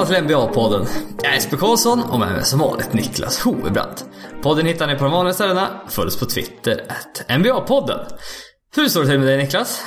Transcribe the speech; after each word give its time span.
välkomna 0.00 0.28
till 0.28 0.36
NBA-podden. 0.36 0.86
Jag 1.22 1.30
är 1.30 1.34
Jesper 1.34 1.56
Karlsson 1.56 2.02
och 2.02 2.20
med 2.20 2.32
mig 2.32 2.44
som 2.44 2.58
vanligt 2.58 2.92
Niklas 2.92 3.40
Hovebrant. 3.40 4.04
Podden 4.42 4.66
hittar 4.66 4.86
ni 4.86 4.94
på 4.94 5.04
de 5.04 5.12
vanliga 5.12 5.34
ställena. 5.34 5.80
Följ 5.88 6.10
på 6.18 6.26
Twitter, 6.26 6.82
att 6.88 7.24
NBA-podden. 7.28 7.98
Hur 8.76 8.88
står 8.88 9.00
det 9.00 9.06
till 9.06 9.18
med 9.18 9.28
dig 9.28 9.38
Niklas? 9.38 9.82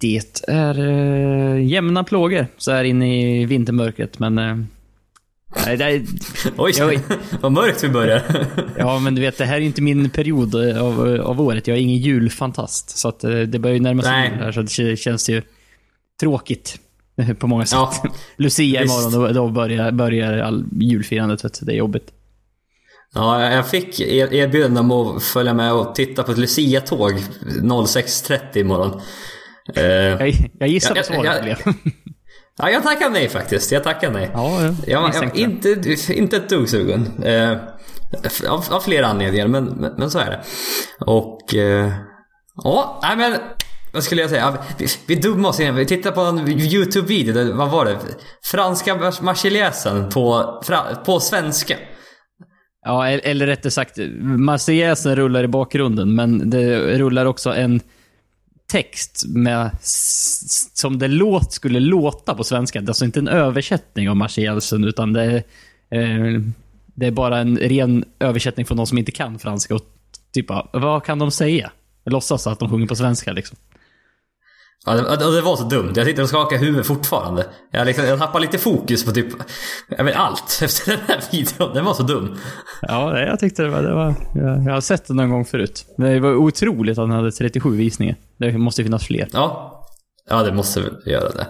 Det 0.00 0.42
är 0.48 0.78
äh, 0.78 1.66
jämna 1.66 2.04
plågor 2.04 2.46
så 2.56 2.72
här 2.72 2.84
inne 2.84 3.22
i 3.22 3.44
vintermörkret, 3.44 4.18
men... 4.18 4.38
Äh, 4.38 4.56
nej, 5.66 5.82
är, 5.82 6.02
Oj, 6.56 6.72
jag, 6.78 7.00
vad 7.40 7.52
mörkt 7.52 7.84
vi 7.84 7.88
börjar. 7.88 8.22
ja, 8.76 8.98
men 8.98 9.14
du 9.14 9.20
vet, 9.20 9.38
det 9.38 9.44
här 9.44 9.56
är 9.56 9.60
inte 9.60 9.82
min 9.82 10.10
period 10.10 10.54
av, 10.78 11.20
av 11.20 11.40
året. 11.40 11.66
Jag 11.66 11.76
är 11.76 11.80
ingen 11.80 11.98
julfantast. 11.98 12.98
Så 12.98 13.08
att 13.08 13.20
det 13.20 13.58
börjar 13.58 13.74
ju 13.74 13.82
närma 13.82 14.02
sig 14.02 14.12
här, 14.12 14.52
så 14.52 14.82
det 14.82 14.96
känns 14.96 15.28
ju 15.28 15.42
tråkigt. 16.20 16.80
På 17.38 17.46
många 17.46 17.66
sätt. 17.66 17.78
Ja, 17.78 17.92
Lucia 18.36 18.82
imorgon, 18.82 19.12
då, 19.12 19.32
då 19.32 19.48
börjar, 19.48 19.92
börjar 19.92 20.38
all 20.38 20.64
julfirandet. 20.80 21.44
Vet 21.44 21.60
du, 21.60 21.66
det 21.66 21.72
är 21.72 21.76
jobbigt. 21.76 22.12
Ja, 23.14 23.50
jag 23.50 23.68
fick 23.68 24.00
erbjudande 24.00 24.80
om 24.80 25.16
att 25.16 25.22
följa 25.22 25.54
med 25.54 25.72
och 25.72 25.94
titta 25.94 26.22
på 26.22 26.32
ett 26.32 26.38
Lucia-tåg 26.38 27.12
06.30 27.12 28.58
imorgon. 28.58 29.00
Uh, 29.78 29.84
jag, 29.84 30.32
jag 30.58 30.68
gissar 30.68 30.94
på 30.94 31.02
svaret 31.02 31.42
blev. 31.42 31.58
Ja, 32.58 32.70
jag 32.70 32.82
tackar 32.82 33.10
nej 33.10 33.28
faktiskt. 33.28 33.72
Jag 33.72 33.84
tackar 33.84 34.10
nej. 34.10 34.30
Ja, 34.32 34.62
ja. 34.62 34.74
Jag, 34.86 35.14
jag, 35.14 35.36
inte, 35.36 35.96
inte 36.08 36.36
ett 36.36 36.48
dugg 36.48 36.68
sugen. 36.68 37.24
Uh, 37.24 37.56
av, 38.48 38.64
av 38.70 38.80
flera 38.80 39.06
anledningar, 39.06 39.48
men, 39.48 39.64
men, 39.64 39.92
men, 39.98 40.10
så 40.10 40.18
är 40.18 40.30
det. 40.30 40.42
Och... 41.04 41.54
Uh, 41.54 41.92
ja, 42.64 43.00
nej 43.02 43.16
men... 43.16 43.38
Vad 43.96 44.04
skulle 44.04 44.20
jag 44.20 44.30
säga? 44.30 44.58
Vi, 44.78 44.86
vi 45.06 45.14
dummade 45.14 45.48
oss 45.48 45.60
igen. 45.60 45.74
Vi 45.74 45.86
tittade 45.86 46.14
på 46.14 46.20
en 46.20 46.48
YouTube-video. 46.48 47.56
Vad 47.56 47.70
var 47.70 47.84
det? 47.84 47.98
Franska 48.44 49.12
marseljäsen 49.20 50.08
på, 50.08 50.62
på 51.06 51.20
svenska. 51.20 51.76
Ja, 52.84 53.08
eller 53.08 53.46
rättare 53.46 53.70
sagt, 53.70 53.98
Marseljäsen 54.20 55.16
rullar 55.16 55.44
i 55.44 55.48
bakgrunden, 55.48 56.14
men 56.14 56.50
det 56.50 56.98
rullar 56.98 57.26
också 57.26 57.54
en 57.54 57.80
text 58.68 59.24
med 59.28 59.70
som 59.80 60.98
det 60.98 61.08
låt 61.08 61.52
skulle 61.52 61.80
låta 61.80 62.34
på 62.34 62.44
svenska. 62.44 62.80
Det 62.80 62.86
är 62.86 62.90
alltså 62.90 63.04
inte 63.04 63.18
en 63.18 63.28
översättning 63.28 64.10
av 64.10 64.16
Marseljäsen, 64.16 64.84
utan 64.84 65.12
det 65.12 65.22
är, 65.22 65.36
eh, 65.90 66.40
det 66.86 67.06
är 67.06 67.10
bara 67.10 67.38
en 67.38 67.58
ren 67.58 68.04
översättning 68.18 68.66
från 68.66 68.76
de 68.76 68.86
som 68.86 68.98
inte 68.98 69.12
kan 69.12 69.38
franska. 69.38 69.74
Och 69.74 69.82
typ, 70.34 70.46
vad 70.72 71.04
kan 71.04 71.18
de 71.18 71.30
säga? 71.30 71.70
Låtsas 72.04 72.46
att 72.46 72.58
de 72.58 72.70
sjunger 72.70 72.86
på 72.86 72.96
svenska 72.96 73.32
liksom. 73.32 73.58
Ja, 74.84 74.92
det, 74.92 75.36
det, 75.36 75.40
var 75.40 75.56
så 75.56 75.64
dumt. 75.64 75.92
Jag 75.96 76.06
sitter 76.06 76.22
och 76.22 76.28
skakar 76.28 76.58
huvudet 76.58 76.86
fortfarande. 76.86 77.46
Jag, 77.70 77.86
liksom, 77.86 78.04
jag 78.04 78.18
tappar 78.18 78.40
lite 78.40 78.58
fokus 78.58 79.04
på 79.04 79.10
typ 79.10 79.26
jag 79.88 80.04
vet, 80.04 80.16
allt 80.16 80.58
efter 80.62 80.90
den 80.90 81.00
här 81.08 81.20
videon. 81.30 81.74
Den 81.74 81.84
var 81.84 81.94
så 81.94 82.02
dum. 82.02 82.36
Ja, 82.82 83.18
jag 83.18 83.40
tyckte 83.40 83.62
det 83.62 83.68
var... 83.68 83.82
Det 83.82 83.94
var 83.94 84.14
jag, 84.66 84.72
har 84.72 84.80
sett 84.80 85.06
den 85.06 85.16
någon 85.16 85.30
gång 85.30 85.44
förut. 85.44 85.84
Det 85.96 86.20
var 86.20 86.34
otroligt 86.34 86.98
att 86.98 87.04
den 87.04 87.10
hade 87.10 87.32
37 87.32 87.76
visningar. 87.76 88.16
Det 88.38 88.58
måste 88.58 88.82
finnas 88.82 89.06
fler. 89.06 89.28
Ja. 89.32 89.72
Ja, 90.28 90.42
det 90.42 90.52
måste 90.52 90.80
väl 90.80 90.94
göra 91.06 91.28
det. 91.28 91.46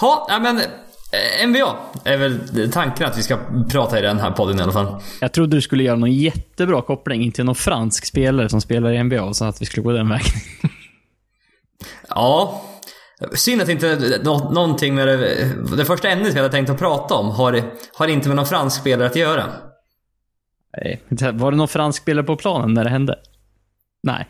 Ja, 0.00 0.38
men 0.42 0.56
eh, 0.58 1.48
NBA 1.48 1.76
är 2.04 2.16
väl 2.16 2.38
tanken 2.72 3.06
att 3.06 3.18
vi 3.18 3.22
ska 3.22 3.38
prata 3.70 3.98
i 3.98 4.02
den 4.02 4.18
här 4.18 4.30
podden 4.30 4.58
i 4.58 4.62
alla 4.62 4.72
fall. 4.72 5.02
Jag 5.20 5.32
trodde 5.32 5.56
du 5.56 5.60
skulle 5.60 5.82
göra 5.82 5.96
någon 5.96 6.12
jättebra 6.12 6.82
koppling 6.82 7.32
till 7.32 7.44
någon 7.44 7.54
fransk 7.54 8.06
spelare 8.06 8.48
som 8.48 8.60
spelar 8.60 8.90
i 8.92 9.02
NBA, 9.02 9.34
så 9.34 9.44
att 9.44 9.62
vi 9.62 9.66
skulle 9.66 9.82
gå 9.82 9.92
den 9.92 10.08
vägen. 10.08 10.32
Ja, 12.08 12.62
Synd 13.34 13.62
att 13.62 13.68
inte 13.68 14.20
nå 14.24 14.50
någonting 14.50 14.94
med 14.94 15.08
det, 15.08 15.48
det 15.76 15.84
första 15.84 16.08
ämnet 16.08 16.34
vi 16.34 16.38
hade 16.38 16.50
tänkt 16.50 16.70
att 16.70 16.78
prata 16.78 17.14
om 17.14 17.30
har, 17.30 17.62
har 17.94 18.08
inte 18.08 18.28
med 18.28 18.36
någon 18.36 18.46
fransk 18.46 18.80
spelare 18.80 19.06
att 19.08 19.16
göra. 19.16 19.44
Nej. 20.76 21.02
Var 21.32 21.50
det 21.50 21.56
någon 21.56 21.68
fransk 21.68 22.02
spelare 22.02 22.26
på 22.26 22.36
planen 22.36 22.74
när 22.74 22.84
det 22.84 22.90
hände? 22.90 23.18
Nej. 24.02 24.28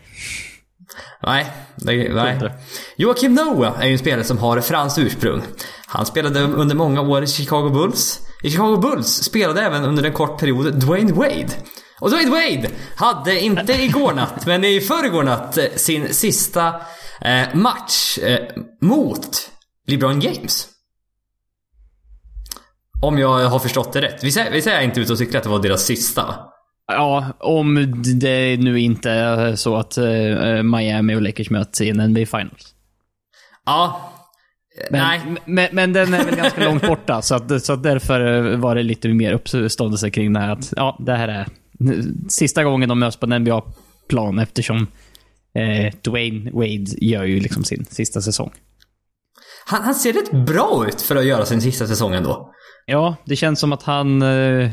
Nej, 1.23 1.51
det, 1.75 2.13
nej. 2.13 2.51
Joakim 2.95 3.33
Noah 3.33 3.81
är 3.81 3.85
ju 3.85 3.91
en 3.91 3.99
spelare 3.99 4.23
som 4.23 4.37
har 4.37 4.61
franskt 4.61 4.99
ursprung. 4.99 5.41
Han 5.87 6.05
spelade 6.05 6.41
under 6.41 6.75
många 6.75 7.01
år 7.01 7.23
i 7.23 7.27
Chicago 7.27 7.69
Bulls. 7.69 8.19
I 8.43 8.51
Chicago 8.51 8.77
Bulls 8.77 9.07
spelade 9.07 9.61
även 9.61 9.85
under 9.85 10.03
en 10.03 10.13
kort 10.13 10.39
period 10.39 10.73
Dwayne 10.73 11.13
Wade. 11.13 11.49
Och 11.99 12.09
Dwayne 12.09 12.31
Wade 12.31 12.69
hade 12.95 13.39
inte 13.39 13.73
igår 13.73 14.13
natt, 14.13 14.45
men 14.45 14.63
i 14.63 14.81
förrgår 14.81 15.23
natt 15.23 15.57
sin 15.75 16.13
sista 16.13 16.73
Eh, 17.25 17.55
match 17.55 18.17
eh, 18.17 18.39
mot 18.81 19.51
LeBron 19.87 20.19
James. 20.19 20.67
Om 23.01 23.17
jag 23.17 23.49
har 23.49 23.59
förstått 23.59 23.93
det 23.93 24.01
rätt. 24.01 24.23
Är, 24.23 24.51
visst 24.51 24.67
är 24.67 24.73
jag 24.73 24.83
inte 24.83 24.99
ute 24.99 25.11
och 25.11 25.17
cyklar 25.17 25.37
att 25.37 25.43
det 25.43 25.49
var 25.49 25.59
deras 25.59 25.85
sista? 25.85 26.35
Ja, 26.87 27.25
om 27.39 27.93
det 28.19 28.57
nu 28.57 28.79
inte 28.79 29.11
är 29.11 29.55
så 29.55 29.75
att 29.75 29.97
uh, 29.97 30.63
Miami 30.63 31.15
och 31.15 31.21
Lakers 31.21 31.49
möts 31.49 31.81
i 31.81 31.89
en 31.89 31.97
NBA 31.97 32.25
Finals. 32.25 32.75
Ja. 33.65 34.11
Men, 34.91 35.01
Nej. 35.01 35.21
Men, 35.45 35.67
men 35.71 35.93
den 35.93 36.13
är 36.13 36.25
väl 36.25 36.35
ganska 36.35 36.63
långt 36.63 36.87
borta, 36.87 37.21
så, 37.21 37.35
att, 37.35 37.63
så 37.63 37.73
att 37.73 37.83
därför 37.83 38.55
var 38.55 38.75
det 38.75 38.83
lite 38.83 39.07
mer 39.07 39.33
uppståndelse 39.33 40.09
kring 40.09 40.33
det 40.33 40.39
här 40.39 40.49
att 40.49 40.73
ja, 40.75 40.97
det 40.99 41.15
här 41.15 41.27
är 41.27 41.47
sista 42.29 42.63
gången 42.63 42.89
de 42.89 42.99
möts 42.99 43.17
på 43.17 43.25
en 43.25 43.41
NBA-plan 43.41 44.39
eftersom 44.39 44.87
eh, 45.53 45.93
Dwayne 46.01 46.51
Wade 46.51 46.85
gör 47.01 47.23
ju 47.23 47.39
liksom 47.39 47.63
sin 47.63 47.85
sista 47.85 48.21
säsong. 48.21 48.51
Han, 49.65 49.83
han, 49.83 49.95
ser 49.95 50.13
rätt 50.13 50.31
bra 50.31 50.85
ut 50.87 51.01
för 51.01 51.15
att 51.15 51.25
göra 51.25 51.45
sin 51.45 51.61
sista 51.61 51.87
säsong 51.87 52.13
ändå. 52.13 52.53
Ja, 52.85 53.15
det 53.25 53.35
känns 53.35 53.59
som 53.59 53.73
att 53.73 53.83
han... 53.83 54.21
Eh, 54.21 54.71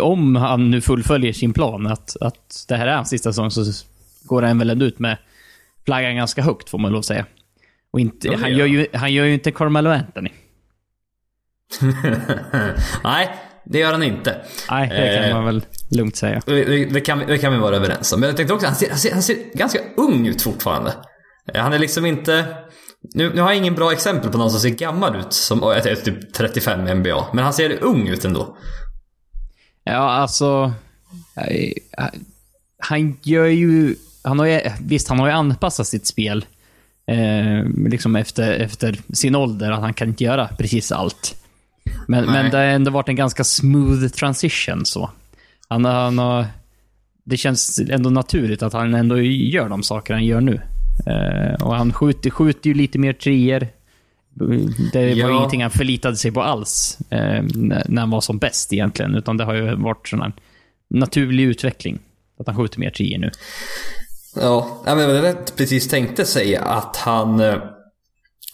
om 0.00 0.36
han 0.36 0.70
nu 0.70 0.80
fullföljer 0.80 1.32
sin 1.32 1.52
plan, 1.52 1.86
att, 1.86 2.16
att 2.20 2.64
det 2.68 2.76
här 2.76 2.86
är 2.86 2.94
hans 2.94 3.08
sista 3.08 3.32
säsong, 3.32 3.50
så 3.50 3.64
går 4.22 4.42
han 4.42 4.58
väl 4.58 4.70
ändå 4.70 4.84
ut 4.84 4.98
med 4.98 5.18
flaggan 5.84 6.16
ganska 6.16 6.42
högt, 6.42 6.70
får 6.70 6.78
man 6.78 6.92
lov 6.92 6.98
att 6.98 7.04
säga. 7.04 7.26
Och 7.90 8.00
inte, 8.00 8.28
ja, 8.28 8.38
han, 8.40 8.56
gör 8.56 8.66
ju, 8.66 8.86
han 8.92 9.12
gör 9.12 9.24
ju 9.24 9.34
inte 9.34 9.50
Carmelo 9.50 9.90
Anthony. 9.90 10.30
Nej, 13.04 13.30
det 13.64 13.78
gör 13.78 13.92
han 13.92 14.02
inte. 14.02 14.44
Nej, 14.70 14.88
det 14.88 15.16
kan 15.16 15.24
eh, 15.24 15.34
man 15.34 15.44
väl 15.44 15.62
lugnt 15.96 16.16
säga. 16.16 16.42
Det, 16.46 16.84
det, 16.84 17.00
kan, 17.00 17.18
det 17.18 17.38
kan 17.38 17.52
vi 17.52 17.58
vara 17.58 17.76
överens 17.76 18.12
om. 18.12 18.20
Men 18.20 18.28
jag 18.28 18.36
tänkte 18.36 18.54
också, 18.54 18.66
han 18.66 18.76
ser, 18.76 18.90
han 18.90 18.98
ser, 18.98 19.12
han 19.12 19.22
ser 19.22 19.36
ganska 19.54 19.78
ung 19.96 20.26
ut 20.26 20.42
fortfarande. 20.42 20.94
Eh, 21.54 21.62
han 21.62 21.72
är 21.72 21.78
liksom 21.78 22.06
inte... 22.06 22.46
Nu, 23.14 23.34
nu 23.34 23.40
har 23.40 23.48
jag 23.48 23.56
ingen 23.56 23.74
bra 23.74 23.92
exempel 23.92 24.30
på 24.30 24.38
någon 24.38 24.50
som 24.50 24.60
ser 24.60 24.68
gammal 24.68 25.16
ut 25.16 25.32
som 25.32 25.62
är 25.62 25.94
typ 25.94 26.32
35 26.32 26.88
i 26.88 26.94
NBA. 26.94 27.26
Men 27.32 27.44
han 27.44 27.52
ser 27.52 27.82
ung 27.82 28.08
ut 28.08 28.24
ändå. 28.24 28.56
Ja, 29.84 30.10
alltså... 30.10 30.72
Han 32.78 33.18
gör 33.22 33.46
ju... 33.46 33.94
Han 34.24 34.38
har 34.38 34.46
ju 34.46 34.60
visst, 34.80 35.08
han 35.08 35.18
har 35.18 35.26
ju 35.26 35.32
anpassat 35.32 35.86
sitt 35.86 36.06
spel. 36.06 36.44
Eh, 37.06 37.88
liksom 37.88 38.16
efter, 38.16 38.52
efter 38.52 39.00
sin 39.12 39.34
ålder. 39.34 39.70
Att 39.70 39.80
han 39.80 39.94
kan 39.94 40.08
inte 40.08 40.24
göra 40.24 40.48
precis 40.58 40.92
allt. 40.92 41.34
Men, 42.08 42.24
men 42.24 42.50
det 42.50 42.56
har 42.56 42.64
ändå 42.64 42.90
varit 42.90 43.08
en 43.08 43.16
ganska 43.16 43.44
smooth 43.44 44.08
transition 44.08 44.86
så. 44.86 45.10
Han, 45.72 45.84
han 45.84 46.18
har... 46.18 46.46
Det 47.24 47.36
känns 47.36 47.80
ändå 47.90 48.10
naturligt 48.10 48.62
att 48.62 48.72
han 48.72 48.94
ändå 48.94 49.20
gör 49.20 49.68
de 49.68 49.82
saker 49.82 50.14
han 50.14 50.24
gör 50.24 50.40
nu. 50.40 50.60
Eh, 51.06 51.66
och 51.66 51.74
han 51.74 51.92
skjuter, 51.92 52.30
skjuter 52.30 52.68
ju 52.68 52.74
lite 52.74 52.98
mer 52.98 53.12
treor. 53.12 53.68
Det 54.92 55.22
var 55.22 55.30
ja. 55.30 55.36
ingenting 55.36 55.62
han 55.62 55.70
förlitade 55.70 56.16
sig 56.16 56.32
på 56.32 56.42
alls 56.42 56.98
eh, 57.10 57.42
när 57.52 58.00
han 58.00 58.10
var 58.10 58.20
som 58.20 58.38
bäst 58.38 58.72
egentligen. 58.72 59.14
Utan 59.14 59.36
det 59.36 59.44
har 59.44 59.54
ju 59.54 59.74
varit 59.74 60.08
sån 60.08 60.20
här 60.20 60.32
naturlig 60.88 61.44
utveckling. 61.44 61.98
Att 62.40 62.46
han 62.46 62.56
skjuter 62.56 62.80
mer 62.80 62.90
treor 62.90 63.18
nu. 63.18 63.30
Ja, 64.36 64.82
men 64.84 64.98
jag 64.98 65.56
precis 65.56 65.88
tänkte 65.88 66.24
säga 66.24 66.62
att 66.62 66.96
han... 66.96 67.42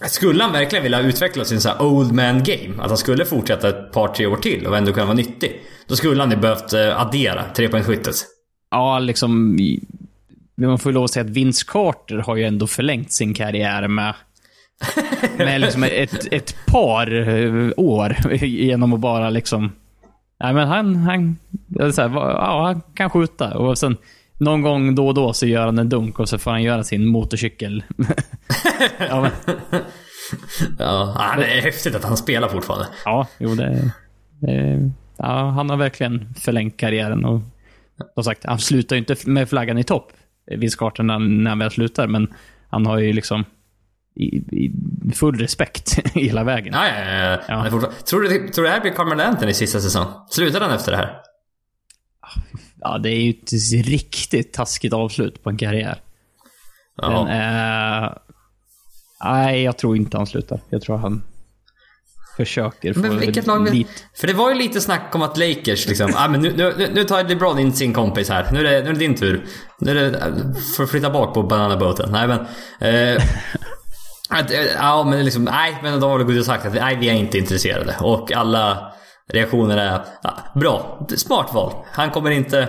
Skulle 0.06 0.42
han 0.42 0.52
verkligen 0.52 0.82
vilja 0.82 1.00
utveckla 1.00 1.44
sin 1.44 1.60
så 1.60 1.78
old 1.78 2.12
man 2.12 2.42
game, 2.44 2.74
att 2.82 2.88
han 2.88 2.98
skulle 2.98 3.24
fortsätta 3.24 3.68
ett 3.68 3.92
par, 3.92 4.08
tre 4.08 4.26
år 4.26 4.36
till 4.36 4.66
och 4.66 4.76
ändå 4.76 4.92
kunna 4.92 5.06
vara 5.06 5.16
nyttig. 5.16 5.60
Då 5.86 5.96
skulle 5.96 6.22
han 6.22 6.30
ju 6.30 6.36
behövt 6.36 6.72
eh, 6.72 7.00
addera 7.00 7.44
trepoängsskyttet. 7.56 8.14
Ja, 8.70 8.98
liksom... 8.98 9.58
Man 10.56 10.78
får 10.78 10.92
ju 10.92 10.94
lov 10.94 11.04
att 11.04 11.10
säga 11.10 11.24
att 11.24 11.30
Vince 11.30 11.64
Carter 11.68 12.16
har 12.16 12.36
ju 12.36 12.44
ändå 12.44 12.66
förlängt 12.66 13.12
sin 13.12 13.34
karriär 13.34 13.88
med 13.88 14.14
med 15.36 15.60
liksom 15.60 15.82
ett, 15.82 16.32
ett 16.32 16.56
par 16.66 17.28
eh, 17.28 17.70
år 17.76 18.16
genom 18.44 18.92
att 18.92 19.00
bara 19.00 19.30
liksom... 19.30 19.72
Nej 20.40 20.54
men 20.54 20.68
han, 20.68 20.96
han, 20.96 21.36
så 21.92 22.02
här, 22.02 22.10
ja, 22.14 22.64
han 22.66 22.82
kan 22.94 23.10
skjuta 23.10 23.58
och 23.58 23.78
sen 23.78 23.96
någon 24.38 24.62
gång 24.62 24.94
då 24.94 25.06
och 25.06 25.14
då 25.14 25.32
så 25.32 25.46
gör 25.46 25.66
han 25.66 25.78
en 25.78 25.88
dunk 25.88 26.18
och 26.18 26.28
så 26.28 26.38
får 26.38 26.50
han 26.50 26.62
göra 26.62 26.84
sin 26.84 27.06
motorcykel. 27.06 27.84
ja, 29.08 29.20
men. 29.20 29.56
ja, 30.78 31.34
det 31.36 31.58
är 31.58 31.62
häftigt 31.62 31.94
att 31.94 32.04
han 32.04 32.16
spelar 32.16 32.48
fortfarande. 32.48 32.86
Ja, 33.04 33.26
jo 33.38 33.54
det... 33.54 33.92
det 34.40 34.90
ja, 35.16 35.50
han 35.50 35.70
har 35.70 35.76
verkligen 35.76 36.34
förlängt 36.34 36.76
karriären 36.76 37.24
och 37.24 37.40
som 38.14 38.24
sagt, 38.24 38.44
han 38.44 38.58
slutar 38.58 38.96
ju 38.96 39.00
inte 39.00 39.16
med 39.24 39.48
flaggan 39.48 39.78
i 39.78 39.84
topp, 39.84 40.12
Vince 40.46 40.76
Carter, 40.78 41.02
när, 41.02 41.18
när 41.18 41.50
han 41.50 41.58
väl 41.58 41.70
slutar, 41.70 42.06
men 42.06 42.34
han 42.68 42.86
har 42.86 42.98
ju 42.98 43.12
liksom 43.12 43.44
i, 44.14 44.36
i 44.36 44.72
full 45.14 45.38
respekt 45.38 45.98
hela 46.14 46.44
vägen. 46.44 46.74
Ja, 46.74 46.88
ja, 46.88 47.38
ja. 47.48 47.70
Tror, 47.70 47.80
du, 47.80 48.48
tror 48.48 48.62
du 48.62 48.62
det 48.62 48.74
här 48.74 48.80
blir 48.80 48.92
Carmelo 48.92 49.22
Anthony 49.22 49.52
sista 49.52 49.80
säsong? 49.80 50.06
Slutar 50.30 50.60
han 50.60 50.70
efter 50.70 50.92
det 50.92 50.98
här? 50.98 51.20
Ja, 52.80 52.98
det 52.98 53.10
är 53.10 53.20
ju 53.20 53.30
ett 53.30 53.86
riktigt 53.86 54.52
taskigt 54.52 54.92
avslut 54.92 55.42
på 55.42 55.50
en 55.50 55.56
karriär. 55.56 56.02
Ja. 56.96 57.24
Men, 57.24 58.04
eh, 58.04 58.10
nej, 59.24 59.62
jag 59.62 59.78
tror 59.78 59.96
inte 59.96 60.16
han 60.16 60.26
slutar. 60.26 60.60
Jag 60.70 60.82
tror 60.82 60.96
han 60.96 61.22
försöker 62.36 62.94
få 62.94 63.00
men 63.00 63.18
vilket 63.18 63.46
lag 63.46 63.74
lite... 63.74 63.90
För 64.14 64.26
det 64.26 64.32
var 64.32 64.50
ju 64.50 64.54
lite 64.54 64.80
snack 64.80 65.14
om 65.14 65.22
att 65.22 65.36
Lakers 65.36 65.86
liksom, 65.86 66.12
ah, 66.16 66.28
men 66.28 66.40
nu, 66.40 66.52
nu, 66.56 66.90
nu 66.94 67.04
tar 67.04 67.24
LeBron 67.24 67.58
in 67.58 67.72
sin 67.72 67.92
kompis 67.92 68.28
här. 68.28 68.48
Nu 68.52 68.58
är 68.58 68.64
det, 68.64 68.82
nu 68.82 68.88
är 68.88 68.92
det 68.92 68.98
din 68.98 69.14
tur. 69.14 69.44
Nu 69.78 69.90
är 69.90 69.94
det, 69.94 70.20
för 70.76 70.84
att 70.84 70.90
flytta 70.90 71.10
bak 71.10 71.34
på 71.34 71.42
bananabåten. 71.42 72.12
Nej 72.12 72.28
men... 72.28 72.38
Eh, 72.80 73.22
att, 74.28 74.50
eh, 74.50 74.60
ja 74.78 75.04
men 75.04 75.24
liksom, 75.24 75.44
nej 75.44 75.78
men 75.82 76.00
då 76.00 76.08
har 76.08 76.18
det 76.18 76.24
gått 76.24 76.38
och 76.38 76.44
sagt 76.44 76.66
att 76.66 76.74
nej 76.74 76.96
vi 76.96 77.08
är 77.08 77.14
inte 77.14 77.38
intresserade. 77.38 77.96
Och 78.00 78.32
alla 78.32 78.92
Reaktionen 79.28 79.78
är, 79.78 80.00
ja, 80.22 80.38
bra, 80.54 81.06
smart 81.16 81.54
val. 81.54 81.72
Han 81.92 82.10
kommer 82.10 82.30
inte... 82.30 82.68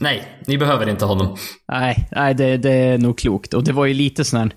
Nej, 0.00 0.38
ni 0.46 0.58
behöver 0.58 0.88
inte 0.88 1.04
honom. 1.04 1.36
Nej, 1.68 2.08
nej 2.12 2.34
det, 2.34 2.56
det 2.56 2.70
är 2.70 2.98
nog 2.98 3.18
klokt. 3.18 3.54
Och 3.54 3.64
det 3.64 3.72
var 3.72 3.86
ju 3.86 3.94
lite 3.94 4.24
sån 4.24 4.40
här, 4.40 4.50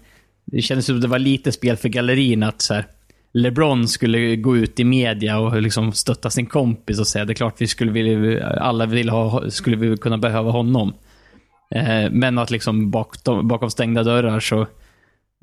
Det 0.46 0.62
kändes 0.62 0.86
som 0.86 1.02
det 1.02 1.08
var 1.08 1.20
lite 1.20 1.52
spel 1.52 1.78
för 1.78 1.90
gallerin 1.90 2.44
att 2.44 2.62
så 2.62 2.74
här, 2.74 2.88
LeBron 3.34 3.88
skulle 3.88 4.36
gå 4.36 4.58
ut 4.58 4.80
i 4.80 4.84
media 4.84 5.40
och 5.40 5.62
liksom 5.62 5.94
stötta 5.94 6.30
sin 6.30 6.46
kompis 6.46 7.00
och 7.00 7.08
säga 7.08 7.26
det 7.26 7.34
är 7.34 7.36
klart 7.36 7.62
vi 7.62 7.68
skulle 7.68 7.92
vilja, 7.92 8.48
alla 8.48 8.86
vill 8.86 9.10
ha, 9.10 9.50
skulle 9.50 9.78
vi 9.78 9.98
kunna 9.98 10.18
behöva 10.18 10.52
honom. 10.52 10.94
Eh, 11.76 12.10
men 12.12 12.38
att 12.38 12.52
liksom 12.52 12.92
bakom, 12.92 13.48
bakom 13.48 13.70
stängda 13.70 14.04
dörrar 14.04 14.40
så 14.40 14.62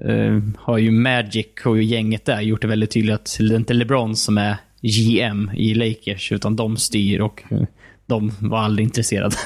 eh, 0.05 0.39
har 0.57 0.79
ju 0.79 0.91
Magic 0.91 1.47
och 1.65 1.83
gänget 1.83 2.25
där 2.25 2.41
gjort 2.41 2.63
det 2.63 2.69
väldigt 2.69 2.91
tydligt 2.91 3.15
att 3.15 3.37
det 3.39 3.55
är 3.55 3.57
inte 3.57 3.75
LeBron 3.75 4.17
som 4.17 4.39
är 4.39 4.57
GM 4.83 5.51
i 5.55 5.75
Lakers, 5.75 6.33
utan 6.33 6.57
de 6.57 6.77
styr 6.77 7.21
och 7.21 7.43
eh, 7.51 7.63
de 8.07 8.33
var 8.41 8.59
aldrig 8.59 8.87
intresserade. 8.87 9.37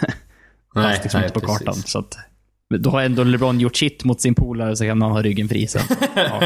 Nej, 0.75 0.85
Fast 0.85 1.03
liksom 1.03 1.21
nej, 1.21 1.29
inte 1.29 1.41
på 1.41 1.47
precis. 1.47 1.59
kartan. 1.59 1.75
Så 1.75 1.99
att, 1.99 2.17
då 2.79 2.91
har 2.91 3.03
ändå 3.03 3.25
LeBron 3.25 3.61
gjort 3.61 3.77
sitt 3.77 4.05
mot 4.05 4.21
sin 4.21 4.35
polare 4.35 4.77
så 4.77 4.85
kan 4.85 5.03
han 5.03 5.13
ha 5.13 5.23
ryggen 5.23 5.49
fri 5.49 5.67
sen. 5.67 5.83
Ja, 6.15 6.43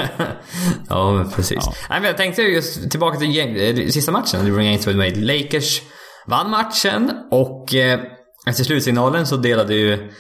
ja 0.89 1.31
precis. 1.37 1.59
Ja. 1.61 1.73
Nej, 1.91 2.01
men 2.01 2.07
jag 2.09 2.17
tänkte 2.17 2.43
just 2.43 2.91
tillbaka 2.91 3.19
till 3.19 3.35
gäng, 3.35 3.91
sista 3.93 4.13
matchen. 4.13 4.45
LeBron 4.45 4.65
James 4.65 4.87
Wade. 4.87 5.17
Lakers 5.17 5.83
vann 6.27 6.51
matchen 6.51 7.13
och 7.31 7.75
eh, 7.75 8.01
efter 8.47 8.65
slutsignalen 8.65 9.27
så 9.27 9.37
delade 9.37 9.75
ju 9.75 10.11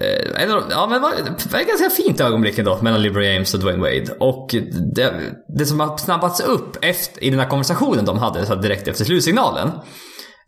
eh, 0.00 0.46
ja, 0.70 0.86
men 0.86 1.02
det 1.02 1.08
var 1.08 1.12
ett 1.12 1.68
ganska 1.68 1.90
fint 1.90 2.20
ögonblick 2.20 2.58
ändå 2.58 2.78
mellan 2.82 3.02
LeBron 3.02 3.24
James 3.24 3.54
och 3.54 3.60
Dwayne 3.60 3.80
Wade. 3.80 4.16
Och 4.20 4.54
det, 4.94 5.12
det 5.58 5.66
som 5.66 5.80
har 5.80 5.96
snabbats 5.96 6.40
upp 6.40 6.84
efter, 6.84 7.24
i 7.24 7.30
den 7.30 7.40
här 7.40 7.48
konversationen 7.48 8.04
de 8.04 8.18
hade 8.18 8.46
så 8.46 8.54
direkt 8.54 8.88
efter 8.88 9.04
slutsignalen. 9.04 9.70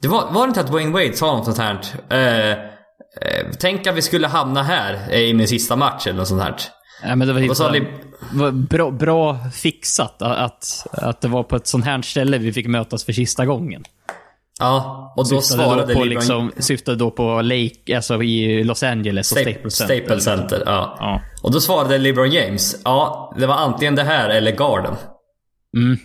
Det 0.03 0.09
var, 0.09 0.31
var 0.31 0.47
det 0.47 0.49
inte 0.49 0.61
att 0.61 0.71
Dwayne 0.71 0.93
Wade 0.93 1.13
sa 1.13 1.37
något 1.37 1.45
sånt 1.45 1.59
här? 1.59 1.81
Eh, 2.11 2.59
Eh, 3.21 3.47
tänk 3.59 3.87
att 3.87 3.95
vi 3.95 4.03
skulle 4.03 4.27
hamna 4.27 4.63
här 4.63 5.13
i 5.15 5.35
min 5.35 5.49
sista 5.49 5.77
match 5.77 6.07
eller 6.07 6.19
något 6.19 6.29
sånt 6.29 6.43
här. 6.43 6.55
Ja, 7.03 7.17
men 7.17 7.29
det 7.29 7.33
var, 7.33 7.55
så, 7.55 7.65
var 8.33 8.51
bra, 8.51 8.91
bra 8.91 9.39
fixat 9.55 10.23
att, 10.23 10.87
att 10.93 11.21
det 11.21 11.29
var 11.29 11.43
på 11.43 11.57
ett 11.57 11.67
sånt 11.67 11.85
här 11.85 12.03
ställe 12.03 12.39
vi 12.39 12.53
fick 12.53 12.67
mötas 12.67 13.05
för 13.05 13.13
sista 13.13 13.47
gången. 13.47 13.85
Ja, 14.59 15.13
och 15.17 15.29
då 15.29 15.41
syftade 15.41 15.69
svarade 15.69 15.95
då 15.95 16.01
på, 16.01 16.05
liksom, 16.05 16.53
Syftade 16.59 16.97
då 16.97 17.11
på 17.11 17.43
Lake, 17.43 17.97
alltså 17.97 18.23
i 18.23 18.65
Los 18.65 18.83
Angeles 18.83 19.33
och 19.33 19.39
Staples 19.39 19.77
Center. 19.77 19.95
Staples 19.97 20.25
Center, 20.25 20.63
ja. 20.67 20.97
ja. 21.01 21.21
Och 21.43 21.53
då 21.53 21.61
svarade 21.61 21.99
LeBron 21.99 22.31
James, 22.31 22.77
ja, 22.85 23.35
det 23.39 23.47
var 23.47 23.55
antingen 23.55 23.95
det 23.95 24.03
här 24.03 24.29
eller 24.29 24.53
Garden. 24.53 24.95
Mm. 25.77 25.99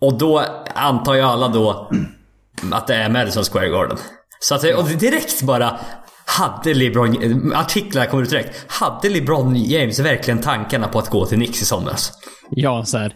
Och 0.00 0.18
då 0.18 0.44
antar 0.74 1.14
ju 1.14 1.20
alla 1.20 1.48
då 1.48 1.90
att 2.72 2.86
det 2.86 2.94
är 2.94 3.08
Madison 3.08 3.44
Square 3.44 3.68
Garden. 3.68 3.98
Så 4.40 4.54
att, 4.54 4.64
och 4.64 4.84
direkt 4.84 5.42
bara 5.42 5.80
hade 6.26 6.74
LeBron, 6.74 7.52
artiklarna 7.54 8.06
kommer 8.06 8.22
ut 8.22 8.30
direkt. 8.30 8.64
Hade 8.68 9.08
LeBron 9.08 9.56
James 9.56 9.98
verkligen 9.98 10.40
tankarna 10.40 10.88
på 10.88 10.98
att 10.98 11.08
gå 11.08 11.26
till 11.26 11.38
Knicks 11.38 11.62
i 11.62 11.64
somras? 11.64 12.12
Ja, 12.50 12.84
så 12.84 12.98
här. 12.98 13.14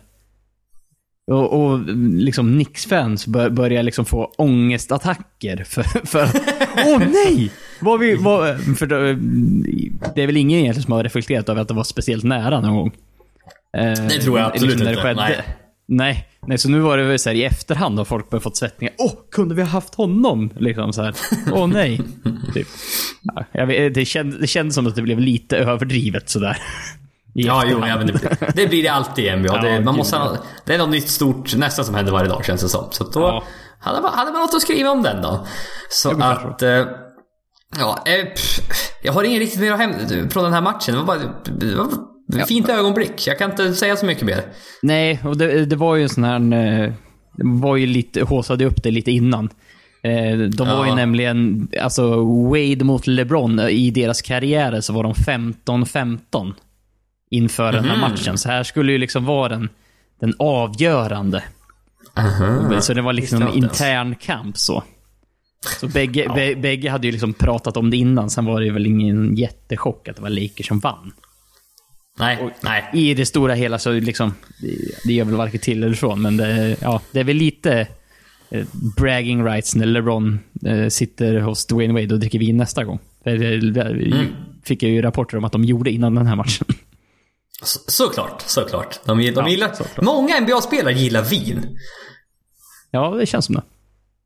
Och, 1.26 1.52
och 1.52 1.80
liksom 1.96 2.52
Knicks-fans 2.52 3.26
bör, 3.26 3.50
börjar 3.50 3.82
liksom 3.82 4.04
få 4.04 4.24
ångestattacker 4.24 5.64
för, 5.64 5.82
för 5.82 6.22
att 6.22 6.34
Åh 6.86 6.98
nej! 6.98 7.50
Var 7.80 7.98
vi, 7.98 8.14
var, 8.14 8.74
för 8.74 8.86
det 10.14 10.22
är 10.22 10.26
väl 10.26 10.36
ingen 10.36 10.58
egentligen 10.58 10.82
som 10.82 10.92
har 10.92 11.04
reflekterat 11.04 11.48
över 11.48 11.62
att 11.62 11.68
det 11.68 11.74
var 11.74 11.84
speciellt 11.84 12.24
nära 12.24 12.60
någon 12.60 12.76
gång. 12.76 12.92
Det 14.08 14.20
tror 14.22 14.38
jag 14.38 14.46
absolut 14.46 14.78
liksom 14.80 14.90
inte. 14.90 15.14
Nej. 15.14 15.42
Nej, 15.86 16.28
nej, 16.46 16.58
så 16.58 16.68
nu 16.68 16.80
var 16.80 16.98
det 16.98 17.04
väl 17.04 17.18
så 17.18 17.28
här, 17.28 17.36
i 17.36 17.44
efterhand 17.44 17.98
har 17.98 18.04
folk 18.04 18.30
börjat 18.30 18.42
fått 18.42 18.56
svettningar. 18.56 18.94
Åh, 18.98 19.12
kunde 19.30 19.54
vi 19.54 19.62
ha 19.62 19.68
haft 19.68 19.94
honom? 19.94 20.50
Liksom 20.58 20.92
så 20.92 21.02
här. 21.02 21.14
Åh 21.52 21.66
nej. 21.66 22.00
typ. 22.54 22.66
ja, 23.52 23.64
vet, 23.64 23.94
det, 23.94 24.04
kändes, 24.04 24.40
det 24.40 24.46
kändes 24.46 24.74
som 24.74 24.86
att 24.86 24.96
det 24.96 25.02
blev 25.02 25.20
lite 25.20 25.56
överdrivet 25.56 26.28
sådär. 26.28 26.56
Ja, 27.36 27.64
jo, 27.66 27.86
ja, 27.86 27.96
men 27.98 28.06
det, 28.06 28.38
det, 28.54 28.66
blir 28.66 28.82
det 28.82 28.88
alltid 28.88 29.24
i 29.24 29.36
NBA. 29.36 29.62
Det, 29.62 29.80
man 29.80 29.96
måste, 29.96 30.16
ha, 30.16 30.36
det 30.64 30.74
är 30.74 30.78
något 30.78 30.90
nytt 30.90 31.08
stort 31.08 31.56
nästan 31.56 31.84
som 31.84 31.94
händer 31.94 32.12
varje 32.12 32.28
dag 32.28 32.44
känns 32.44 32.62
det 32.62 32.68
som. 32.68 32.88
Så 32.90 33.04
då 33.04 33.20
ja. 33.20 33.44
hade, 33.80 34.00
man, 34.00 34.12
hade 34.14 34.32
man 34.32 34.40
något 34.40 34.54
att 34.54 34.62
skriva 34.62 34.90
om 34.90 35.02
den 35.02 35.22
då. 35.22 35.46
Så 35.90 36.22
att... 36.22 36.62
Eh, 36.62 36.70
ja, 37.78 38.02
eh, 38.06 38.24
pff, 38.24 38.60
jag 39.02 39.12
har 39.12 39.24
inget 39.24 39.38
riktigt 39.38 39.60
mer 39.60 39.72
att 39.72 39.78
hämta 39.78 40.30
från 40.30 40.44
den 40.44 40.52
här 40.52 40.60
matchen. 40.60 40.94
Det 40.94 41.00
var 41.00 41.06
bara... 41.06 41.18
Det 41.44 41.74
var 41.74 41.88
Ja. 42.26 42.46
Fint 42.46 42.68
ögonblick. 42.68 43.26
Jag 43.26 43.38
kan 43.38 43.50
inte 43.50 43.74
säga 43.74 43.96
så 43.96 44.06
mycket 44.06 44.24
mer. 44.24 44.42
Nej, 44.82 45.20
och 45.24 45.36
det, 45.36 45.64
det 45.64 45.76
var 45.76 45.96
ju 45.96 46.02
en 46.02 46.08
sån 46.08 46.24
här... 46.24 46.36
Eh, 46.36 46.92
det 47.36 47.44
var 47.44 47.76
ju 47.76 47.86
lite, 47.86 48.24
håsade 48.24 48.64
upp 48.64 48.82
det 48.82 48.90
lite 48.90 49.10
innan. 49.10 49.48
Eh, 50.02 50.38
de 50.38 50.68
var 50.68 50.84
ja. 50.84 50.86
ju 50.86 50.94
nämligen, 50.94 51.68
alltså 51.82 52.24
Wade 52.24 52.84
mot 52.84 53.06
LeBron, 53.06 53.60
i 53.60 53.90
deras 53.90 54.22
karriärer 54.22 54.80
så 54.80 54.92
var 54.92 55.02
de 55.02 55.12
15-15 55.12 56.52
inför 57.30 57.68
mm 57.68 57.74
-hmm. 57.74 57.82
den 57.82 57.90
här 57.90 58.08
mhm. 58.08 58.10
matchen. 58.10 58.38
Så 58.38 58.48
här 58.48 58.62
skulle 58.62 58.92
ju 58.92 58.98
liksom 58.98 59.24
vara 59.24 59.48
den, 59.48 59.68
den 60.20 60.34
avgörande. 60.38 61.42
Aha, 62.16 62.80
så 62.80 62.94
det 62.94 63.02
var 63.02 63.12
liksom 63.12 63.42
en 63.42 63.54
intern 63.54 64.14
kamp 64.14 64.58
så. 64.58 64.82
Så 65.80 65.88
bägge, 65.88 66.22
ja. 66.22 66.60
bägge 66.60 66.90
hade 66.90 67.06
ju 67.06 67.12
liksom 67.12 67.32
pratat 67.32 67.76
om 67.76 67.90
det 67.90 67.96
innan, 67.96 68.30
sen 68.30 68.44
var 68.44 68.60
det 68.60 68.66
ju 68.66 68.72
väl 68.72 68.86
ingen 68.86 69.36
jättechock 69.36 70.08
att 70.08 70.16
det 70.16 70.22
var 70.22 70.30
Lakers 70.30 70.66
som 70.66 70.78
vann. 70.78 71.12
Nej, 72.18 72.38
och 72.42 72.50
nej. 72.62 72.90
I 72.92 73.14
det 73.14 73.26
stora 73.26 73.54
hela 73.54 73.78
så 73.78 73.92
liksom, 73.92 74.34
det 75.04 75.12
gör 75.12 75.24
väl 75.24 75.34
varken 75.34 75.60
till 75.60 75.82
eller 75.82 75.94
från, 75.94 76.22
men 76.22 76.36
det, 76.36 76.76
ja, 76.80 77.00
det 77.12 77.20
är 77.20 77.24
väl 77.24 77.36
lite 77.36 77.86
eh, 78.50 78.66
bragging 78.96 79.44
rights 79.44 79.74
när 79.74 79.86
LeBron 79.86 80.38
eh, 80.66 80.88
sitter 80.88 81.40
hos 81.40 81.66
Dwayne 81.66 81.94
Wade 81.94 82.14
och 82.14 82.20
dricker 82.20 82.38
vin 82.38 82.56
nästa 82.56 82.84
gång. 82.84 82.98
Det, 83.24 83.36
det 83.60 83.82
mm. 83.82 84.26
fick 84.64 84.82
jag 84.82 84.92
ju 84.92 85.02
rapporter 85.02 85.38
om 85.38 85.44
att 85.44 85.52
de 85.52 85.64
gjorde 85.64 85.90
innan 85.90 86.14
den 86.14 86.26
här 86.26 86.36
matchen. 86.36 86.66
Så, 87.64 87.80
såklart, 87.86 88.42
såklart. 88.46 89.00
De, 89.04 89.18
de 89.18 89.22
ja, 89.22 89.48
gillar, 89.48 89.68
såklart. 89.68 90.00
Många 90.00 90.40
NBA-spelare 90.40 90.94
gillar 90.94 91.22
vin. 91.22 91.78
Ja, 92.90 93.10
det 93.10 93.26
känns 93.26 93.44
som 93.44 93.54
det. 93.54 93.62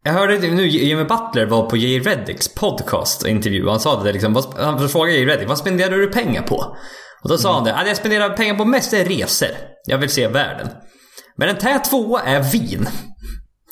Jag 0.04 0.12
hörde 0.12 0.38
nu 0.38 0.66
Jimmy 0.68 1.04
Butler 1.04 1.46
var 1.46 1.70
på 1.70 1.76
Jay 1.76 2.00
Reddicks 2.00 2.54
podcast 2.54 3.22
och 3.22 3.28
intervju. 3.28 3.68
Han 3.68 3.80
sa 3.80 4.02
det 4.02 4.12
liksom, 4.12 4.42
han 4.56 4.88
frågade 4.88 5.18
Jay 5.18 5.26
Reddick, 5.26 5.48
vad 5.48 5.58
spenderar 5.58 5.96
du 5.96 6.06
pengar 6.06 6.42
på? 6.42 6.76
Och 7.22 7.28
då 7.28 7.38
sa 7.38 7.54
han 7.54 7.64
det, 7.64 7.74
att 7.74 7.88
jag 7.88 7.96
spenderar 7.96 8.36
pengar 8.36 8.54
på 8.54 8.64
mest 8.64 8.92
är 8.92 9.04
resor. 9.04 9.48
Jag 9.86 9.98
vill 9.98 10.10
se 10.10 10.28
världen. 10.28 10.68
Men 11.36 11.48
en 11.48 11.58
tät 11.58 11.84
tvåa 11.84 12.22
är 12.22 12.52
vin. 12.52 12.88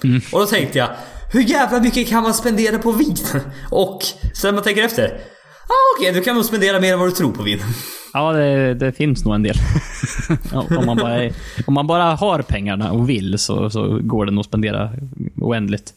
Mm. 0.04 0.23
Och 0.32 0.40
då 0.40 0.46
tänkte 0.46 0.78
jag, 0.78 0.88
hur 1.32 1.40
jävla 1.40 1.80
mycket 1.80 2.08
kan 2.08 2.23
man 2.23 2.35
spendera 2.35 2.78
på 2.78 2.92
vin? 2.92 3.16
Och 3.70 4.02
sen 4.35 4.54
man 4.54 4.64
tänker 4.64 4.82
efter, 4.82 5.04
ah, 5.04 5.96
okej, 5.96 6.11
okay, 6.11 6.20
du 6.20 6.25
kan 6.25 6.35
nog 6.35 6.44
spendera 6.44 6.80
mer 6.80 6.92
än 6.92 6.99
vad 6.99 7.08
du 7.08 7.12
tror 7.12 7.32
på 7.32 7.42
vin. 7.42 7.61
Ja, 8.16 8.32
det, 8.32 8.75
det 8.75 8.92
finns 8.92 9.25
nog 9.25 9.35
en 9.35 9.42
del. 9.42 9.56
om, 10.78 10.87
man 10.87 10.96
bara, 10.96 11.30
om 11.66 11.75
man 11.75 11.87
bara 11.87 12.02
har 12.02 12.42
pengarna 12.42 12.92
och 12.92 13.08
vill 13.08 13.38
så, 13.38 13.70
så 13.70 13.99
går 14.02 14.26
det 14.26 14.32
nog 14.32 14.40
att 14.40 14.46
spendera 14.46 14.90
oändligt. 15.40 15.94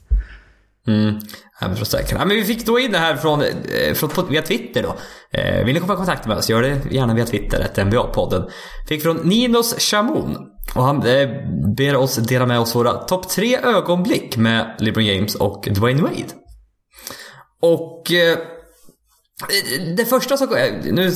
Mm. 0.88 1.20
Ja, 1.62 2.26
men 2.26 2.30
vi 2.30 2.44
fick 2.44 2.66
då 2.66 2.80
in 2.80 2.92
det 2.92 2.98
här 2.98 3.16
från, 3.16 3.42
eh, 3.42 3.94
från, 3.96 4.30
via 4.30 4.42
Twitter 4.42 4.84
då. 4.84 4.96
Eh, 5.40 5.66
vill 5.66 5.74
ni 5.74 5.80
komma 5.80 5.94
i 5.94 5.98
kontakt 5.98 6.28
med 6.28 6.38
oss, 6.38 6.50
gör 6.50 6.62
det 6.62 6.92
gärna 6.92 7.14
via 7.14 7.26
Twitter, 7.26 7.60
ett 7.60 7.78
NBA-podden. 7.78 8.50
Fick 8.88 9.04
från 9.04 9.18
Ninos 9.18 9.76
Chamon. 9.80 10.38
Och 10.76 10.84
han 10.84 10.98
eh, 10.98 11.30
ber 11.78 11.96
oss 11.96 12.16
dela 12.16 12.46
med 12.46 12.60
oss 12.60 12.76
våra 12.76 12.94
topp 12.94 13.30
tre 13.30 13.58
ögonblick 13.58 14.38
med 14.38 14.76
LeBron 14.80 15.06
James 15.06 15.36
och 15.36 15.68
Dwayne 15.72 16.02
Wade. 16.02 16.34
Och... 17.62 18.12
Eh, 18.12 18.38
Eh, 19.42 19.96
det 19.96 20.06
första 20.06 20.38
som... 20.38 20.56
Eh, 20.56 20.74
nu, 20.84 21.12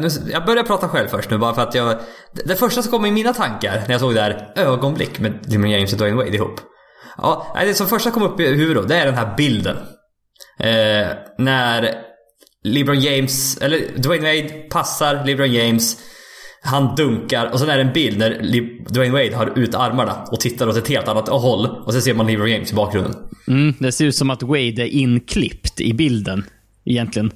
nu, 0.00 0.08
jag 0.32 0.44
börjar 0.46 0.62
prata 0.62 0.88
själv 0.88 1.08
först 1.08 1.30
nu 1.30 1.38
bara 1.38 1.54
för 1.54 1.62
att 1.62 1.74
jag... 1.74 1.98
Det 2.44 2.56
första 2.56 2.82
som 2.82 2.92
kom 2.92 3.06
i 3.06 3.10
mina 3.10 3.34
tankar 3.34 3.82
när 3.86 3.90
jag 3.90 4.00
såg 4.00 4.14
det 4.14 4.20
här 4.20 4.52
ögonblick 4.56 5.20
med 5.20 5.52
LeBron 5.52 5.70
James 5.70 5.92
och 5.92 5.98
Dwayne 5.98 6.16
Wade 6.16 6.36
ihop. 6.36 6.60
Ja, 7.16 7.56
det 7.60 7.74
som 7.74 7.86
första 7.86 8.10
kom 8.10 8.22
upp 8.22 8.40
i 8.40 8.46
huvudet 8.46 8.82
då, 8.82 8.88
det 8.88 8.96
är 8.96 9.06
den 9.06 9.14
här 9.14 9.36
bilden. 9.36 9.76
Eh, 10.60 11.08
när 11.38 11.94
LeBron 12.64 13.00
James, 13.00 13.58
eller 13.58 13.80
Dwayne 13.96 14.26
Wade 14.26 14.48
passar 14.70 15.24
LeBron 15.26 15.52
James. 15.52 15.96
Han 16.62 16.94
dunkar 16.94 17.46
och 17.52 17.58
sen 17.58 17.68
är 17.68 17.76
det 17.76 17.82
en 17.82 17.92
bild 17.92 18.18
när 18.18 18.30
Dwayne 18.92 19.12
Wade 19.12 19.36
har 19.36 19.58
ut 19.58 19.74
armarna 19.74 20.24
och 20.30 20.40
tittar 20.40 20.68
åt 20.68 20.76
ett 20.76 20.88
helt 20.88 21.08
annat 21.08 21.28
håll. 21.28 21.66
Och 21.66 21.92
sen 21.92 22.02
ser 22.02 22.14
man 22.14 22.26
LeBron 22.26 22.50
James 22.50 22.72
i 22.72 22.74
bakgrunden. 22.74 23.14
Mm, 23.48 23.74
det 23.78 23.92
ser 23.92 24.04
ut 24.04 24.16
som 24.16 24.30
att 24.30 24.42
Wade 24.42 24.82
är 24.82 24.86
inklippt 24.86 25.80
i 25.80 25.94
bilden. 25.94 26.44
Egentligen. 26.90 27.32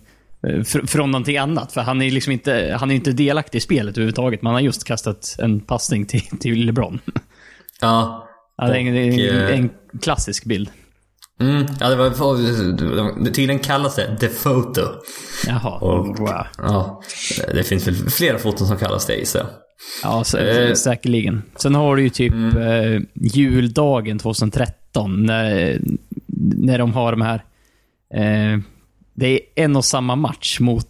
Eh, 0.49 0.63
fr 0.63 0.87
från 0.87 1.11
någonting 1.11 1.37
annat. 1.37 1.73
För 1.73 1.81
han 1.81 2.03
är 2.03 2.11
liksom 2.11 2.33
inte, 2.33 2.77
han 2.81 2.91
är 2.91 2.95
inte 2.95 3.13
delaktig 3.13 3.59
i 3.59 3.61
spelet 3.61 3.97
överhuvudtaget. 3.97 4.43
Man 4.43 4.55
har 4.55 4.61
just 4.61 4.85
kastat 4.85 5.37
en 5.39 5.61
passning 5.61 6.07
till, 6.07 6.39
till 6.41 6.67
LeBron. 6.67 7.01
Ja. 7.81 8.29
ja 8.57 8.67
det 8.67 8.77
är 8.77 8.81
en, 8.81 8.97
en, 8.97 9.61
en 9.61 9.71
klassisk 10.01 10.45
bild. 10.45 10.71
Mm, 11.41 11.67
ja, 11.81 11.89
det 11.89 11.97
var 11.97 12.11
tydligen 13.25 13.59
kallas 13.59 13.97
det 13.97 14.17
The 14.21 14.29
Photo. 14.29 14.81
Jaha. 15.47 15.79
Och, 15.79 16.19
wow. 16.19 16.47
Ja, 16.59 17.03
det 17.55 17.63
finns 17.63 17.89
väl 17.89 17.95
flera 17.95 18.39
foton 18.39 18.67
som 18.67 18.79
kallas 18.79 19.07
det 19.07 19.35
jag. 19.35 19.47
Ja, 20.03 20.25
så, 20.25 20.39
eh. 20.39 20.75
säkerligen. 20.75 21.43
Sen 21.57 21.75
har 21.75 21.97
du 21.97 22.03
ju 22.03 22.11
typ 22.11 22.33
mm. 22.33 22.57
eh, 22.57 23.03
juldagen 23.15 24.19
2013 24.19 25.27
när, 25.27 25.79
när 26.57 26.79
de 26.79 26.93
har 26.93 27.13
de 27.13 27.21
här... 27.21 27.45
Eh, 28.15 28.61
det 29.15 29.27
är 29.27 29.41
en 29.55 29.77
och 29.77 29.85
samma 29.85 30.17
match 30.17 30.61
mot... 30.61 30.87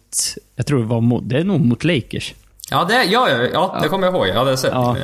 Jag 0.55 0.65
tror 0.65 0.79
det 0.79 0.85
var 0.85 1.01
mot... 1.01 1.29
Det 1.29 1.37
är 1.37 1.43
nog 1.43 1.65
mot 1.65 1.83
Lakers. 1.83 2.33
Ja, 2.71 2.83
det, 2.83 3.03
ja, 3.03 3.29
ja, 3.29 3.47
ja, 3.53 3.79
det 3.81 3.87
kommer 3.87 4.07
jag 4.07 4.15
ihåg. 4.15 4.27
Jag 4.27 4.35
hade 4.35 4.57
sett 4.57 4.71
ja. 4.73 4.97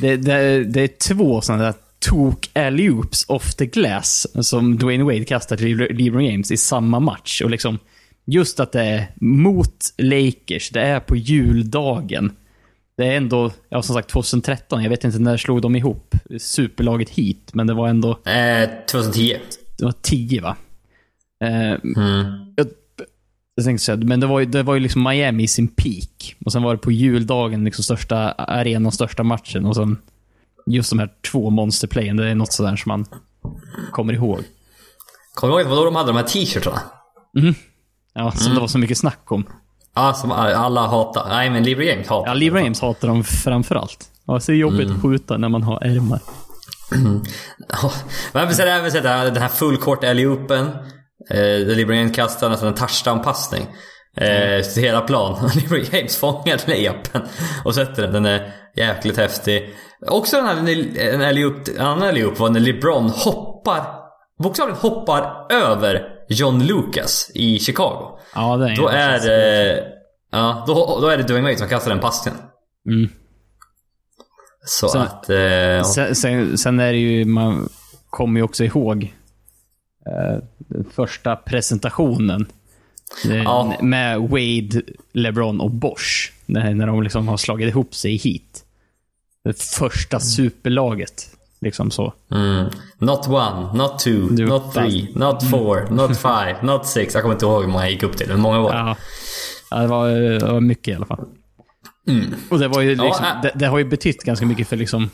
det. 0.00 0.16
Det, 0.16 0.64
det 0.64 0.80
är 0.80 1.14
två 1.14 1.40
sådana 1.40 1.64
där 1.64 1.74
tok 1.98 2.50
alley-oops 2.54 3.24
off 3.28 3.54
the 3.54 3.66
glass 3.66 4.26
som 4.40 4.78
Dwayne 4.78 5.04
Wade 5.04 5.24
kastar 5.24 5.56
till 5.56 5.76
LeBron 5.78 6.24
James 6.24 6.50
i 6.50 6.56
samma 6.56 7.00
match. 7.00 7.42
Och 7.42 7.50
liksom, 7.50 7.78
just 8.24 8.60
att 8.60 8.72
det 8.72 8.82
är 8.82 9.06
mot 9.16 9.94
Lakers, 9.98 10.70
det 10.70 10.80
är 10.80 11.00
på 11.00 11.16
juldagen. 11.16 12.32
Det 12.96 13.06
är 13.06 13.16
ändå, 13.16 13.50
ja 13.68 13.82
som 13.82 13.94
sagt 13.94 14.10
2013, 14.10 14.82
jag 14.82 14.90
vet 14.90 15.04
inte 15.04 15.18
när 15.18 15.36
slog 15.36 15.62
de 15.62 15.76
ihop 15.76 16.14
superlaget 16.38 17.10
hit, 17.10 17.50
men 17.52 17.66
det 17.66 17.74
var 17.74 17.88
ändå... 17.88 18.10
Eh, 18.10 18.68
2010. 18.90 19.36
Det 19.78 19.84
var 19.84 19.94
10 20.02 20.40
va? 20.40 20.56
Eh, 21.44 21.72
mm. 21.72 22.52
jag, 22.56 22.66
jag 23.54 23.64
tänkte 23.64 23.84
säga, 23.84 23.96
men 23.96 24.20
det 24.20 24.26
var, 24.26 24.40
ju, 24.40 24.46
det 24.46 24.62
var 24.62 24.74
ju 24.74 24.80
liksom 24.80 25.02
Miami 25.02 25.42
i 25.42 25.48
sin 25.48 25.68
peak. 25.68 26.36
Och 26.44 26.52
sen 26.52 26.62
var 26.62 26.72
det 26.72 26.78
på 26.78 26.92
juldagen, 26.92 27.64
liksom 27.64 27.84
största 27.84 28.32
arenan, 28.32 28.92
största 28.92 29.22
matchen. 29.22 29.66
Och 29.66 29.76
sen 29.76 29.98
just 30.66 30.90
de 30.90 30.98
här 30.98 31.12
två 31.30 31.50
monsterplayen, 31.50 32.16
det 32.16 32.30
är 32.30 32.34
något 32.34 32.52
sådär 32.52 32.76
som 32.76 32.88
man 32.88 33.06
kommer 33.90 34.12
ihåg. 34.12 34.40
Kommer 35.34 35.54
du 35.54 35.60
ihåg 35.60 35.70
vad 35.70 35.78
då 35.78 35.84
de 35.84 35.96
hade 35.96 36.08
de 36.08 36.16
här 36.16 36.24
t-shirtarna? 36.24 36.80
Mm. 37.38 37.54
Ja, 38.14 38.30
som 38.30 38.46
mm. 38.46 38.54
det 38.54 38.60
var 38.60 38.68
så 38.68 38.78
mycket 38.78 38.98
snack 38.98 39.32
om. 39.32 39.44
Ja, 39.94 40.14
som 40.14 40.32
alla 40.32 40.86
hatar. 40.86 41.28
Nej, 41.28 41.50
men 41.50 41.62
Libra 41.62 41.84
James 41.84 42.08
hatar 42.08 42.28
Ja, 42.28 42.34
Libra 42.34 42.60
James 42.60 42.80
hatar 42.80 43.08
dem 43.08 43.24
framförallt. 43.24 44.10
Ja, 44.26 44.40
det 44.46 44.52
är 44.52 44.56
jobbigt 44.56 44.86
mm. 44.86 44.96
att 44.96 45.02
skjuta 45.02 45.36
när 45.36 45.48
man 45.48 45.62
har 45.62 45.84
ärmar. 45.84 46.20
Mm. 46.92 47.22
men 48.32 48.54
sen 48.54 48.68
även 48.68 48.92
sett 48.92 49.02
den 49.02 49.42
här 49.42 49.48
full 49.48 49.76
court 49.76 50.04
alley-oopen. 50.04 50.66
Eh, 51.30 51.78
James 51.78 52.16
kastar 52.16 52.50
nästan 52.50 52.68
en 52.68 52.74
touchdown-passning. 52.74 53.66
Eh, 54.16 54.62
till 54.62 54.82
hela 54.82 55.00
plan. 55.00 55.50
James 55.92 56.16
fångar 56.16 56.68
layupen 56.68 57.22
och 57.64 57.74
sätter 57.74 58.02
den. 58.02 58.12
Den 58.12 58.26
är 58.26 58.52
jäkligt 58.76 59.16
häftig. 59.16 59.74
Också 60.06 60.36
den 60.36 60.46
här, 60.46 60.56
en 60.98 61.22
alley-oop, 61.22 61.78
annan 61.78 62.02
alley-oop 62.02 62.38
var 62.38 62.50
när 62.50 62.60
LeBron 62.60 63.10
hoppar, 63.10 63.84
bokstavligen 64.42 64.80
hoppar 64.80 65.46
över 65.52 66.02
John 66.28 66.62
Lucas 66.62 67.30
i 67.34 67.58
Chicago. 67.58 68.18
Ja, 68.34 68.56
det 68.56 68.70
är 68.70 68.76
Då 68.76 68.88
är 68.88 69.18
det... 69.18 69.84
Ja, 70.30 70.64
då, 70.66 70.98
då 71.00 71.08
är 71.08 71.16
det 71.16 71.22
Dwayne 71.22 71.46
Wade 71.46 71.58
som 71.58 71.68
kastar 71.68 71.90
den 71.90 72.00
passningen. 72.00 72.40
Mm. 72.88 73.10
Så 74.66 74.88
sen, 74.88 75.02
att... 75.02 75.30
Eh, 75.30 75.82
sen, 75.82 76.14
sen, 76.14 76.58
sen, 76.58 76.80
är 76.80 76.92
det 76.92 76.98
ju, 76.98 77.24
man 77.24 77.68
kommer 78.10 78.40
ju 78.40 78.44
också 78.44 78.64
ihåg 78.64 79.02
eh, 79.04 79.08
den 79.08 79.25
första 80.94 81.36
presentationen. 81.36 82.46
Eh, 83.24 83.36
ja. 83.36 83.76
Med 83.80 84.20
Wade, 84.20 84.82
LeBron 85.12 85.60
och 85.60 85.70
Bosch. 85.70 86.32
När, 86.46 86.86
de 86.86 87.02
liksom 87.02 87.28
har 87.28 87.36
slagit 87.36 87.68
ihop 87.68 87.94
sig 87.94 88.14
i 88.14 88.16
heat. 88.16 88.64
Det 89.44 89.62
första 89.62 90.20
superlaget. 90.20 91.30
Liksom 91.60 91.90
så. 91.90 92.12
Mm. 92.30 92.66
Not 92.98 93.28
one, 93.28 93.72
not 93.74 93.98
two, 93.98 94.28
du, 94.30 94.46
not 94.46 94.74
three, 94.74 95.08
not 95.14 95.42
mm. 95.42 95.50
four, 95.50 95.90
not 95.90 96.16
five, 96.16 96.56
not 96.62 96.86
six. 96.86 97.14
Jag 97.14 97.22
kommer 97.22 97.34
inte 97.34 97.44
ihåg 97.44 97.62
hur 97.62 97.70
många 97.70 97.84
jag 97.84 97.92
gick 97.92 98.02
upp 98.02 98.16
till. 98.16 98.30
Hur 98.30 98.36
många 98.36 98.60
var 98.60 98.72
det? 98.72 98.78
Ja. 98.78 98.96
ja 99.70 99.76
det, 99.76 99.86
var, 99.86 100.08
det 100.08 100.52
var 100.52 100.60
mycket 100.60 100.88
i 100.88 100.94
alla 100.94 101.06
fall. 101.06 101.24
Mm. 102.08 102.34
Och 102.50 102.58
det, 102.58 102.68
var 102.68 102.80
ju 102.80 102.90
liksom, 102.90 103.24
ja, 103.24 103.36
äh. 103.36 103.42
det, 103.42 103.52
det, 103.54 103.66
har 103.66 103.78
ju 103.78 103.84
betytt 103.84 104.24
ganska 104.24 104.46
mycket 104.46 104.68
för 104.68 104.76
liksom 104.76 105.10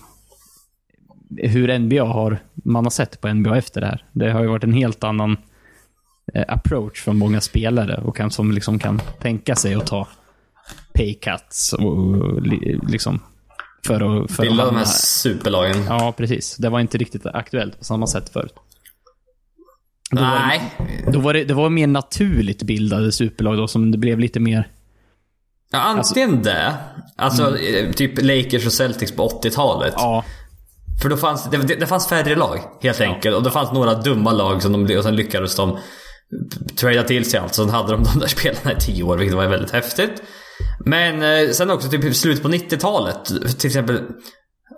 hur 1.36 1.78
NBA 1.78 2.04
har, 2.04 2.38
man 2.54 2.84
har 2.84 2.90
sett 2.90 3.20
på 3.20 3.28
NBA 3.28 3.56
efter 3.58 3.80
det 3.80 3.86
här. 3.86 4.04
Det 4.12 4.30
har 4.30 4.42
ju 4.42 4.48
varit 4.48 4.64
en 4.64 4.72
helt 4.72 5.04
annan 5.04 5.36
eh, 6.34 6.44
approach 6.48 7.00
från 7.00 7.18
många 7.18 7.40
spelare 7.40 7.96
och 8.04 8.16
kan, 8.16 8.30
som 8.30 8.52
liksom 8.52 8.78
kan 8.78 9.00
tänka 9.20 9.56
sig 9.56 9.74
att 9.74 9.86
ta 9.86 10.08
pay 10.94 11.14
cuts 11.14 11.72
och, 11.72 11.96
och 11.96 12.42
liksom 12.88 13.20
för 13.86 13.94
att... 14.24 14.30
För 14.30 14.42
Bilda 14.42 14.64
de 14.64 14.76
här 14.76 14.84
superlagen. 14.84 15.84
Ja, 15.88 16.14
precis. 16.16 16.56
Det 16.56 16.68
var 16.68 16.80
inte 16.80 16.98
riktigt 16.98 17.26
aktuellt 17.26 17.78
på 17.78 17.84
samma 17.84 18.06
sätt 18.06 18.28
förut. 18.28 18.54
Då 20.10 20.20
Nej. 20.20 20.74
Var, 21.04 21.12
då 21.12 21.20
var 21.20 21.34
det, 21.34 21.44
det 21.44 21.54
var 21.54 21.70
mer 21.70 21.86
naturligt 21.86 22.62
bildade 22.62 23.12
superlag 23.12 23.56
då, 23.56 23.68
som 23.68 23.90
det 23.90 23.98
blev 23.98 24.18
lite 24.18 24.40
mer... 24.40 24.68
Ja, 25.70 25.78
antingen 25.78 26.30
alltså, 26.30 26.50
det. 26.50 26.74
Alltså, 27.16 27.56
mm. 27.56 27.86
Eh, 27.86 27.92
typ 27.92 28.22
Lakers 28.22 28.66
och 28.66 28.72
Celtics 28.72 29.12
på 29.12 29.28
80-talet. 29.28 29.94
Ja. 29.96 30.24
För 31.02 31.08
då 31.08 31.16
fanns 31.16 31.50
det, 31.50 31.56
det 31.58 31.86
fanns 31.86 32.08
färre 32.08 32.36
lag, 32.36 32.58
helt 32.82 33.00
ja. 33.00 33.06
enkelt. 33.06 33.36
Och 33.36 33.42
det 33.42 33.50
fanns 33.50 33.72
några 33.72 33.94
dumma 33.94 34.32
lag 34.32 34.62
som 34.62 34.86
de, 34.86 34.96
och 34.96 35.04
sen 35.04 35.16
lyckades 35.16 35.56
de 35.56 35.78
trada 36.76 37.02
till 37.02 37.30
sig 37.30 37.40
allt. 37.40 37.54
Så 37.54 37.68
hade 37.68 37.92
de 37.92 38.02
de 38.02 38.18
där 38.18 38.26
spelarna 38.26 38.72
i 38.72 38.80
tio 38.80 39.02
år, 39.02 39.16
vilket 39.16 39.36
var 39.36 39.46
väldigt 39.46 39.70
häftigt. 39.70 40.22
Men 40.84 41.22
eh, 41.22 41.50
sen 41.50 41.70
också 41.70 41.88
typ 41.88 42.16
slutet 42.16 42.42
på 42.42 42.48
90-talet. 42.48 43.24
Till 43.58 43.66
exempel 43.66 44.00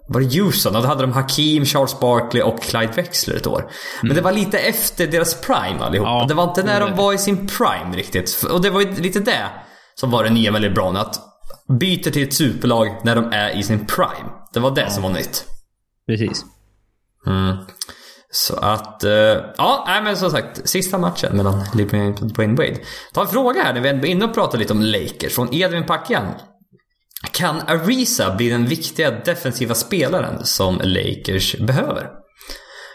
var 0.09 0.21
det 0.21 0.41
Houston? 0.41 0.73
Då 0.73 0.81
hade 0.81 1.03
de 1.03 1.13
Hakim, 1.13 1.65
Charles 1.65 2.01
Barkley 2.01 2.43
och 2.43 2.63
Clyde 2.63 2.93
Wexler 2.97 3.37
ett 3.37 3.47
år. 3.47 3.61
Mm. 3.61 3.73
Men 4.03 4.17
det 4.17 4.23
var 4.23 4.33
lite 4.33 4.59
efter 4.59 5.07
deras 5.07 5.41
prime 5.41 5.85
allihopa. 5.85 6.11
Ja, 6.11 6.25
det 6.29 6.35
var 6.35 6.45
inte 6.45 6.63
när 6.63 6.81
de 6.81 6.97
var 6.97 7.13
i 7.13 7.19
sin 7.19 7.47
prime 7.47 7.97
riktigt. 7.97 8.45
Och 8.51 8.63
det 8.63 8.71
var 8.71 8.81
ju 8.81 8.95
lite 8.95 9.21
det 9.21 9.49
som 9.95 10.11
var 10.11 10.25
det 10.25 10.31
nya 10.31 10.53
med 10.53 10.63
LeBron. 10.63 10.97
Att 10.97 11.21
byter 11.81 12.11
till 12.11 12.23
ett 12.23 12.35
superlag 12.35 13.01
när 13.05 13.17
de 13.17 13.33
är 13.33 13.59
i 13.59 13.63
sin 13.63 13.87
prime. 13.87 14.31
Det 14.53 14.61
var 14.61 14.71
det 14.71 14.81
ja. 14.81 14.91
som 14.91 15.03
var 15.03 15.11
nytt. 15.11 15.45
Precis. 16.07 16.45
Mm. 17.27 17.57
Så 18.31 18.57
att, 18.57 19.05
uh, 19.05 19.11
ja, 19.57 19.85
nej, 19.87 20.03
men 20.03 20.17
som 20.17 20.31
sagt, 20.31 20.69
sista 20.69 20.99
matchen 20.99 21.37
mellan 21.37 21.65
Liverpool 21.75 22.15
och 22.21 22.33
Dwayne 22.33 22.55
Wade. 22.55 22.77
Ta 23.13 23.21
en 23.21 23.29
fråga 23.29 23.63
här 23.63 23.75
när 23.75 23.81
vi 23.81 23.89
är 23.89 24.07
inne 24.07 24.25
och 24.25 24.35
pratar 24.35 24.59
lite 24.59 24.73
om 24.73 24.83
Lakers 24.83 25.35
från 25.35 25.55
Edvin 25.55 25.87
Packian. 25.87 26.27
Kan 27.33 27.61
Ariza 27.61 28.35
bli 28.35 28.49
den 28.49 28.67
viktiga 28.67 29.11
defensiva 29.11 29.75
spelaren 29.75 30.45
som 30.45 30.81
Lakers 30.85 31.57
behöver? 31.57 32.11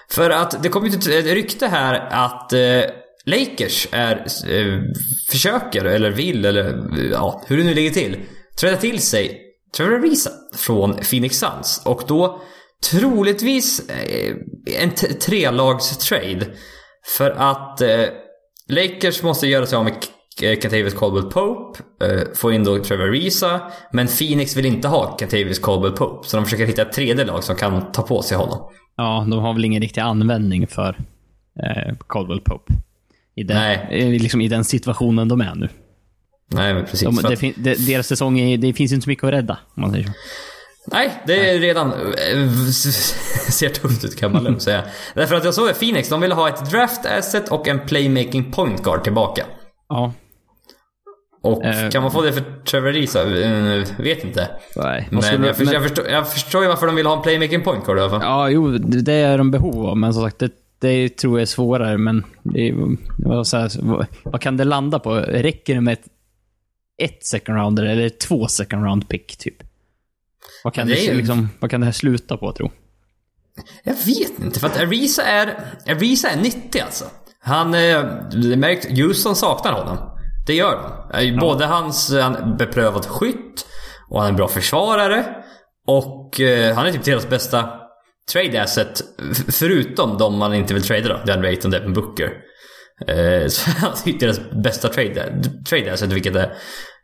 För 0.09 0.29
att 0.29 0.63
det 0.63 0.69
kom 0.69 0.85
ju 0.85 0.97
ett 0.97 1.25
rykte 1.25 1.67
här 1.67 2.09
att 2.11 2.53
uh, 2.53 2.81
Lakers 3.25 3.87
är, 3.91 4.25
uh, 4.49 4.81
försöker, 5.29 5.85
eller 5.85 6.11
vill, 6.11 6.45
eller 6.45 6.83
ja, 7.11 7.43
hur 7.47 7.57
det 7.57 7.63
nu 7.63 7.73
ligger 7.73 7.91
till, 7.91 8.17
träda 8.59 8.77
till 8.77 9.01
sig 9.01 9.41
Trevor 9.77 9.95
Ariza 9.95 10.31
från 10.55 10.95
Phoenix 10.95 11.39
Suns. 11.39 11.81
Och 11.85 12.03
då 12.07 12.41
Troligtvis 12.91 13.89
eh, 13.89 14.35
en 14.83 14.91
trelagstrade. 15.19 16.47
För 17.17 17.31
att 17.31 17.81
eh, 17.81 18.05
Lakers 18.67 19.23
måste 19.23 19.47
göra 19.47 19.65
sig 19.65 19.77
av 19.77 19.83
med 19.83 19.93
Kentavious 20.39 20.93
Caldwell 20.93 21.23
Pope, 21.23 21.79
eh, 22.05 22.21
få 22.35 22.51
in 22.51 22.63
då 22.63 22.83
Trevor 22.83 23.03
Ariza. 23.03 23.61
Men 23.91 24.07
Phoenix 24.07 24.57
vill 24.57 24.65
inte 24.65 24.87
ha 24.87 25.17
Kentavious 25.19 25.59
Caldwell 25.59 25.91
Pope. 25.91 26.27
Så 26.27 26.37
de 26.37 26.45
försöker 26.45 26.65
hitta 26.65 26.81
ett 26.81 26.93
tredje 26.93 27.25
lag 27.25 27.43
som 27.43 27.55
kan 27.55 27.91
ta 27.91 28.01
på 28.01 28.21
sig 28.21 28.37
honom. 28.37 28.71
Ja, 28.97 29.27
de 29.29 29.39
har 29.39 29.53
väl 29.53 29.65
ingen 29.65 29.81
riktig 29.81 30.01
användning 30.01 30.67
för 30.67 30.97
eh, 31.63 31.95
Caldwell 32.09 32.41
Pope. 32.41 32.73
I 33.35 33.43
den, 33.43 33.57
Nej. 33.57 34.19
Liksom 34.19 34.41
I 34.41 34.47
den 34.47 34.63
situationen 34.63 35.27
de 35.27 35.41
är 35.41 35.55
nu. 35.55 35.69
Nej, 36.51 36.73
men 36.73 36.85
precis. 36.85 37.01
De, 37.01 37.15
det, 37.15 37.53
det, 37.57 37.87
deras 37.87 38.07
säsong, 38.07 38.39
är, 38.39 38.57
det 38.57 38.73
finns 38.73 38.91
inte 38.91 39.03
så 39.03 39.09
mycket 39.09 39.23
att 39.23 39.33
rädda, 39.33 39.57
om 39.75 39.81
man 39.81 39.91
säger 39.91 40.05
så. 40.05 40.11
Nej, 40.85 41.23
det 41.27 41.49
är 41.49 41.59
redan... 41.59 41.91
Eh, 41.91 42.49
ser 43.49 43.69
tufft 43.69 44.05
ut 44.05 44.19
kan 44.19 44.31
man 44.31 44.43
lugnt 44.43 44.61
säga. 44.61 44.83
Därför 45.13 45.35
att 45.35 45.43
jag 45.43 45.53
såg 45.53 45.69
att 45.69 45.79
Phoenix, 45.79 46.09
de 46.09 46.21
ville 46.21 46.35
ha 46.35 46.49
ett 46.49 46.71
draft 46.71 47.05
asset 47.05 47.49
och 47.49 47.67
en 47.67 47.79
playmaking 47.79 48.51
point 48.51 48.83
guard 48.83 49.03
tillbaka. 49.03 49.45
Ja. 49.89 50.13
Och 51.41 51.65
uh, 51.65 51.89
kan 51.89 52.01
man 52.01 52.11
få 52.11 52.21
det 52.21 52.33
för 52.33 52.43
Trevor 52.65 52.91
Risa? 52.91 53.23
Uh, 53.25 53.85
vet 53.97 54.23
inte. 54.23 54.49
Nej. 54.75 55.07
Men, 55.11 55.21
jag, 55.21 55.23
förstår, 55.23 55.65
men... 55.65 55.73
Jag, 55.73 55.83
förstår, 55.83 56.07
jag 56.07 56.31
förstår 56.31 56.61
ju 56.61 56.67
varför 56.67 56.85
de 56.85 56.95
vill 56.95 57.05
ha 57.05 57.15
en 57.17 57.21
playmaking 57.21 57.61
point 57.61 57.85
guard 57.85 57.97
i 57.97 58.01
alla 58.01 58.09
fall. 58.09 58.21
Ja, 58.23 58.49
jo, 58.49 58.77
det 58.77 59.13
är 59.13 59.37
de 59.37 59.51
behov 59.51 59.85
av. 59.85 59.97
Men 59.97 60.13
som 60.13 60.23
sagt, 60.23 60.39
det, 60.39 60.51
det 60.79 61.09
tror 61.09 61.37
jag 61.37 61.41
är 61.41 61.45
svårare. 61.45 61.97
Men 61.97 62.23
det 62.43 62.69
är, 62.69 62.73
vad, 63.17 63.47
här, 63.53 63.81
vad, 63.81 64.05
vad 64.23 64.41
kan 64.41 64.57
det 64.57 64.63
landa 64.63 64.99
på? 64.99 65.15
Räcker 65.15 65.75
det 65.75 65.81
med 65.81 65.93
ett, 65.93 66.05
ett 67.01 67.25
second 67.25 67.57
rounder 67.57 67.85
eller 67.85 68.09
två 68.09 68.47
second 68.47 68.85
round 68.85 69.09
pick 69.09 69.37
typ? 69.37 69.68
Vad 70.63 70.73
kan, 70.73 70.87
Det 70.87 70.95
ju- 70.95 71.13
liksom, 71.13 71.49
vad 71.59 71.71
kan 71.71 71.79
det 71.81 71.85
här 71.85 71.93
sluta 71.93 72.37
på, 72.37 72.51
tro? 72.53 72.71
Jag 73.83 73.93
vet 73.93 74.39
inte, 74.39 74.59
för 74.59 74.67
att 74.67 74.77
Ariza 74.79 75.23
är... 75.23 75.55
Ariza 75.87 76.29
är 76.29 76.37
nyttig 76.37 76.79
alltså. 76.79 77.05
Han... 77.41 77.73
eh, 77.73 78.05
Det 78.31 78.55
märks... 78.57 78.87
Houston 78.87 79.35
saknar 79.35 79.71
honom. 79.73 79.97
Det 80.47 80.53
gör 80.53 81.05
de. 81.13 81.39
Både 81.39 81.65
hans... 81.65 82.13
Han 82.13 82.57
beprövad 82.57 83.05
skytt 83.05 83.65
och 84.09 84.17
han 84.19 84.25
är 84.25 84.29
en 84.29 84.35
bra 84.35 84.47
försvarare. 84.47 85.25
Och 85.87 86.39
eh, 86.41 86.75
han 86.75 86.87
är 86.87 86.91
typ 86.91 87.03
deras 87.03 87.29
bästa 87.29 87.69
trade 88.33 88.61
asset. 88.63 89.01
Förutom 89.51 90.17
de 90.17 90.37
man 90.37 90.53
inte 90.53 90.73
vill 90.73 90.83
trada 90.83 91.07
då. 91.07 91.19
Dan 91.25 91.43
Rayton, 91.43 91.71
Devin 91.71 91.93
Booker. 91.93 92.31
Eh, 93.07 93.47
Så 93.47 93.69
han 93.77 93.91
är 93.91 93.95
typ 94.03 94.19
deras 94.19 94.39
bästa 94.63 94.87
trade, 94.87 95.43
trade 95.69 95.93
asset, 95.93 96.11
vilket 96.11 96.35
är 96.35 96.53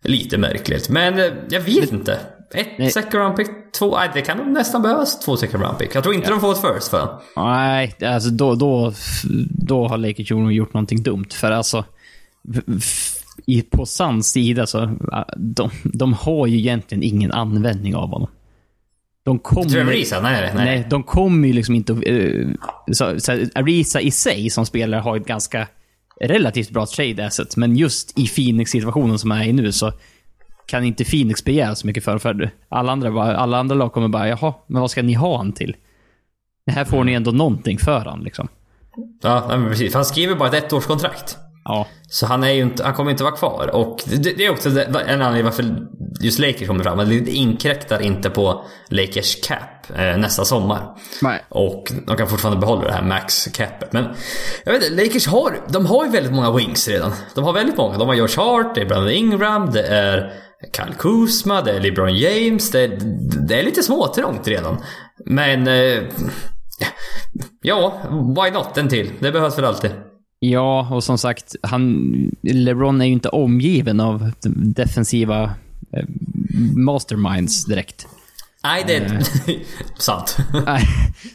lite 0.04 0.38
märkligt. 0.38 0.90
Men 0.90 1.20
eh, 1.20 1.32
jag 1.50 1.62
vet 1.62 1.92
inte. 1.92 2.20
Ett 2.54 2.68
Nej. 2.78 2.92
second 2.92 3.14
round 3.14 3.36
pick, 3.36 3.48
två... 3.80 3.98
Nej, 3.98 4.10
det 4.14 4.22
kan 4.22 4.38
nog 4.38 4.48
nästan 4.48 4.82
behövas 4.82 5.20
två 5.20 5.38
second 5.38 5.64
round 5.64 5.78
pick. 5.78 5.96
Jag 5.96 6.04
tror 6.04 6.16
inte 6.16 6.30
de 6.30 6.40
får 6.40 6.52
ett 6.52 6.62
first 6.62 6.88
för. 6.88 7.20
Nej, 7.36 7.96
alltså 8.06 8.30
då, 8.30 8.56
då, 8.56 8.94
då 9.50 9.88
har 9.88 9.98
Lakers 9.98 10.32
gjort 10.32 10.74
någonting 10.74 11.04
dumt. 11.04 11.30
För 11.34 11.52
alltså, 11.52 11.86
i, 13.46 13.62
på 13.62 13.86
Suns 13.86 14.32
sida 14.32 14.66
så, 14.66 14.84
äh, 14.84 14.90
de, 15.38 15.70
de 15.84 16.14
har 16.14 16.48
ju 16.48 16.58
egentligen 16.58 17.04
ingen 17.04 17.32
användning 17.32 17.96
av 17.96 18.10
honom. 18.10 18.30
De 19.24 19.40
kommer... 19.40 19.86
Ariza? 19.86 20.22
Nej, 20.22 20.42
nej, 20.42 20.52
nej. 20.56 20.66
Nej, 20.66 20.88
de 20.90 21.04
kommer 21.04 21.48
ju 21.48 21.54
liksom 21.54 21.76
inte... 21.76 21.94
Uh, 21.94 22.56
så, 22.92 23.20
så 23.20 23.32
Ariza 23.56 24.02
i 24.02 24.12
sig 24.12 24.50
som 24.50 24.66
spelare 24.66 25.02
har 25.02 25.18
ett 25.18 25.26
ganska 25.26 25.68
relativt 26.22 26.70
bra 26.70 26.86
trade 26.86 27.26
asset, 27.26 27.58
men 27.58 27.76
just 27.76 28.20
i 28.20 28.28
Phoenix-situationen 28.28 29.20
som 29.20 29.32
är 29.32 29.44
i 29.44 29.54
nu 29.54 29.72
så 29.72 29.92
kan 30.66 30.84
inte 30.84 31.04
Phoenix 31.06 31.44
begära 31.44 31.76
så 31.76 31.88
mycket 31.88 32.04
för. 32.04 32.18
för 32.18 32.52
alla, 32.70 32.92
andra, 32.92 33.12
bara- 33.12 33.38
alla 33.38 33.58
andra 33.58 33.76
lag 33.76 33.94
kommer 33.94 34.08
bara, 34.08 34.28
jaha, 34.28 34.54
men 34.68 34.82
vad 34.82 34.92
ska 34.92 35.02
ni 35.04 35.14
ha 35.14 35.38
han 35.38 35.52
till? 35.54 35.76
Det 36.66 36.72
här 36.72 36.86
får 36.86 37.04
ni 37.04 37.14
ändå 37.14 37.32
någonting 37.32 37.78
för 37.78 38.00
han 38.06 38.20
liksom. 38.24 38.48
Ja, 39.22 39.46
men 39.50 39.70
precis. 39.70 39.94
Han 39.94 40.06
skriver 40.06 40.36
bara 40.36 40.50
ett 40.58 40.74
ettårskontrakt. 40.74 41.38
Ja. 41.66 41.88
Så 42.10 42.26
han, 42.26 42.44
är 42.44 42.50
ju 42.50 42.62
inte, 42.62 42.84
han 42.84 42.94
kommer 42.94 43.12
inte 43.12 43.24
vara 43.24 43.36
kvar. 43.36 43.70
Och 43.76 44.00
det, 44.06 44.38
det 44.38 44.46
är 44.46 44.50
också 44.52 44.70
en 45.08 45.22
anledning 45.22 45.44
varför 45.44 45.76
just 46.22 46.40
Lakers 46.40 46.68
kommer 46.68 46.84
fram. 46.84 46.98
Det 47.10 47.32
inkräktar 47.32 48.02
inte 48.02 48.30
på 48.30 48.66
Lakers 48.90 49.48
cap 49.48 49.98
eh, 49.98 50.18
nästa 50.18 50.46
sommar. 50.46 50.98
Nej. 51.22 51.44
Och 51.50 51.92
de 52.08 52.18
kan 52.18 52.28
fortfarande 52.28 52.60
behålla 52.60 52.84
det 52.86 52.94
här 52.94 53.02
max 53.02 53.46
capet. 53.48 53.94
Men 53.94 54.06
jag 54.66 54.74
vet 54.74 54.84
inte, 54.92 55.04
Lakers 55.04 55.28
har, 55.28 55.58
de 55.70 55.86
har 55.86 56.06
ju 56.06 56.12
väldigt 56.12 56.34
många 56.34 56.52
wings 56.52 56.88
redan. 56.88 57.12
De 57.36 57.44
har 57.44 57.54
väldigt 57.54 57.78
många. 57.78 57.98
De 57.98 58.08
har 58.08 58.16
George 58.16 58.36
Hart, 58.38 58.76
det 58.76 58.82
är 58.82 58.86
Brandon 58.86 59.12
Ingram, 59.12 59.72
det 59.72 59.84
är 59.88 60.34
Kyle 60.78 60.96
Kuzma, 60.98 61.62
det 61.62 61.72
är 61.72 61.80
LeBron 61.80 62.18
James. 62.18 62.72
Det, 62.72 62.88
det 63.48 63.60
är 63.60 63.64
lite 63.64 63.84
småtrångt 63.84 64.48
redan. 64.48 64.78
Men... 65.26 65.68
Eh, 65.68 66.04
ja, 67.62 68.02
why 68.12 68.52
not 68.52 68.78
en 68.78 68.90
till? 68.90 69.12
Det 69.20 69.32
behövs 69.32 69.58
väl 69.58 69.66
alltid. 69.66 69.92
Ja, 70.40 70.88
och 70.92 71.04
som 71.04 71.18
sagt, 71.18 71.56
han, 71.62 72.32
LeBron 72.42 73.02
är 73.02 73.06
ju 73.06 73.12
inte 73.12 73.30
omgiven 73.30 74.00
av 74.00 74.32
defensiva 74.56 75.44
eh, 75.92 76.06
masterminds 76.76 77.66
direkt. 77.66 78.08
Nej, 78.64 78.84
det 78.88 78.96
är 78.96 79.22
sant. 80.02 80.38
Nej, 80.66 80.84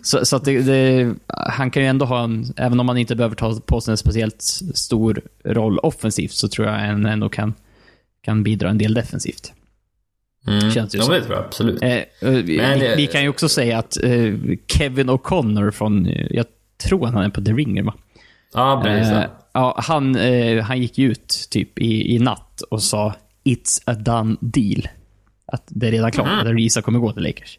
så, 0.03 0.27
så 0.27 0.37
att 0.37 0.45
det, 0.45 0.63
det, 0.63 1.15
han 1.27 1.71
kan 1.71 1.83
ju 1.83 1.89
ändå 1.89 2.07
ha 2.07 2.25
en, 2.25 2.53
även 2.57 2.81
om 2.81 2.89
han 2.89 2.99
inte 2.99 3.17
behöver 3.17 3.37
ta 3.37 3.61
på 3.67 3.81
sig 3.81 3.93
en 3.93 3.99
speciellt 3.99 4.43
stor 4.75 5.23
roll 5.45 5.79
offensivt, 5.79 6.33
så 6.33 6.49
tror 6.49 6.69
jag 6.69 6.75
han 6.75 7.07
ändå 7.07 7.29
kan, 7.29 7.55
kan 8.23 8.43
bidra 8.43 8.71
en 8.71 8.79
del 8.79 8.95
defensivt. 8.95 9.53
Mm. 10.47 10.71
Känns 10.71 10.95
ju 10.95 10.99
ja, 10.99 11.09
det 11.09 11.21
tror 11.21 11.37
jag 11.37 11.45
absolut. 11.45 11.83
Eh, 11.83 11.91
eh, 11.91 12.05
vi, 12.21 12.57
Men, 12.57 12.97
vi, 12.97 13.07
kan 13.07 13.23
ju 13.23 13.29
också 13.29 13.49
säga 13.49 13.79
att 13.79 14.05
eh, 14.05 14.35
Kevin 14.67 15.11
O'Connor 15.11 15.71
från, 15.71 16.07
eh, 16.07 16.27
jag 16.31 16.47
tror 16.83 17.07
han 17.07 17.25
är 17.25 17.29
på 17.29 17.41
The 17.41 17.53
Ringer 17.53 17.83
va? 17.83 17.95
Ja, 18.55 18.81
precis. 18.85 19.13
Eh, 19.13 19.25
ja, 19.53 19.81
han, 19.85 20.17
eh, 20.17 20.63
han 20.63 20.81
gick 20.81 20.99
ut 20.99 21.49
typ 21.51 21.79
i, 21.79 22.15
i 22.15 22.19
natt 22.19 22.61
och 22.71 22.83
sa 22.83 23.15
“It's 23.45 23.83
a 23.87 23.95
done 23.95 24.37
deal”. 24.41 24.89
Att 25.47 25.65
det 25.67 25.87
är 25.87 25.91
redan 25.91 26.13
klart 26.13 26.29
att 26.29 26.47
Ariza 26.47 26.83
kommer 26.83 26.99
gå 26.99 27.13
till 27.13 27.23
Lakers. 27.23 27.59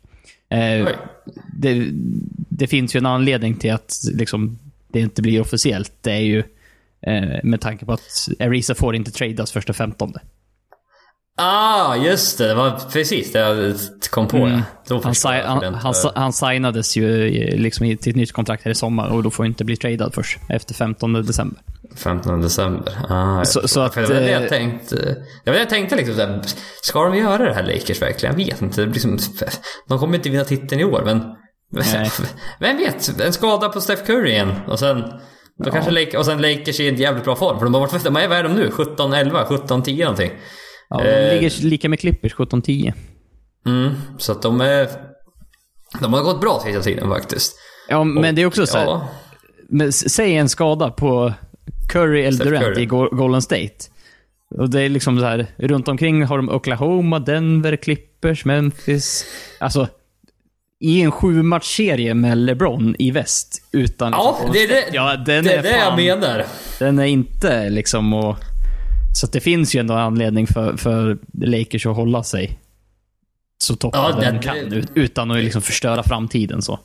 Det, 1.54 1.88
det 2.50 2.67
finns 2.67 2.95
ju 2.95 2.97
en 2.97 3.06
anledning 3.06 3.56
till 3.56 3.74
att 3.74 3.93
liksom, 4.13 4.60
det 4.88 5.00
inte 5.00 5.21
blir 5.21 5.41
officiellt. 5.41 5.93
Det 6.02 6.12
är 6.12 6.19
ju 6.19 6.43
med 7.43 7.62
tanke 7.62 7.86
på 7.86 7.93
att 7.93 8.30
Ariza 8.39 8.76
får 8.76 8.95
inte 8.95 9.12
tradas 9.12 9.52
första 9.52 9.74
15. 9.74 10.13
Ah, 11.43 11.95
just 11.95 12.38
det. 12.38 12.47
Det 12.47 12.54
var 12.56 12.80
precis 12.93 13.32
det 13.32 13.39
jag 13.39 13.75
kom 14.10 14.27
på. 14.27 14.38
Ja. 14.38 14.43
Mm. 14.45 14.62
Han, 14.89 15.01
förstår 15.01 15.13
si- 15.32 15.41
han, 15.45 15.73
han, 15.73 15.93
han 16.15 16.34
signades 16.34 16.97
ju 16.97 17.27
liksom 17.58 17.97
till 17.97 18.10
ett 18.10 18.15
nytt 18.15 18.32
kontrakt 18.32 18.63
här 18.65 18.71
i 18.71 18.75
sommar 18.75 19.08
och 19.10 19.23
då 19.23 19.30
får 19.32 19.45
inte 19.45 19.63
bli 19.65 19.77
tradad 19.77 20.13
först 20.13 20.39
efter 20.49 20.73
15 20.73 21.13
december. 21.13 21.62
15 21.95 22.41
december. 22.41 22.93
Ah, 23.10 23.45
Så- 23.45 23.67
så 23.67 23.80
att, 23.82 23.93
det 23.93 24.01
var 24.01 24.08
det 24.15 24.32
jag 24.32 24.43
eh, 24.43 24.49
tänkte. 24.49 24.95
Det 24.95 25.51
var 25.51 25.54
det 25.54 25.60
jag 25.60 25.69
tänkte 25.69 25.95
liksom 25.95 26.15
såhär, 26.15 26.41
Ska 26.82 27.04
de 27.04 27.17
göra 27.17 27.45
det 27.45 27.54
här 27.54 27.63
Lakers 27.63 28.01
verkligen? 28.01 28.39
Jag 28.39 28.45
vet 28.45 28.62
inte. 28.62 28.82
Det 28.82 28.88
blir 28.88 29.01
som, 29.01 29.19
de 29.88 29.99
kommer 29.99 30.15
inte 30.15 30.30
vinna 30.30 30.43
titeln 30.43 30.82
i 30.82 30.86
år, 30.86 31.01
men... 31.06 31.23
Nej. 31.71 32.12
Vem 32.60 32.77
vet? 32.77 33.19
En 33.21 33.34
skada 33.34 33.69
på 33.69 33.82
Steph 33.82 34.04
Curry 34.06 34.30
igen. 34.32 34.51
Och 34.67 34.80
sen... 34.80 35.04
Då 35.63 35.71
kanske 35.71 35.91
Lakers, 35.91 36.15
och 36.15 36.25
sen 36.25 36.41
Lakers 36.41 36.80
i 36.80 36.89
en 36.89 36.95
jävligt 36.95 37.23
bra 37.23 37.36
form. 37.36 37.58
För 37.60 37.65
de 37.65 37.73
har 37.73 37.82
varit... 37.82 38.06
Vad 38.06 38.38
är 38.38 38.43
de 38.43 38.54
nu? 38.54 38.69
17-11? 38.69 39.45
17-10 39.47 39.99
någonting. 40.04 40.32
Ja, 40.91 40.97
de 41.04 41.10
Eh. 41.10 41.34
ligger 41.34 41.65
lika 41.65 41.89
med 41.89 41.99
Clippers, 41.99 42.34
17-10. 42.36 42.93
Mm, 43.65 43.91
så 44.17 44.32
att 44.32 44.41
de 44.41 44.62
är... 44.62 44.88
De 46.01 46.13
har 46.13 46.23
gått 46.23 46.41
bra 46.41 46.62
sista 46.65 46.82
tiden 46.82 47.10
faktiskt. 47.10 47.56
Ja, 47.89 48.04
men 48.04 48.36
det 48.36 48.41
är 48.41 48.45
också 48.45 48.65
så 48.67 48.77
här, 48.77 48.86
Ja, 48.86 49.08
men 49.69 49.91
säg 49.93 50.36
en 50.38 50.49
skada 50.49 50.89
på 50.91 51.34
Curry 51.89 52.21
eller 52.23 52.45
Durant 52.45 52.65
Curry. 52.65 52.82
i 52.82 52.86
Go- 52.86 53.10
Golden 53.12 53.41
State. 53.41 53.75
Och 54.58 54.69
det 54.69 54.82
är 54.82 54.89
liksom 54.89 55.19
så 55.19 55.25
här, 55.25 55.47
runt 55.58 55.88
omkring 55.88 56.23
har 56.25 56.38
de 56.38 56.49
Oklahoma, 56.49 57.19
Denver, 57.19 57.75
Clippers, 57.75 58.45
Memphis. 58.45 59.25
Alltså, 59.60 59.88
i 60.80 61.01
en 61.01 61.12
sju 61.12 61.43
matchserie 61.43 62.13
med 62.13 62.38
LeBron 62.38 62.95
i 62.99 63.12
väst 63.12 63.62
utan... 63.71 64.12
ja 64.12 64.38
liksom, 64.39 64.54
det 64.54 64.63
är 64.63 64.67
det, 64.67 64.86
Ja, 64.95 65.15
den 65.17 65.43
det, 65.43 65.54
är 65.54 65.63
det 65.63 65.69
jag 65.69 65.80
fan- 65.82 65.95
menar. 65.95 66.45
Den 66.80 66.99
är 66.99 67.06
inte 67.06 67.69
liksom 67.69 68.13
och... 68.13 68.36
Så 69.13 69.28
det 69.28 69.39
finns 69.39 69.76
ju 69.76 69.80
ändå 69.80 69.93
anledning 69.93 70.47
för, 70.47 70.78
för 70.78 71.17
Lakers 71.34 71.86
att 71.86 71.95
hålla 71.95 72.24
sig 72.24 72.60
så 73.58 73.76
toppen 73.76 74.02
Ja, 74.02 74.12
de 74.21 74.32
det- 74.38 74.39
kan 74.43 74.58
ut- 74.58 74.91
utan 74.95 75.32
att 75.32 75.38
liksom 75.43 75.62
förstöra 75.62 76.04
framtiden 76.04 76.62
så. 76.62 76.80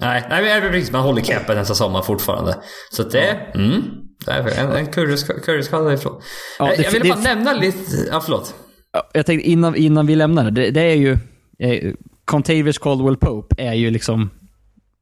Nej, 0.00 0.24
nej 0.30 0.60
men 0.60 0.72
precis, 0.72 0.92
man 0.92 1.02
håller 1.02 1.22
capen 1.22 1.56
nästa 1.56 1.74
sommar 1.74 2.02
fortfarande. 2.02 2.56
Så 2.90 3.02
det... 3.02 3.28
Mm, 3.54 3.82
det 4.26 4.30
är 4.32 4.58
en, 4.64 4.72
en 4.72 4.86
curryskada 5.42 5.92
ifrån. 5.94 6.20
Ja, 6.58 6.66
det- 6.66 6.82
jag 6.82 6.90
ville 6.90 7.04
det- 7.04 7.08
bara 7.10 7.20
nämna 7.20 7.52
lite... 7.52 7.78
Ja, 8.10 8.20
förlåt. 8.20 8.54
Ja, 8.92 9.08
Jag 9.14 9.26
tänkte 9.26 9.50
innan, 9.50 9.74
innan 9.76 10.06
vi 10.06 10.16
lämnar 10.16 10.44
det, 10.44 10.50
det, 10.50 10.70
det 10.70 10.80
är 10.80 10.94
ju... 10.96 11.18
Eh, 11.58 11.92
Contavious 12.24 12.78
Caldwell 12.78 13.16
Pope 13.16 13.54
är 13.62 13.72
ju 13.74 13.90
liksom 13.90 14.30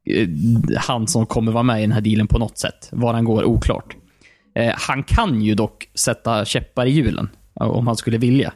eh, 0.09 0.27
han 0.77 1.07
som 1.07 1.25
kommer 1.25 1.51
vara 1.51 1.63
med 1.63 1.77
i 1.79 1.81
den 1.81 1.91
här 1.91 2.01
dealen 2.01 2.27
på 2.27 2.39
något 2.39 2.57
sätt. 2.57 2.89
Var 2.91 3.13
han 3.13 3.25
går, 3.25 3.43
oklart. 3.43 3.95
Eh, 4.55 4.73
han 4.77 5.03
kan 5.03 5.41
ju 5.41 5.55
dock 5.55 5.89
sätta 5.93 6.45
käppar 6.45 6.85
i 6.85 6.89
hjulen, 6.89 7.29
om 7.53 7.87
han 7.87 7.95
skulle 7.95 8.17
vilja. 8.17 8.53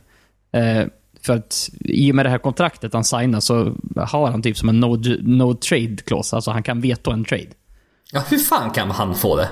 Eh, 0.53 0.87
för 1.21 1.33
att 1.33 1.69
i 1.79 2.11
och 2.11 2.15
med 2.15 2.25
det 2.25 2.29
här 2.29 2.37
kontraktet 2.37 2.93
han 2.93 3.03
signar 3.03 3.39
så 3.39 3.75
har 3.97 4.31
han 4.31 4.41
typ 4.41 4.57
som 4.57 4.69
en 4.69 4.79
no, 4.79 4.99
no 5.21 5.53
trade 5.53 5.95
clause. 6.05 6.35
Alltså 6.35 6.51
han 6.51 6.63
kan 6.63 6.81
veto 6.81 7.11
en 7.11 7.25
trade. 7.25 7.49
Ja, 8.11 8.23
hur 8.29 8.37
fan 8.37 8.69
kan 8.69 8.91
han 8.91 9.15
få 9.15 9.35
det? 9.35 9.49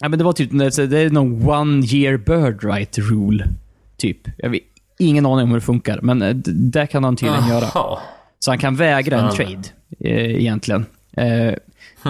Ja, 0.00 0.08
men 0.08 0.18
det 0.18 0.24
var 0.24 0.32
typ, 0.32 0.50
det 0.50 0.98
är 0.98 1.10
någon 1.10 1.48
one 1.48 1.86
year 1.86 2.16
bird 2.16 2.64
right 2.64 2.98
rule. 2.98 3.48
Typ. 3.96 4.18
Jag 4.38 4.50
vet 4.50 4.62
ingen 4.98 5.26
aning 5.26 5.44
om 5.44 5.48
hur 5.48 5.56
det 5.56 5.64
funkar, 5.64 6.00
men 6.02 6.22
eh, 6.22 6.34
det 6.34 6.86
kan 6.86 7.04
han 7.04 7.16
tydligen 7.16 7.48
göra. 7.48 7.70
Jaha. 7.74 7.98
Så 8.38 8.50
han 8.50 8.58
kan 8.58 8.76
vägra 8.76 9.20
en 9.20 9.34
trade, 9.34 9.62
eh, 10.00 10.34
egentligen. 10.34 10.86
Eh, 11.16 11.54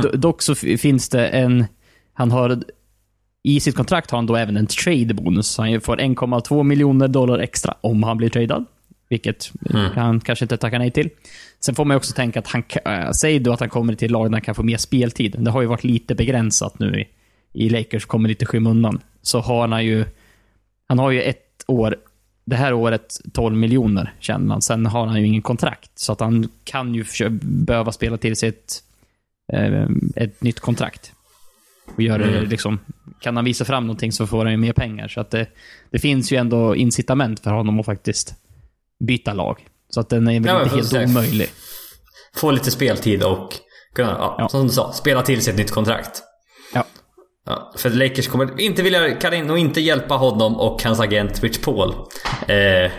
do, 0.03 0.09
dock 0.17 0.43
så 0.43 0.55
finns 0.55 1.09
det 1.09 1.29
en... 1.29 1.65
Han 2.15 2.31
har... 2.31 2.63
I 3.49 3.61
sitt 3.61 3.77
kontrakt 3.77 4.11
har 4.11 4.19
han 4.19 4.27
då 4.27 4.37
även 4.37 4.57
en 4.57 4.67
trade-bonus. 4.67 5.59
Han 5.59 5.81
får 5.81 5.97
1,2 5.97 6.63
miljoner 6.63 7.09
dollar 7.09 7.39
extra 7.39 7.75
om 7.81 8.03
han 8.03 8.17
blir 8.17 8.29
tradad. 8.29 8.65
Vilket 9.09 9.53
han 9.95 10.21
kanske 10.21 10.45
inte 10.45 10.57
tackar 10.57 10.79
nej 10.79 10.91
till. 10.91 11.11
Sen 11.61 11.75
får 11.75 11.85
man 11.85 11.97
också 11.97 12.13
tänka 12.15 12.39
att 12.39 12.47
han... 12.47 12.63
Äh, 12.85 13.11
säg 13.11 13.39
då 13.39 13.53
att 13.53 13.61
han 13.61 13.69
kommer 13.69 13.95
till 13.95 14.13
lag 14.13 14.27
där 14.27 14.33
han 14.33 14.41
kan 14.41 14.55
få 14.55 14.63
mer 14.63 14.77
speltid. 14.77 15.37
Det 15.39 15.51
har 15.51 15.61
ju 15.61 15.67
varit 15.67 15.85
lite 15.85 16.15
begränsat 16.15 16.79
nu 16.79 17.01
i, 17.01 17.09
i 17.65 17.69
Lakers, 17.69 18.05
kommer 18.05 18.29
lite 18.29 18.47
skymundan. 18.47 19.01
Så 19.23 19.41
har 19.41 19.69
han 19.69 19.85
ju... 19.85 20.05
Han 20.89 20.99
har 20.99 21.11
ju 21.11 21.23
ett 21.23 21.65
år 21.67 21.97
det 22.45 22.57
här 22.57 22.73
året 22.73 23.21
12 23.33 23.57
miljoner 23.57 24.13
känner 24.19 24.47
man. 24.47 24.63
Sen 24.63 24.87
har 24.87 25.07
han 25.07 25.21
ju 25.21 25.27
ingen 25.27 25.43
kontrakt. 25.43 25.91
Så 25.95 26.13
att 26.13 26.21
han 26.21 26.49
kan 26.65 26.95
ju 26.95 27.05
behöva 27.41 27.93
spela 27.93 28.17
till 28.17 28.37
sig 28.37 28.49
ett, 28.49 28.83
eh, 29.53 29.87
ett 30.17 30.43
nytt 30.43 30.61
kontrakt. 30.61 31.13
Och 31.95 32.03
göra 32.03 32.19
det 32.27 32.41
liksom, 32.41 32.79
kan 33.21 33.37
han 33.37 33.45
visa 33.45 33.65
fram 33.65 33.87
någonting 33.87 34.13
så 34.13 34.27
får 34.27 34.45
han 34.45 34.51
ju 34.53 34.57
mer 34.57 34.73
pengar. 34.73 35.09
Så 35.09 35.21
att 35.21 35.31
det, 35.31 35.47
det 35.91 35.99
finns 35.99 36.33
ju 36.33 36.37
ändå 36.37 36.77
incitament 36.77 37.41
för 37.41 37.51
honom 37.51 37.81
att 37.81 37.87
faktiskt 37.87 38.35
byta 39.07 39.33
lag. 39.33 39.67
Så 39.91 40.01
att 40.01 40.09
den 40.09 40.29
är 40.29 40.41
väl 40.41 40.49
Ja, 40.49 40.63
inte 40.63 40.77
helt 40.77 41.11
omöjlig. 41.11 41.49
Få 42.37 42.51
lite 42.51 42.71
speltid 42.71 43.23
och 43.23 43.53
kunna, 43.95 44.09
ja, 44.11 44.37
Ja. 44.39 44.49
som 44.49 44.63
du 44.67 44.73
sa, 44.73 44.93
spela 44.93 45.23
till 45.23 45.43
sig 45.43 45.51
ett 45.53 45.59
nytt 45.59 45.71
kontrakt. 45.71 46.23
Ja. 46.75 46.85
Ja, 47.47 47.73
för 47.77 47.91
Lakers 47.91 48.29
kommer 48.29 48.61
inte 48.61 48.83
vilja, 48.83 49.15
kan 49.15 49.51
och 49.51 49.59
inte 49.59 49.81
hjälpa 49.81 50.15
honom 50.15 50.57
och 50.57 50.83
hans 50.83 51.01
agent 51.01 51.43
Rich 51.43 51.59
Paul 51.59 51.95
eh, 52.49 52.91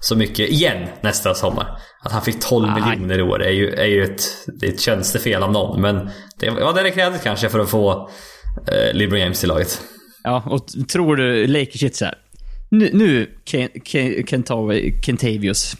så 0.00 0.16
mycket 0.16 0.48
igen 0.50 0.88
nästa 1.00 1.34
sommar. 1.34 1.78
Att 2.02 2.12
han 2.12 2.22
fick 2.22 2.40
12 2.40 2.68
Nej. 2.68 2.82
miljoner 2.90 3.18
i 3.18 3.22
år 3.22 3.42
är 3.42 3.50
ju, 3.50 3.70
är 3.74 3.84
ju 3.86 4.04
ett, 4.04 4.22
det 4.60 4.66
är 4.66 4.72
ett 4.72 4.80
tjänstefel 4.80 5.42
av 5.42 5.52
någon. 5.52 5.80
Men 5.80 6.10
det 6.38 6.50
var 6.50 6.74
det 6.74 6.82
det 6.82 6.90
krävdes 6.90 7.22
kanske 7.22 7.48
för 7.48 7.58
att 7.58 7.70
få 7.70 8.10
eh, 8.68 8.94
LeBron 8.94 9.20
James 9.20 9.40
till 9.40 9.48
laget. 9.48 9.80
Ja, 10.22 10.42
och 10.46 10.88
tror 10.88 11.16
du 11.16 11.46
Lakers 11.46 11.80
sitter 11.80 11.96
så 11.96 12.04
här. 12.04 12.14
Nu, 12.70 12.90
nu 12.92 13.30
Ken, 13.44 13.68
Ken, 13.84 14.12
Kentav- 14.26 15.02
Kentavius. 15.02 15.76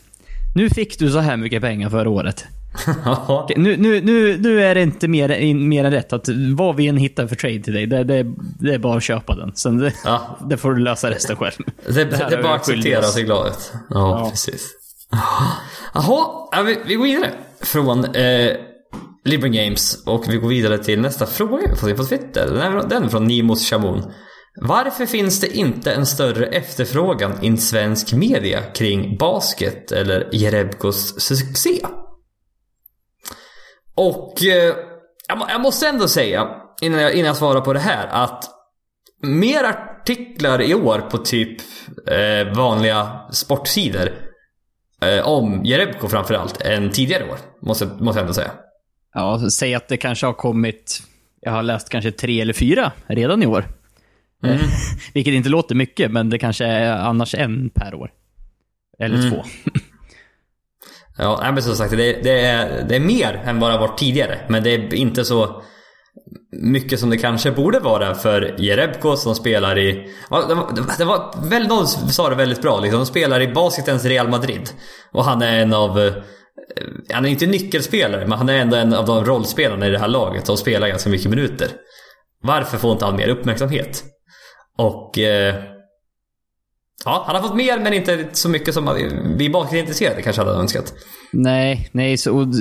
Nu 0.54 0.70
fick 0.70 0.98
du 0.98 1.10
så 1.10 1.18
här 1.18 1.36
mycket 1.36 1.62
pengar 1.62 1.90
förra 1.90 2.10
året. 2.10 2.44
Ja. 3.04 3.48
Nu, 3.56 3.76
nu, 3.76 4.00
nu, 4.00 4.38
nu 4.38 4.62
är 4.62 4.74
det 4.74 4.82
inte 4.82 5.08
mer, 5.08 5.54
mer 5.54 5.84
än 5.84 5.90
rätt 5.92 6.12
att 6.12 6.28
vad 6.56 6.76
vi 6.76 6.88
än 6.88 6.96
hittar 6.96 7.26
för 7.26 7.36
trade 7.36 7.62
till 7.62 7.72
dig, 7.74 7.86
det, 7.86 8.04
det, 8.04 8.26
det 8.60 8.74
är 8.74 8.78
bara 8.78 8.96
att 8.96 9.02
köpa 9.02 9.36
den. 9.36 9.52
Sen 9.54 9.78
det, 9.78 9.92
Ja. 10.04 10.38
det 10.50 10.56
får 10.56 10.72
du 10.74 10.82
lösa 10.82 11.10
resten 11.10 11.36
själv. 11.36 11.52
Det, 11.88 12.00
är 12.00 12.42
bara 12.42 12.54
att 12.54 12.60
acceptera 12.60 13.02
sig 13.02 13.22
glad 13.22 13.46
ut. 13.48 13.72
Ja, 13.72 13.84
Ja. 13.90 14.30
precis. 14.30 14.66
Jaha, 15.94 16.48
ja, 16.52 16.62
vi, 16.66 16.78
vi 16.86 16.94
går 16.94 17.04
vidare 17.04 17.30
från 17.60 18.04
eh, 18.04 18.52
LeBron 19.24 19.54
James 19.54 20.02
och 20.06 20.24
vi 20.28 20.36
går 20.36 20.48
vidare 20.48 20.78
till 20.78 21.00
nästa 21.00 21.26
fråga 21.26 21.62
vi 21.70 21.76
se 21.76 21.94
på 21.94 22.04
Twitter. 22.04 22.46
Den 22.46 22.60
är, 22.60 22.88
den 22.88 23.04
är 23.04 23.08
från 23.08 23.24
Nimos 23.24 23.70
Shamoun. 23.70 24.02
Varför 24.62 25.06
finns 25.06 25.40
det 25.40 25.56
inte 25.56 25.92
en 25.92 26.06
större 26.06 26.46
efterfrågan 26.46 27.32
i 27.44 27.56
svensk 27.56 28.12
media 28.12 28.62
kring 28.62 29.16
basket 29.18 29.92
eller 29.92 30.28
Jerebkos 30.32 31.20
succé? 31.20 31.80
Och 33.96 34.42
eh, 34.42 34.74
jag, 35.28 35.38
må- 35.38 35.46
jag 35.48 35.60
måste 35.60 35.88
ändå 35.88 36.08
säga, 36.08 36.48
innan 36.82 37.00
jag, 37.02 37.12
innan 37.14 37.26
jag 37.26 37.36
svarar 37.36 37.60
på 37.60 37.72
det 37.72 37.80
här, 37.80 38.06
att 38.06 38.44
mer 39.22 39.64
artiklar 39.64 40.62
i 40.62 40.74
år 40.74 40.98
på 40.98 41.18
typ 41.18 41.60
eh, 42.10 42.56
vanliga 42.56 43.20
sportsidor 43.32 44.08
eh, 45.02 45.28
om 45.28 45.64
Jerebko 45.64 46.08
framförallt 46.08 46.60
än 46.62 46.90
tidigare 46.90 47.24
år. 47.30 47.38
Måste, 47.62 47.86
måste 47.86 48.18
jag 48.18 48.22
ändå 48.24 48.34
säga. 48.34 48.50
Ja, 49.14 49.50
säg 49.50 49.74
att 49.74 49.88
det 49.88 49.96
kanske 49.96 50.26
har 50.26 50.32
kommit, 50.32 51.02
jag 51.40 51.52
har 51.52 51.62
läst 51.62 51.88
kanske 51.88 52.12
tre 52.12 52.40
eller 52.40 52.52
fyra 52.52 52.92
redan 53.06 53.42
i 53.42 53.46
år. 53.46 53.64
Mm. 54.44 54.56
Eh, 54.56 54.62
Vilket 55.14 55.34
inte 55.34 55.48
låter 55.48 55.74
mycket, 55.74 56.10
men 56.10 56.30
det 56.30 56.38
kanske 56.38 56.64
är 56.64 56.92
annars 56.92 57.34
en 57.34 57.70
per 57.74 57.94
år. 57.94 58.10
Eller 58.98 59.18
Mm. 59.18 59.30
två. 59.30 59.42
Ja, 61.18 61.50
men 61.54 61.62
som 61.62 61.74
sagt, 61.74 61.90
det, 61.90 62.12
det, 62.22 62.40
är, 62.40 62.84
det 62.88 62.96
är 62.96 63.00
mer 63.00 63.42
än 63.44 63.60
vad 63.60 63.70
det 63.70 63.74
har 63.74 63.88
varit 63.88 63.98
tidigare. 63.98 64.40
Men 64.48 64.62
det 64.62 64.70
är 64.70 64.94
inte 64.94 65.24
så 65.24 65.62
mycket 66.62 67.00
som 67.00 67.10
det 67.10 67.16
kanske 67.16 67.50
borde 67.50 67.78
vara 67.78 68.14
för 68.14 68.54
Jerebko 68.58 69.16
som 69.16 69.34
spelar 69.34 69.78
i... 69.78 70.08
Ja, 70.30 70.42
det 70.48 70.54
var, 70.54 70.94
det 70.98 71.04
var 71.04 71.68
någon 71.68 71.86
sa 71.86 72.28
det 72.28 72.36
väldigt 72.36 72.62
bra 72.62 72.80
liksom. 72.80 73.00
De 73.00 73.06
spelar 73.06 73.40
i 73.40 73.48
basketens 73.48 74.04
Real 74.04 74.28
Madrid. 74.28 74.70
Och 75.12 75.24
han 75.24 75.42
är 75.42 75.60
en 75.60 75.72
av... 75.72 76.00
Eh, 76.00 76.12
han 77.12 77.24
är 77.24 77.28
inte 77.28 77.46
nyckelspelare, 77.46 78.26
men 78.26 78.38
han 78.38 78.48
är 78.48 78.54
ändå 78.54 78.76
en 78.76 78.94
av 78.94 79.06
de 79.06 79.24
rollspelarna 79.24 79.86
i 79.86 79.90
det 79.90 79.98
här 79.98 80.08
laget 80.08 80.48
och 80.48 80.58
spelar 80.58 80.88
ganska 80.88 81.10
mycket 81.10 81.30
minuter. 81.30 81.68
Varför 82.42 82.78
får 82.78 82.92
inte 82.92 83.04
han 83.04 83.16
mer 83.16 83.28
uppmärksamhet? 83.28 84.04
Och... 84.78 85.18
Eh, 85.18 85.54
ja, 87.04 87.24
han 87.26 87.36
har 87.36 87.42
fått 87.42 87.56
mer, 87.56 87.78
men 87.80 87.92
inte 87.92 88.26
så 88.32 88.48
mycket 88.48 88.74
som 88.74 89.14
vi 89.38 89.50
basketintresserade 89.50 90.22
kanske 90.22 90.42
hade 90.42 90.54
önskat. 90.54 90.94
Nej, 91.32 91.88
nej, 91.92 92.16
så... 92.16 92.52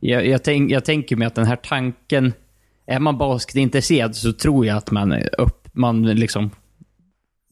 Jag, 0.00 0.26
jag, 0.26 0.42
tänk, 0.42 0.70
jag 0.70 0.84
tänker 0.84 1.16
mig 1.16 1.26
att 1.26 1.34
den 1.34 1.46
här 1.46 1.56
tanken... 1.56 2.32
Är 2.86 2.98
man 2.98 3.18
basketintresserad 3.18 4.16
så 4.16 4.32
tror 4.32 4.66
jag 4.66 4.76
att 4.76 4.90
man, 4.90 5.12
upp, 5.38 5.68
man 5.72 6.02
liksom 6.02 6.50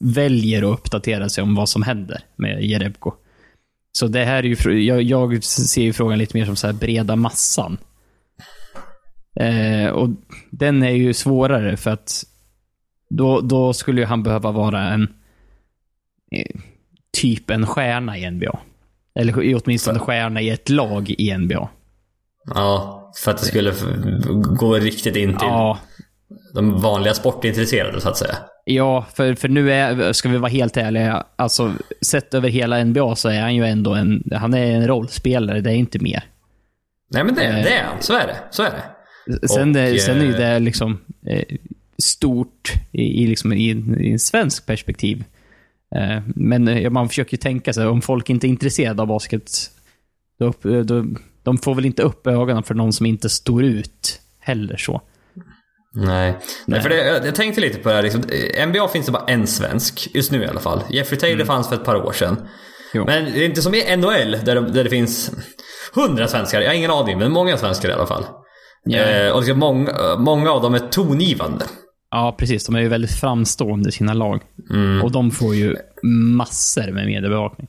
väljer 0.00 0.62
att 0.62 0.78
uppdatera 0.78 1.28
sig 1.28 1.42
om 1.42 1.54
vad 1.54 1.68
som 1.68 1.83
händer 1.83 2.22
med 2.37 2.64
Jerebko. 2.64 3.12
Så 3.92 4.06
det 4.06 4.24
här 4.24 4.44
är 4.44 4.70
ju... 4.70 4.83
Jag, 4.83 5.02
jag 5.02 5.44
ser 5.44 5.83
ju 5.83 5.92
frågan 5.92 6.18
lite 6.18 6.37
mer 6.37 6.44
som 6.44 6.56
så 6.56 6.66
här 6.66 6.74
breda 6.74 7.16
massan. 7.16 7.78
Eh, 9.37 9.90
och 9.90 10.09
den 10.50 10.83
är 10.83 10.90
ju 10.90 11.14
svårare 11.14 11.76
för 11.76 11.90
att 11.90 12.24
då, 13.11 13.40
då 13.40 13.72
skulle 13.72 14.00
ju 14.00 14.06
han 14.06 14.22
behöva 14.22 14.50
vara 14.50 14.88
en... 14.88 15.09
Eh, 16.30 16.60
typ 17.20 17.50
en 17.50 17.66
stjärna 17.66 18.18
i 18.18 18.30
NBA. 18.30 18.58
Eller 19.14 19.60
åtminstone 19.64 19.98
stjärna 19.98 20.40
i 20.40 20.50
ett 20.50 20.68
lag 20.68 21.10
i 21.18 21.38
NBA. 21.38 21.68
Ja, 22.54 23.12
för 23.24 23.30
att 23.30 23.38
det 23.38 23.44
skulle 23.46 23.74
gå 24.58 24.74
riktigt 24.74 25.16
in 25.16 25.28
till 25.30 25.48
Ja, 25.48 25.78
de 26.54 26.80
vanliga 26.80 27.14
sportintresserade 27.14 28.00
så 28.00 28.08
att 28.08 28.16
säga. 28.16 28.36
ja 28.64 29.06
för, 29.14 29.34
för 29.34 29.48
nu 29.48 29.72
är, 29.72 30.12
ska 30.12 30.28
vi 30.28 30.36
vara 30.38 30.50
helt 30.50 30.76
ärliga, 30.76 31.24
alltså 31.36 31.72
sett 32.02 32.34
över 32.34 32.48
hela 32.48 32.84
NBA 32.84 33.16
så 33.16 33.28
är 33.28 33.40
han 33.40 33.54
ju 33.54 33.64
ändå 33.66 33.94
en, 33.94 34.22
han 34.32 34.54
är 34.54 34.66
en 34.66 34.86
rollspelare, 34.86 35.60
det 35.60 35.70
är 35.70 35.74
inte 35.74 35.98
mer. 35.98 36.24
Nej 37.12 37.24
men 37.24 37.34
det, 37.34 37.44
Eh. 37.44 37.54
det 37.54 37.74
är 37.74 37.84
han, 37.84 38.02
så 38.02 38.14
är 38.14 38.26
det. 38.26 38.36
Så 38.50 38.62
är 38.62 38.70
det. 38.70 38.82
Sen, 39.48 39.70
Och, 39.94 40.00
sen 40.00 40.20
är 40.20 40.22
ju 40.22 40.30
eh, 40.32 40.36
det 40.38 40.58
liksom 40.58 41.00
eh, 41.26 41.42
stort 42.02 42.72
i, 42.92 43.22
i, 43.22 43.26
liksom, 43.26 43.52
i, 43.52 43.70
i 44.00 44.12
en 44.12 44.18
svensk 44.18 44.66
perspektiv. 44.66 45.24
Eh, 45.96 46.22
men 46.26 46.68
eh, 46.68 46.90
man 46.90 47.09
försöker 47.09 47.33
ju 47.33 47.38
tänka 47.38 47.72
sig, 47.72 47.87
om 47.87 48.03
folk 48.03 48.31
inte 48.31 48.46
är 48.46 48.48
intresserade 48.48 49.03
av 49.03 49.09
basket, 49.09 49.50
då, 50.38 50.46
eh, 50.46 50.81
då, 50.81 51.05
de 51.42 51.59
får 51.59 51.74
väl 51.74 51.87
inte 51.87 52.03
upp 52.03 52.26
ögonen 52.26 52.62
för 52.62 52.74
någon 52.74 52.92
som 52.92 53.07
inte 53.07 53.29
står 53.29 53.64
ut 53.64 54.20
heller 54.40 54.76
så. 54.76 55.03
Nej. 55.94 56.38
Nej. 56.66 56.81
för 56.81 56.88
det, 56.88 57.07
jag, 57.07 57.26
jag 57.26 57.35
tänkte 57.35 57.61
lite 57.61 57.79
på 57.79 57.88
det 57.88 57.94
här. 57.94 58.03
Liksom, 58.03 58.22
NBA 58.68 58.88
finns 58.88 59.07
det 59.07 59.12
bara 59.12 59.24
en 59.26 59.46
svensk, 59.46 60.09
just 60.14 60.33
nu 60.33 60.42
i 60.42 60.46
alla 60.46 60.61
fall. 60.61 60.83
Jeffrey 60.90 61.20
Taylor 61.20 61.44
fanns 61.44 61.68
för 61.68 61.76
ett 61.76 61.85
par 61.85 62.07
år 62.07 62.12
sedan. 62.12 62.37
Mm. 62.37 62.48
Jo. 62.94 63.05
Men 63.07 63.24
det 63.24 63.44
är 63.44 63.44
inte 63.44 63.62
som 63.62 63.74
i 63.74 63.96
NHL 63.96 64.37
där, 64.44 64.55
de, 64.55 64.72
där 64.72 64.85
det 64.85 64.90
finns 64.90 65.33
hundra 65.94 66.29
svenskar. 66.29 66.61
Jag 66.61 66.68
har 66.68 66.74
ingen 66.74 66.90
aning, 66.90 67.18
men 67.18 67.33
många 67.33 67.57
svenskar 67.57 67.88
i 67.88 67.92
alla 67.92 68.07
fall. 68.07 68.24
Ja. 68.85 68.98
Eh, 68.98 69.33
och 69.33 69.40
liksom 69.40 69.59
många, 69.59 69.92
många 70.18 70.50
av 70.50 70.62
dem 70.62 70.74
är 70.74 70.79
tongivande. 70.79 71.64
Ja, 72.10 72.34
precis. 72.38 72.66
De 72.66 72.74
är 72.74 72.80
ju 72.80 72.88
väldigt 72.88 73.10
framstående 73.20 73.88
i 73.88 73.92
sina 73.92 74.14
lag. 74.14 74.40
Mm. 74.70 75.02
Och 75.02 75.12
de 75.12 75.30
får 75.30 75.54
ju 75.54 75.76
massor 76.36 76.92
med 76.92 77.06
mediebevakning. 77.06 77.68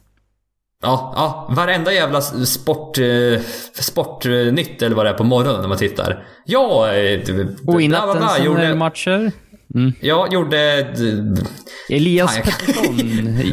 Ja, 0.84 1.14
ja, 1.16 1.54
varenda 1.56 1.94
jävla 1.94 2.22
sport, 2.22 2.98
eh, 2.98 3.42
sportnytt 3.74 4.82
eller 4.82 4.96
vad 4.96 5.06
det 5.06 5.10
är 5.10 5.14
på 5.14 5.24
morgonen 5.24 5.62
när 5.62 5.68
man 5.68 5.78
tittar. 5.78 6.24
Ja, 6.46 6.94
eh, 6.94 7.20
Och 7.68 7.82
i 7.82 7.88
nattens 7.88 8.40
gjorde, 8.46 8.76
matcher. 8.76 9.32
Mm. 9.76 9.94
Jag 10.02 10.34
gjorde... 10.34 10.88
Elias 11.90 12.36
Fan, 12.36 12.44
Pettersson 12.44 12.96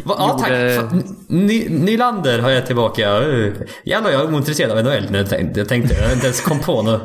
Va, 0.04 0.14
ja, 0.18 0.38
tack. 0.40 0.50
gjorde... 0.50 1.02
Ny, 1.28 1.68
Nylander 1.68 2.38
har 2.38 2.50
jag 2.50 2.66
tillbaka. 2.66 3.20
Uh, 3.20 3.52
Jävlar, 3.84 4.10
jag 4.10 4.20
är 4.20 4.34
ointresserad 4.34 4.78
av 4.78 4.84
NHL 4.84 5.06
nu. 5.10 5.18
Jag 5.18 5.28
tänkte, 5.28 5.60
jag 5.60 6.12
inte 6.12 6.26
ens 6.26 6.40
kom 6.40 6.58
på 6.60 6.82
något. 6.82 7.02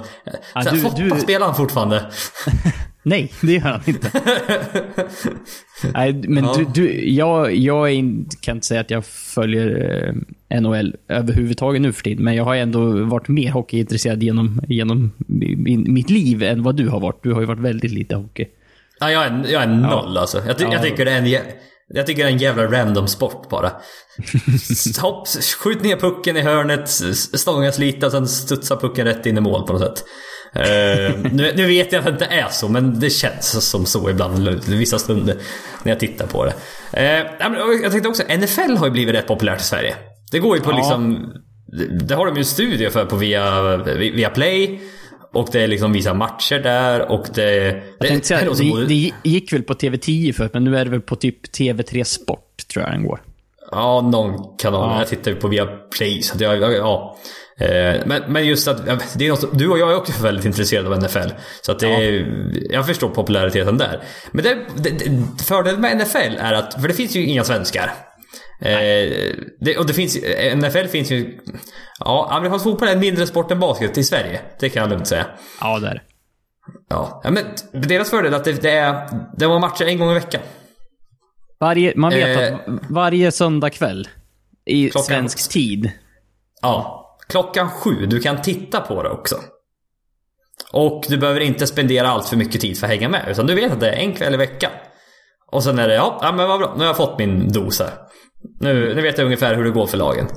Ja, 0.56 0.64
du- 0.72 1.10
du- 1.10 1.20
spelar 1.22 1.46
han 1.46 1.56
fortfarande? 1.56 2.06
Nej, 3.06 3.32
det 3.42 3.54
gör 3.54 3.60
han 3.62 3.82
inte. 3.86 4.12
Nej, 5.94 6.14
men 6.28 6.44
Ja. 6.44 6.56
du, 6.58 6.66
du, 6.74 7.10
jag, 7.10 7.56
jag 7.56 7.94
in, 7.94 8.30
kan 8.42 8.58
inte 8.58 8.68
säga 8.68 8.82
att 8.82 8.92
jag 8.92 9.06
följer 9.06 10.14
eh, 10.52 10.62
NHL 10.62 10.96
överhuvudtaget 11.08 11.82
nu 11.82 11.94
för 11.94 12.04
tiden, 12.04 12.24
men 12.24 12.36
jag 12.36 12.44
har 12.44 12.56
ändå 12.56 13.04
varit 13.06 13.28
mer 13.28 13.52
hockeyintresserad 13.52 14.24
genom, 14.24 14.62
genom 14.68 15.12
min, 15.28 15.94
mitt 15.94 16.10
liv 16.10 16.44
än 16.44 16.64
vad 16.64 16.76
du 16.76 16.90
har 16.90 17.00
varit. 17.00 17.24
Du 17.24 17.34
har 17.34 17.40
ju 17.42 17.48
varit 17.48 17.60
väldigt 17.60 17.92
lite 17.92 18.16
hockey. 18.16 18.46
Ja, 19.00 19.12
jag 19.12 19.24
är, 19.26 19.46
jag 19.50 19.64
är 19.64 19.68
noll 19.68 20.18
alltså. 20.18 20.42
Jag, 20.48 20.58
ty, 20.58 20.64
Ja. 20.64 20.74
jag 20.74 20.84
tycker 20.84 21.06
det 21.06 21.12
är 21.12 21.18
en... 21.18 21.26
jä- 21.26 21.52
Jag 21.88 22.08
tycker 22.08 22.24
det 22.24 22.30
är 22.30 22.34
en 22.34 22.40
jävla 22.40 22.64
random 22.72 23.08
sport 23.08 23.50
bara. 23.50 23.70
Hopp, 25.02 25.28
skjut 25.64 25.84
ner 25.84 25.96
pucken 25.98 26.38
i 26.38 26.42
hörnet, 26.42 26.84
s- 26.84 27.40
stångas 27.40 27.80
lite 27.80 28.06
och 28.06 28.12
sen 28.12 28.28
studsar 28.28 28.76
pucken 28.76 29.06
rätt 29.06 29.26
in 29.26 29.38
i 29.38 29.42
mål 29.42 29.68
på 29.68 29.74
något 29.74 29.82
sätt. 29.82 30.04
Eh, 30.56 31.16
nu, 31.32 31.54
nu 31.56 31.68
vet 31.68 31.92
jag 31.92 32.00
att 32.00 32.06
det 32.06 32.12
inte 32.12 32.26
är 32.26 32.48
så, 32.50 32.68
men 32.70 33.00
det 33.00 33.10
känns 33.10 33.70
som 33.70 33.86
så 33.86 34.10
ibland, 34.10 34.48
vissa 34.68 35.00
stunder, 35.00 35.36
när 35.84 35.92
jag 35.92 36.00
tittar 36.00 36.28
på 36.28 36.46
det. 36.46 36.54
Men 37.40 37.54
jag 37.84 37.92
tänkte 37.92 38.10
också, 38.10 38.24
NFL 38.24 38.76
har 38.78 38.86
ju 38.86 38.92
blivit 38.92 39.16
rätt 39.16 39.28
populärt 39.28 39.62
i 39.62 39.64
Sverige. 39.64 39.96
Det 40.32 40.40
går 40.40 40.58
ju 40.58 40.64
på 40.64 40.72
Ja. 40.72 40.78
liksom... 40.78 41.34
Det, 41.68 42.06
det 42.08 42.16
har 42.16 42.26
de 42.26 42.36
ju 42.36 42.40
en 42.40 42.46
studie 42.46 42.90
för 42.90 43.06
på 43.06 43.16
via, 43.16 43.78
via 43.96 44.30
Play. 44.30 44.80
Och 45.34 45.50
det 45.52 45.62
är 45.62 45.68
liksom 45.68 45.94
vissa 45.94 46.14
matcher 46.14 46.60
där 46.60 47.12
och 47.12 47.26
det... 47.34 47.82
Jag 48.00 48.08
tänkte 48.08 48.28
säga, 48.28 48.56
som 48.56 48.70
både- 48.70 48.86
det, 48.86 49.12
det 49.24 49.30
gick 49.30 49.54
väl 49.54 49.64
på 49.64 49.74
TV10 49.74 50.34
förut, 50.34 50.52
men 50.54 50.64
nu 50.64 50.78
är 50.78 50.86
det 50.86 50.92
väl 50.92 51.02
på 51.02 51.16
typ 51.16 51.46
TV3 51.58 52.04
Sport, 52.04 52.68
tror 52.74 52.86
jag 52.86 52.94
den 52.94 53.04
går. 53.08 53.22
Ja, 53.72 54.02
någon 54.02 54.58
kanal. 54.58 54.90
Ja. 54.92 55.00
Jag 55.00 55.08
tittar 55.08 55.32
ju 55.32 55.38
på 55.38 55.48
via 55.48 55.66
Play. 55.98 56.22
Så 56.22 56.44
jag, 56.44 56.74
ja. 56.74 57.18
Eh, 57.60 58.02
Men, 58.06 58.24
men 58.28 58.46
just 58.48 58.68
att 58.68 58.82
ja, 58.88 58.98
det 59.16 59.26
är 59.26 59.30
något, 59.30 59.58
du 59.58 59.70
och 59.70 59.80
jag 59.80 59.92
är 59.92 59.96
också 59.98 60.24
väldigt 60.24 60.46
intresserade 60.46 60.90
av 60.90 61.02
NFL. 61.04 61.30
Så 61.62 61.72
att 61.72 61.80
det 61.80 61.88
är, 61.88 62.26
jag 62.74 62.86
förstår 62.86 63.10
populariteten 63.10 63.78
där. 63.78 64.04
Men 64.32 64.44
det, 64.44 64.58
det, 64.76 65.44
fördelen 65.44 65.82
med 65.82 65.98
NFL 65.98 66.38
är 66.40 66.54
att, 66.54 66.74
för 66.82 66.88
det 66.88 66.94
finns 66.94 67.16
ju 67.16 67.26
inga 67.26 67.44
svenskar. 67.44 67.92
Eh, 68.62 68.76
det, 69.60 69.78
och 69.78 69.86
det 69.86 69.94
finns 69.94 70.18
NFL 70.56 70.86
finns 70.88 71.12
ju... 71.12 71.40
Ja, 72.00 72.28
amerikansk 72.32 72.64
fotboll 72.64 72.88
är 72.88 72.92
en 72.94 73.00
mindre 73.00 73.28
sport 73.28 73.52
än 73.52 73.60
basket 73.60 73.98
i 73.98 74.04
Sverige. 74.04 74.42
Det 74.60 74.70
kan 74.70 74.82
jag 74.82 74.90
lugnt 74.90 75.08
säga. 75.08 75.26
Ja, 75.62 75.80
det 75.80 75.88
är 75.88 75.94
det. 75.94 76.02
Ja, 76.90 77.22
ja 77.24 77.32
men 77.32 77.44
deras 77.82 78.10
fördel 78.10 78.34
är 78.34 78.38
att 78.38 78.44
det, 78.44 78.62
det 78.62 78.72
är... 78.72 79.10
Det 79.38 79.48
var 79.48 79.60
matcher 79.60 79.86
en 79.86 80.00
gång 80.00 80.12
i 80.12 80.14
veckan. 80.14 80.42
Varje, 81.60 81.94
man 81.96 82.12
vet 82.14 82.38
Eh. 82.52 82.56
att 82.56 82.62
varje 82.90 83.32
söndag 83.32 83.70
kväll 83.70 84.08
i 84.66 84.90
Klockan- 84.90 85.04
svensk 85.06 85.50
tid. 85.52 85.92
Ja. 86.62 87.00
Klockan 87.28 87.70
sju. 87.70 88.06
Du 88.06 88.20
kan 88.20 88.42
titta 88.42 88.82
på 88.82 89.04
det 89.04 89.10
också. 89.10 89.36
Och 90.72 91.06
du 91.10 91.18
behöver 91.18 91.40
inte 91.40 91.68
spendera 91.68 92.08
allt 92.08 92.30
för 92.30 92.38
mycket 92.38 92.62
tid 92.62 92.78
för 92.78 92.88
att 92.88 92.94
hänga 92.94 93.10
med. 93.10 93.26
Utan 93.30 93.48
du 93.48 93.56
vet 93.56 93.72
att 93.72 93.80
det 93.80 93.90
är 93.90 93.96
en 93.96 94.14
kväll 94.14 94.34
i 94.34 94.38
veckan. 94.38 94.72
Och 95.52 95.64
sen 95.64 95.80
är 95.80 95.88
det, 95.88 95.96
ja, 95.96 96.34
men 96.36 96.48
vad 96.48 96.60
bra. 96.60 96.74
Nu 96.74 96.80
har 96.80 96.86
jag 96.86 96.98
fått 96.98 97.20
min 97.20 97.52
dos 97.52 97.80
här. 97.80 97.90
Nu, 98.60 98.96
nu 98.96 99.02
vet 99.02 99.18
jag 99.18 99.26
ungefär 99.26 99.56
hur 99.56 99.64
det 99.64 99.70
går 99.70 99.88
för 99.88 99.98
lagen. 99.98 100.28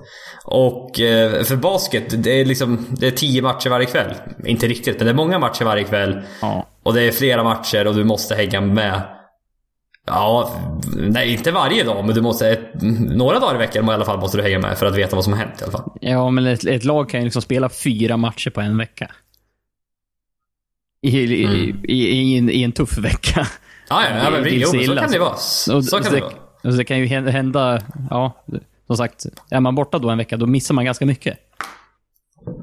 Och 0.45 1.01
eh, 1.01 1.43
för 1.43 1.57
basket, 1.57 2.23
det 2.25 2.41
är 2.41 2.45
liksom 2.45 2.87
det 2.91 3.07
är 3.07 3.11
tio 3.11 3.43
matcher 3.43 3.71
varje 3.71 3.87
kväll. 3.87 4.15
Inte 4.45 4.67
riktigt, 4.67 4.97
men 4.97 5.07
det 5.07 5.13
är 5.13 5.15
många 5.15 5.39
matcher 5.39 5.65
varje 5.65 5.85
kväll. 5.85 6.23
Ja. 6.43 6.67
Och 6.85 6.95
det 6.95 7.03
är 7.03 7.13
flera 7.13 7.45
matcher 7.45 7.87
och 7.87 7.95
du 7.95 8.05
måste 8.05 8.35
hänga 8.35 8.61
med. 8.61 9.03
Ja, 10.07 10.51
nej 10.97 11.33
inte 11.33 11.51
varje 11.53 11.85
dag, 11.85 12.05
men 12.05 12.15
du 12.15 12.23
måste... 12.23 12.49
Ett, 12.51 12.83
några 13.17 13.39
dagar 13.39 13.55
i 13.55 13.59
veckan 13.59 13.89
i 13.89 13.93
alla 13.93 14.05
fall 14.05 14.19
måste 14.21 14.37
du 14.37 14.43
hänga 14.43 14.59
med 14.59 14.79
för 14.79 14.87
att 14.87 14.97
veta 14.97 15.17
vad 15.17 15.25
som 15.25 15.33
har 15.33 15.41
hänt 15.41 15.61
i 15.61 15.63
alla 15.63 15.73
fall. 15.73 15.91
Ja, 16.01 16.31
men 16.31 16.47
ett, 16.47 16.65
ett 16.65 16.85
lag 16.85 17.09
kan 17.11 17.21
ju 17.21 17.25
liksom 17.25 17.43
spela 17.43 17.69
fyra 17.69 18.17
matcher 18.17 18.51
på 18.51 18.61
en 18.61 18.79
vecka. 18.79 19.11
I, 21.03 21.19
i, 21.19 21.45
Mm. 21.45 21.85
i, 21.85 22.09
i, 22.09 22.39
en, 22.39 22.51
I 22.51 22.63
en 22.63 22.73
tuff 22.73 22.99
vecka. 22.99 23.47
Ja, 23.89 24.03
ja, 24.11 24.17
ja 24.25 24.31
men, 24.31 24.43
Det 24.43 24.51
jo, 24.51 24.69
men 24.75 24.85
så 24.87 24.97
kan 24.97 25.11
det 25.11 25.19
vara. 25.19 25.31
Och 25.77 25.85
Så 25.85 25.99
kan 26.03 26.13
det 26.13 26.21
vara. 26.21 26.33
Alltså 26.65 26.79
det 26.79 26.85
kan 26.85 26.99
ju 26.99 27.07
hän- 27.07 27.29
hända, 27.29 27.83
ja, 28.11 28.45
som 28.87 28.97
sagt, 28.97 29.27
är 29.51 29.61
man 29.61 29.75
borta 29.75 29.99
då 29.99 30.11
en 30.11 30.19
vecka, 30.19 30.37
då 30.37 30.47
missar 30.47 30.75
man 30.75 30.85
ganska 30.85 31.07
mycket. 31.07 31.39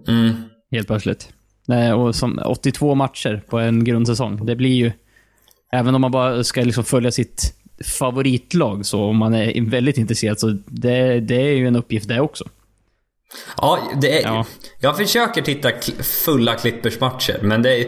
Mm. 0.07 0.31
Helt 0.71 0.87
plötsligt. 0.87 1.29
Nej, 1.67 1.93
och 1.93 2.15
som 2.15 2.39
82 2.45 2.95
matcher 2.95 3.41
på 3.49 3.59
en 3.59 3.83
grundsäsong. 3.83 4.45
Det 4.45 4.55
blir 4.55 4.73
ju, 4.73 4.91
även 5.73 5.95
om 5.95 6.01
man 6.01 6.11
bara 6.11 6.43
ska 6.43 6.61
liksom 6.61 6.83
följa 6.83 7.11
sitt 7.11 7.53
favoritlag, 7.99 8.85
så 8.85 9.03
om 9.03 9.17
man 9.17 9.33
är 9.33 9.69
väldigt 9.69 9.97
intresserad, 9.97 10.39
så 10.39 10.47
det, 10.65 11.19
det 11.19 11.35
är 11.35 11.53
ju 11.55 11.67
en 11.67 11.75
uppgift 11.75 12.07
det 12.07 12.19
också. 12.21 12.43
Ja, 13.57 13.79
det 14.01 14.21
är, 14.21 14.27
Ja. 14.27 14.45
jag 14.79 14.97
försöker 14.97 15.41
titta 15.41 15.71
fulla 16.25 16.55
Clippers 16.55 16.99
matcher, 16.99 17.39
men 17.41 17.61
det 17.61 17.77
är, 17.81 17.87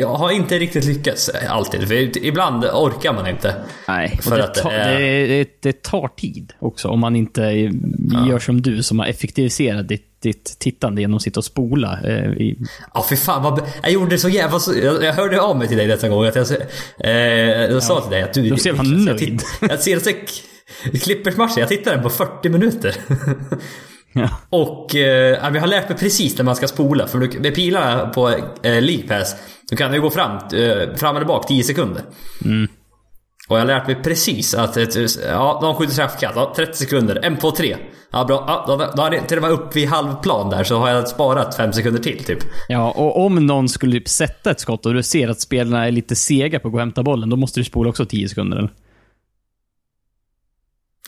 jag 0.00 0.08
har 0.14 0.30
inte 0.30 0.58
riktigt 0.58 0.84
lyckats 0.84 1.28
eh, 1.28 1.52
alltid. 1.52 1.88
För 1.88 2.26
ibland 2.26 2.64
orkar 2.64 3.12
man 3.12 3.26
inte. 3.26 3.54
Nej, 3.88 4.18
För 4.22 4.36
det, 4.36 4.44
att 4.44 4.54
tar, 4.54 4.70
är- 4.72 4.98
det, 5.00 5.26
det, 5.26 5.48
det 5.62 5.82
tar 5.82 6.08
tid 6.08 6.52
också 6.58 6.88
om 6.88 7.00
man 7.00 7.16
inte 7.16 7.40
gör 8.28 8.38
som 8.38 8.62
du 8.62 8.82
som 8.82 8.98
har 8.98 9.06
effektiviserat 9.06 9.88
ditt, 9.88 10.22
ditt 10.22 10.56
tittande 10.58 11.00
genom 11.00 11.16
att 11.16 11.22
sitta 11.22 11.40
och 11.40 11.44
spola. 11.44 11.98
Eh, 12.04 12.30
i, 12.30 12.58
Ja, 12.94 13.02
för 13.02 13.16
fan 13.16 13.42
vad... 13.42 13.62
Jag 13.82 13.92
gjorde 13.92 14.10
det 14.10 14.18
så 14.18 14.28
jävla... 14.28 14.58
Jag, 14.82 15.04
jag 15.04 15.12
hörde 15.12 15.40
av 15.40 15.58
mig 15.58 15.68
till 15.68 15.76
dig 15.76 15.86
detta 15.86 16.08
gång. 16.08 16.24
Att 16.26 16.36
jag, 16.36 16.46
eh, 17.04 17.10
jag 17.72 17.82
sa 17.82 18.00
till 18.00 18.10
dig 18.10 18.22
att 18.22 18.34
du... 18.34 18.50
Du 18.50 18.56
ser 18.56 18.74
jag, 18.74 18.86
nöjd. 18.86 19.18
titt- 19.18 19.44
jag 19.60 19.80
ser 19.80 19.98
så 19.98 20.10
Clippers-matchen, 21.02 21.54
jag 21.58 21.68
tittade 21.68 21.96
den 21.96 22.02
på 22.02 22.10
40 22.10 22.48
minuter. 22.48 22.94
ja. 24.12 24.28
Och 24.50 24.94
eh, 24.94 25.50
vi 25.50 25.58
har 25.58 25.66
lärt 25.66 25.88
mig 25.88 25.98
precis 25.98 26.38
när 26.38 26.44
man 26.44 26.56
ska 26.56 26.68
spola. 26.68 27.06
För 27.06 27.18
du, 27.18 27.40
med 27.40 27.54
pilarna 27.54 28.06
på 28.06 28.28
eh, 28.28 28.36
League 28.62 29.08
Pass, 29.08 29.36
du 29.70 29.76
kan 29.76 29.94
ju 29.94 30.00
gå 30.00 30.10
fram, 30.10 30.32
eh, 30.32 30.96
fram 30.96 31.16
eller 31.16 31.26
bak 31.26 31.46
10 31.46 31.64
sekunder. 31.64 32.02
Och 33.48 33.56
jag 33.56 33.60
har 33.60 33.66
lärt 33.66 33.86
mig 33.86 33.96
precis 34.02 34.54
att 34.54 34.76
ett, 34.76 34.96
ja, 35.26 35.58
de 35.62 35.74
skjuter 35.74 35.92
straffkast. 35.92 36.36
Ja, 36.36 36.52
30 36.56 36.76
sekunder. 36.76 37.20
En, 37.22 37.36
två, 37.36 37.50
tre. 37.50 37.76
Ja, 38.12 38.24
bra. 38.24 38.44
Ja, 38.46 38.64
då, 38.66 38.92
då 38.96 39.02
har 39.02 39.10
det 39.10 39.20
till 39.20 39.36
och 39.36 39.42
med 39.42 39.50
upp 39.50 39.76
vid 39.76 39.88
halvplan 39.88 40.50
där 40.50 40.64
så 40.64 40.78
har 40.78 40.88
jag 40.88 41.08
sparat 41.08 41.54
5 41.56 41.72
sekunder 41.72 42.02
till 42.02 42.24
typ. 42.24 42.38
ja, 42.68 42.90
och 42.90 43.24
om 43.26 43.46
någon 43.46 43.68
skulle 43.68 43.92
typ 43.92 44.08
sätta 44.08 44.50
ett 44.50 44.60
skott 44.60 44.86
och 44.86 44.94
du 44.94 45.02
ser 45.02 45.28
att 45.28 45.40
spelarna 45.40 45.86
är 45.86 45.90
lite 45.90 46.16
sega 46.16 46.60
på 46.60 46.68
att 46.68 46.72
gå 46.72 46.76
och 46.76 46.80
hämta 46.80 47.02
bollen, 47.02 47.30
då 47.30 47.36
måste 47.36 47.60
du 47.60 47.64
spola 47.64 47.90
också 47.90 48.04
10 48.04 48.28
sekunder. 48.28 48.56
Eller? 48.58 48.70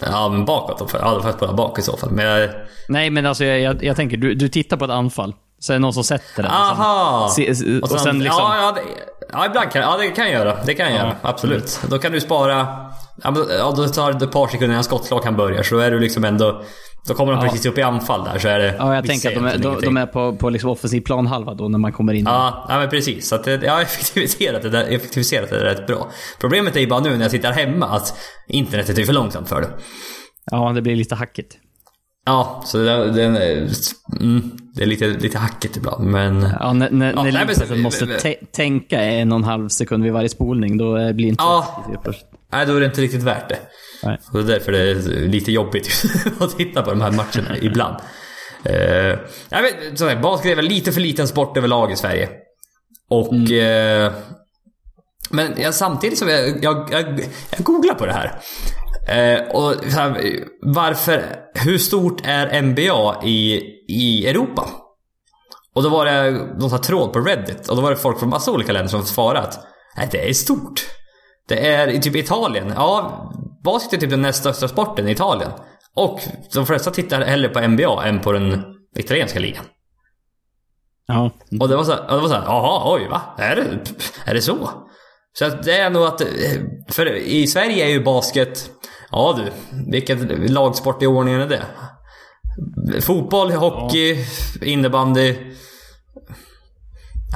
Ja, 0.06 0.28
men 0.28 0.44
bakåt. 0.44 0.94
Ja, 1.00 1.20
då 1.24 1.46
får 1.46 1.52
bak 1.52 1.78
i 1.78 1.82
så 1.82 1.96
fall. 1.96 2.10
Men 2.10 2.24
jag... 2.24 2.50
Nej, 2.88 3.10
men 3.10 3.26
alltså 3.26 3.44
jag, 3.44 3.60
jag, 3.60 3.84
jag 3.84 3.96
tänker, 3.96 4.16
du, 4.16 4.34
du 4.34 4.48
tittar 4.48 4.76
på 4.76 4.84
ett 4.84 4.90
anfall, 4.90 5.34
så 5.58 5.72
är 5.72 5.74
det 5.74 5.78
någon 5.78 5.92
som 5.94 6.04
sätter 6.04 6.42
den. 6.42 6.52
Aha! 6.52 7.28
Se- 7.28 7.54
se- 7.54 7.80
och 7.80 7.90
sen 8.00 8.18
liksom- 8.18 8.42
Ja, 8.42 8.56
ja, 8.56 8.72
det, 8.72 8.80
ja, 9.32 9.46
ibland 9.46 9.70
kan, 9.70 9.82
ja, 9.82 9.96
det 9.98 10.08
kan 10.10 10.24
jag 10.24 10.34
göra. 10.34 10.56
Det 10.66 10.74
kan 10.74 10.86
jag 10.86 10.94
Ja. 10.94 10.98
göra. 10.98 11.16
Absolut. 11.22 11.80
Då 11.88 11.98
kan 11.98 12.12
du 12.12 12.20
spara... 12.20 12.66
Ja, 13.22 13.30
men, 13.30 13.42
ja, 13.58 13.72
då 13.76 13.88
tar 13.88 14.12
det 14.12 14.24
ett 14.24 14.32
par 14.32 14.46
sekunder 14.46 14.74
innan 14.74 14.84
skottklockan 14.84 15.36
börjar. 15.36 15.62
Så 15.62 15.74
då 15.74 15.80
är 15.80 15.90
du 15.90 16.00
liksom 16.00 16.24
ändå... 16.24 16.62
Då 17.08 17.14
kommer 17.14 17.32
de 17.32 17.44
Ja. 17.44 17.50
precis 17.50 17.66
upp 17.66 17.78
i 17.78 17.82
anfall 17.82 18.24
där 18.24 18.38
så 18.38 18.48
är 18.48 18.58
det... 18.58 18.74
Ja, 18.78 18.94
jag 18.94 19.06
tänker 19.06 19.28
att 19.28 19.34
de 19.34 19.44
är, 19.46 19.58
de, 19.58 19.80
de 19.80 19.96
är 19.96 20.06
på, 20.06 20.36
på 20.36 20.50
liksom 20.50 20.70
offensiv 20.70 21.00
planhalva 21.00 21.54
då 21.54 21.68
när 21.68 21.78
man 21.78 21.92
kommer 21.92 22.12
in. 22.12 22.24
Ja, 22.24 22.66
ja 22.68 22.78
men 22.78 22.90
precis. 22.90 23.28
Så 23.28 23.34
att 23.34 23.46
jag 23.46 23.58
har 23.72 23.82
effektiviserat 23.82 24.62
det, 24.62 24.70
där, 24.70 24.84
effektiviserat 24.84 25.50
det 25.50 25.64
rätt 25.64 25.86
bra. 25.86 26.08
Problemet 26.40 26.76
är 26.76 26.80
ju 26.80 26.86
bara 26.86 27.00
nu 27.00 27.10
när 27.10 27.22
jag 27.22 27.30
sitter 27.30 27.52
hemma 27.52 27.86
att 27.86 28.18
internetet 28.48 28.98
är 28.98 29.04
för 29.04 29.12
långsamt 29.12 29.48
för 29.48 29.60
det. 29.60 29.68
Ja, 30.50 30.72
det 30.74 30.82
blir 30.82 30.96
lite 30.96 31.14
hackigt. 31.14 31.56
Ja, 32.26 32.62
så 32.64 32.78
det, 32.78 33.12
det, 33.12 33.24
mm, 34.20 34.50
det 34.74 34.82
är 34.82 34.86
lite, 34.86 35.06
lite 35.06 35.38
hackigt 35.38 35.76
ibland. 35.76 36.04
Men... 36.06 36.48
Ja, 36.60 36.72
när, 36.72 36.90
när, 36.90 37.12
Ja, 37.12 37.22
när 37.22 37.76
måste 37.76 38.04
tä- 38.04 38.46
tänka 38.52 39.02
en 39.02 39.32
och 39.32 39.38
en 39.38 39.44
halv 39.44 39.68
sekund 39.68 40.04
vid 40.04 40.12
varje 40.12 40.28
spolning, 40.28 40.78
då 40.78 40.96
eh, 40.96 41.12
blir 41.12 41.26
det 41.26 41.30
inte 41.30 41.44
Ja. 41.44 41.84
Så. 42.50 42.56
Nej, 42.56 42.66
då 42.66 42.76
är 42.76 42.80
det 42.80 42.86
inte 42.86 43.00
riktigt 43.00 43.22
värt 43.22 43.48
det. 43.48 43.58
Nej. 44.02 44.18
Och 44.32 44.44
det 44.44 44.52
är 44.52 44.58
därför 44.58 44.72
det 44.72 44.90
är 44.90 44.94
lite 45.28 45.52
jobbigt 45.52 46.04
att 46.40 46.56
titta 46.56 46.82
på 46.82 46.90
de 46.90 47.00
här 47.00 47.10
matcherna 47.10 47.56
ibland. 47.62 47.96
Uh, 48.70 49.18
jag 49.48 49.62
vet, 49.62 49.98
så 49.98 50.08
här, 50.08 50.16
basket 50.16 50.52
är 50.52 50.56
väl 50.56 50.64
lite 50.64 50.92
för 50.92 51.00
liten 51.00 51.28
sport 51.28 51.56
överlag 51.56 51.92
i 51.92 51.96
Sverige. 51.96 52.28
Och... 53.10 53.50
eh, 53.50 54.12
men 55.30 55.54
jag, 55.56 55.74
samtidigt 55.74 56.18
så 56.18 56.28
jag, 56.28 56.64
jag, 56.64 56.88
jag, 56.92 57.20
jag 57.50 57.64
googlar 57.64 57.94
på 57.94 58.06
det 58.06 58.12
här. 58.12 58.40
Eh, 59.08 59.48
och 59.50 59.74
så 59.74 59.98
här, 59.98 60.44
varför... 60.62 61.36
Hur 61.54 61.78
stort 61.78 62.20
är 62.24 62.62
NBA 62.62 63.24
i, 63.24 63.62
i 63.88 64.26
Europa? 64.26 64.70
Och 65.74 65.82
då 65.82 65.88
var 65.88 66.04
det 66.04 66.30
någon 66.30 66.60
sån 66.60 66.70
här 66.70 66.78
tråd 66.78 67.12
på 67.12 67.20
Reddit 67.20 67.68
och 67.68 67.76
då 67.76 67.82
var 67.82 67.90
det 67.90 67.96
folk 67.96 68.18
från 68.18 68.28
massa 68.28 68.52
olika 68.52 68.72
länder 68.72 68.90
som 68.90 69.04
svarade 69.04 69.46
att 69.96 70.10
det 70.10 70.28
är 70.28 70.32
stort. 70.32 70.86
Det 71.50 71.66
är 71.66 71.88
i 71.88 72.00
typ 72.00 72.16
Italien. 72.16 72.72
Ja, 72.76 73.32
basket 73.64 73.92
är 73.92 74.00
typ 74.00 74.10
den 74.10 74.22
näst 74.22 74.38
största 74.38 74.68
sporten 74.68 75.08
i 75.08 75.12
Italien. 75.12 75.50
Och 75.96 76.20
de 76.54 76.66
flesta 76.66 76.90
tittar 76.90 77.20
hellre 77.20 77.48
på 77.48 77.60
NBA 77.60 78.04
än 78.04 78.20
på 78.20 78.32
den 78.32 78.64
italienska 78.96 79.38
ligan. 79.38 79.64
Ja. 81.06 81.30
Och 81.60 81.68
det 81.68 81.76
var 81.76 81.84
så 81.84 81.92
här, 81.92 82.08
det 82.08 82.20
var 82.20 82.28
så 82.28 82.34
här 82.34 82.44
jaha, 82.44 82.94
oj, 82.94 83.08
va? 83.08 83.22
Är 83.38 83.56
det, 83.56 83.64
är 84.24 84.34
det 84.34 84.42
så? 84.42 84.70
Så 85.32 85.44
att 85.44 85.62
det 85.62 85.78
är 85.78 85.90
nog 85.90 86.02
att, 86.02 86.20
eh, 86.20 86.26
för 86.88 87.16
i 87.16 87.46
Sverige 87.46 87.84
är 87.84 87.90
ju 87.90 88.04
basket, 88.04 88.70
ja 89.10 89.38
du, 89.38 89.50
vilket 89.90 90.50
lagsport 90.50 91.02
i 91.02 91.06
ordningen 91.06 91.40
är 91.40 91.48
det? 91.48 93.00
Fotboll, 93.00 93.52
hockey, 93.52 94.24
innebandy, 94.62 95.36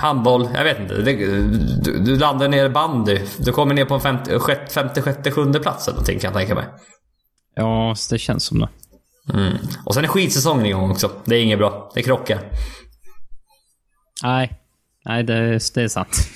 handboll, 0.02 0.48
jag 0.54 0.64
vet 0.64 0.80
inte. 0.80 0.94
Du, 0.94 1.98
du 1.98 2.18
landar 2.18 2.48
ner 2.48 2.64
i 2.64 2.68
bandy, 2.68 3.20
du 3.38 3.52
kommer 3.52 3.74
ner 3.74 3.84
på 3.84 3.94
en 3.94 4.00
femte, 4.00 4.38
sjätte, 4.38 4.72
femte, 4.74 5.02
sjätte, 5.02 5.30
sjunde 5.30 5.60
plats 5.60 5.88
eller 5.88 5.94
någonting 5.96 6.18
kan 6.18 6.28
jag 6.32 6.38
tänka 6.38 6.54
mig. 6.54 6.64
ja, 7.56 7.94
det 8.10 8.18
känns 8.18 8.44
som 8.44 8.58
det. 8.58 8.68
Mm. 9.32 9.52
Och 9.84 9.94
sen 9.94 10.04
är 10.04 10.08
skidsäsongen 10.08 10.66
igång 10.66 10.90
också. 10.90 11.10
Det 11.24 11.36
är 11.36 11.42
inget 11.42 11.58
bra. 11.58 11.90
Det 11.94 12.02
krockar. 12.02 12.40
Nej, 14.22 14.60
Nej 15.04 15.22
det, 15.22 15.58
det 15.74 15.82
är 15.82 15.88
sant. 15.88 16.16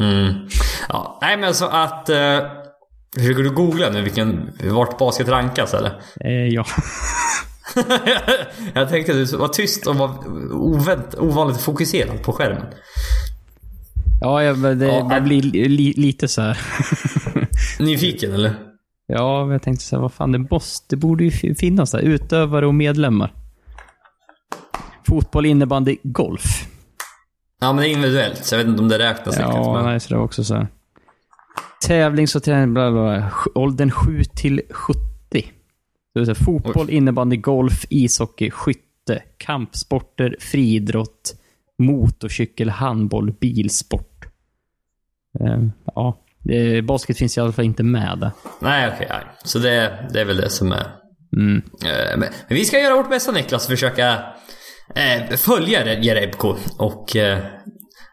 Mm. 0.00 0.48
Ja, 0.88 1.18
nej 1.22 1.36
men 1.36 1.54
så 1.54 1.66
att... 1.66 2.08
Eh, 2.08 2.38
försöker 3.16 3.42
du 3.42 3.50
googla 3.50 3.90
nu 3.90 4.02
vilken, 4.02 4.52
vart 4.62 4.98
basket 4.98 5.28
rankas 5.28 5.74
eller? 5.74 6.00
Eh, 6.20 6.30
ja. 6.30 6.64
jag 8.74 8.88
tänkte 8.88 9.12
att 9.12 9.30
du 9.30 9.36
var 9.36 9.48
tyst 9.48 9.86
och 9.86 9.96
var 9.96 10.10
ovänt, 10.52 11.14
ovanligt 11.14 11.60
fokuserad 11.60 12.22
på 12.22 12.32
skärmen. 12.32 12.66
Ja, 14.20 14.42
jag, 14.42 14.58
men 14.58 14.78
det, 14.78 14.86
Ja, 14.86 15.04
man 15.04 15.24
blir 15.24 15.42
li, 15.42 15.92
lite 15.96 16.28
så 16.28 16.42
här. 16.42 16.58
Nyfiken 17.78 18.34
eller? 18.34 18.54
Ja, 19.06 19.44
men 19.44 19.52
jag 19.52 19.62
tänkte 19.62 19.84
så 19.84 19.96
här, 19.96 20.02
vad 20.02 20.12
fan, 20.12 20.32
det, 20.32 20.38
måste, 20.38 20.86
det 20.88 20.96
borde 20.96 21.24
ju 21.24 21.30
fi- 21.30 21.54
finnas 21.54 21.90
där. 21.90 21.98
Utövare 21.98 22.66
och 22.66 22.74
medlemmar. 22.74 23.32
Fotboll, 25.08 25.46
innebandy, 25.46 25.96
golf. 26.02 26.66
Ja 27.60 27.72
men 27.72 27.82
det 27.82 27.88
är 27.88 27.92
individuellt 27.92 28.44
så 28.44 28.54
jag 28.54 28.58
vet 28.58 28.68
inte 28.68 28.82
om 28.82 28.88
det 28.88 28.98
räknas 28.98 29.36
riktigt. 29.38 29.54
Ja, 29.54 29.74
Men... 29.74 29.84
nej, 29.84 30.00
så 30.00 30.08
det 30.08 30.16
var 30.16 30.24
också 30.24 30.44
så 30.44 30.54
här. 30.54 30.66
Tävlings 31.86 32.36
och 32.36 32.42
träning, 32.42 32.74
bla 32.74 32.90
bla 32.90 33.02
bla. 33.02 33.30
Åldern 33.54 33.90
7 33.90 34.24
till 34.24 34.60
70. 34.70 35.00
Det 36.14 36.20
vill 36.20 36.26
säga 36.26 36.44
fotboll, 36.44 36.90
innebandy, 36.90 37.36
golf, 37.36 37.84
ishockey, 37.90 38.50
skytte, 38.50 39.22
kampsporter, 39.36 40.36
friidrott, 40.40 41.34
motorcykel, 41.78 42.68
handboll, 42.68 43.32
bilsport. 43.32 44.24
Eh, 45.40 45.62
ja, 45.94 46.18
basket 46.82 47.18
finns 47.18 47.36
i 47.36 47.40
alla 47.40 47.52
fall 47.52 47.64
inte 47.64 47.82
med 47.82 48.18
där. 48.18 48.30
Nej 48.60 48.90
okej, 48.94 49.06
nej. 49.10 49.24
Så 49.44 49.58
det, 49.58 50.08
det 50.12 50.20
är 50.20 50.24
väl 50.24 50.36
det 50.36 50.50
som 50.50 50.72
är 50.72 50.86
Mm. 51.36 51.62
Eh, 51.84 52.16
Men 52.16 52.28
vi 52.48 52.64
ska 52.64 52.80
göra 52.80 52.96
vårt 52.96 53.10
bästa 53.10 53.32
Niklas, 53.32 53.66
försöka 53.66 54.18
eh, 54.94 55.36
följa 55.36 56.00
Jerebko 56.00 56.56
och 56.78 57.16
eh, 57.16 57.38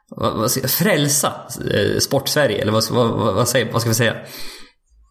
vad, 0.09 0.33
vad 0.37 0.51
ska, 0.51 0.67
frälsa 0.67 1.33
eh, 1.73 1.97
Sportsverige, 1.99 2.61
eller 2.61 2.71
vad, 2.71 2.83
vad, 2.91 3.09
vad, 3.09 3.35
vad, 3.35 3.47
säger, 3.47 3.71
vad 3.71 3.81
ska 3.81 3.89
vi 3.89 3.95
säga? 3.95 4.15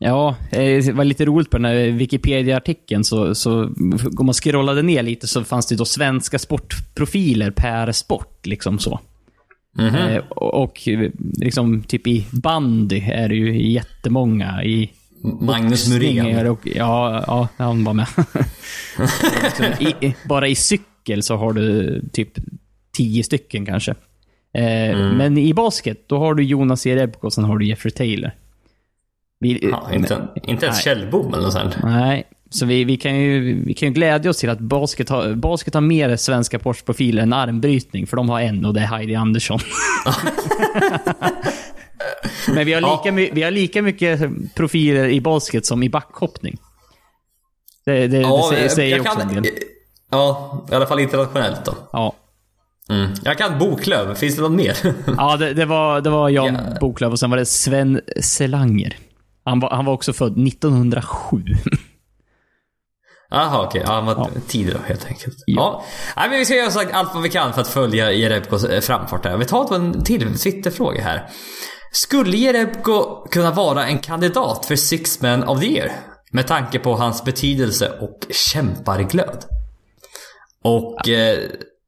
Ja, 0.03 0.37
eh, 0.53 0.85
det 0.85 0.93
var 0.93 1.05
lite 1.05 1.25
roligt 1.25 1.51
på 1.51 1.57
den 1.59 1.65
här 1.65 1.75
Wikipedia-artikeln. 1.91 3.05
Så, 3.05 3.35
så 3.35 3.63
om 4.19 4.27
man 4.27 4.35
scrollade 4.35 4.83
ner 4.83 5.03
lite 5.03 5.27
så 5.27 5.45
fanns 5.45 5.67
det 5.67 5.77
då 5.77 5.85
svenska 5.85 6.39
sportprofiler 6.39 7.51
per 7.51 7.93
sport. 7.93 8.47
liksom 8.47 8.79
så. 8.79 9.01
Mhm. 9.79 9.95
Eh, 9.95 10.19
och 10.31 10.89
liksom 11.41 11.83
typ 11.83 12.07
i 12.07 12.27
bandy 12.31 13.01
är 13.01 13.29
det 13.29 13.35
ju 13.35 13.73
jättemånga. 13.73 14.65
I 14.65 14.91
Magnus 15.41 15.89
Muren. 15.89 16.47
Och, 16.47 16.61
ja, 16.65 17.25
ja, 17.27 17.49
han 17.57 17.85
var 17.85 17.95
med. 17.95 18.07
I, 19.81 20.15
bara 20.29 20.49
i 20.49 20.55
cykel 20.55 21.23
så 21.23 21.37
har 21.37 21.53
du 21.53 22.01
typ 22.13 22.29
tio 22.97 23.23
stycken 23.23 23.67
kanske. 23.67 23.91
Eh, 24.55 24.91
Mm. 24.91 25.17
Men 25.17 25.39
i 25.39 25.55
basket, 25.55 26.09
då 26.09 26.19
har 26.19 26.35
du 26.35 26.43
Jonas 26.43 26.87
Jerebko 26.87 27.27
och 27.27 27.33
sen 27.33 27.45
har 27.45 27.59
du 27.59 27.67
Jeffrey 27.67 27.91
Taylor. 27.93 28.31
Vi, 29.41 29.69
Ja, 29.71 29.89
inte, 29.93 30.29
inte 30.35 30.67
ens 30.67 30.77
Nej. 30.87 30.95
Källbom 30.97 31.35
eller 31.35 31.51
sånt. 31.51 31.77
Nej, 31.83 32.25
så 32.51 32.67
vi, 32.67 32.85
vi, 32.85 32.97
kan 32.97 33.17
ju, 33.21 33.63
vi 33.65 33.75
kan 33.75 33.89
ju 33.89 33.95
glädja 33.95 34.31
oss 34.31 34.37
till 34.39 34.51
att 34.51 34.61
basket 34.61 35.09
har, 35.09 35.35
basket 35.35 35.75
har 35.75 35.81
mer 35.81 36.17
svenska 36.17 36.59
sportprofiler 36.59 37.23
än 37.23 37.33
armbrytning, 37.33 38.07
för 38.07 38.17
de 38.17 38.29
har 38.29 38.41
en 38.41 38.65
och 38.65 38.75
det 38.75 38.81
är 38.81 38.85
Heidi 38.87 39.15
Andersson. 39.15 39.59
Men 42.55 42.67
vi 42.67 42.73
har, 42.73 42.81
lika, 42.81 43.21
Ja. 43.23 43.31
vi 43.35 43.43
har 43.43 43.51
lika 43.51 43.83
mycket 43.83 44.21
profiler 44.55 45.09
i 45.09 45.21
basket 45.21 45.67
som 45.67 45.83
i 45.83 45.89
backhoppning. 45.91 46.57
Det, 47.85 48.07
det, 48.07 48.17
Ja, 48.21 48.37
det 48.37 48.49
säger, 48.49 48.63
jag- 48.63 48.73
säger 48.73 48.97
jag 48.97 49.07
också 49.07 49.19
kan- 49.19 49.29
en 49.37 49.43
del. 49.43 49.53
Ja, 50.11 50.67
i 50.73 50.75
alla 50.75 50.87
fall 50.87 51.01
internationellt 51.01 51.65
då. 51.65 51.75
Ja, 51.93 52.13
Mm. 52.91 53.11
Jag 53.25 53.39
kan 53.39 53.59
Boklöv, 53.59 54.15
finns 54.15 54.37
det 54.37 54.43
någon 54.43 54.57
mer? 54.57 54.77
ja 55.17 55.37
det, 55.37 55.55
det, 55.55 55.65
var, 55.65 56.01
det 56.01 56.11
var 56.11 56.29
Jan 56.29 56.55
Ja. 56.55 56.61
Boklöv 56.81 57.11
och 57.13 57.19
sen 57.19 57.31
var 57.31 57.37
det 57.37 57.47
Sven 57.47 58.01
Selanger. 58.21 58.97
Han 59.45 59.61
var, 59.61 59.71
han 59.71 59.85
var 59.85 59.93
också 59.93 60.13
född 60.13 60.47
1907. 60.47 61.43
Jaha 63.31 63.67
okej, 63.67 63.83
ja, 63.87 63.93
han 63.93 64.07
var 64.07 64.15
Ja. 64.15 64.29
tidig 64.49 64.75
då 64.75 64.81
helt 64.87 65.07
enkelt. 65.07 65.37
Ja. 65.47 65.85
Ja. 66.17 66.29
Men 66.29 66.39
vi 66.39 66.45
ska 66.45 66.55
göra 66.55 66.71
sagt 66.71 66.93
allt 66.95 67.15
vad 67.15 67.23
vi 67.23 67.29
kan 67.29 67.53
för 67.53 67.61
att 67.61 67.69
följa 67.69 68.13
Jerebkos 68.13 68.65
eh, 68.65 68.81
framfart 68.81 69.25
här. 69.25 69.37
Vi 69.37 69.45
tar 69.45 69.75
en 69.75 70.05
till 70.05 70.39
Twitterfråga 70.39 71.03
här. 71.03 71.29
Skulle 71.93 72.37
Jerebko 72.37 73.27
kunna 73.31 73.51
vara 73.51 73.87
en 73.87 73.99
kandidat 73.99 74.67
för 74.67 74.77
Six 74.77 75.21
Men 75.21 75.45
of 75.45 75.61
the 75.61 75.67
Year? 75.67 75.93
Med 76.33 76.47
tanke 76.47 76.79
på 76.79 76.95
hans 76.97 77.25
betydelse 77.25 77.89
och 78.01 78.19
kämparglöd. 78.31 79.45
Och 80.65 81.09
eh, 81.09 81.39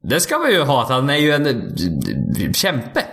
det 0.03 0.19
ska 0.19 0.37
man 0.37 0.51
ju 0.51 0.61
ha, 0.61 0.81
att 0.83 0.89
han 0.89 1.09
är 1.09 1.17
ju 1.17 1.31
en 1.31 1.45
eh, 1.47 2.51
kämpe. 2.51 3.05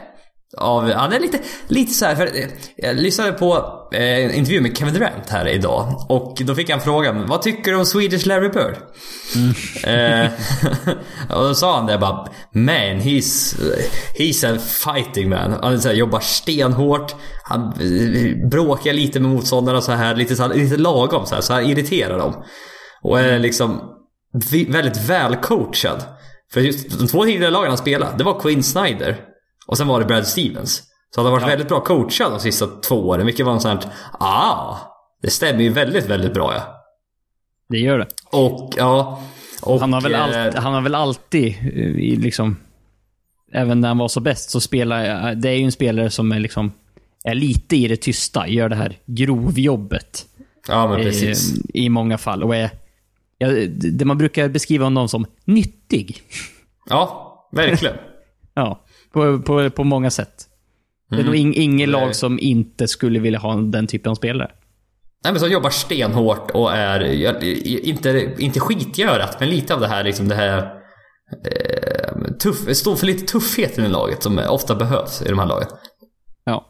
Av, 0.60 0.92
han 0.92 1.12
är 1.12 1.20
lite, 1.20 1.38
lite 1.68 1.92
så 1.92 2.04
här, 2.04 2.14
för 2.14 2.26
eh, 2.26 2.48
jag 2.76 2.96
lyssnade 2.96 3.32
på 3.32 3.80
eh, 3.92 4.38
intervju 4.38 4.60
med 4.60 4.78
Kevin 4.78 4.94
Durant 4.94 5.28
här 5.28 5.48
idag. 5.48 6.06
Och 6.08 6.42
då 6.44 6.54
fick 6.54 6.70
han 6.70 6.80
frågan, 6.80 7.26
vad 7.26 7.42
tycker 7.42 7.72
du 7.72 7.78
om 7.78 7.86
Swedish 7.86 8.26
Larry 8.26 8.48
Bird? 8.48 8.76
Eh, 9.84 10.30
och 11.36 11.44
då 11.44 11.54
sa 11.54 11.76
han 11.76 11.86
det 11.86 11.98
bara, 11.98 12.26
man 12.52 13.00
he's, 13.00 13.56
he's 14.18 14.54
a 14.54 14.58
fighting 14.58 15.28
man. 15.28 15.52
Han 15.62 15.80
så 15.80 15.88
här, 15.88 15.94
jobbar 15.94 16.20
stenhårt, 16.20 17.14
han 17.44 17.62
eh, 17.62 18.48
bråkar 18.50 18.92
lite 18.92 19.20
med 19.20 19.30
motståndarna 19.30 19.80
så 19.80 19.92
här, 19.92 20.16
lite, 20.16 20.36
så 20.36 20.42
här, 20.42 20.54
lite 20.54 20.76
lagom 20.76 21.26
så 21.26 21.34
här, 21.34 21.42
så 21.42 21.52
han 21.52 21.64
irriterar 21.64 22.18
dem. 22.18 22.44
Och 23.02 23.20
är 23.20 23.38
liksom 23.38 23.80
väldigt 24.68 24.96
välcoachad. 24.96 26.02
För 26.52 26.60
just 26.60 26.98
de 26.98 27.06
två 27.06 27.24
tidigare 27.24 27.50
lagen 27.50 27.68
han 27.68 27.78
spelade, 27.78 28.18
det 28.18 28.24
var 28.24 28.40
Quinn 28.40 28.62
Snyder 28.62 29.29
och 29.70 29.76
sen 29.76 29.88
var 29.88 30.00
det 30.00 30.06
Brad 30.06 30.26
Stevens. 30.26 30.82
Så 31.14 31.20
han 31.20 31.24
har 31.26 31.40
varit 31.40 31.48
väldigt 31.52 31.68
bra 31.68 31.80
coachad 31.80 32.32
de 32.32 32.40
sista 32.40 32.66
två 32.66 33.08
åren, 33.08 33.26
vilket 33.26 33.46
var 33.46 33.52
en 33.52 33.60
sån 33.60 33.70
här, 33.70 33.80
ah, 34.12 34.76
det 35.22 35.30
stämmer 35.30 35.62
ju 35.62 35.68
väldigt, 35.68 36.06
väldigt 36.06 36.34
bra 36.34 36.54
ja. 36.54 36.84
Det 37.68 37.78
gör 37.78 37.98
det. 37.98 38.06
Och 38.30 38.74
ja. 38.76 39.22
Och, 39.62 39.80
Han 39.80 39.92
har 39.92 40.00
väl, 40.00 40.14
eh, 40.14 40.22
allt, 40.22 40.54
han 40.54 40.74
har 40.74 40.80
väl 40.80 40.94
alltid, 40.94 41.46
eh, 41.46 41.98
i 41.98 42.16
liksom, 42.16 42.56
även 43.52 43.80
när 43.80 43.88
han 43.88 43.98
var 43.98 44.08
så 44.08 44.20
bäst, 44.20 44.50
så 44.50 44.60
spelar 44.60 45.34
det 45.34 45.48
är 45.48 45.54
ju 45.54 45.64
en 45.64 45.72
spelare 45.72 46.10
som 46.10 46.32
är 46.32 46.40
liksom, 46.40 46.72
är 47.24 47.34
lite 47.34 47.76
i 47.76 47.88
det 47.88 47.96
tysta, 47.96 48.48
gör 48.48 48.68
det 48.68 48.76
här 48.76 48.98
grovjobbet. 49.06 50.26
Ja 50.68 50.88
men 50.88 51.00
i, 51.00 51.02
precis. 51.02 51.54
I 51.74 51.88
många 51.88 52.18
fall. 52.18 52.42
Och 52.42 52.56
är, 52.56 52.70
ja, 53.38 53.48
det 53.70 54.04
man 54.04 54.18
brukar 54.18 54.48
beskriva 54.48 54.84
honom 54.84 55.08
som 55.08 55.26
nyttig. 55.44 56.22
Ja, 56.88 57.48
verkligen. 57.52 57.96
Ja, 58.54 58.80
på, 59.12 59.42
på, 59.42 59.70
på 59.70 59.84
många 59.84 60.10
sätt. 60.10 60.46
Det 61.10 61.16
är 61.16 61.24
nog 61.24 61.36
ing, 61.36 61.54
inget 61.54 61.88
lag 61.88 62.16
som 62.16 62.38
inte 62.38 62.88
skulle 62.88 63.18
vilja 63.18 63.38
ha 63.38 63.54
den 63.54 63.86
typen 63.86 64.10
av 64.10 64.14
spelare. 64.14 64.50
Nej 65.24 65.32
men 65.32 65.40
som 65.40 65.50
jobbar 65.50 65.70
stenhårt 65.70 66.50
och 66.50 66.72
är, 66.72 67.02
inte, 67.86 68.34
inte 68.38 68.60
skitgörat, 68.60 69.40
men 69.40 69.48
lite 69.48 69.74
av 69.74 69.80
det 69.80 69.88
här 69.88 70.04
liksom 70.04 70.28
det 70.28 70.34
här 70.34 70.58
eh, 71.46 72.32
tuff, 72.42 72.76
står 72.76 72.96
för 72.96 73.06
lite 73.06 73.32
tuffhet 73.32 73.78
i 73.78 73.88
laget 73.88 74.22
som 74.22 74.38
ofta 74.48 74.74
behövs 74.74 75.22
i 75.22 75.28
de 75.28 75.38
här 75.38 75.46
lagen. 75.46 75.68
Ja. 76.44 76.66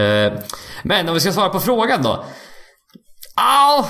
Eh, 0.00 0.32
men 0.82 1.08
om 1.08 1.14
vi 1.14 1.20
ska 1.20 1.32
svara 1.32 1.48
på 1.48 1.60
frågan 1.60 2.02
då. 2.02 2.24
Ah, 3.34 3.84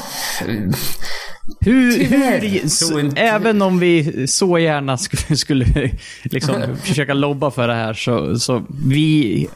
Hur, 1.60 2.04
hur, 2.04 3.18
även 3.18 3.62
om 3.62 3.78
vi 3.78 4.26
så 4.26 4.58
gärna 4.58 4.96
skulle, 4.96 5.36
skulle 5.36 5.90
liksom 6.22 6.54
försöka 6.82 7.14
lobba 7.14 7.50
för 7.50 7.68
det 7.68 7.74
här, 7.74 7.94
så, 7.94 8.38
så 8.38 8.64
vi 8.86 9.48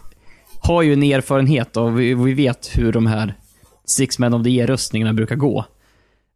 har 0.61 0.83
ju 0.83 0.93
en 0.93 1.03
erfarenhet 1.03 1.77
och 1.77 2.01
vi, 2.01 2.15
vi 2.15 2.35
vet 2.35 2.71
hur 2.75 2.93
de 2.93 3.07
här 3.07 3.35
Six 3.87 4.19
Men 4.19 4.35
of 4.35 4.43
the 4.45 4.51
Year-röstningarna 4.51 5.13
brukar 5.13 5.37
gå. 5.37 5.65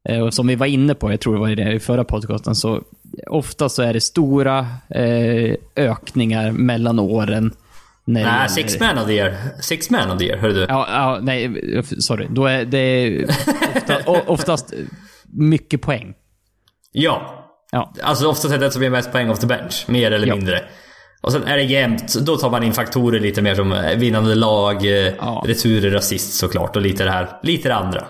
Eh, 0.09 0.19
Och 0.21 0.35
som 0.35 0.47
vi 0.47 0.55
var 0.55 0.67
inne 0.67 0.95
på, 0.95 1.11
jag 1.12 1.21
tror 1.21 1.35
det 1.35 1.41
var 1.41 1.49
i 1.51 1.55
det 1.55 1.73
i 1.73 1.81
förra 1.81 2.05
podcasten, 2.05 2.55
så 2.55 2.83
ofta 3.27 3.69
så 3.69 3.83
är 3.83 3.93
det 3.93 4.01
stora 4.01 4.59
eh, 4.88 5.55
ökningar 5.77 6.51
mellan 6.53 6.99
åren. 6.99 7.53
Nej, 8.05 8.23
gäller- 8.23 8.49
six 8.49 8.81
man 8.81 8.99
of 8.99 9.07
the 9.07 9.12
year. 9.12 9.37
Six 9.61 9.91
man 9.91 10.11
of 10.11 10.19
the 10.19 10.25
year, 10.25 10.38
hörru 10.38 10.53
du. 10.53 10.61
Ja, 10.61 10.87
ja, 10.91 11.19
nej, 11.23 11.51
sorry. 11.99 12.27
Då 12.31 12.47
är 12.47 12.65
det 12.65 13.25
ofta, 13.77 14.23
oftast 14.27 14.73
mycket 15.33 15.83
poäng. 15.83 16.15
Ja. 16.93 17.38
Ja. 17.73 17.93
Alltså 18.03 18.29
oftast 18.29 18.55
är 18.55 18.59
det 18.59 18.71
som 18.71 18.83
ger 18.83 18.91
mest 18.91 19.12
poäng 19.12 19.31
off 19.31 19.38
the 19.38 19.47
bench, 19.47 19.85
mer 19.88 20.11
eller 20.11 20.27
Ja. 20.27 20.35
mindre. 20.37 20.65
Och 21.21 21.33
sen 21.33 21.43
är 21.45 21.57
det 21.57 21.62
jämnt, 21.62 22.15
då 22.15 22.37
tar 22.37 22.51
man 22.51 22.62
in 22.62 22.73
faktorer 22.73 23.21
lite 23.21 23.43
mer 23.43 23.55
som 23.55 23.73
eh, 23.73 23.97
vinnande 23.99 24.35
lag, 24.35 24.85
eh, 24.85 24.91
Ja. 25.19 25.45
returer, 25.47 25.95
assist 25.97 26.35
såklart 26.35 26.77
och 26.77 26.83
lite 26.83 27.05
det 27.05 27.11
här, 27.11 27.29
lite 27.43 27.69
det 27.69 27.75
andra. 27.75 28.05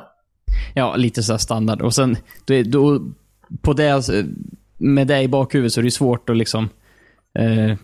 Ja, 0.75 0.97
lite 0.97 1.23
så 1.23 1.33
här 1.33 1.39
standard. 1.39 1.83
Och 1.83 1.95
sen, 1.95 2.17
då, 2.45 2.63
då, 2.63 3.01
på 3.63 3.73
det, 3.73 4.03
med 4.79 5.07
det 5.07 5.21
i 5.23 5.29
bakhuvudet 5.29 5.73
så 5.73 5.81
är 5.81 5.85
det 5.85 5.91
svårt 5.91 6.31
att 6.31 6.37
liksom... 6.37 6.69
Eh, 7.39 7.77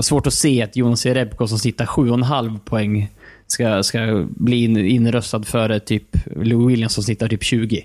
svårt 0.00 0.26
att 0.26 0.34
se 0.34 0.62
att 0.62 0.76
Jonas 0.76 1.06
Jerebko 1.06 1.48
som 1.48 1.58
sitter 1.58 1.86
7,5 1.86 2.58
poäng 2.58 3.10
ska, 3.46 3.82
ska 3.82 4.26
bli 4.28 4.64
in, 4.64 4.76
inröstad 4.76 5.42
före 5.44 5.80
typ 5.80 6.08
Lou 6.36 6.66
Williams 6.66 6.94
som 6.94 7.04
sitter 7.04 7.28
typ 7.28 7.44
20. 7.44 7.84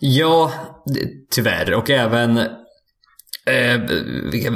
Ja, 0.00 0.52
tyvärr. 1.30 1.74
Och 1.74 1.90
även 1.90 2.38
eh, 3.46 3.80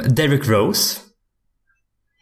Derrick 0.07 0.47
Rose. 0.47 0.99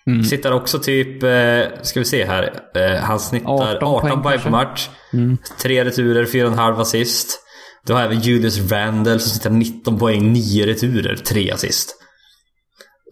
Mm. 0.07 0.23
Sitter 0.23 0.53
också 0.53 0.79
typ, 0.79 1.23
eh, 1.23 1.81
ska 1.81 1.99
vi 1.99 2.05
se 2.05 2.25
här. 2.25 2.53
Eh, 2.75 3.03
han 3.03 3.19
snittar 3.19 3.49
18 3.49 3.87
18, 3.87 4.01
poäng 4.01 4.23
poäng 4.23 4.39
per 4.39 4.49
match. 4.49 4.89
Mm. 5.13 5.37
Tre 5.61 5.85
returer, 5.85 6.25
4,5 6.25 6.81
assist. 6.81 7.39
Du 7.85 7.93
har 7.93 8.01
även 8.01 8.19
Julius 8.19 8.71
Randle 8.71 9.19
som 9.19 9.31
sitter 9.31 9.49
19 9.49 9.99
poäng, 9.99 10.33
9 10.33 10.65
returer, 10.65 11.15
3 11.15 11.51
assist. 11.51 11.98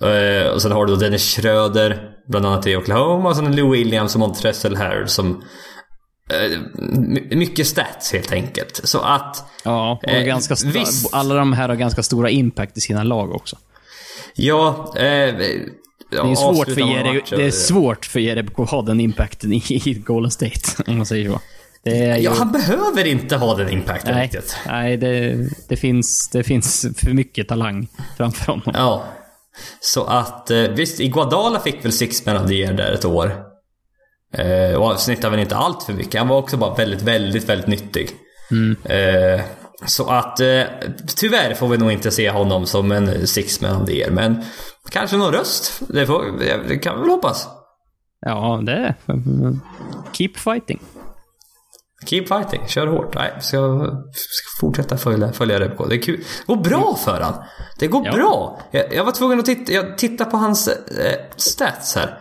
Eh, 0.04 0.48
och 0.48 0.62
sen 0.62 0.72
har 0.72 0.86
du 0.86 0.93
då 0.93 1.00
Dennis 1.00 1.36
Schröder, 1.36 2.10
bland 2.28 2.45
annat 2.45 2.68
i 2.68 2.76
Oklahoma. 2.76 3.30
Och 3.30 3.36
sen 3.36 3.56
Lou 3.56 3.72
Williams 3.72 4.14
och 4.16 4.20
Montrezl 4.20 4.76
Harrell 4.76 5.08
som... 5.08 5.43
Eh, 6.34 6.60
my- 6.89 7.36
mycket 7.36 7.68
stats 7.68 8.14
helt 8.14 8.32
enkelt. 8.32 8.82
Så 8.84 9.00
att... 9.00 9.45
Ja, 9.64 10.00
och 10.04 10.10
Eh, 10.10 10.24
ganska 10.24 10.56
visst. 10.66 11.14
alla 11.14 11.36
de 11.36 11.54
här 11.54 11.70
har 11.70 11.76
ganska 11.76 12.04
stora 12.04 12.30
impact 12.30 12.78
i 12.78 12.82
sina 12.82 13.04
lag 13.04 13.36
också. 13.36 13.58
Ja, 14.36 14.93
eh, 14.98 15.04
Det 15.04 16.18
är, 16.18 16.36
svårt 16.36 16.68
för 16.72 16.82
Jere, 16.95 17.22
det 17.30 17.45
är 17.45 17.52
svårt 17.52 18.06
för 18.06 18.20
Jerebko 18.20 18.64
att 18.64 18.70
ha 18.70 18.82
den 18.82 19.00
impacten 19.00 19.54
i, 19.54 19.64
i 19.86 19.93
Golden 19.93 20.32
State, 20.32 20.84
om 20.88 20.98
man 20.98 21.06
säger 21.06 21.30
så. 21.30 21.32
Ju, 21.32 21.41
Ja, 22.18 22.32
han 22.38 22.52
behöver 22.52 23.08
inte 23.08 23.36
ha 23.38 23.56
den 23.56 23.70
impacten 23.70 24.14
nej, 24.16 24.24
riktigt. 24.24 24.58
nej 24.68 24.98
det, 24.98 25.48
det, 25.70 25.76
finns, 25.76 26.30
det 26.30 26.43
finns 26.43 26.86
för 26.98 27.14
mycket 27.14 27.48
talang 27.48 27.88
framför 28.18 28.45
honom. 28.52 28.72
Ja. 28.74 29.04
Så 29.80 30.03
att 30.03 30.51
eh, 30.51 30.62
visst, 30.62 30.99
Iguadala 30.99 31.60
fick 31.60 31.86
väl 31.86 31.91
Six 31.91 32.26
Man 32.26 32.38
of 32.38 32.47
the 32.47 32.53
Year 32.53 32.74
där 32.74 32.91
ett 32.91 33.05
år. 33.05 33.43
Eh, 34.34 34.76
och 34.76 34.99
snittade 34.99 35.32
väl 35.32 35.39
inte 35.39 35.55
allt 35.55 35.84
för 35.84 35.93
mycket. 35.93 36.20
Han 36.20 36.28
var 36.28 36.38
också 36.38 36.58
bara 36.58 36.76
väldigt, 36.76 37.01
väldigt, 37.01 37.49
väldigt 37.49 37.68
nyttig. 37.68 38.10
Mm. 38.51 38.78
Eh, 38.84 39.41
så 39.86 40.10
att 40.10 40.39
eh, 40.39 40.64
tyvärr 41.16 41.53
får 41.53 41.68
vi 41.68 41.78
nog 41.78 41.91
inte 41.91 42.12
se 42.12 42.30
honom 42.30 42.66
som 42.66 42.91
en 42.91 43.28
sixman 43.28 43.82
of 43.82 43.88
the 43.88 43.97
year. 43.97 44.12
Men 44.12 44.43
kanske 44.89 45.18
någon 45.18 45.34
röst. 45.34 45.82
Det, 45.89 46.05
får, 46.05 46.39
det 46.68 46.78
kan 46.78 46.95
vi 46.95 47.01
väl 47.01 47.10
hoppas. 47.10 47.47
Ja, 48.22 48.62
det. 48.66 48.95
Keep 50.14 50.32
fighting. 50.36 50.80
Keep 52.06 52.26
fighting, 52.28 52.62
kör 52.68 52.88
hårt. 52.88 53.16
Nej, 53.16 53.34
ska, 53.41 53.86
ska 54.14 54.66
fortsätta 54.68 54.98
följa, 54.98 55.32
följa 55.34 55.60
Repko. 55.60 55.86
Det 55.86 55.95
är 55.95 56.02
kul. 56.02 56.18
Det 56.18 56.54
går 56.54 56.56
bra 56.64 56.95
för 57.06 57.22
han. 57.22 57.34
Det 57.80 57.88
går 57.88 58.06
Ja. 58.06 58.12
bra. 58.12 58.62
Jag, 58.72 58.93
jag 58.93 59.04
var 59.06 59.12
tvungen 59.12 59.39
att 59.39 59.45
titta, 59.45 59.72
jag 59.74 59.98
titta 59.98 60.26
på 60.26 60.38
hans 60.38 60.68
eh, 60.68 61.20
stats 61.36 61.95
här. 61.95 62.18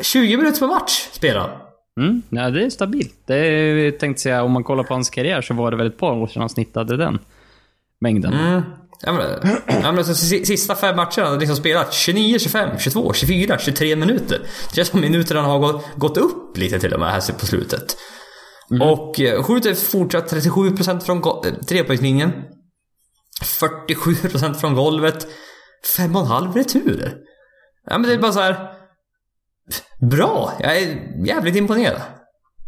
20 0.00 0.36
minuter 0.36 0.58
per 0.60 0.66
match 0.66 1.08
spelar 1.12 1.40
han. 1.40 1.50
Mm, 2.00 2.22
ja, 2.28 2.50
det 2.50 2.64
är 2.64 2.70
stabilt. 2.70 3.14
Det 3.26 3.36
är, 3.36 3.90
tänkte 3.90 4.22
säga, 4.22 4.42
om 4.42 4.52
man 4.52 4.64
kollar 4.64 4.84
på 4.84 4.94
hans 4.94 5.10
karriär 5.10 5.40
så 5.42 5.54
var 5.54 5.70
det 5.70 5.76
väl 5.76 5.86
ett 5.86 5.98
par 5.98 6.12
år 6.12 6.26
sedan 6.26 6.40
han 6.42 6.48
snittade 6.48 6.96
den 6.96 7.18
mängden. 8.00 8.32
Mm. 8.32 8.62
Ja, 9.04 9.12
men, 9.12 9.50
ja, 9.66 9.82
men 9.82 9.98
alltså, 9.98 10.14
si- 10.14 10.46
sista 10.46 10.74
fem 10.74 10.96
matcherna 10.96 11.12
har 11.16 11.24
han 11.30 11.38
liksom 11.38 11.56
spelat 11.56 11.92
29, 11.92 12.38
25, 12.38 12.78
22, 12.78 13.12
24, 13.12 13.58
23 13.58 13.96
minuter. 13.96 14.38
Det 14.70 14.76
känns 14.76 14.88
som 14.88 15.00
minuterna 15.00 15.42
har 15.42 15.58
gått, 15.58 15.84
gått 15.96 16.16
upp 16.16 16.56
lite 16.58 16.78
till 16.80 16.94
och 16.94 17.00
med 17.00 17.10
här 17.12 17.32
på 17.32 17.46
slutet. 17.46 17.96
Och 18.70 19.20
eh, 19.20 19.42
skjuter 19.42 19.74
fortsatt 19.74 20.32
37% 20.32 21.00
från 21.00 21.18
eh, 21.18 21.54
trepoängslinjen. 21.68 22.32
47% 23.42 24.54
från 24.54 24.74
golvet. 24.74 25.26
5,5 25.96 26.54
returer. 26.54 27.14
Ja 27.86 27.98
men 27.98 28.10
det 28.10 28.14
är 28.14 28.18
bara 28.18 28.32
så 28.32 28.40
här. 28.40 28.70
Bra! 30.00 30.52
Jag 30.60 30.78
är 30.78 30.96
jävligt 31.26 31.56
imponerad. 31.56 32.00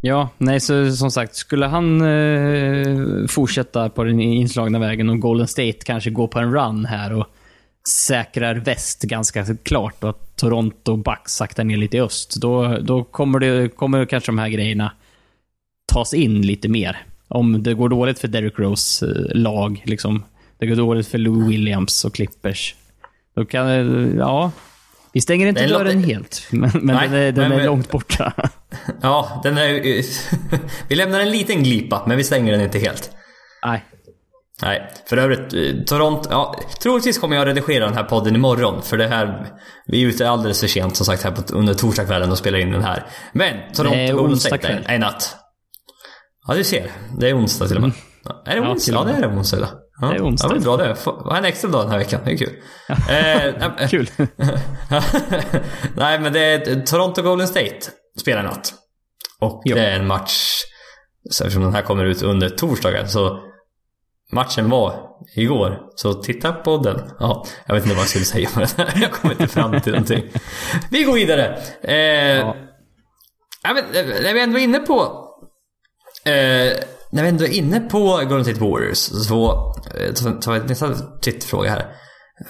Ja, 0.01 0.29
nej, 0.39 0.61
så 0.61 0.93
som 0.93 1.11
sagt, 1.11 1.35
skulle 1.35 1.67
han 1.67 2.01
eh, 2.01 3.27
fortsätta 3.29 3.91
på 3.91 4.05
den 4.05 4.21
inslagna 4.21 4.79
vägen 4.79 5.09
och 5.09 5.21
Golden 5.21 5.49
State 5.49 5.79
kanske 5.85 6.11
gå 6.11 6.29
på 6.29 6.39
en 6.39 6.53
run 6.53 6.85
här 6.85 7.13
och 7.13 7.27
säkrar 7.89 8.55
väst 8.55 9.03
ganska 9.03 9.45
klart 9.63 10.05
och 10.05 10.11
att 10.11 10.37
Toronto 10.37 10.93
och 10.93 10.99
Bucks 10.99 11.33
saktar 11.33 11.65
ner 11.65 11.77
lite 11.77 11.97
i 11.97 12.01
öst, 12.01 12.41
då, 12.41 12.79
då 12.79 13.05
kommer, 13.05 13.39
det, 13.39 13.69
kommer 13.69 14.07
kanske 14.07 14.33
de 14.33 14.39
här 14.39 14.49
grejerna 14.49 14.93
tas 15.93 16.15
in 16.15 16.43
lite 16.43 16.69
mer. 16.69 17.07
Om 17.29 17.63
det 17.63 17.75
går 17.75 17.89
dåligt 17.89 18.19
för 18.19 18.29
Derrick 18.29 18.59
Rose 18.59 19.07
eh, 19.07 19.13
lag, 19.39 19.83
liksom. 19.87 20.25
Det 20.59 20.67
går 20.67 20.77
dåligt 20.77 21.09
för 21.09 21.19
Lou 21.19 21.49
Williams 21.49 22.05
och 22.05 22.15
Clippers. 22.15 22.75
Då 23.37 23.45
kan 23.45 23.67
det, 23.67 24.15
ja. 24.19 24.51
Vi 25.13 25.21
stänger 25.21 25.47
inte 25.47 25.67
låt- 25.67 25.79
dörren 25.79 26.05
helt, 26.05 26.43
men, 26.51 26.71
men 26.75 26.97
Nej, 26.97 27.09
den 27.09 27.19
är, 27.19 27.33
den 27.33 27.49
men- 27.49 27.61
är 27.61 27.65
långt 27.67 27.91
borta. 27.91 28.33
Ja, 29.03 29.41
den 29.43 29.59
är 29.59 29.81
Vi 30.89 30.95
lämnar 30.95 31.21
en 31.21 31.31
liten 31.31 31.63
glipa, 31.63 32.03
men 32.07 32.17
vi 32.17 32.25
stänger 32.25 32.53
den 32.53 32.61
inte 32.61 32.79
helt. 32.79 33.11
Nej. 33.67 33.85
Nej, 34.63 34.91
för 35.09 35.17
övrigt, 35.17 35.55
eh, 35.55 35.85
Toronto, 35.87 36.29
ja, 36.31 36.61
troligtvis 36.83 37.19
kommer 37.19 37.37
jag 37.37 37.47
redigera 37.47 37.85
den 37.85 37.95
här 37.95 38.05
podden 38.05 38.35
imorgon. 38.35 38.83
För 38.83 38.97
det 38.99 39.07
här, 39.09 39.47
vi 39.87 40.03
är 40.05 40.09
ute 40.09 40.29
alldeles 40.31 40.61
för 40.61 40.67
sent 40.69 40.97
som 40.97 41.07
sagt 41.07 41.23
här 41.23 41.31
på, 41.31 41.43
under 41.55 41.75
torsdagskvällen 41.75 42.31
och 42.31 42.39
spelar 42.39 42.59
in 42.59 42.71
den 42.71 42.83
här. 42.83 43.05
Men, 43.33 43.73
Toronto 43.75 43.97
Det 43.97 44.07
är 44.09 44.17
onsdag 44.17 44.59
kväll. 44.59 44.83
är 44.87 44.99
natt. 44.99 45.37
Ja, 46.47 46.55
du 46.55 46.65
ser. 46.65 46.91
Det 47.19 47.29
är 47.29 47.37
onsdag 47.39 47.67
till 47.69 47.77
och 47.77 47.83
med. 47.83 47.91
Ja, 48.25 48.43
Är 48.47 48.57
det 48.57 48.63
Ja, 48.63 48.71
onsdag? 48.73 48.93
Ja, 48.93 49.05
det 49.05 49.13
är 49.13 49.21
det 49.21 49.27
onsdag 49.29 49.57
idag. 49.57 49.69
Ja, 50.01 50.07
Det 50.09 50.15
är 50.17 50.23
onsdag. 50.25 50.49
Ja, 50.51 50.57
är 50.57 50.61
bra 50.61 50.77
det. 50.77 50.97
Ha 51.05 51.37
en 51.39 51.45
extra 51.45 51.71
dag 51.71 51.83
den 51.85 51.91
här 51.91 51.99
veckan. 51.99 52.21
Det 52.25 52.33
är 52.33 52.37
kul. 52.37 52.57
Eh, 52.89 53.87
Kul. 53.89 54.11
Nej, 55.97 56.21
men 56.21 56.33
det 56.33 56.41
är 56.41 56.81
Toronto 56.87 57.23
Golden 57.23 57.49
State 57.49 57.79
spelar 58.21 58.41
i 58.41 58.47
natt. 58.47 58.75
Och 59.41 59.63
Ja. 59.65 59.75
det 59.77 59.87
är 59.87 60.01
en 60.01 60.07
match, 60.07 60.51
så 61.31 61.45
eftersom 61.45 61.63
den 61.63 61.75
här 61.75 61.83
kommer 61.83 62.05
ut 62.05 62.23
under 62.23 62.49
torsdagen, 62.49 63.09
så 63.09 63.39
matchen 64.33 64.71
var 64.71 65.01
igår. 65.37 65.81
Så 65.97 66.15
titta 66.15 66.53
på 66.53 66.77
den. 66.77 67.11
Ja, 67.19 67.47
jag 67.67 67.75
vet 67.75 67.85
inte 67.85 67.95
vad 67.95 68.03
jag 68.03 68.09
skulle 68.09 68.25
säga 68.25 68.49
med 68.57 68.69
det 68.77 68.83
här. 68.83 69.03
Jag 69.03 69.13
kommer 69.13 69.33
inte 69.35 69.49
fram 69.49 69.81
till 69.81 69.93
någonting. 69.93 70.25
Vi 70.91 71.03
går 71.05 71.13
vidare. 71.15 71.59
Eh, 71.83 71.95
Ja. 72.39 72.57
ja, 73.63 73.75
men, 73.75 73.85
eh, 73.85 74.23
när 74.23 74.35
vi 74.35 74.43
ändå 74.43 74.59
är 74.59 74.63
inne 74.63 74.79
på 74.79 75.24
eh, 76.27 76.79
när 77.11 77.23
vi 77.23 77.29
ändå 77.29 77.45
är 77.45 77.53
inne 77.53 77.81
på 77.81 77.99
Golden 77.99 78.45
State 78.45 78.61
Warriors 78.61 78.99
så 78.99 79.73
eh, 79.95 80.13
tar 80.41 80.53
vi 80.53 80.59
nästa 80.59 80.95
tittfråga 81.21 81.71
här. 81.71 81.97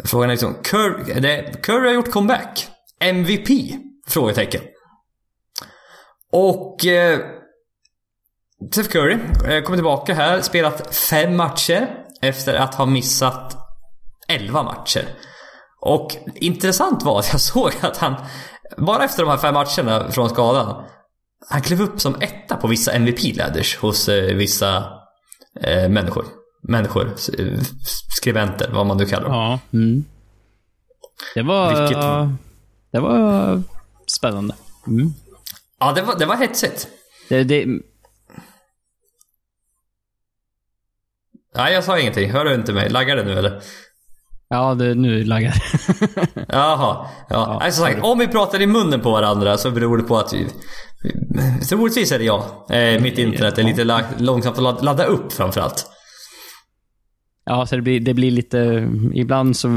Frågan 0.05 0.31
är 0.31 0.35
liksom, 0.35 0.55
Curry, 0.63 1.21
det, 1.21 1.63
Curry 1.63 1.87
har 1.87 1.95
gjort 1.95 2.11
comeback. 2.11 2.69
MVP? 3.01 3.49
Frågetecken. 4.07 4.61
Och 6.33 6.87
eh, 6.87 7.21
Steph 8.73 8.89
Curry 8.89 9.13
eh, 9.49 9.63
kommer 9.63 9.77
tillbaka 9.77 10.15
här, 10.15 10.41
spelat 10.41 10.95
fem 10.95 11.37
matcher 11.37 11.89
efter 12.23 12.55
att 12.55 12.75
ha 12.75 12.87
missat 12.87 13.57
11 14.29 14.63
matcher. 14.63 15.09
Och 15.81 16.17
intressant 16.35 17.03
var 17.03 17.19
att 17.19 17.33
jag 17.33 17.41
såg 17.53 17.73
att 17.81 17.97
han, 17.97 18.15
bara 18.77 19.05
efter 19.05 19.23
de 19.23 19.31
här 19.31 19.39
fem 19.39 19.55
matcherna 19.55 20.11
från 20.11 20.31
skadan, 20.31 20.85
han 21.49 21.63
klev 21.63 21.81
upp 21.83 22.01
som 22.01 22.15
etta 22.21 22.57
på 22.57 22.67
vissa 22.67 22.93
MVP-ladders 22.93 23.77
hos 23.79 24.09
eh, 24.09 24.35
vissa 24.37 24.77
eh, 25.61 25.89
människor. 25.89 26.25
Människor, 26.69 27.07
eh, 27.39 27.61
skribenter, 28.17 28.71
vad 28.73 28.87
man 28.87 28.97
nu 28.97 29.07
kallar 29.07 29.29
dem. 29.29 29.33
Ja. 29.33 29.61
Mm. 29.73 30.05
Det 31.35 31.43
var... 31.43 31.81
Vilket- 31.81 32.39
Det 32.93 33.01
var 33.01 33.63
spännande. 34.17 34.55
Mm. 34.87 35.15
Ja, 35.81 35.93
det 35.93 36.03
var, 36.03 36.19
det 36.19 36.27
var 36.27 36.37
hetsigt. 36.37 36.89
Det, 37.29 37.45
det, 37.45 37.67
Nej, 41.57 41.75
jag 41.75 41.85
sa 41.85 41.99
ingenting. 41.99 42.31
Hör 42.31 42.45
du 42.45 42.55
inte 42.55 42.73
mig? 42.73 42.89
Laggar 42.91 43.17
det 43.17 43.25
nu 43.25 43.39
eller? 43.39 43.61
ja, 44.49 44.75
det, 44.75 44.95
nu 44.95 45.25
laggar 45.25 45.55
Jaha. 46.49 47.07
Ja. 47.29 47.61
alltså, 47.63 47.83
sagt, 47.83 48.03
om 48.05 48.19
vi 48.19 48.29
pratar 48.29 48.61
i 48.63 48.67
munnen 48.67 49.01
på 49.01 49.11
varandra 49.11 49.59
så 49.59 49.71
beror 49.71 49.97
det 49.99 50.03
på 50.05 50.19
att 50.19 50.33
vi... 50.33 50.49
Troligtvis 51.69 52.13
är 52.13 52.19
det 52.19 52.25
jag. 52.25 52.43
Eh, 52.71 53.01
mitt 53.01 53.19
internet 53.19 53.59
är 53.59 53.63
lite 53.63 54.05
långsamt 54.19 54.57
att 54.57 54.63
lad- 54.63 54.85
ladda 54.85 55.05
upp 55.05 55.33
framförallt. 55.33 55.87
Ja, 57.47 57.67
så 57.67 57.77
det 57.77 57.83
blir, 57.83 58.01
det 58.01 58.15
blir 58.15 58.31
lite... 58.31 58.89
Ibland 59.15 59.57
så 59.57 59.69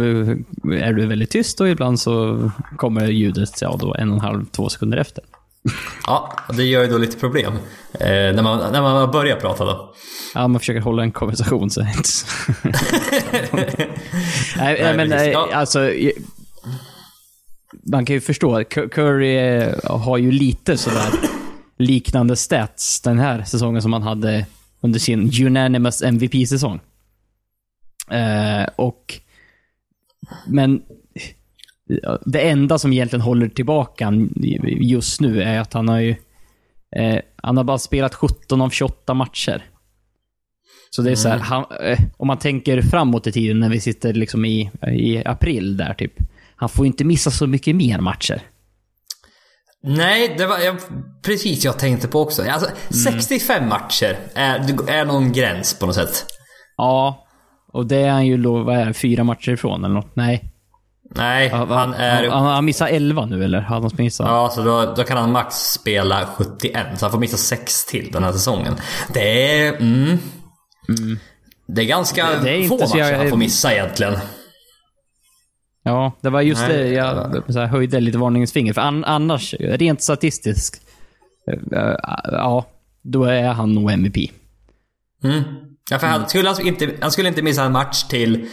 är 0.72 0.94
du 0.94 1.06
väldigt 1.06 1.30
tyst 1.32 1.62
och 1.62 1.70
ibland 1.70 2.00
så 2.00 2.52
kommer 2.78 3.08
ljudet 3.08 3.62
ja, 3.62 3.78
då 3.80 3.94
en 3.96 4.10
och 4.10 4.16
en 4.16 4.22
halv, 4.22 4.46
två 4.46 4.70
sekunder 4.70 4.98
efter. 4.98 5.24
Ja, 6.08 6.34
det 6.54 6.64
gör 6.64 6.82
ju 6.84 6.88
då 6.90 6.98
lite 6.98 7.18
problem. 7.20 7.54
Eh, 7.94 8.08
när, 8.10 8.44
man, 8.44 8.72
när 8.72 8.82
man 8.82 9.12
börjar 9.12 9.36
prata 9.36 9.66
då. 9.66 9.94
Ja, 10.36 10.48
man 10.48 10.60
försöker 10.60 10.82
hålla 10.82 11.04
en 11.04 11.12
konversation 11.12 11.70
så 11.70 11.82
inte 11.82 12.08
så. 12.10 12.28
Nej, 14.58 14.80
Nej, 14.82 14.98
men 14.98 15.10
precis. 15.10 15.28
eh, 15.28 15.32
Ja. 15.32 15.50
alltså... 15.54 15.80
eh, 17.74 17.80
Man 17.92 18.06
kan 18.06 18.14
ju 18.14 18.22
förstå. 18.22 18.60
Cur- 18.60 18.90
Curry 18.90 19.38
eh, 19.38 19.98
har 20.00 20.18
ju 20.18 20.32
lite 20.32 20.78
sådär 20.78 21.14
liknande 21.78 22.36
stats 22.36 23.02
den 23.02 23.20
här 23.20 23.44
säsongen 23.44 23.82
som 23.82 23.94
han 23.94 24.04
hade 24.04 24.46
under 24.82 25.00
sin 25.00 25.32
unanimous 25.46 26.02
MVP-säsong. 26.02 26.80
Eh, 28.12 28.68
och... 28.76 29.14
Men... 30.48 30.82
ja, 31.88 32.20
Det 32.26 32.50
enda 32.50 32.80
som 32.80 32.94
egentligen 32.94 33.22
håller 33.22 33.50
tillbaka 33.50 34.14
just 34.80 35.22
nu 35.22 35.42
är 35.44 35.60
att 35.60 35.74
han 35.74 35.88
har 35.90 36.00
ju... 36.00 36.16
Eh, 36.96 37.20
han 37.36 37.58
har 37.58 37.64
bara 37.64 37.78
spelat 37.78 38.16
17 38.16 38.62
av 38.62 38.70
28 38.70 39.14
matcher. 39.14 39.66
Så 40.90 41.02
det 41.02 41.12
är 41.12 41.16
så 41.16 41.30
här, 41.30 41.38
han, 41.38 41.66
eh, 41.82 42.00
om 42.18 42.28
man 42.28 42.38
tänker 42.40 42.82
framåt 42.82 43.28
i 43.28 43.32
tiden 43.32 43.60
när 43.60 43.70
vi 43.70 43.80
sitter 43.80 44.14
liksom 44.14 44.46
i, 44.46 44.72
i 44.88 45.24
april 45.26 45.78
där 45.78 45.94
typ. 45.94 46.14
Han 46.58 46.70
får 46.70 46.86
ju 46.86 46.88
inte 46.88 47.04
missa 47.04 47.32
så 47.32 47.48
mycket 47.48 47.76
mer 47.76 48.00
matcher. 48.00 48.42
Nej, 49.84 50.36
det 50.38 50.46
var 50.48 50.60
jag, 50.60 50.78
precis 51.26 51.66
jag 51.66 51.80
tänkte 51.80 52.08
på 52.08 52.22
också. 52.22 52.44
Alltså, 52.50 52.70
65 53.04 53.70
matcher 53.70 54.18
är, 54.36 54.90
är 54.90 55.06
någon 55.06 55.34
gräns 55.34 55.80
på 55.80 55.86
något 55.86 55.96
sätt. 55.96 56.26
Ja, 56.78 57.26
och 57.74 57.86
det 57.86 57.98
är 57.98 58.10
han 58.12 58.26
ju 58.26 58.38
då, 58.38 58.64
vad 58.64 58.76
är 58.78 58.86
det, 58.86 58.94
fyra 58.94 59.24
matcher 59.24 59.52
ifrån 59.52 59.84
eller 59.86 59.96
något? 59.96 60.16
Nej. 60.16 60.54
Nej, 61.16 61.50
han 61.50 61.94
är... 61.94 62.30
Han, 62.30 62.46
han 62.46 62.66
missar 62.66 62.88
11 62.88 63.26
nu 63.26 63.44
eller? 63.44 63.62
Har 63.62 63.82
han 63.82 63.92
missat? 63.98 64.28
Ja, 64.28 64.50
så 64.56 64.64
då, 64.64 64.94
då 64.96 65.04
kan 65.04 65.18
han 65.18 65.32
max 65.32 65.56
spela 65.56 66.26
71. 66.26 66.86
Så 66.98 67.06
han 67.06 67.12
får 67.12 67.20
missa 67.20 67.38
6 67.38 67.86
till 67.86 68.12
den 68.12 68.24
här 68.24 68.32
säsongen. 68.32 68.76
Det 69.14 69.62
är... 69.62 69.74
Mm, 69.74 70.18
Det 71.68 71.82
är 71.82 71.86
ganska 71.86 72.30
Det- 72.30 72.40
det 72.44 72.50
är 72.52 72.68
få 72.68 72.78
matcher 72.78 72.98
jag- 72.98 73.18
han 73.18 73.30
får 73.30 73.38
missa 73.38 73.74
egentligen. 73.74 74.14
Ja, 75.88 76.12
det 76.22 76.30
var 76.30 76.42
just 76.42 76.62
Nej. 76.68 76.78
det 76.78 76.90
jag 76.90 77.44
så 77.50 77.60
här, 77.60 77.68
höjde 77.68 78.00
lite 78.00 78.18
varningens 78.18 78.54
finger. 78.54 78.74
För 78.74 78.82
an, 78.82 79.04
annars, 79.04 79.54
rent 79.60 80.02
statistiskt, 80.02 80.82
eh, 81.52 81.80
eh, 81.80 81.96
ja, 82.24 82.66
då 83.04 83.24
är 83.24 83.48
han 83.48 83.74
nog 83.74 83.92
MVP. 83.92 84.32
Mm. 85.24 85.44
Ja, 85.90 86.00
för 86.00 86.08
han, 86.08 86.30
skulle 86.30 86.50
alltså 86.50 86.64
inte, 86.64 86.94
han 87.02 87.12
skulle 87.12 87.30
inte 87.30 87.42
missa 87.42 87.64
en 87.64 87.72
match 87.72 88.04
till 88.04 88.48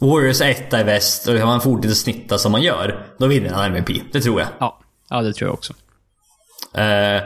Warriors 0.00 0.40
1 0.40 0.74
i 0.74 0.82
väst 0.82 1.28
och 1.28 1.34
han 1.34 1.60
fortsätter 1.60 1.94
snitta 1.94 2.38
som 2.38 2.54
han 2.54 2.62
gör. 2.62 3.06
Då 3.18 3.26
vinner 3.26 3.50
han 3.50 3.64
MVP. 3.64 4.12
Det 4.12 4.20
tror 4.20 4.40
jag. 4.40 4.48
Ja, 4.58 4.80
ja 5.10 5.22
det 5.22 5.32
tror 5.32 5.48
jag 5.48 5.54
också. 5.54 5.72
Eh, 6.74 7.22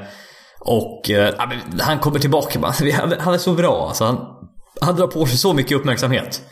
Och 0.61 1.11
eh, 1.11 1.35
han 1.81 1.99
kommer 1.99 2.19
tillbaka. 2.19 2.59
Han 3.19 3.35
är 3.35 3.39
så 3.39 3.53
bra 3.53 3.87
alltså. 3.89 4.05
Han, 4.05 4.27
han 4.81 4.97
drar 4.97 5.07
på 5.07 5.27
sig 5.27 5.39
så 5.39 5.53
mycket 5.53 5.73
uppmärksamhet. 5.73 6.43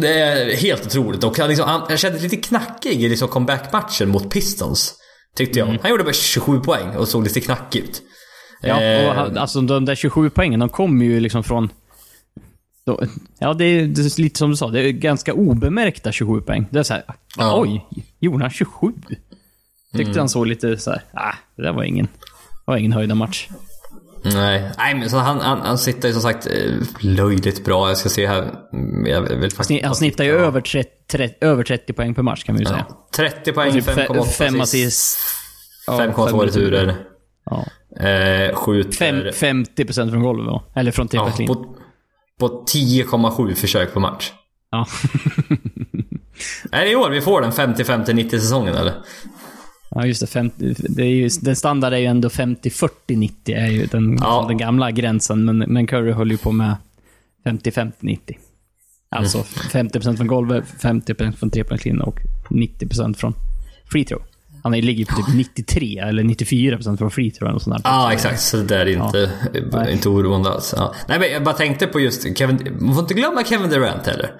Det 0.00 0.20
är 0.20 0.56
helt 0.56 0.86
otroligt. 0.86 1.24
Och 1.24 1.38
han, 1.38 1.48
liksom, 1.48 1.68
han 1.68 1.96
kändes 1.96 2.22
lite 2.22 2.36
knackig 2.36 3.02
i 3.02 3.08
liksom 3.08 3.28
comeback-matchen 3.28 4.08
mot 4.08 4.30
Pistons. 4.30 4.94
Tyckte 5.36 5.58
jag. 5.58 5.68
Mm. 5.68 5.80
Han 5.82 5.90
gjorde 5.90 6.04
bara 6.04 6.12
27 6.12 6.60
poäng 6.60 6.96
och 6.96 7.08
såg 7.08 7.24
lite 7.24 7.40
knackig 7.40 7.80
ut. 7.80 8.02
Ja, 8.62 8.74
och 8.74 9.14
han, 9.14 9.36
eh, 9.36 9.42
alltså 9.42 9.60
de 9.60 9.84
där 9.84 9.94
27 9.94 10.30
poängen, 10.30 10.60
de 10.60 10.68
kommer 10.68 11.04
ju 11.04 11.20
liksom 11.20 11.44
från... 11.44 11.70
Ja, 13.38 13.54
det 13.54 13.64
är, 13.64 13.86
det 13.86 14.00
är, 14.00 14.20
lite 14.20 14.38
som 14.38 14.50
du 14.50 14.56
sa. 14.56 14.68
Det 14.68 14.80
är 14.80 14.90
ganska 14.90 15.32
obemärkta 15.32 16.12
27 16.12 16.40
poäng. 16.40 16.66
Det 16.70 16.78
är 16.78 16.82
såhär, 16.82 17.04
ja. 17.36 17.60
oj, 17.60 17.86
gjorde 18.20 18.44
han 18.44 18.50
27? 18.50 18.92
Tyckte 19.92 20.10
mm. 20.10 20.18
han 20.18 20.28
såg 20.28 20.46
lite 20.46 20.76
såhär, 20.76 21.02
ah, 21.12 21.34
det 21.56 21.62
där 21.62 21.72
var 21.72 21.82
ingen, 21.82 22.08
var 22.64 22.76
ingen 22.76 22.92
höjda 22.92 23.14
match. 23.14 23.48
Nej, 24.22 24.70
Nej 24.78 24.94
men 24.94 25.10
så 25.10 25.16
han, 25.16 25.40
han, 25.40 25.60
han 25.60 25.78
sitter 25.78 26.08
ju 26.08 26.12
som 26.12 26.22
sagt 26.22 26.46
eh, 26.46 26.72
löjligt 27.00 27.64
bra. 27.64 27.88
Jag 27.88 27.96
ska 27.96 28.08
se 28.08 28.26
här. 28.26 28.54
Jag 29.06 29.20
vill 29.20 29.52
faktiskt 29.52 29.84
han 29.84 29.94
snittar 29.94 30.24
ju 30.24 30.30
över 30.30 30.60
30, 30.60 30.90
30, 31.12 31.34
över 31.40 31.64
30 31.64 31.92
poäng 31.92 32.14
per 32.14 32.22
match 32.22 32.44
kan 32.44 32.54
vi 32.54 32.60
ju 32.60 32.66
säga. 32.66 32.86
Ja, 32.88 33.08
30 33.16 33.52
poäng, 33.52 33.72
5,8 33.72 34.24
5 34.24 34.60
assist. 34.60 35.18
5,2 35.88 36.44
returer. 36.44 36.96
Ja. 37.50 37.64
Eh, 38.06 38.54
skjuter... 38.54 39.32
50% 39.32 40.10
från 40.10 40.22
golvet 40.22 40.46
va? 40.46 40.62
Eller 40.74 40.90
från 40.90 41.08
trippel 41.08 41.32
ja, 41.38 41.46
på, 41.46 41.76
på 42.38 42.64
10,7 42.64 43.54
försök 43.54 43.94
på 43.94 44.00
match. 44.00 44.32
Ja. 44.70 44.86
är 46.72 46.84
det 46.84 46.90
i 46.90 46.96
år 46.96 47.10
vi 47.10 47.20
får 47.20 47.40
den 47.40 47.52
50-50-90 47.52 48.30
säsongen 48.30 48.74
eller? 48.74 48.94
Ja, 49.90 50.06
just 50.06 50.20
det. 50.20 50.26
50, 50.26 50.74
det 50.78 51.02
är 51.02 51.06
ju, 51.06 51.28
den 51.28 51.56
standard 51.56 51.92
är 51.92 51.98
ju 51.98 52.06
ändå 52.06 52.28
50-40-90, 52.28 53.32
är 53.46 53.66
ju 53.66 53.86
den, 53.86 54.18
ja. 54.20 54.44
den 54.48 54.58
gamla 54.58 54.90
gränsen. 54.90 55.44
Men, 55.44 55.58
men 55.58 55.86
Curry 55.86 56.12
höll 56.12 56.30
ju 56.30 56.36
på 56.36 56.52
med 56.52 56.76
50-50-90. 57.44 58.18
Alltså 59.10 59.44
mm. 59.74 59.88
50% 59.88 60.16
från 60.16 60.26
golvet, 60.26 60.64
50% 60.80 61.32
från 61.32 61.50
trepoängslinjen 61.50 62.02
och 62.02 62.20
90% 62.48 63.14
från 63.14 63.34
free 63.92 64.04
throw. 64.04 64.22
Han 64.62 64.72
ligger 64.72 65.04
på 65.04 65.16
typ 65.16 65.34
93 65.34 65.98
eller 65.98 66.22
94% 66.22 66.96
från 66.96 67.10
free 67.10 67.30
throw 67.30 67.54
och 67.54 67.62
sånt 67.62 67.82
där. 67.82 67.90
Ja, 67.90 68.12
exakt. 68.12 68.40
Så 68.40 68.56
det 68.56 68.76
är 68.76 68.86
inte, 68.86 69.30
ja. 69.72 69.88
inte 69.88 70.08
oroande 70.08 70.50
alls. 70.50 70.74
Ja. 70.76 70.94
Nej, 71.08 71.18
men 71.18 71.32
jag 71.32 71.44
bara 71.44 71.54
tänkte 71.54 71.86
på 71.86 72.00
just 72.00 72.38
Kevin... 72.38 72.76
Man 72.80 72.94
får 72.94 73.02
inte 73.02 73.14
glömma 73.14 73.44
Kevin 73.44 73.70
Durant 73.70 74.06
heller. 74.06 74.30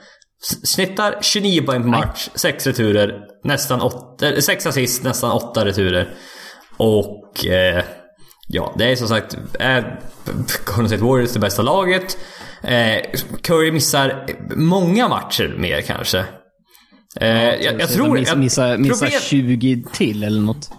Snittar 0.62 1.14
29 1.20 1.62
poäng 1.62 1.82
per 1.82 1.88
match, 1.88 2.28
6 2.34 2.66
returer, 2.66 3.27
nästan 3.44 3.80
8, 3.80 4.40
6 4.40 4.66
assist, 4.66 5.04
nästan 5.04 5.32
8 5.32 5.64
returer. 5.64 6.14
Och 6.76 7.46
eh, 7.46 7.84
ja, 8.48 8.74
det 8.78 8.92
är 8.92 8.96
som 8.96 9.08
sagt, 9.08 9.38
är 9.58 10.00
Golden 10.64 10.88
State 10.88 11.04
Warriors 11.04 11.32
det 11.32 11.38
bästa 11.38 11.62
laget. 11.62 12.18
Eh, 12.62 12.96
Curry 13.42 13.72
missar 13.72 14.26
många 14.56 15.08
matcher 15.08 15.54
mer 15.58 15.80
kanske. 15.80 16.18
Eh, 17.20 17.28
ja, 17.28 17.54
jag, 17.54 17.80
jag 17.80 17.88
tror... 17.92 18.14
Missa, 18.14 18.36
missa, 18.36 18.76
missa 18.76 19.06
problem... 19.06 19.20
20 19.20 19.84
till 19.92 20.24
eller 20.24 20.40
något. 20.40 20.70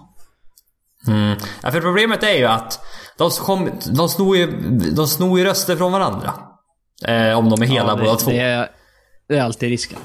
Mm. 1.07 1.37
Ja, 1.63 1.71
för 1.71 1.81
problemet 1.81 2.23
är 2.23 2.37
ju 2.37 2.45
att 2.45 2.79
de, 3.17 3.31
kom, 3.31 3.69
de, 3.85 4.09
snor 4.09 4.37
ju, 4.37 4.47
de 4.95 5.07
snor 5.07 5.39
ju 5.39 5.45
röster 5.45 5.75
från 5.75 5.91
varandra. 5.91 6.33
Eh, 7.05 7.37
om 7.37 7.49
de 7.49 7.61
är 7.61 7.65
hela 7.65 7.87
ja, 7.87 7.95
det, 7.95 8.03
båda 8.03 8.15
två. 8.15 8.31
Det 8.31 8.39
är, 8.39 8.69
det 9.27 9.37
är 9.37 9.41
alltid 9.41 9.69
risken. 9.69 9.99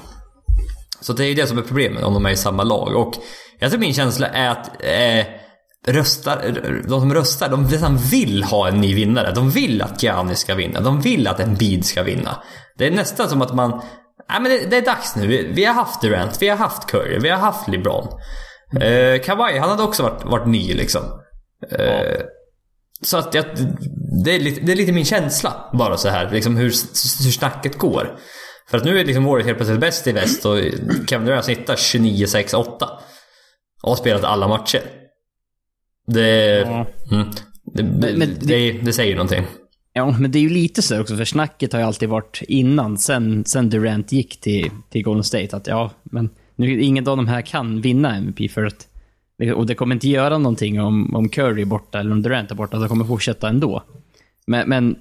Så 1.05 1.13
det 1.13 1.25
är 1.25 1.27
ju 1.27 1.33
det 1.33 1.47
som 1.47 1.57
är 1.57 1.61
problemet 1.61 2.03
om 2.03 2.13
de 2.13 2.25
är 2.25 2.29
i 2.29 2.37
samma 2.37 2.63
lag. 2.63 2.95
Och 2.95 3.13
jag 3.59 3.71
tror 3.71 3.79
min 3.79 3.93
känsla 3.93 4.27
är 4.27 4.49
att 4.49 4.67
eh, 4.79 5.25
röstar, 5.93 6.61
de 6.87 7.01
som 7.01 7.13
röstar, 7.13 7.49
de 7.49 7.63
nästan 7.63 7.97
vill 7.97 8.43
ha 8.43 8.67
en 8.67 8.81
ny 8.81 8.95
vinnare. 8.95 9.31
De 9.31 9.49
vill 9.49 9.81
att 9.81 10.03
Gianni 10.03 10.35
ska 10.35 10.55
vinna. 10.55 10.79
De 10.79 11.01
vill 11.01 11.27
att 11.27 11.39
en 11.39 11.55
bid 11.55 11.85
ska 11.85 12.03
vinna. 12.03 12.43
Det 12.77 12.87
är 12.87 12.91
nästan 12.91 13.29
som 13.29 13.41
att 13.41 13.55
man... 13.55 13.81
Nej 14.29 14.41
men 14.41 14.51
det, 14.51 14.65
det 14.69 14.77
är 14.77 14.81
dags 14.81 15.15
nu. 15.15 15.27
Vi, 15.27 15.51
vi, 15.53 15.65
har 15.65 15.73
haft 15.73 16.01
Durant, 16.01 16.41
vi 16.41 16.49
har 16.49 16.57
haft 16.57 16.87
Curry, 16.87 17.19
vi 17.19 17.29
har 17.29 17.37
haft 17.37 17.67
LeBron. 17.67 18.07
Eh, 18.81 19.21
Kawhi, 19.21 19.57
han 19.57 19.69
hade 19.69 19.83
också 19.83 20.03
varit, 20.03 20.25
varit 20.25 20.47
ny 20.47 20.73
liksom. 20.73 21.01
Eh, 21.71 21.85
ja. 21.85 22.21
Så 23.01 23.17
att 23.17 23.33
jag, 23.33 23.45
det, 24.25 24.35
är 24.35 24.39
lite, 24.39 24.61
det 24.61 24.71
är 24.71 24.75
lite 24.75 24.91
min 24.91 25.05
känsla 25.05 25.69
bara 25.73 25.97
så 25.97 26.09
här, 26.09 26.31
liksom 26.31 26.55
hur, 26.55 26.63
hur 27.23 27.31
snacket 27.31 27.77
går. 27.77 28.19
För 28.69 28.77
att 28.77 28.85
nu 28.85 28.99
är 28.99 29.05
liksom 29.05 29.23
Warriors 29.23 29.45
helt 29.45 29.57
plötsligt 29.57 29.79
bäst 29.79 30.07
i 30.07 30.11
väst 30.11 30.45
och 30.45 30.57
Kevin 31.07 31.25
Durant 31.25 31.45
snittar 31.45 31.75
29-6-8. 31.75 32.55
Och 33.83 33.89
har 33.89 33.95
spelat 33.95 34.23
alla 34.23 34.47
matcher. 34.47 34.81
Det... 36.07 36.59
Ja. 36.59 36.85
Mm, 37.11 37.27
det, 37.63 37.83
men, 37.83 38.19
men, 38.19 38.29
det, 38.39 38.71
det, 38.71 38.93
säger 38.93 39.15
någonting. 39.15 39.43
Ja, 39.93 40.17
men 40.19 40.31
det 40.31 40.39
är 40.39 40.41
ju 40.41 40.49
lite 40.49 40.81
så 40.81 41.01
också, 41.01 41.17
för 41.17 41.25
snacket 41.25 41.73
har 41.73 41.79
ju 41.79 41.85
alltid 41.85 42.09
varit 42.09 42.41
innan, 42.47 42.97
sen, 42.97 43.45
sen 43.45 43.69
Durant 43.69 44.11
gick 44.11 44.41
till, 44.41 44.71
till 44.89 45.03
Golden 45.03 45.23
State, 45.23 45.57
att 45.57 45.67
ja, 45.67 45.91
men 46.03 46.29
nu, 46.55 46.81
ingen 46.81 47.07
av 47.07 47.17
de 47.17 47.27
här 47.27 47.41
kan 47.41 47.81
vinna 47.81 48.15
MVP 48.15 48.51
för 48.51 48.65
att... 48.65 48.87
Och 49.55 49.65
det 49.65 49.75
kommer 49.75 49.95
inte 49.95 50.09
göra 50.09 50.37
någonting 50.37 50.81
om, 50.81 51.15
om 51.15 51.29
Curry 51.29 51.61
är 51.61 51.65
borta 51.65 51.99
eller 51.99 52.11
om 52.11 52.21
Durant 52.21 52.51
är 52.51 52.55
borta, 52.55 52.77
de 52.77 52.89
kommer 52.89 53.05
fortsätta 53.05 53.49
ändå. 53.49 53.83
Men, 54.47 54.69
men 54.69 54.95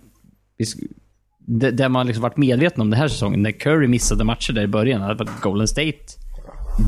det, 1.47 1.71
det 1.71 1.89
man 1.89 2.07
liksom 2.07 2.23
varit 2.23 2.37
medveten 2.37 2.81
om 2.81 2.91
den 2.91 3.01
här 3.01 3.09
säsongen, 3.09 3.43
när 3.43 3.53
Curry 3.53 3.89
missade 3.89 4.25
matcher 4.25 4.53
där 4.53 4.63
i 4.63 4.67
början, 4.67 5.03
att 5.03 5.41
Golden 5.43 5.69
State 5.69 5.99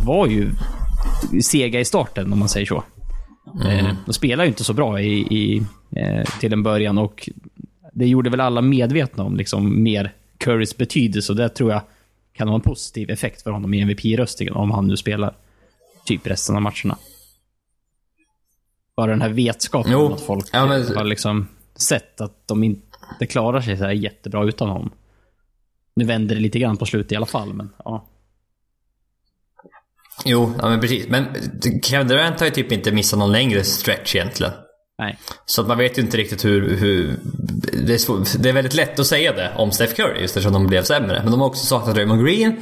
var 0.07 0.27
ju 0.27 0.51
sega 1.43 1.81
i 1.81 1.85
starten, 1.85 2.33
om 2.33 2.39
man 2.39 2.49
säger 2.49 2.67
så. 2.67 2.85
Mm. 3.55 3.87
Eh, 3.87 3.95
de 4.07 4.13
spelar 4.13 4.45
ju 4.45 4.49
inte 4.49 4.65
så 4.65 4.73
bra 4.73 5.01
i, 5.01 5.19
i 5.19 5.63
eh, 5.97 6.25
till 6.41 6.53
en 6.53 6.63
början 6.63 6.99
och 6.99 7.29
det 7.93 8.07
gjorde 8.07 8.31
väl 8.31 8.41
alla 8.41 8.63
medvetna 8.63 9.25
om, 9.25 9.37
liksom 9.37 9.83
mer 9.83 10.13
Currys 10.39 10.77
betydelse 10.77 11.33
och 11.33 11.37
det 11.37 11.49
tror 11.49 11.73
jag 11.73 11.81
kan 12.33 12.49
ha 12.49 12.55
en 12.55 12.61
positiv 12.61 13.11
effekt 13.11 13.43
för 13.43 13.51
honom 13.51 13.75
i 13.75 13.81
MVP-röstningen 13.81 14.55
om 14.55 14.71
han 14.71 14.87
nu 14.87 14.97
spelar 14.97 15.35
typ 16.05 16.27
resten 16.27 16.57
av 16.57 16.63
matcherna. 16.63 16.99
Bara 18.97 19.11
den 19.11 19.23
här 19.23 19.29
vetskapen 19.29 19.93
jo. 19.93 20.13
att 20.13 20.21
folk 20.21 20.47
ja, 20.53 20.67
men... 20.67 20.97
har 20.97 21.05
liksom 21.05 21.49
sett 21.77 22.21
att 22.21 22.49
de 22.49 22.65
inte 22.65 22.86
det 23.19 23.27
klarar 23.27 23.61
sig 23.61 23.77
så 23.77 23.85
här 23.85 23.93
jättebra 23.93 24.45
utan 24.45 24.69
honom. 24.69 24.93
Nu 25.97 26.05
vänder 26.05 26.35
det 26.35 26.41
lite 26.41 26.59
grann 26.59 26.77
på 26.77 26.87
slutet 26.87 27.13
i 27.13 27.17
alla 27.17 27.27
fall, 27.27 27.55
men 27.55 27.71
ja. 27.85 28.09
Jo, 30.25 30.53
ja 30.59 30.69
men 30.69 30.81
precis. 30.81 31.09
Men 31.09 31.27
Kevin 31.83 32.09
Durant 32.09 32.41
har 32.41 32.47
ju 32.47 32.53
typ 32.53 32.73
inte 32.73 32.93
missat 32.93 33.19
någon 33.19 33.33
längre 33.33 33.65
stretch 33.65 34.15
egentligen. 34.15 34.53
Nej. 34.99 35.19
Så 35.47 35.63
att 35.63 35.69
man 35.69 35.79
vet 35.79 35.99
ju 35.99 36.03
inte 36.03 36.17
riktigt 36.17 36.45
hur... 36.45 36.77
hur 36.77 37.17
det, 37.87 37.95
är 37.95 37.99
svår, 37.99 38.25
det 38.39 38.49
är 38.49 38.53
väldigt 38.53 38.75
lätt 38.75 38.99
att 38.99 39.07
säga 39.07 39.33
det 39.33 39.53
om 39.57 39.73
Steph 39.73 39.95
Curry 39.95 40.21
just 40.21 40.37
eftersom 40.37 40.53
de 40.53 40.67
blev 40.67 40.83
sämre. 40.83 41.21
Men 41.23 41.31
de 41.31 41.41
har 41.41 41.49
också 41.49 41.67
saknat 41.67 41.97
Raymond 41.97 42.25
Green. 42.25 42.57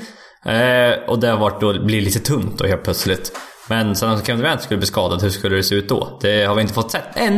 Eh, 0.46 1.08
och 1.08 1.20
det 1.20 1.28
har 1.28 1.38
varit 1.38 1.60
då, 1.60 1.84
blir 1.84 2.00
lite 2.00 2.20
tunt 2.20 2.58
då 2.58 2.66
helt 2.66 2.84
plötsligt. 2.84 3.32
Men 3.68 3.96
sen 3.96 4.10
om 4.10 4.22
Kevin 4.22 4.42
Durant 4.42 4.62
skulle 4.62 4.78
bli 4.78 4.86
skadad, 4.86 5.22
hur 5.22 5.30
skulle 5.30 5.56
det 5.56 5.62
se 5.62 5.74
ut 5.74 5.88
då? 5.88 6.18
Det 6.22 6.44
har 6.44 6.54
vi 6.54 6.62
inte 6.62 6.74
fått 6.74 6.90
sett 6.90 7.16
än. 7.16 7.36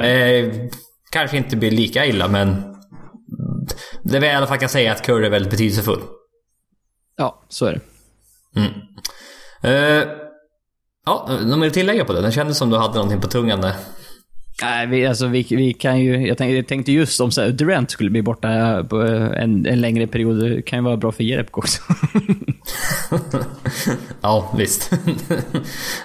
Eh, 0.00 0.52
kanske 1.10 1.36
inte 1.36 1.56
blir 1.56 1.70
lika 1.70 2.06
illa 2.06 2.28
men 2.28 2.74
det 4.02 4.20
vi 4.20 4.26
i 4.26 4.30
alla 4.30 4.46
fall 4.46 4.58
kan 4.58 4.68
säga 4.68 4.92
att 4.92 5.06
Curry 5.06 5.26
är 5.26 5.30
väldigt 5.30 5.50
betydelsefull. 5.50 6.00
Ja, 7.16 7.44
så 7.48 7.66
är 7.66 7.72
det. 7.72 7.80
Mm. 8.60 8.72
Uh, 9.64 10.08
ja, 11.06 11.38
något 11.46 11.58
mer 11.58 11.66
att 11.66 11.74
tillägga 11.74 12.04
på 12.04 12.12
det? 12.12 12.20
Den 12.20 12.32
kändes 12.32 12.58
som 12.58 12.70
du 12.70 12.76
hade 12.76 12.94
någonting 12.94 13.20
på 13.20 13.28
tungan 13.28 13.60
där. 13.60 13.74
Nej, 14.62 14.86
vi, 14.86 15.06
alltså, 15.06 15.26
vi, 15.26 15.46
vi 15.50 15.72
kan 15.72 16.00
ju... 16.00 16.26
Jag 16.26 16.38
tänkte, 16.38 16.56
jag 16.56 16.66
tänkte 16.66 16.92
just 16.92 17.20
om 17.20 17.30
så 17.30 17.40
här, 17.40 17.50
Durant 17.50 17.90
skulle 17.90 18.10
bli 18.10 18.22
borta 18.22 18.84
på 18.84 18.96
en, 18.96 19.66
en 19.66 19.80
längre 19.80 20.06
period. 20.06 20.40
Det 20.40 20.62
kan 20.62 20.78
ju 20.78 20.84
vara 20.84 20.96
bra 20.96 21.12
för 21.12 21.24
Jerebko 21.24 21.60
också. 21.60 21.82
ja, 24.20 24.54
visst. 24.56 24.90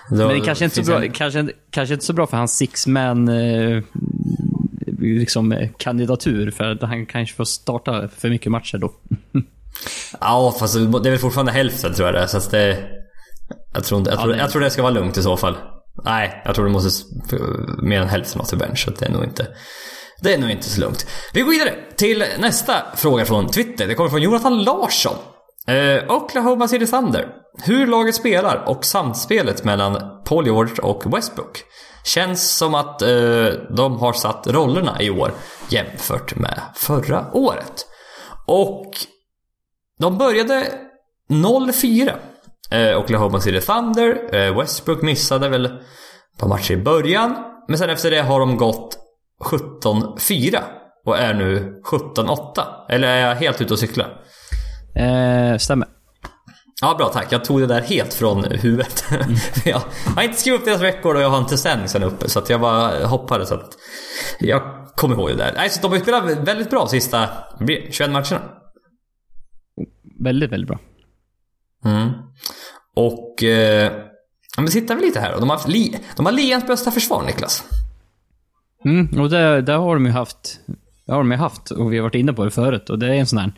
Men 0.10 0.30
det 0.30 0.40
kanske 0.46 0.66
inte, 0.66 0.84
så 0.84 0.92
bra, 0.92 1.04
en... 1.04 1.12
kanske, 1.12 1.48
kanske 1.70 1.94
inte 1.94 2.06
så 2.06 2.14
bra 2.14 2.28
för 2.28 2.38
hans 2.38 2.58
six 2.58 2.88
man 2.88 3.28
eh, 3.28 3.84
liksom, 5.00 5.68
kandidatur. 5.78 6.52
För 6.52 6.64
att 6.64 6.82
han 6.82 7.06
kanske 7.06 7.36
får 7.36 7.44
starta 7.44 8.08
för 8.08 8.30
mycket 8.30 8.52
matcher 8.52 8.78
då. 8.78 8.94
ja, 10.20 10.56
fast 10.60 10.74
det 10.74 11.10
är 11.10 11.12
väl 11.12 11.18
fortfarande 11.18 11.52
hälften 11.52 11.94
tror 11.94 12.08
jag 12.08 12.16
det. 12.16 12.28
Så 12.28 12.38
att 12.38 12.52
det... 12.52 12.78
Jag 13.74 13.84
tror, 13.84 14.00
inte, 14.00 14.12
jag, 14.12 14.20
tror, 14.20 14.36
jag 14.36 14.50
tror 14.52 14.62
det 14.62 14.70
ska 14.70 14.82
vara 14.82 14.94
lugnt 14.94 15.18
i 15.18 15.24
så 15.24 15.38
fall. 15.38 15.56
Nej, 16.04 16.42
jag 16.46 16.56
tror 16.56 16.66
det 16.66 16.72
måste 16.72 17.04
mer 17.84 18.02
än 18.02 18.08
hälften 18.08 18.42
av 18.42 18.46
till 18.46 18.58
bench. 18.58 18.86
Så 18.86 18.92
det 18.92 19.06
är 19.06 19.12
nog 19.12 19.24
inte... 19.24 19.48
Det 20.22 20.34
är 20.34 20.38
nog 20.38 20.50
inte 20.50 20.70
så 20.70 20.82
lugnt. 20.82 21.08
Vi 21.34 21.42
går 21.42 21.52
vidare 21.52 21.74
till 21.96 22.24
nästa 22.40 22.74
fråga 22.96 23.26
från 23.26 23.48
Twitter. 23.48 23.88
Det 23.88 23.96
kommer 23.96 24.10
från 24.10 24.22
Jonathan 24.22 24.64
Larsson. 24.64 25.16
Eh, 25.68 26.12
Oklahoma 26.12 26.68
City 26.68 26.88
Thunder. 26.88 27.28
Hur 27.62 27.88
laget 27.88 28.16
spelar 28.16 28.64
och 28.68 28.86
samspelet 28.86 29.64
mellan 29.64 30.24
Paul 30.26 30.46
George 30.46 30.76
och 30.82 31.18
Westbrook. 31.18 31.64
Känns 32.04 32.58
som 32.58 32.76
att 32.76 33.02
eh, 33.02 33.48
de 33.70 34.00
har 34.00 34.14
satt 34.14 34.48
rollerna 34.48 35.02
i 35.02 35.10
år 35.10 35.32
jämfört 35.70 36.36
med 36.36 36.62
förra 36.76 37.32
året. 37.34 37.86
Och 38.48 38.92
de 40.00 40.18
började 40.18 40.72
0-4. 41.30 42.12
Eh, 42.72 43.00
Oklahoma 43.00 43.40
City 43.40 43.62
Thunder. 43.62 44.36
Eh, 44.36 44.58
Westbrook 44.58 45.02
missade 45.02 45.50
väl 45.50 45.66
ett 45.66 45.72
par 46.40 46.48
matcher 46.48 46.72
i 46.72 46.78
början. 46.78 47.36
Men 47.68 47.78
sen 47.78 47.90
efter 47.90 48.12
det 48.12 48.22
har 48.22 48.40
de 48.40 48.58
gått 48.58 48.98
17-4 49.44 50.60
och 51.06 51.18
är 51.18 51.34
nu 51.34 51.82
17-8. 51.92 52.64
Eller 52.90 53.08
är 53.08 53.28
jag 53.28 53.36
helt 53.36 53.62
ute 53.62 53.74
och 53.74 53.80
cyklar? 53.80 54.22
Eh, 54.96 55.58
stämmer. 55.58 55.88
Ja, 56.84 56.96
bra 56.98 57.10
tack. 57.10 57.28
Jag 57.32 57.46
tog 57.46 57.60
det 57.60 57.68
där 57.68 57.82
helt 57.82 58.14
från 58.14 58.44
huvudet. 58.44 59.06
Mm. 59.12 59.36
jag 59.66 59.82
har 60.16 60.24
inte 60.24 60.38
skrivit 60.38 60.60
upp 60.60 60.66
deras 60.66 60.82
rekord 60.82 61.16
och 61.16 61.22
jag 61.22 61.30
har 61.30 61.38
inte 61.38 61.58
ställningen 61.58 62.04
uppe. 62.04 62.30
Så 62.30 62.40
att 62.40 62.50
jag 62.50 62.62
bara 62.62 63.06
hoppade 63.06 63.46
så 63.46 63.56
att 63.56 63.78
jag 64.40 64.62
kommer 64.96 65.16
ihåg 65.16 65.30
det 65.30 65.36
där. 65.36 65.54
Nej, 65.56 65.70
så 65.70 65.82
de 65.82 65.92
har 65.92 66.00
spelat 66.00 66.48
väldigt 66.48 66.70
bra 66.70 66.88
sista 66.88 67.30
21 67.90 68.12
matcherna. 68.12 68.42
Väldigt, 70.20 70.52
väldigt 70.52 70.68
bra. 70.68 70.80
Mm. 71.86 72.12
Och... 72.96 73.44
Eh, 73.44 73.92
men 74.58 74.68
tittar 74.68 74.96
vi 74.96 75.02
lite 75.02 75.20
här 75.20 75.34
då. 75.34 75.40
De 75.40 75.50
har, 75.50 75.68
li, 75.68 76.00
de 76.16 76.26
har 76.26 76.34
ligans 76.34 76.68
bästa 76.68 76.92
försvar, 76.92 77.24
Niklas. 77.24 77.64
Mm, 78.86 79.20
och 79.22 79.30
det, 79.30 79.62
det 79.62 79.74
har 79.74 79.94
de 79.94 80.06
ju 80.06 80.12
haft. 80.12 80.60
Det 81.06 81.12
har 81.12 81.20
de 81.20 81.32
ju 81.32 81.38
haft 81.38 81.72
och 81.72 81.94
vi 81.94 81.98
har 81.98 82.04
varit 82.04 82.16
inne 82.16 82.34
på 82.34 82.46
det 82.46 82.52
förut 82.52 82.90
och 82.90 83.00
det 83.00 83.08
är 83.08 83.14
en 83.14 83.28
sån 83.28 83.40
här... 83.40 83.54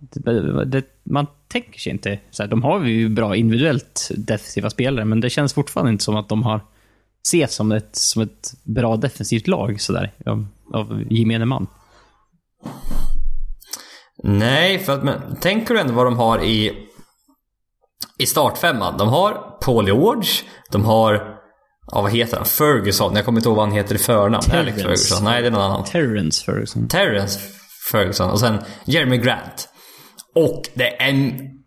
Det, 0.00 0.64
det, 0.64 0.84
man 1.02 1.26
tänker 1.48 1.80
sig 1.80 1.92
inte... 1.92 2.18
Så 2.30 2.42
här, 2.42 2.50
de 2.50 2.62
har 2.62 2.84
ju 2.84 3.08
bra 3.08 3.36
individuellt 3.36 4.10
defensiva 4.16 4.70
spelare, 4.70 5.04
men 5.04 5.20
det 5.20 5.30
känns 5.30 5.54
fortfarande 5.54 5.92
inte 5.92 6.04
som 6.04 6.16
att 6.16 6.28
de 6.28 6.42
har 6.42 6.60
ses 7.26 7.54
som 7.54 7.72
ett, 7.72 7.96
som 7.96 8.22
ett 8.22 8.54
bra 8.64 8.96
defensivt 8.96 9.46
lag 9.46 9.80
sådär, 9.80 10.12
av, 10.26 10.46
av 10.72 11.04
gemene 11.10 11.44
man. 11.44 11.66
Nej, 14.24 14.78
för 14.78 14.92
att 14.92 15.04
men, 15.04 15.36
tänker 15.40 15.74
du 15.74 15.80
ändå 15.80 15.94
vad 15.94 16.06
de 16.06 16.16
har 16.16 16.44
i, 16.44 16.72
i 18.18 18.26
startfemman? 18.26 18.98
De 18.98 19.08
har 19.08 19.32
Paul 19.60 19.86
George, 19.86 20.30
de 20.70 20.84
har 20.84 21.42
Ja, 21.86 22.02
vad 22.02 22.12
heter 22.12 22.36
han? 22.36 22.46
Ferguson. 22.46 23.16
Jag 23.16 23.24
kommer 23.24 23.38
inte 23.38 23.48
ihåg 23.48 23.56
vad 23.56 23.68
han 23.68 23.76
heter 23.76 23.94
i 23.94 23.98
förnamn. 23.98 24.42
Terrence. 24.42 24.58
Alex 24.58 24.82
Ferguson. 24.82 25.24
Nej, 25.24 25.42
det 25.42 25.48
är 25.48 25.50
någon 25.50 25.62
annan. 25.62 25.84
Terrence 25.84 26.44
Ferguson. 26.44 26.88
Terrence 26.88 27.40
Ferguson. 27.92 28.30
Och 28.30 28.40
sen 28.40 28.58
Jeremy 28.84 29.18
Grant. 29.18 29.68
Och 30.34 30.62
det 30.74 31.02
är 31.02 31.12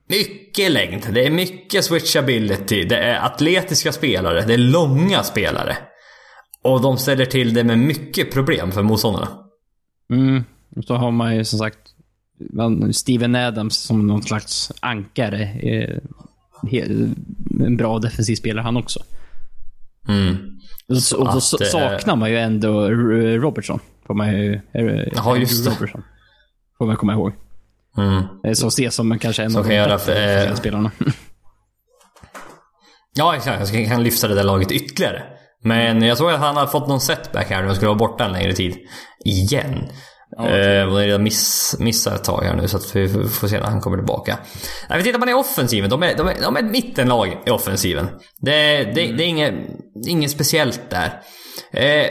mycket 0.07 0.71
längd. 0.71 1.07
Det 1.13 1.25
är 1.25 1.31
mycket 1.31 1.85
switchability. 1.85 2.83
Det 2.83 2.97
är 2.97 3.25
atletiska 3.25 3.91
spelare. 3.91 4.41
Det 4.41 4.53
är 4.53 4.57
långa 4.57 5.23
spelare. 5.23 5.77
Och 6.61 6.81
de 6.81 6.97
ställer 6.97 7.25
till 7.25 7.53
det 7.53 7.63
med 7.63 7.77
mycket 7.79 8.31
problem 8.31 8.71
för 8.71 8.83
motståndarna. 8.83 9.27
Mm. 10.13 10.43
Så 10.87 10.95
har 10.95 11.11
man 11.11 11.35
ju 11.35 11.45
som 11.45 11.59
sagt 11.59 11.79
Steven 12.91 13.35
Adams 13.35 13.77
som 13.77 14.07
någon 14.07 14.23
slags 14.23 14.71
ankare. 14.79 15.43
En 17.65 17.77
bra 17.77 17.99
defensiv 17.99 18.35
spelare 18.35 18.63
han 18.63 18.77
också. 18.77 18.99
Mm. 20.07 20.35
Och, 20.87 21.19
och 21.19 21.33
då 21.33 21.41
saknar 21.41 22.15
man 22.15 22.31
ju 22.31 22.37
ändå 22.37 22.89
Robertson. 23.39 23.79
Får 24.07 24.13
man 24.13 24.31
ju... 24.31 24.61
Ja, 25.15 25.37
just 25.37 25.65
det. 25.65 25.71
Robertson. 25.71 26.03
Får 26.77 26.85
man 26.85 26.95
komma 26.95 27.13
ihåg. 27.13 27.33
Mm. 27.97 28.55
Som 28.55 28.67
ses 28.67 28.95
som 28.95 29.19
kanske 29.19 29.43
en 29.43 29.51
som 29.51 29.61
av 29.61 29.67
de 29.67 29.87
bättre 29.87 30.43
äh... 30.43 30.55
spelarna. 30.55 30.91
ja, 33.15 33.35
exakt. 33.35 33.73
Jag 33.73 33.87
kan 33.87 34.03
lyfta 34.03 34.27
det 34.27 34.35
där 34.35 34.43
laget 34.43 34.71
ytterligare. 34.71 35.23
Men 35.63 36.01
jag 36.01 36.17
såg 36.17 36.31
att 36.31 36.39
han 36.39 36.57
har 36.57 36.67
fått 36.67 36.87
någon 36.87 37.01
setback 37.01 37.49
här 37.49 37.63
nu 37.63 37.69
och 37.69 37.75
skulle 37.75 37.87
vara 37.87 37.97
borta 37.97 38.25
en 38.25 38.31
längre 38.31 38.53
tid. 38.53 38.77
Igen. 39.25 39.89
Ja, 40.37 40.49
eh, 40.49 40.93
och 40.93 41.05
jag 41.05 41.21
miss, 41.21 41.75
missar 41.79 42.15
ett 42.15 42.23
tag 42.23 42.43
här 42.43 42.55
nu 42.55 42.67
så 42.67 42.77
att 42.77 42.95
vi 42.95 43.07
får 43.07 43.47
se 43.47 43.59
när 43.59 43.65
han 43.65 43.81
kommer 43.81 43.97
tillbaka. 43.97 44.37
Nej, 44.89 44.97
vi 44.97 45.03
tittar 45.03 45.19
man 45.19 45.29
i 45.29 45.33
offensiven. 45.33 45.89
De 45.89 46.03
är, 46.03 46.17
de 46.17 46.27
är, 46.27 46.35
de 46.41 46.55
är 46.55 46.63
ett 46.63 46.71
mittenlag 46.71 47.37
i 47.45 47.49
offensiven. 47.49 48.07
Det, 48.41 48.83
det, 48.83 48.93
det 48.93 49.23
är 49.23 49.27
inget, 49.27 49.53
inget 50.07 50.31
speciellt 50.31 50.89
där. 50.89 51.21
Eh, 51.73 52.07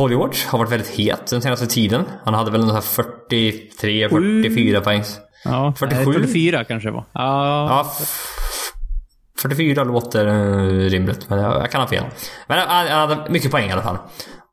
Paul 0.00 0.10
George 0.10 0.48
har 0.48 0.58
varit 0.58 0.72
väldigt 0.72 0.98
het 0.98 1.26
den 1.26 1.42
senaste 1.42 1.66
tiden. 1.66 2.04
Han 2.24 2.34
hade 2.34 2.50
väl 2.50 2.60
ungefär 2.60 3.04
43, 3.30 4.08
44 4.08 4.80
poäng. 4.80 5.02
Ja, 5.44 5.74
47? 5.76 6.12
44 6.12 6.64
kanske 6.64 6.90
var. 6.90 7.04
Ja. 7.12 7.68
ja 7.68 7.92
44 9.42 9.84
låter 9.84 10.26
uh, 10.26 10.90
rimligt, 10.90 11.30
men 11.30 11.38
jag, 11.38 11.62
jag, 11.62 11.70
kan 11.70 11.80
ha 11.80 11.88
fel. 11.88 12.04
Men 12.46 12.58
han, 12.58 12.88
han 12.88 13.08
hade 13.08 13.30
mycket 13.30 13.50
poäng 13.50 13.68
i 13.68 13.72
alla 13.72 13.82
fall. 13.82 13.98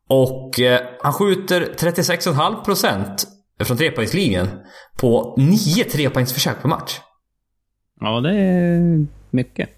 Och 0.08 0.60
eh, 0.60 0.80
han 1.02 1.12
skjuter 1.12 1.60
36,5% 1.60 3.26
från 3.64 3.76
trepoängslinjen 3.76 4.48
på 4.96 5.34
9 5.38 5.84
trepoängsförsök 5.84 6.62
per 6.62 6.68
match. 6.68 7.00
Ja, 8.00 8.20
det 8.20 8.34
är 8.34 9.06
mycket. 9.30 9.68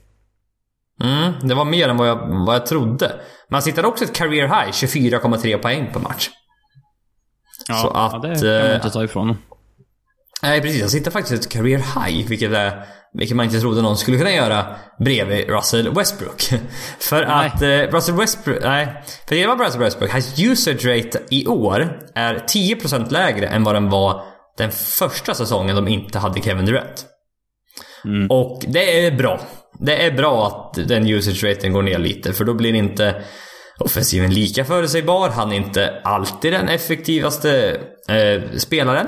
Mm, 1.03 1.49
det 1.49 1.55
var 1.55 1.65
mer 1.65 1.89
än 1.89 1.97
vad 1.97 2.09
jag, 2.09 2.47
vad 2.47 2.55
jag 2.55 2.67
trodde. 2.67 3.21
Men 3.51 3.55
han 3.55 3.63
sitter 3.63 3.85
också 3.85 4.05
ett 4.05 4.13
career 4.13 4.47
high, 4.47 4.71
24,3 4.71 5.59
poäng 5.59 5.91
per 5.93 6.01
match. 6.01 6.31
Ja, 7.69 7.75
Så 7.75 7.89
att, 7.89 8.13
ja 8.13 8.19
det 8.19 8.41
kan 8.41 8.67
man 8.67 8.75
inte 8.75 8.91
ta 8.91 9.05
ifrån. 9.05 9.37
Nej, 10.43 10.61
precis. 10.61 10.81
Han 10.81 10.91
sitter 10.91 11.11
faktiskt 11.11 11.45
ett 11.45 11.53
career 11.53 11.79
high, 11.79 12.29
vilket, 12.29 12.53
är, 12.53 12.85
vilket 13.13 13.37
man 13.37 13.47
inte 13.47 13.61
trodde 13.61 13.83
någon 13.83 13.97
skulle 13.97 14.19
kunna 14.19 14.33
göra 14.33 14.77
bredvid 14.99 15.49
Russell 15.49 15.95
Westbrook. 15.95 16.43
för 16.99 17.27
nej. 17.27 17.47
att 17.47 17.63
eh, 17.63 17.97
Russell 17.97 18.15
Westbrook... 18.15 18.59
Nej. 18.63 19.03
För 19.29 19.35
det 19.35 19.47
var 19.47 19.57
Russell 19.57 19.81
Westbrook. 19.81 20.13
Hans 20.13 20.41
usage 20.41 20.85
rate 20.85 21.21
i 21.31 21.47
år 21.47 22.01
är 22.15 22.35
10% 22.35 23.11
lägre 23.13 23.47
än 23.47 23.65
vad 23.65 23.75
den 23.75 23.91
var 23.91 24.23
den 24.57 24.71
första 24.71 25.35
säsongen 25.35 25.77
de 25.77 25.89
inte 25.89 26.19
hade 26.19 26.41
Kevin 26.41 26.67
Durant. 26.67 27.07
Mm. 28.05 28.31
Och 28.31 28.65
det 28.69 29.07
är 29.07 29.17
bra. 29.17 29.41
Det 29.81 30.07
är 30.07 30.13
bra 30.13 30.47
att 30.47 30.89
den 30.89 31.07
usage 31.07 31.45
raten 31.45 31.73
går 31.73 31.83
ner 31.83 31.99
lite, 31.99 32.33
för 32.33 32.45
då 32.45 32.55
blir 32.55 32.75
inte 32.75 33.23
offensiven 33.79 34.35
lika 34.35 34.65
förutsägbar. 34.65 35.29
Han 35.29 35.53
är 35.53 35.57
inte 35.57 36.01
alltid 36.05 36.53
den 36.53 36.69
effektivaste 36.69 37.81
eh, 38.09 38.57
spelaren. 38.57 39.07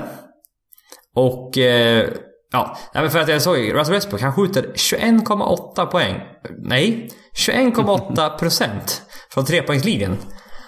Och... 1.15 1.57
Eh, 1.57 2.09
ja, 2.51 2.77
men 2.93 3.09
för 3.09 3.19
att 3.19 3.27
jag 3.27 3.41
såg 3.41 3.73
Russell 3.73 3.93
Westbrook, 3.93 4.21
han 4.21 4.33
skjuter 4.33 4.61
21,8 4.63 5.85
poäng. 5.85 6.21
Nej, 6.57 7.09
21,8 7.47 8.37
procent 8.37 9.01
från 9.29 9.45
trepoängslinjen. 9.45 10.17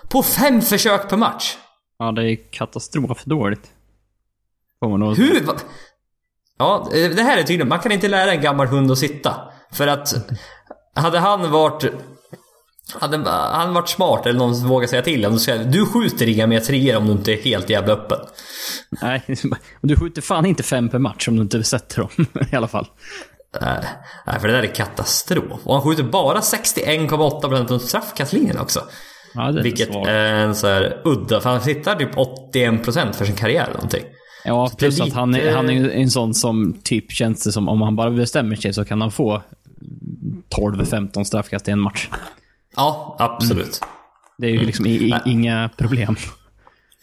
På 0.09 0.23
fem 0.23 0.61
försök 0.61 1.09
per 1.09 1.17
match. 1.17 1.57
Ja, 1.99 2.11
det 2.11 2.31
är 2.31 2.51
katastrofdåligt. 2.51 3.67
Hur? 5.17 5.45
Ja, 6.57 6.87
det 6.91 7.23
här 7.23 7.37
är 7.37 7.43
tydligt. 7.43 7.67
Man 7.67 7.79
kan 7.79 7.91
inte 7.91 8.07
lära 8.07 8.31
en 8.31 8.41
gammal 8.41 8.67
hund 8.67 8.91
att 8.91 8.97
sitta. 8.97 9.35
För 9.76 9.88
att 9.88 10.13
hade 10.93 11.19
han 11.19 11.51
varit 11.51 11.86
hade 12.99 13.30
han 13.30 13.73
varit 13.73 13.89
smart 13.89 14.26
eller 14.26 14.39
någon 14.39 14.67
vågar 14.67 14.88
säga 14.88 15.01
till 15.01 15.26
honom, 15.26 15.39
säger 15.39 15.65
du 15.65 15.86
skjuter 15.86 16.30
inga 16.30 16.47
mer 16.47 16.59
treor 16.59 16.97
om 16.97 17.05
du 17.05 17.11
inte 17.11 17.34
är 17.34 17.38
helt 17.38 17.69
jävla 17.69 17.93
öppen. 17.93 18.17
Nej, 19.01 19.23
du 19.82 19.95
skjuter 19.95 20.21
fan 20.21 20.45
inte 20.45 20.63
fem 20.63 20.89
per 20.89 20.99
match 20.99 21.28
om 21.28 21.36
du 21.36 21.41
inte 21.41 21.63
sätter 21.63 22.01
dem 22.01 22.09
i 22.51 22.55
alla 22.55 22.67
fall. 22.67 22.88
Nej, 23.61 24.39
för 24.39 24.47
det 24.47 24.53
där 24.53 24.63
är 24.63 24.76
katastrof. 24.76 25.59
Och 25.63 25.73
han 25.73 25.84
skjuter 25.84 26.03
bara 26.03 26.39
61,8% 26.39 27.67
från 27.67 27.80
straffkastlinjen 27.80 28.59
också. 28.59 28.84
Ja, 29.34 29.47
är 29.47 29.63
Vilket 29.63 29.88
svår. 29.88 30.07
är 30.07 30.34
en 30.34 30.55
så 30.55 30.67
här 30.67 31.01
udda, 31.03 31.41
för 31.41 31.49
han 31.49 31.61
sitter 31.61 31.95
typ 31.95 32.15
81% 32.15 33.11
för 33.13 33.26
sin 33.26 33.36
karriär 33.36 33.63
eller 33.63 33.73
någonting. 33.73 34.03
Ja, 34.45 34.71
plus 34.78 34.97
lite... 34.97 35.03
att 35.09 35.13
han 35.13 35.36
är, 35.36 35.55
han 35.55 35.69
är 35.69 35.89
en 35.89 36.11
sån 36.11 36.34
som 36.34 36.80
typ 36.84 37.11
känns 37.11 37.43
det 37.43 37.51
som 37.51 37.69
om 37.69 37.82
han 37.82 37.95
bara 37.95 38.11
bestämmer 38.11 38.55
sig 38.55 38.73
så 38.73 38.86
kan 38.86 39.01
han 39.01 39.11
få 39.11 39.41
12-15 40.57 41.23
straffkast 41.23 41.67
i 41.67 41.71
en 41.71 41.79
match. 41.79 42.09
Ja, 42.75 43.15
absolut. 43.19 43.79
Mm. 43.81 43.89
Det 44.37 44.47
är 44.47 44.51
ju 44.51 44.65
liksom 44.65 44.85
i, 44.85 44.89
i, 44.89 45.13
inga 45.25 45.69
problem. 45.77 46.15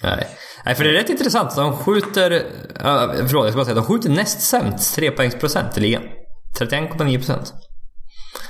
Nej. 0.03 0.27
Nej, 0.65 0.75
för 0.75 0.85
det 0.85 0.91
är 0.91 0.95
rätt 0.95 1.09
intressant. 1.09 1.57
De 1.57 1.77
skjuter... 1.77 2.31
Uh, 2.33 2.43
förlåt, 3.27 3.45
jag 3.45 3.49
ska 3.49 3.57
bara 3.57 3.65
säga. 3.65 3.75
De 3.75 3.85
skjuter 3.85 4.11
näst 4.11 4.41
sämst 4.41 4.95
trepoängsprocent 4.95 5.79
i 5.79 5.81
ligan. 5.81 6.03
31,9 6.59 7.17
procent. 7.17 7.55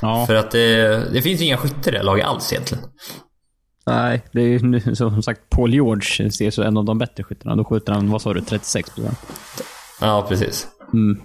Ja. 0.00 0.26
För 0.26 0.34
att 0.34 0.50
det, 0.50 0.86
det 1.12 1.22
finns 1.22 1.40
ju 1.40 1.44
inga 1.44 1.56
skyttar 1.56 1.94
i 1.94 1.94
det 1.94 2.02
laget 2.02 2.26
alls 2.26 2.52
egentligen. 2.52 2.84
Nej, 3.86 4.22
det 4.32 4.40
är 4.40 4.46
ju 4.46 4.96
som 4.96 5.22
sagt 5.22 5.50
Paul 5.50 5.74
George 5.74 6.26
ses 6.26 6.54
som 6.54 6.64
en 6.64 6.76
av 6.76 6.84
de 6.84 6.98
bättre 6.98 7.24
skyttarna. 7.24 7.56
Då 7.56 7.64
skjuter 7.64 7.92
han, 7.92 8.10
vad 8.10 8.22
sa 8.22 8.34
du, 8.34 8.40
36 8.40 8.90
procent? 8.90 9.18
Ja, 10.00 10.26
precis. 10.28 10.68
Mm. 10.92 11.22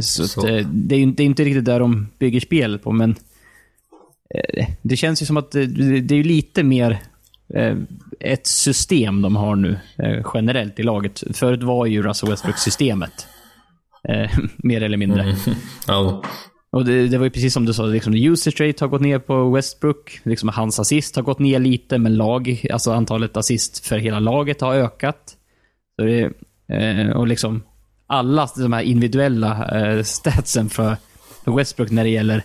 Så, 0.00 0.28
så. 0.28 0.46
Det, 0.46 0.66
det, 0.72 0.94
är 0.94 0.96
ju 0.96 1.02
inte, 1.02 1.22
inte 1.22 1.44
riktigt 1.44 1.64
där 1.64 1.80
de 1.80 2.08
bygger 2.18 2.40
spelet 2.40 2.82
på, 2.82 2.92
men 2.92 3.16
Eh, 4.34 4.66
det 4.82 4.96
känns 4.96 5.22
ju 5.22 5.26
som 5.26 5.36
att 5.36 5.50
det, 5.50 5.66
det 6.00 6.14
är 6.14 6.24
lite 6.24 6.62
mer 6.62 7.02
eh, 7.54 7.76
ett 8.20 8.46
system 8.46 9.22
de 9.22 9.36
har 9.36 9.56
nu 9.56 9.78
eh, 9.98 10.26
generellt 10.34 10.78
i 10.78 10.82
laget. 10.82 11.22
Förut 11.34 11.62
var 11.62 11.86
ju 11.86 12.02
Russell 12.02 12.30
Westbrook-systemet. 12.30 13.26
mer 14.56 14.82
eller 14.82 14.96
mindre. 14.96 15.22
Mm. 15.22 15.36
Oh. 15.88 16.24
Och 16.72 16.84
det, 16.84 17.08
det, 17.08 17.18
var 17.18 17.24
ju 17.24 17.30
precis 17.30 17.54
som 17.54 17.64
du 17.64 17.72
sa, 17.72 17.86
liksom, 17.86 18.14
usage 18.14 18.60
rate 18.60 18.84
har 18.84 18.88
gått 18.88 19.00
ner 19.00 19.18
på 19.18 19.50
Westbrook. 19.50 20.20
Liksom, 20.22 20.48
hans 20.48 20.80
assist 20.80 21.16
har 21.16 21.22
gått 21.22 21.38
ner 21.38 21.58
lite, 21.58 21.98
men 21.98 22.16
lag, 22.16 22.66
alltså 22.72 22.92
antalet 22.92 23.36
assist 23.36 23.86
för 23.86 23.98
hela 23.98 24.20
laget 24.20 24.60
har 24.60 24.74
ökat. 24.74 25.36
Så 25.96 26.04
det, 26.04 26.32
och 27.14 27.26
liksom 27.26 27.62
alla 28.12 28.48
de 28.56 28.72
här 28.72 28.82
individuella 28.82 30.04
statsen 30.04 30.68
för 30.68 30.96
Westbrook 31.44 31.90
när 31.90 32.04
det 32.04 32.10
gäller 32.10 32.42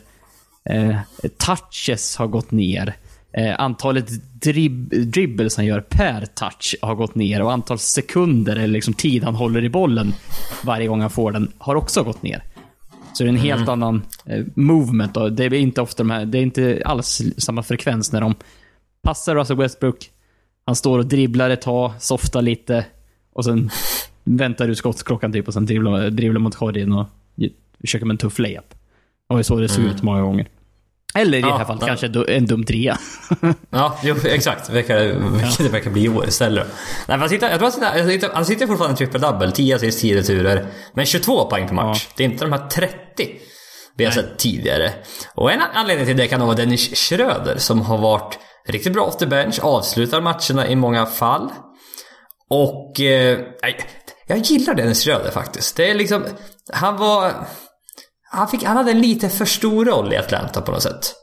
Eh, 0.70 0.96
touches 1.38 2.16
har 2.18 2.28
gått 2.28 2.52
ner. 2.52 2.94
Eh, 3.34 3.60
antalet 3.60 4.10
drib 4.42 4.90
dribbles 5.12 5.58
han 5.58 5.66
gör 5.66 5.82
per 5.82 6.26
touch 6.26 6.76
har 6.82 6.96
gått 6.96 7.16
ner 7.16 7.42
och 7.42 7.52
antal 7.52 7.80
sekunder, 7.80 8.56
eller 8.56 8.68
liksom 8.68 8.94
tid 8.94 9.24
han 9.24 9.36
håller 9.36 9.64
i 9.64 9.70
bollen 9.70 10.14
varje 10.64 10.88
gång 10.88 11.02
han 11.02 11.10
får 11.10 11.32
den, 11.32 11.52
har 11.58 11.76
också 11.76 12.04
gått 12.04 12.24
ner. 12.24 12.44
Så 13.14 13.24
det 13.24 13.28
är 13.28 13.34
en 13.34 13.40
helt 13.40 13.62
Mm. 13.62 13.70
annan 13.70 14.02
eh, 14.26 14.46
movement. 14.56 15.14
Då. 15.14 15.30
Det 15.30 15.46
är 15.46 15.54
inte 15.54 15.82
ofta 15.82 16.04
de 16.04 16.10
här, 16.10 16.26
det 16.26 16.38
är 16.38 16.42
inte 16.42 16.82
alls 16.86 17.22
samma 17.38 17.64
frekvens 17.64 18.12
när 18.12 18.22
de 18.22 18.36
passar 19.02 19.36
Russell 19.36 19.58
Westbrook. 19.58 20.10
Han 20.66 20.76
står 20.76 21.00
och 21.00 21.06
dribblar 21.06 21.50
ett 21.50 21.62
tag, 21.62 21.92
softar 22.00 22.42
lite 22.42 22.86
och 23.34 23.46
sen 23.46 23.70
väntar 24.28 24.68
ut 24.68 24.78
skottklockan 24.78 25.34
typ 25.34 25.48
och 25.48 25.54
sen 25.54 25.66
dribblar, 25.66 26.10
dribblar 26.10 26.40
mot 26.40 26.56
korgen 26.56 26.94
och 26.94 27.08
försöker 27.82 28.06
med 28.06 28.14
en 28.14 28.18
tuff 28.18 28.40
layup. 28.40 28.74
Och 29.30 29.38
det 29.38 29.44
så 29.44 29.56
det 29.60 29.70
såg 29.70 29.84
ut 29.84 30.02
många 30.04 30.22
gånger. 30.22 30.48
Eller 31.16 31.38
i 31.38 31.42
det 31.42 31.48
Mm. 31.48 31.50
Ja, 31.50 31.58
här 31.58 31.66
fallet 31.66 31.82
ja. 31.82 31.88
kanske 31.88 32.34
en 32.34 32.46
dum 32.46 32.64
trea. 32.64 32.98
Ja, 33.70 33.98
jo, 34.04 34.16
exakt. 34.26 34.70
Vilket 34.70 34.98
det 35.58 35.70
verkar 35.70 35.92
bli 35.92 36.04
i 36.04 36.10
år 36.10 36.28
istället. 36.28 36.68
Nej, 37.08 37.18
han, 37.18 37.30
sitter, 37.30 37.50
jag 37.50 37.60
tror 37.60 37.66
han, 37.66 37.72
sitter, 37.72 38.00
han, 38.00 38.08
sitter, 38.08 38.30
han 38.34 38.46
sitter 38.46 38.68
fortfarande 38.68 39.04
i 39.04 39.08
trippel-double. 39.08 39.52
10 39.52 39.76
assist, 39.76 40.02
10 40.02 40.16
returer. 40.16 40.66
Men 40.94 41.06
22 41.06 41.50
poäng 41.50 41.68
per 41.68 41.76
match. 41.76 42.08
Det 42.18 42.24
är 42.24 42.30
inte 42.30 42.46
de 42.46 42.52
här 42.52 42.68
30 42.68 42.96
vi 43.98 44.06
har 44.06 44.12
sett 44.12 44.38
tidigare. 44.38 44.94
Och 45.36 45.52
en 45.52 45.62
anledning 45.74 46.06
till 46.06 46.18
det 46.18 46.28
kan 46.28 46.42
vara 46.42 46.56
Dennis 46.56 46.96
Schröder 46.96 47.58
som 47.58 47.82
har 47.82 47.98
varit 47.98 48.40
riktigt 48.68 48.94
bra 48.94 49.04
off 49.04 49.18
the 49.18 49.26
bench, 49.26 49.60
avslutar 49.60 50.22
matcherna 50.22 50.68
i 50.68 50.76
många 50.76 51.06
fall. 51.06 51.52
Och... 52.50 53.02
Eh, 53.02 53.40
jag 54.28 54.38
gillar 54.38 54.74
Dennis 54.74 55.04
Schröder 55.04 55.32
faktiskt. 55.32 55.76
Det 55.76 55.90
är 55.90 55.96
liksom... 55.96 56.26
Han 56.74 56.98
var... 56.98 57.34
Han, 58.32 58.48
fick, 58.48 58.64
han 58.64 58.78
hade 58.78 58.92
en 58.92 59.02
lite 59.02 59.30
för 59.30 59.46
stor 59.46 59.86
roll 59.86 60.14
i 60.14 60.18
Atlanta 60.18 60.62
på 60.62 60.72
något 60.72 60.84
sätt. 60.84 61.14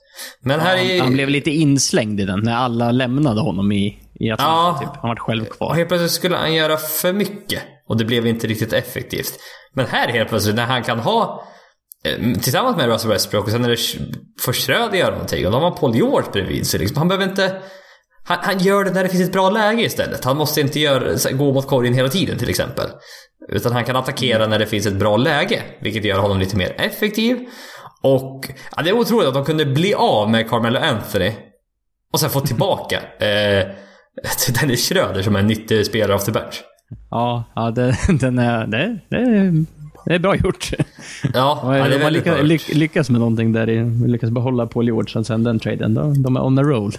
Men 0.40 0.60
här 0.60 0.76
i... 0.76 0.98
Han 0.98 1.12
blev 1.12 1.28
lite 1.28 1.50
inslängd 1.50 2.20
i 2.20 2.24
den 2.24 2.40
när 2.40 2.54
alla 2.54 2.90
lämnade 2.90 3.40
honom 3.40 3.72
i, 3.72 3.98
i 4.14 4.30
Atlanta. 4.30 4.52
Ja. 4.52 4.78
Typ. 4.80 5.00
Han 5.02 5.08
var 5.08 5.16
själv 5.16 5.42
Och 5.44 5.56
kvar. 5.56 5.74
helt 5.74 5.88
plötsligt 5.88 6.10
skulle 6.12 6.36
han 6.36 6.54
göra 6.54 6.76
för 6.76 7.12
mycket. 7.12 7.62
Och 7.88 7.96
det 7.96 8.04
blev 8.04 8.26
inte 8.26 8.46
riktigt 8.46 8.72
effektivt. 8.72 9.32
Men 9.74 9.86
här 9.86 10.08
helt 10.08 10.28
plötsligt 10.28 10.56
när 10.56 10.66
han 10.66 10.82
kan 10.82 10.98
ha 10.98 11.44
eh, 12.04 12.40
Tillsammans 12.40 12.76
med 12.76 12.86
Russell 12.86 13.10
Westbrook 13.10 13.44
och 13.44 13.50
sen 13.50 13.64
är 13.64 13.68
det 13.68 13.78
får 14.40 14.52
Schröder 14.52 14.98
göra 14.98 15.10
någonting 15.10 15.46
och 15.46 15.52
då 15.52 15.58
har 15.58 15.70
man 15.70 15.78
Paul 15.78 15.96
George 15.96 16.30
bredvid 16.32 16.66
sig. 16.66 16.80
Liksom. 16.80 16.96
Han 16.98 17.08
behöver 17.08 17.28
inte... 17.28 17.62
Han, 18.24 18.38
han 18.42 18.58
gör 18.58 18.84
det 18.84 18.90
när 18.90 19.02
det 19.02 19.08
finns 19.08 19.22
ett 19.22 19.32
bra 19.32 19.50
läge 19.50 19.82
istället. 19.82 20.24
Han 20.24 20.36
måste 20.36 20.60
inte 20.60 20.80
göra, 20.80 21.18
så- 21.18 21.36
gå 21.36 21.52
mot 21.52 21.66
korgen 21.66 21.94
hela 21.94 22.08
tiden 22.08 22.38
till 22.38 22.48
exempel. 22.50 22.86
Utan 23.48 23.72
han 23.72 23.84
kan 23.84 23.96
attackera 23.96 24.46
när 24.46 24.58
det 24.58 24.66
finns 24.66 24.86
ett 24.86 24.96
bra 24.98 25.16
läge. 25.16 25.62
Vilket 25.80 26.04
gör 26.04 26.18
honom 26.18 26.38
lite 26.38 26.56
mer 26.56 26.74
effektiv. 26.78 27.38
Och 28.02 28.50
ja, 28.76 28.82
det 28.82 28.90
är 28.90 28.94
otroligt 28.98 29.28
att 29.28 29.34
de 29.34 29.44
kunde 29.44 29.66
bli 29.66 29.94
av 29.94 30.30
med 30.30 30.50
Carmelo 30.50 30.78
Anthony. 30.78 31.32
Och 32.12 32.20
sen 32.20 32.30
få 32.30 32.40
tillbaka 32.46 32.96
eh, 33.18 33.66
Dennis 34.60 34.88
Schröder 34.88 35.22
som 35.22 35.36
är 35.36 35.40
en 35.40 35.46
nyttig 35.46 35.86
spelare 35.86 36.14
off 36.16 36.24
the 36.24 36.32
bench. 36.32 36.62
Ja, 37.10 37.44
ja 37.54 37.70
det, 37.70 37.96
den 38.20 38.38
är, 38.38 38.66
det, 38.66 38.98
det, 39.10 39.16
är- 39.16 39.64
det 40.06 40.14
är 40.14 40.18
bra 40.18 40.36
gjort. 40.36 40.70
Ja, 40.72 40.80
ja 41.34 41.60
De 41.62 41.68
det 41.72 41.76
är 41.78 41.80
har 41.82 41.88
väldigt 41.98 42.12
lyckats, 42.12 42.36
bra. 42.36 42.42
lyck, 42.46 42.74
lyckats 42.74 43.10
med 43.10 43.20
någonting 43.20 43.52
där. 43.52 44.06
Lyckats 44.08 44.30
behålla 44.30 44.66
Paul 44.66 44.86
George 44.86 45.24
sen 45.24 45.44
den 45.44 45.58
traden. 45.58 45.94
De, 45.94 46.22
de 46.22 46.36
är 46.36 46.44
on 46.44 46.58
a 46.58 46.62
roll. 46.62 46.92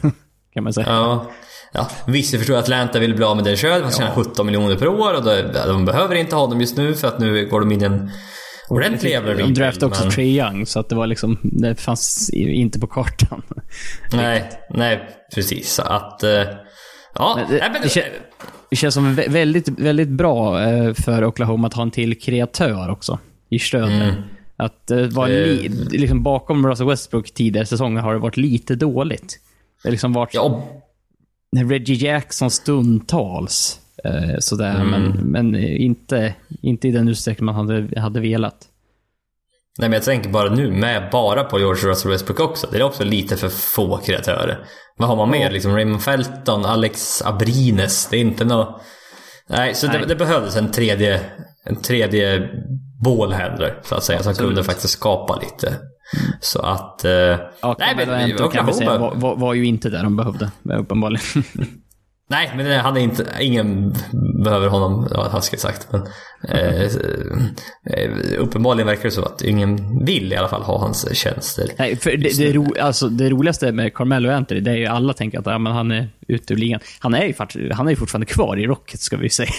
Kan 0.55 0.63
man 0.63 0.73
säga. 0.73 0.87
Ja. 0.89 1.31
Ja, 1.73 1.89
visst, 2.07 2.33
jag 2.33 2.39
förstår 2.39 2.55
att 2.57 2.63
Atlanta 2.63 2.99
vill 2.99 3.15
bli 3.15 3.25
av 3.25 3.35
med 3.37 3.59
Schröder. 3.59 3.81
Han 3.83 3.91
tjänar 3.91 4.11
17 4.15 4.45
miljoner 4.45 4.75
per 4.75 4.87
år 4.87 5.13
och 5.13 5.23
då, 5.23 5.35
de 5.67 5.85
behöver 5.85 6.15
inte 6.15 6.35
ha 6.35 6.41
honom 6.41 6.61
just 6.61 6.77
nu 6.77 6.93
för 6.93 7.07
att 7.07 7.19
nu 7.19 7.47
går 7.49 7.59
de 7.59 7.71
in 7.71 7.81
i 7.81 7.85
en 7.85 8.11
ordentlig 8.69 9.09
jävla 9.11 9.33
De 9.33 9.53
draftade 9.53 9.85
också 9.85 10.03
men- 10.03 10.11
Trae 10.11 10.25
Young, 10.25 10.65
så 10.65 10.79
att 10.79 10.89
det 10.89 10.95
var 10.95 11.07
liksom... 11.07 11.39
Det 11.43 11.75
fanns 11.75 12.29
inte 12.33 12.79
på 12.79 12.87
kartan. 12.87 13.41
Nej, 14.13 14.49
nej, 14.69 15.09
precis. 15.35 15.73
Så 15.73 15.81
att... 15.81 16.23
eh, 16.23 16.29
Ja, 17.15 17.33
Men 17.37 17.51
det- 17.57 17.69
men, 17.73 17.81
det 17.81 17.87
kän- 17.87 18.03
Det 18.69 18.75
känns 18.75 18.93
som 18.93 19.15
vä- 19.19 19.29
väldigt, 19.29 19.69
väldigt 19.69 20.09
bra 20.09 20.61
eh, 20.63 20.93
för 20.93 21.25
Oklahoma 21.25 21.67
att 21.67 21.73
ha 21.73 21.81
en 21.83 21.91
till 21.91 22.19
kreatör 22.21 22.89
också. 22.89 23.19
I 23.49 23.59
Schröder. 23.59 24.23
Att 24.57 24.91
eh, 24.91 24.97
vara 25.01 25.27
li, 25.27 25.69
liksom 25.91 26.23
bakom 26.23 26.67
Russell 26.67 26.87
Westbrook 26.87 27.33
tidigare 27.33 27.65
säsonger 27.65 28.01
har 28.01 28.13
det 28.13 28.19
varit 28.19 28.37
lite 28.37 28.75
dåligt. 28.75 29.39
Det 29.83 29.87
har 29.89 29.91
liksom 29.91 30.13
varit 30.13 30.33
ja, 30.33 30.63
Reggie 31.55 31.95
Jackson 31.95 32.51
stundtals. 32.51 33.79
Eh, 34.03 34.39
sådär, 34.39 34.83
men, 34.83 35.11
men 35.11 35.55
inte, 35.55 36.35
inte 36.61 36.87
i 36.87 36.91
den 36.91 37.07
utsträckning 37.07 37.45
man 37.45 37.55
hade, 37.55 38.01
hade 38.01 38.19
velat. 38.19 38.67
nej, 39.79 39.89
men 39.89 39.97
jag 39.97 40.03
tänker 40.03 40.29
bara 40.29 40.55
nu 40.55 40.71
med 40.71 41.09
bara 41.11 41.43
på 41.43 41.59
George 41.59 41.89
Russell 41.89 42.11
Westbrook 42.11 42.39
också. 42.39 42.67
Det 42.71 42.77
är 42.77 42.83
också 42.83 43.03
lite 43.03 43.37
för 43.37 43.49
få 43.49 43.97
kreatörer. 43.97 44.65
Vad 44.97 45.09
har 45.09 45.15
man 45.15 45.29
mer? 45.29 45.51
Liksom 45.51 45.75
Raymond 45.75 46.01
Felton, 46.01 46.65
Alex 46.65 47.21
Abrines. 47.21 48.07
Det 48.11 48.17
är 48.17 48.21
inte 48.21 48.45
nå 48.45 48.81
Nej, 49.47 49.75
så 49.75 49.87
Nej. 49.87 49.99
Det, 49.99 50.05
det 50.05 50.15
behövdes 50.15 50.55
en 50.55 50.71
tredje, 50.71 51.21
en 51.63 51.81
tredje 51.81 52.49
ballhandler 53.03 53.79
så 53.83 53.95
att 53.95 54.03
säga. 54.03 54.23
Som 54.23 54.33
kunde 54.33 54.63
faktiskt 54.63 54.93
skapa 54.93 55.39
lite. 55.39 55.77
Så 56.39 56.59
att... 56.59 57.05
eh, 57.05 57.11
Ja, 57.11 57.75
nej, 57.79 57.93
men 57.95 58.05
säga 58.05 58.45
Oklahoma... 58.45 58.97
var, 58.97 59.15
var, 59.15 59.35
var 59.35 59.53
ju 59.53 59.65
inte 59.65 59.89
där 59.89 60.03
de 60.03 60.15
behövde, 60.15 60.51
uppenbarligen. 60.63 61.43
Nej, 62.27 62.51
men 62.57 62.79
han 62.79 62.97
är 62.97 63.01
inte... 63.01 63.25
Ingen 63.39 63.95
behöver 64.43 64.67
honom, 64.67 65.07
ja, 65.11 65.29
taskigt 65.29 65.61
sagt. 65.61 65.87
Men, 65.91 66.01
eh, 66.49 66.81
eh, 66.81 68.11
uppenbarligen 68.37 68.87
verkar 68.87 69.03
det 69.03 69.11
så 69.11 69.21
att 69.25 69.41
ingen 69.41 70.05
vill 70.05 70.33
i 70.33 70.35
alla 70.35 70.47
fall 70.47 70.61
ha 70.61 70.79
hans 70.79 71.15
tjänster. 71.17 71.69
Nej, 71.77 71.95
för 71.95 72.17
det, 72.17 72.37
det, 72.37 72.53
ro, 72.53 72.73
alltså, 72.81 73.09
det 73.09 73.29
roligaste 73.29 73.71
med 73.71 73.93
Carmelo 73.93 74.31
Anthony, 74.31 74.59
det 74.61 74.71
är 74.71 74.75
ju 74.75 74.85
alla 74.85 75.13
tänker 75.13 75.39
att 75.39 75.45
ja, 75.45 75.57
men 75.57 75.73
han 75.73 75.91
är 75.91 76.09
ute 76.27 76.53
ur 76.53 76.57
ligan. 76.57 76.79
Han 76.99 77.13
är 77.13 77.23
ju, 77.55 77.71
han 77.73 77.85
är 77.87 77.91
ju 77.91 77.95
fortfarande 77.95 78.25
kvar 78.25 78.57
i 78.57 78.65
Rocket, 78.67 78.99
ska 78.99 79.17
vi 79.17 79.29
säga. 79.29 79.49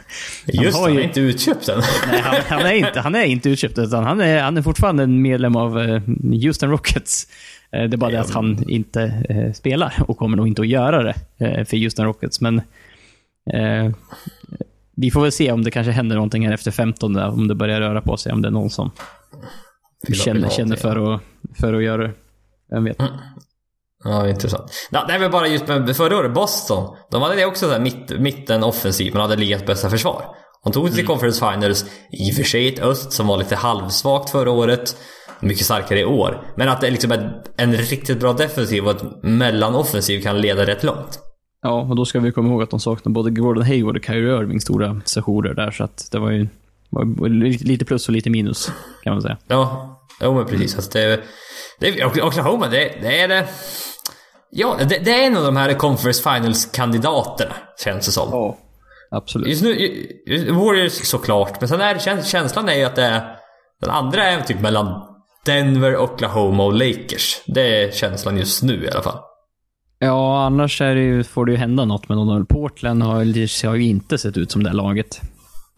Just 0.46 0.76
har 0.78 0.84
han 0.84 0.94
ju- 0.94 1.00
är 1.00 1.04
inte 1.04 1.20
utköpt 1.20 1.68
än. 1.68 1.78
Nej, 2.10 2.20
han, 2.24 2.36
han, 2.48 2.66
är 2.66 2.72
inte, 2.74 3.00
han 3.00 3.14
är 3.14 3.24
inte 3.24 3.50
utköpt, 3.50 3.78
utan 3.78 4.04
han 4.04 4.20
är, 4.20 4.42
han 4.42 4.56
är 4.56 4.62
fortfarande 4.62 5.02
en 5.02 5.22
medlem 5.22 5.56
av 5.56 5.80
eh, 5.80 6.00
Houston 6.44 6.70
Rockets. 6.70 7.26
Eh, 7.72 7.84
Det 7.88 7.94
är 7.94 7.96
bara 7.96 8.10
det 8.10 8.20
att 8.20 8.30
han 8.30 8.68
inte 8.68 9.02
eh, 9.28 9.52
spelar 9.52 9.94
och 10.08 10.18
kommer 10.18 10.36
nog 10.36 10.48
inte 10.48 10.62
att 10.62 10.68
göra 10.68 11.02
det 11.02 11.14
eh, 11.38 11.64
för 11.64 11.76
Houston 11.76 12.04
Rockets. 12.06 12.40
Men 12.40 12.58
eh, 13.52 13.92
vi 14.96 15.10
får 15.10 15.20
väl 15.22 15.32
se 15.32 15.52
om 15.52 15.64
det 15.64 15.70
kanske 15.70 15.90
händer 15.90 16.16
någonting 16.16 16.46
här 16.46 16.54
efter 16.54 16.70
15, 16.70 17.12
där, 17.12 17.28
om 17.28 17.48
det 17.48 17.54
börjar 17.54 17.80
röra 17.80 18.00
på 18.02 18.16
sig. 18.16 18.32
Om 18.32 18.42
det 18.42 18.48
är 18.48 18.52
någon 18.52 18.70
som 18.70 18.90
känner, 20.12 20.48
känner 20.48 20.76
för, 20.76 21.14
att, 21.14 21.20
för 21.60 21.74
att 21.74 21.82
göra 21.82 22.02
det. 22.02 22.12
Vem 22.70 22.84
vet. 22.84 22.96
Ja, 24.04 24.28
intressant. 24.28 24.72
Nej, 25.08 25.18
väl 25.18 25.30
bara 25.30 25.48
just 25.48 25.68
med 25.68 25.96
förra 25.96 26.18
året, 26.18 26.34
Boston. 26.34 26.96
De 27.10 27.22
hade 27.22 27.34
det 27.36 27.46
också 27.46 27.68
där 27.68 27.80
mitt, 27.80 28.20
mitten 28.20 28.62
offensiv, 28.64 29.12
men 29.12 29.22
hade 29.22 29.36
ligats 29.36 29.66
bästa 29.66 29.90
försvar. 29.90 30.24
De 30.64 30.72
tog 30.72 30.86
sig 30.88 30.96
till 30.96 31.06
Conference 31.06 31.50
Finals, 31.52 31.84
i 32.12 32.30
och 32.30 32.34
för 32.34 32.42
sig 32.42 32.68
ett 32.68 32.78
öst 32.78 33.12
som 33.12 33.26
var 33.26 33.38
lite 33.38 33.56
halvsvagt 33.56 34.30
förra 34.30 34.50
året. 34.50 34.96
Mycket 35.40 35.64
starkare 35.64 36.00
i 36.00 36.04
år. 36.04 36.40
Men 36.56 36.68
att 36.68 36.80
det 36.80 36.86
är 36.86 36.90
liksom 36.90 37.12
en, 37.12 37.30
en 37.56 37.72
riktigt 37.76 38.20
bra 38.20 38.32
defensiv 38.32 38.84
och 38.84 38.90
ett 38.90 39.22
mellanoffensiv 39.22 40.22
kan 40.22 40.40
leda 40.40 40.66
rätt 40.66 40.84
långt. 40.84 41.18
Ja, 41.62 41.80
och 41.82 41.96
då 41.96 42.04
ska 42.04 42.20
vi 42.20 42.32
komma 42.32 42.48
ihåg 42.48 42.62
att 42.62 42.70
de 42.70 42.80
saknar 42.80 43.12
både 43.12 43.30
Gordon 43.30 43.64
Hayward 43.64 43.96
och 43.96 44.04
Kyrie 44.04 44.36
Irving 44.40 44.60
stora 44.60 45.00
sessioner 45.04 45.54
där, 45.54 45.70
så 45.70 45.84
att 45.84 46.08
det 46.12 46.18
var 46.18 46.30
ju 46.30 46.48
var 46.90 47.28
lite 47.64 47.84
plus 47.84 48.08
och 48.08 48.12
lite 48.14 48.30
minus, 48.30 48.72
kan 49.02 49.12
man 49.12 49.22
säga. 49.22 49.36
Ja, 49.48 49.96
jo 50.22 50.34
men 50.34 50.46
precis. 50.46 50.76
Alltså 50.76 50.90
det, 50.98 51.20
det, 51.80 51.88
är- 52.00 52.06
Oklahoma, 52.26 52.68
det, 52.68 52.92
det 53.02 53.20
är 53.20 53.28
det... 53.28 53.48
Ja, 54.50 54.76
det, 54.88 54.98
det 55.04 55.10
är 55.10 55.26
en 55.26 55.36
av 55.36 55.44
de 55.44 55.56
här 55.56 55.74
Conference 55.74 56.22
Finals-kandidaterna, 56.22 57.52
känns 57.84 58.06
det 58.06 58.12
som. 58.12 58.28
Ja, 58.32 58.58
absolut. 59.10 59.48
Just 59.48 59.62
nu, 59.62 59.72
Warriors 60.52 60.92
såklart, 60.92 61.60
men 61.60 61.68
sen 61.68 61.80
är 61.80 62.22
känslan 62.24 62.68
är 62.68 62.74
ju 62.74 62.84
att 62.84 62.96
det 62.96 63.04
är... 63.04 63.36
Den 63.80 63.90
andra 63.90 64.24
är 64.24 64.40
typ 64.40 64.60
mellan 64.60 65.09
Denver, 65.46 65.96
Oklahoma 65.96 66.64
och 66.64 66.74
Lakers. 66.74 67.40
Det 67.46 67.82
är 67.84 67.90
känslan 67.92 68.36
just 68.36 68.62
nu 68.62 68.84
i 68.84 68.90
alla 68.90 69.02
fall. 69.02 69.18
Ja, 69.98 70.44
annars 70.44 70.80
är 70.80 70.94
det 70.94 71.00
ju, 71.00 71.24
får 71.24 71.46
det 71.46 71.52
ju 71.52 71.58
hända 71.58 71.84
något 71.84 72.08
med 72.08 72.18
någon. 72.18 72.46
Portland 72.46 73.02
har, 73.02 73.66
har 73.66 73.74
ju 73.74 73.82
inte 73.84 74.18
sett 74.18 74.36
ut 74.36 74.50
som 74.50 74.62
det 74.62 74.68
här 74.68 74.76
laget. 74.76 75.20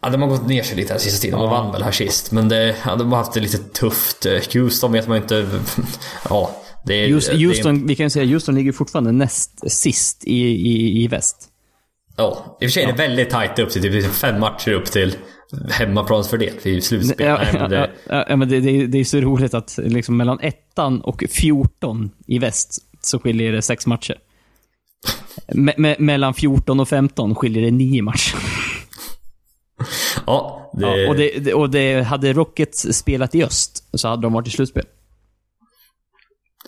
Ja, 0.01 0.09
de 0.09 0.21
har 0.21 0.29
gått 0.29 0.47
ner 0.47 0.63
sig 0.63 0.77
lite 0.77 0.93
den 0.93 0.99
sista 0.99 1.21
tiden. 1.21 1.39
De 1.39 1.49
vann 1.49 1.71
väl 1.71 1.83
här 1.83 1.91
sist. 1.91 2.31
Men 2.31 2.49
det, 2.49 2.75
ja, 2.85 2.95
de 2.95 3.11
har 3.11 3.17
haft 3.17 3.33
det 3.33 3.39
lite 3.39 3.57
tufft. 3.57 4.25
Houston 4.53 4.91
vet 4.91 5.07
man 5.07 5.17
inte... 5.17 5.47
Ja, 6.29 6.51
det 6.85 6.93
är... 6.93 7.07
Just, 7.07 7.29
det 7.29 7.35
är- 7.35 7.47
Houston, 7.47 7.87
vi 7.87 7.95
kan 7.95 8.05
ju 8.05 8.09
säga 8.09 8.25
Houston 8.33 8.55
ligger 8.55 8.71
fortfarande 8.71 9.11
näst 9.11 9.71
sist 9.71 10.23
i, 10.27 10.41
i, 10.45 11.03
i 11.03 11.07
väst. 11.07 11.49
Ja, 12.17 12.57
i 12.61 12.65
och 12.65 12.69
för 12.69 12.73
sig 12.73 12.83
är 12.83 12.87
det 12.87 12.93
väldigt 12.93 13.29
tajt 13.29 13.59
upp 13.59 13.69
till 13.69 13.81
typ 13.81 14.13
fem 14.13 14.39
matcher 14.39 14.71
upp 14.71 14.85
till 14.85 15.15
hemmaplansfördel 15.71 16.53
i 16.63 16.81
slutspel. 16.81 17.27
Ja, 17.27 17.37
Nej, 17.37 17.53
men 17.53 17.69
det, 17.69 17.91
ja, 18.09 18.25
ja, 18.29 18.35
men 18.35 18.49
det, 18.49 18.59
det, 18.59 18.69
är- 18.69 18.87
det 18.87 18.97
är 18.97 19.03
så 19.03 19.17
roligt 19.21 19.53
att 19.53 19.79
liksom 19.83 20.17
mellan 20.17 20.39
ettan 20.39 21.01
och 21.01 21.23
14 21.29 22.11
i 22.27 22.39
väst 22.39 22.77
så 23.01 23.19
skiljer 23.19 23.51
det 23.51 23.61
sex 23.61 23.87
matcher. 23.87 24.17
Me, 25.53 25.73
me, 25.77 25.95
mellan 25.99 26.33
14 26.33 26.79
och 26.79 26.87
15 26.89 27.35
skiljer 27.35 27.63
det 27.63 27.71
nio 27.71 28.01
matcher. 28.01 28.37
ja, 30.27 30.71
det, 30.73 31.01
Ja, 31.01 31.09
och, 31.09 31.15
det, 31.15 31.39
det- 31.39 31.53
och 31.53 31.69
det 31.69 32.01
hade 32.01 32.33
Rockets 32.33 32.87
spelat 32.97 33.35
i 33.35 33.43
öst 33.43 33.83
så 33.93 34.07
hade 34.07 34.21
de 34.21 34.33
varit 34.33 34.47
i 34.47 34.51
slutspel. 34.51 34.85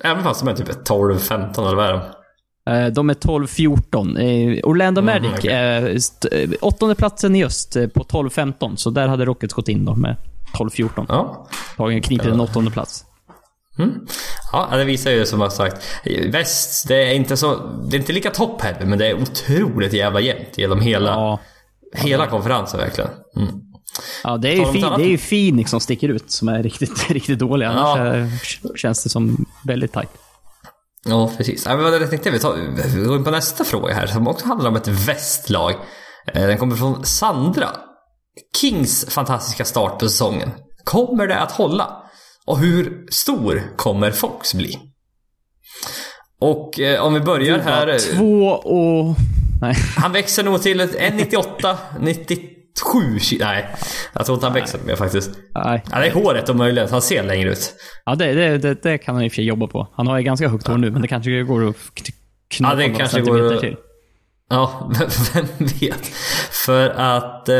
Även 0.04 0.24
fast 0.24 0.40
de 0.46 0.50
är 0.50 0.56
typ 0.56 0.68
12-15 0.90 1.68
eller 1.68 1.76
vad 1.76 1.86
är 1.86 1.94
de? 1.94 2.02
Eh, 2.70 2.86
De 2.88 3.10
är 3.10 3.14
12-14. 3.14 4.18
Eh, 4.18 4.60
Orlando 4.70 5.02
Mm, 5.02 5.24
Magic 5.24 5.46
st- 5.96 6.44
eh, 6.44 6.50
åttonde 6.62 6.96
platsen 6.96 7.36
i 7.36 7.46
öst 7.46 7.78
på 7.94 8.04
12-15. 8.04 8.76
Så 8.76 8.90
där 8.90 9.08
hade 9.08 9.26
Rockets 9.26 9.54
gått 9.54 9.68
in 9.70 9.86
då 9.86 9.96
med 9.96 10.16
12-14. 10.54 11.06
Ja. 11.10 11.48
Tagit 11.78 12.06
kniper 12.06 12.30
en 12.30 12.40
åttonde 12.42 12.72
plats. 12.72 13.06
Mm. 13.80 13.92
Ja, 14.52 14.70
det 14.78 14.86
visar 14.86 15.12
ju 15.12 15.26
som 15.26 15.42
jag 15.42 15.52
sagt. 15.54 15.78
Väst, 16.30 16.88
det 16.88 16.96
är 17.12 17.14
inte 17.14 17.38
så... 17.38 17.56
Det 17.90 17.98
är 17.98 18.00
inte 18.00 18.14
lika 18.14 18.30
top-heavy, 18.30 18.86
men 18.86 19.00
det 19.00 19.08
är 19.08 19.22
otroligt 19.22 19.94
jävla 19.94 20.20
jämnt 20.20 20.58
genom 20.58 20.82
hela, 20.82 21.10
Ja. 21.10 21.40
hela 21.94 22.28
konferensen 22.28 22.80
verkligen. 22.80 23.10
Mm. 23.38 23.50
Ja, 24.24 24.38
det 24.38 24.48
är, 24.50 24.54
ju 24.54 24.58
Tar 24.58 24.66
de 24.66 24.74
fi- 24.74 24.80
ett 24.80 24.86
annat- 24.86 25.00
det 25.00 25.06
är 25.06 25.10
ju 25.10 25.18
Phoenix 25.18 25.72
som 25.72 25.80
sticker 25.80 26.10
ut, 26.10 26.32
som 26.32 26.48
är 26.48 26.64
riktigt, 26.64 27.10
riktigt 27.12 27.40
dåliga. 27.40 27.70
Annars 27.70 28.60
Ja. 28.64 28.70
känns 28.76 29.04
det 29.04 29.10
som 29.10 29.46
väldigt 29.66 29.94
tajt. 29.94 30.10
Ja, 31.06 31.32
precis. 31.38 31.66
Ja, 31.66 31.76
men 31.76 31.84
vad 31.84 32.02
jag 32.02 32.10
tänkte, 32.10 32.30
vi, 32.32 32.40
tar, 32.40 32.56
vi 32.96 33.06
går 33.06 33.16
in 33.18 33.24
på 33.24 33.32
nästa 33.32 33.64
fråga 33.64 33.94
här 33.94 34.08
som 34.08 34.28
också 34.28 34.48
handlar 34.48 34.70
om 34.70 34.76
ett 34.76 34.88
västlag. 34.88 35.72
Eh, 36.34 36.48
Den 36.48 36.58
kommer 36.58 36.76
från 36.76 37.06
Sandra. 37.06 37.70
Kings 38.58 39.06
fantastiska 39.10 39.66
start 39.66 40.00
på 40.00 40.10
säsongen. 40.10 40.52
Kommer 40.84 41.28
det 41.28 41.40
att 41.40 41.52
hålla? 41.52 42.04
Och 42.46 42.60
hur 42.60 43.06
stor 43.12 43.64
kommer 43.76 44.12
Fox 44.12 44.54
bli? 44.54 44.80
Och 46.42 46.80
eh, 46.80 47.02
om 47.02 47.14
vi 47.14 47.20
börjar 47.20 47.60
här. 47.60 48.00
Två 48.16 48.46
och... 48.48 49.16
Nej. 49.62 49.76
Han 49.98 50.12
växer 50.12 50.44
nog 50.44 50.62
till 50.62 50.80
ett 50.80 50.96
1,98, 51.00 51.76
97 52.76 53.18
ki- 53.20 53.38
Nej, 53.40 53.68
jag 54.14 54.26
tror 54.26 54.36
inte 54.36 54.46
han 54.46 54.54
växer 54.54 54.80
mer 54.86 54.96
faktiskt. 54.96 55.32
Nej. 55.56 55.84
Ja, 55.92 56.00
det 56.00 56.08
är 56.08 56.12
håret 56.14 56.50
och 56.50 56.56
möjligen, 56.56 56.90
han 56.92 57.02
ser 57.02 57.24
längre 57.24 57.50
ut. 57.52 57.74
Ja, 58.06 58.16
det, 58.16 58.34
det, 58.34 58.58
det, 58.58 58.84
det 58.84 58.98
kan 58.98 59.16
han 59.16 59.24
i 59.24 59.28
och 59.28 59.32
för 59.32 59.36
sig 59.36 59.46
jobba 59.46 59.68
på. 59.68 59.88
Han 59.96 60.08
har 60.08 60.18
ju 60.18 60.24
ganska 60.24 60.48
högt 60.50 60.68
hår 60.68 60.78
nu, 60.78 60.92
men 60.92 61.02
det 61.02 61.08
kanske 61.08 61.44
går 61.44 61.70
att 61.70 61.76
k- 61.76 62.14
knåpa 62.48 62.74
Ja, 62.74 62.78
det 62.80 62.88
några 62.88 63.00
kanske 63.00 63.22
går 63.22 63.26
centimeter 63.38 63.56
att- 63.56 63.62
till. 63.62 63.76
Ja, 64.50 64.92
vem 65.34 65.46
vet? 65.80 66.06
För 66.66 66.90
att... 66.90 67.50
Eh, 67.50 67.56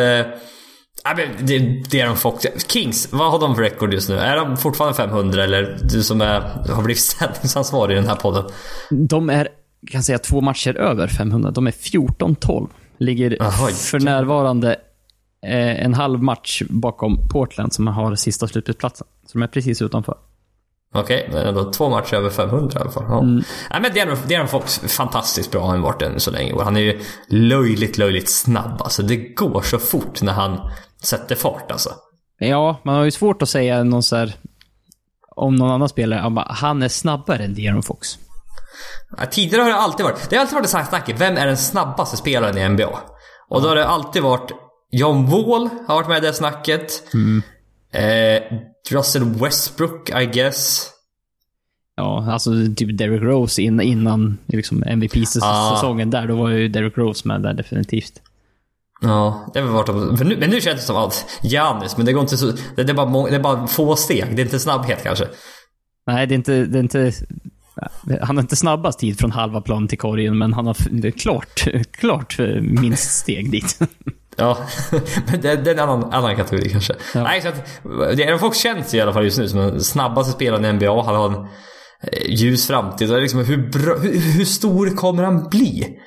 ja, 1.04 1.14
men 1.18 1.46
det, 1.46 1.60
det 1.92 2.02
är 2.02 2.08
de 2.08 2.16
Fox. 2.18 2.46
Kings, 2.68 3.08
vad 3.14 3.32
har 3.32 3.40
de 3.40 3.56
för 3.56 3.62
record 3.62 3.94
just 3.94 4.10
nu? 4.10 4.16
Är 4.18 4.36
de 4.36 4.58
fortfarande 4.58 4.98
500 4.98 5.44
eller 5.44 5.78
du 5.84 6.04
som 6.04 6.22
är, 6.22 6.40
har 6.70 6.84
blivit 6.84 7.02
sändningsansvarig 7.04 7.94
i 7.94 7.96
den 8.00 8.08
här 8.08 8.16
podden? 8.16 8.44
De 8.90 9.30
är, 9.30 9.48
kan 9.92 10.04
säga, 10.04 10.20
två 10.20 10.42
matcher 10.42 10.76
över 10.78 11.08
500. 11.08 11.52
De 11.52 11.68
är 11.68 11.72
14-12. 11.72 12.68
Ligger 13.00 13.38
Jaha, 13.40 13.52
för 13.68 14.00
närvarande 14.00 14.76
en 15.46 15.94
halv 15.94 16.24
match 16.24 16.62
bakom 16.70 17.28
Portland 17.30 17.74
som 17.74 17.88
har 17.88 18.16
sista 18.16 18.48
slutspelsplatsen. 18.48 19.08
Så 19.26 19.38
de 19.38 19.44
är 19.44 19.48
precis 19.48 19.82
utanför. 19.82 20.18
Okej, 20.94 21.30
men 21.34 21.48
ändå 21.48 21.72
två 21.72 21.90
matcher 21.90 22.14
över 22.16 22.30
500 22.30 22.80
i 22.80 22.82
alla 22.82 22.92
fall. 22.92 23.04
Ja. 23.08 23.22
Nej, 23.22 23.82
men 23.82 23.92
De'Aaron 23.92 24.16
De'Aaron 24.16 24.46
Fox, 24.46 24.80
fantastiskt 24.80 25.52
bra 25.52 25.62
har 25.62 25.68
han 25.68 25.82
varit 25.82 26.02
än 26.02 26.20
så 26.20 26.32
länge. 26.32 26.54
Och 26.54 26.64
han 26.64 26.78
är 26.78 26.82
ju 26.82 27.02
löjligt, 27.30 27.98
löjligt 27.98 28.30
snabb. 28.30 28.82
Alltså 28.82 29.04
det 29.04 29.18
går 29.18 29.62
så 29.62 29.80
fort 29.80 30.22
när 30.22 30.34
han 30.34 30.72
sätter 31.04 31.36
fart 31.36 31.72
alltså. 31.72 31.90
Ja, 32.40 32.80
man 32.84 32.96
har 32.96 33.04
ju 33.04 33.12
svårt 33.12 33.42
att 33.42 33.50
säga 33.50 33.84
någon 33.84 34.04
så 34.04 34.16
här, 34.16 34.36
om 35.36 35.56
någon 35.56 35.72
annan 35.72 35.90
spelare, 35.90 36.20
ja, 36.20 36.30
bara, 36.30 36.48
han 36.50 36.84
är 36.84 36.88
snabbare 36.88 37.44
än 37.44 37.56
De'Aaron 37.56 37.82
Fox. 37.82 38.18
Ja, 39.18 39.26
Tidigare 39.26 39.62
har 39.62 39.70
det 39.70 39.76
alltid 39.76 40.04
varit, 40.06 40.30
det 40.30 40.36
har 40.36 40.42
alltid 40.42 40.56
varit 40.56 40.72
det 40.72 40.86
snacket, 40.86 41.22
vem 41.22 41.38
är 41.38 41.46
den 41.48 41.58
snabbaste 41.58 42.18
spelaren 42.18 42.58
i 42.58 42.70
NBA? 42.70 43.00
Och 43.50 43.62
då 43.62 43.68
har 43.68 43.76
det 43.76 43.88
alltid 43.88 44.24
varit 44.24 44.52
John 44.92 45.26
Wall 45.26 45.70
har 45.88 45.96
varit 45.96 46.08
med 46.08 46.18
i 46.24 46.28
det 46.28 46.34
snacket. 46.34 47.04
Eh, 47.92 48.58
Russell 48.92 49.24
Westbrook, 49.24 50.10
I 50.10 50.26
guess. 50.26 50.90
Ja, 51.96 52.32
alltså 52.32 52.52
typ 52.76 52.98
Derrick 52.98 53.22
Rose 53.22 53.62
in, 53.62 53.82
innan 53.82 54.38
liksom 54.46 54.84
Ah. 54.86 54.90
MVP-säsongen 54.90 56.10
där, 56.10 56.28
då 56.28 56.36
var 56.36 56.50
ju 56.50 56.68
Derrick 56.68 56.98
Rose 56.98 57.28
med 57.28 57.42
där 57.42 57.54
definitivt. 57.54 58.22
Ja, 59.02 59.52
det 59.54 59.60
har 59.60 59.68
varit 59.68 59.88
de, 59.88 60.18
för 60.18 60.26
nu, 60.26 60.38
Men 60.38 60.50
nu 60.50 60.62
känns 60.62 60.80
det 60.80 60.86
som 60.86 60.96
att 60.96 61.26
Giannis, 61.44 61.98
men 61.98 62.06
det 62.06 62.14
går 62.14 62.22
inte 62.22 62.38
så... 62.38 62.46
Det, 62.76 62.84
det, 62.84 62.92
är 62.92 62.94
bara, 62.94 63.06
må- 63.10 63.28
det 63.28 63.36
är 63.36 63.40
bara 63.40 63.68
få 63.68 63.96
steg, 63.96 64.36
det 64.36 64.42
är 64.42 64.46
inte 64.46 64.60
snabbhet 64.60 65.04
kanske. 65.04 65.28
Nej, 66.08 66.28
det 66.28 66.34
är 66.34 66.36
inte... 66.38 66.66
Det 66.66 66.78
är 66.80 66.84
inte 66.84 67.12
han 68.22 68.38
har 68.38 68.42
inte 68.44 68.56
snabbast 68.56 69.00
tid 69.00 69.20
från 69.20 69.32
halva 69.32 69.62
plan 69.62 69.88
till 69.88 69.98
korgen, 69.98 70.38
men 70.38 70.54
han 70.54 70.68
har 70.68 71.12
klart, 71.12 71.68
klart 71.92 72.40
minst 72.62 73.12
steg 73.12 73.52
dit. 73.52 73.80
Ja, 74.36 74.58
men 75.32 75.42
det, 75.42 75.56
det 75.56 75.72
är 75.72 75.74
en 75.74 75.90
annan, 75.90 76.14
annan 76.14 76.36
kategori 76.36 76.70
kanske. 76.70 76.94
Ja. 77.14 77.24
Nej, 77.24 77.42
så 77.42 77.48
att, 77.48 77.66
det 78.18 78.24
är 78.24 78.38
Fox 78.38 78.58
känns 78.58 78.94
i 78.94 79.02
alla 79.02 79.14
fall 79.14 79.24
just 79.24 79.38
nu 79.38 79.48
som 79.48 79.60
den 79.60 79.82
snabbaste 79.82 80.34
spelaren 80.34 80.66
i 80.66 80.74
NBA. 80.74 81.04
Han 81.04 81.16
har 81.16 81.30
en 81.30 81.36
eh, 81.36 82.30
ljus 82.30 82.68
framtid. 82.68 83.12
Och 83.12 83.22
liksom, 83.22 83.46
hur, 83.46 83.70
bra, 83.70 83.98
hur, 83.98 84.20
hur 84.20 84.46
stor 84.46 84.90
kommer 84.96 85.24
han 85.24 85.50
bli? 85.50 85.98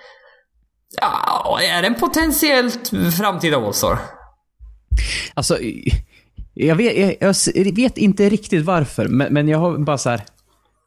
Ja, 1.00 1.58
är 1.62 1.82
det 1.82 1.88
en 1.88 1.94
potentiellt 1.94 2.90
framtida 3.16 3.56
All-star? 3.56 3.98
Alltså, 5.34 5.58
jag 6.54 6.76
vet, 6.76 7.16
jag, 7.20 7.34
jag 7.54 7.74
vet 7.74 7.98
inte 7.98 8.28
riktigt 8.28 8.64
varför, 8.64 9.08
men, 9.08 9.32
men 9.32 9.48
jag 9.48 9.58
har 9.58 9.78
bara 9.78 9.98
så 9.98 10.10
här. 10.10 10.22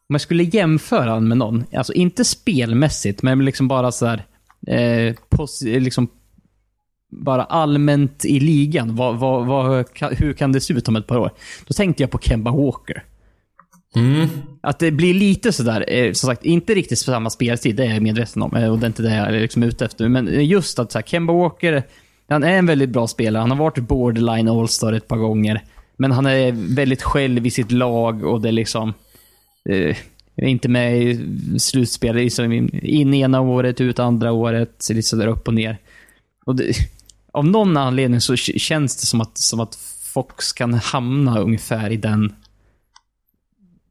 Om 0.08 0.14
jag 0.14 0.20
skulle 0.20 0.42
jämföra 0.42 1.10
han 1.10 1.28
med 1.28 1.38
någon, 1.38 1.64
alltså 1.76 1.92
inte 1.92 2.24
spelmässigt, 2.24 3.22
men 3.22 3.44
liksom 3.44 3.68
bara 3.68 3.92
så 3.92 4.06
här, 4.06 4.26
eh, 4.66 5.14
pos, 5.28 5.62
liksom 5.62 6.08
bara 7.12 7.44
allmänt 7.44 8.24
i 8.24 8.40
ligan, 8.40 8.96
vad, 8.96 9.18
vad, 9.18 9.46
vad, 9.46 9.86
hur 10.10 10.32
kan 10.32 10.52
det 10.52 10.60
se 10.60 10.74
ut 10.74 10.88
om 10.88 10.96
ett 10.96 11.06
par 11.06 11.18
år? 11.18 11.30
Då 11.66 11.72
tänkte 11.74 12.02
jag 12.02 12.10
på 12.10 12.18
Kemba 12.18 12.50
Walker. 12.50 13.04
Mm. 13.96 14.28
Att 14.60 14.78
det 14.78 14.90
blir 14.90 15.14
lite 15.14 15.52
sådär, 15.52 15.84
eh, 15.88 16.12
som 16.12 16.26
sagt, 16.26 16.44
inte 16.44 16.74
riktigt 16.74 16.98
samma 16.98 17.30
speltid, 17.30 17.76
det 17.76 17.84
är 17.84 17.94
jag 17.94 18.02
medveten 18.02 18.42
om. 18.42 18.56
eh, 18.56 18.72
Och 18.72 18.78
det 18.78 18.84
är 18.84 18.88
inte 18.88 19.02
det 19.02 19.16
jag 19.16 19.28
är 19.28 19.40
liksom 19.40 19.62
ute 19.62 19.84
efter. 19.84 20.08
Men 20.08 20.46
just 20.46 20.78
att 20.78 20.92
så 20.92 20.98
här, 20.98 21.02
Kemba 21.06 21.32
Walker, 21.32 21.82
han 22.28 22.44
är 22.44 22.58
en 22.58 22.66
väldigt 22.66 22.90
bra 22.90 23.06
spelare. 23.06 23.40
Han 23.40 23.50
har 23.50 23.58
varit 23.58 23.78
borderline 23.78 24.48
All-star 24.48 24.92
ett 24.92 25.08
par 25.08 25.16
gånger. 25.16 25.62
Men 25.96 26.12
han 26.12 26.26
är 26.26 26.74
väldigt 26.74 27.02
själv 27.02 27.46
i 27.46 27.50
sitt 27.50 27.72
lag 27.72 28.24
och 28.24 28.40
det 28.40 28.48
är 28.48 28.52
liksom... 28.52 28.94
Eh, 29.68 29.96
inte 30.36 30.68
med 30.68 31.02
i 31.02 31.20
slutspel. 31.58 32.16
Liksom 32.16 32.52
in 32.82 33.14
ena 33.14 33.40
året, 33.40 33.80
ut 33.80 33.98
andra 33.98 34.32
året. 34.32 34.88
Lite 34.90 35.02
sådär 35.02 35.26
upp 35.26 35.48
och 35.48 35.54
ner. 35.54 35.78
Och 36.46 36.56
det, 36.56 36.72
av 37.32 37.44
någon 37.44 37.76
anledning 37.76 38.20
så 38.20 38.36
känns 38.36 38.96
det 38.96 39.06
som 39.06 39.20
att, 39.20 39.38
som 39.38 39.60
att 39.60 39.74
Fox 40.04 40.52
kan 40.52 40.74
hamna 40.74 41.38
ungefär 41.38 41.90
i 41.90 41.96
den 41.96 42.34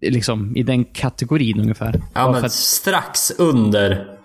liksom, 0.02 0.58
i 0.58 0.64
den 0.64 0.86
kategorin 0.86 1.60
ungefär. 1.60 2.02
Ja, 2.14 2.32
men 2.32 2.46
att, 2.46 2.52
strax 2.52 3.32
under... 3.32 4.18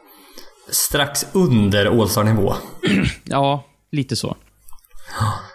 Strax 0.71 1.27
under 1.33 2.01
All-star-nivå. 2.01 2.55
ja, 3.25 3.64
lite 3.91 4.17
så. 4.17 4.37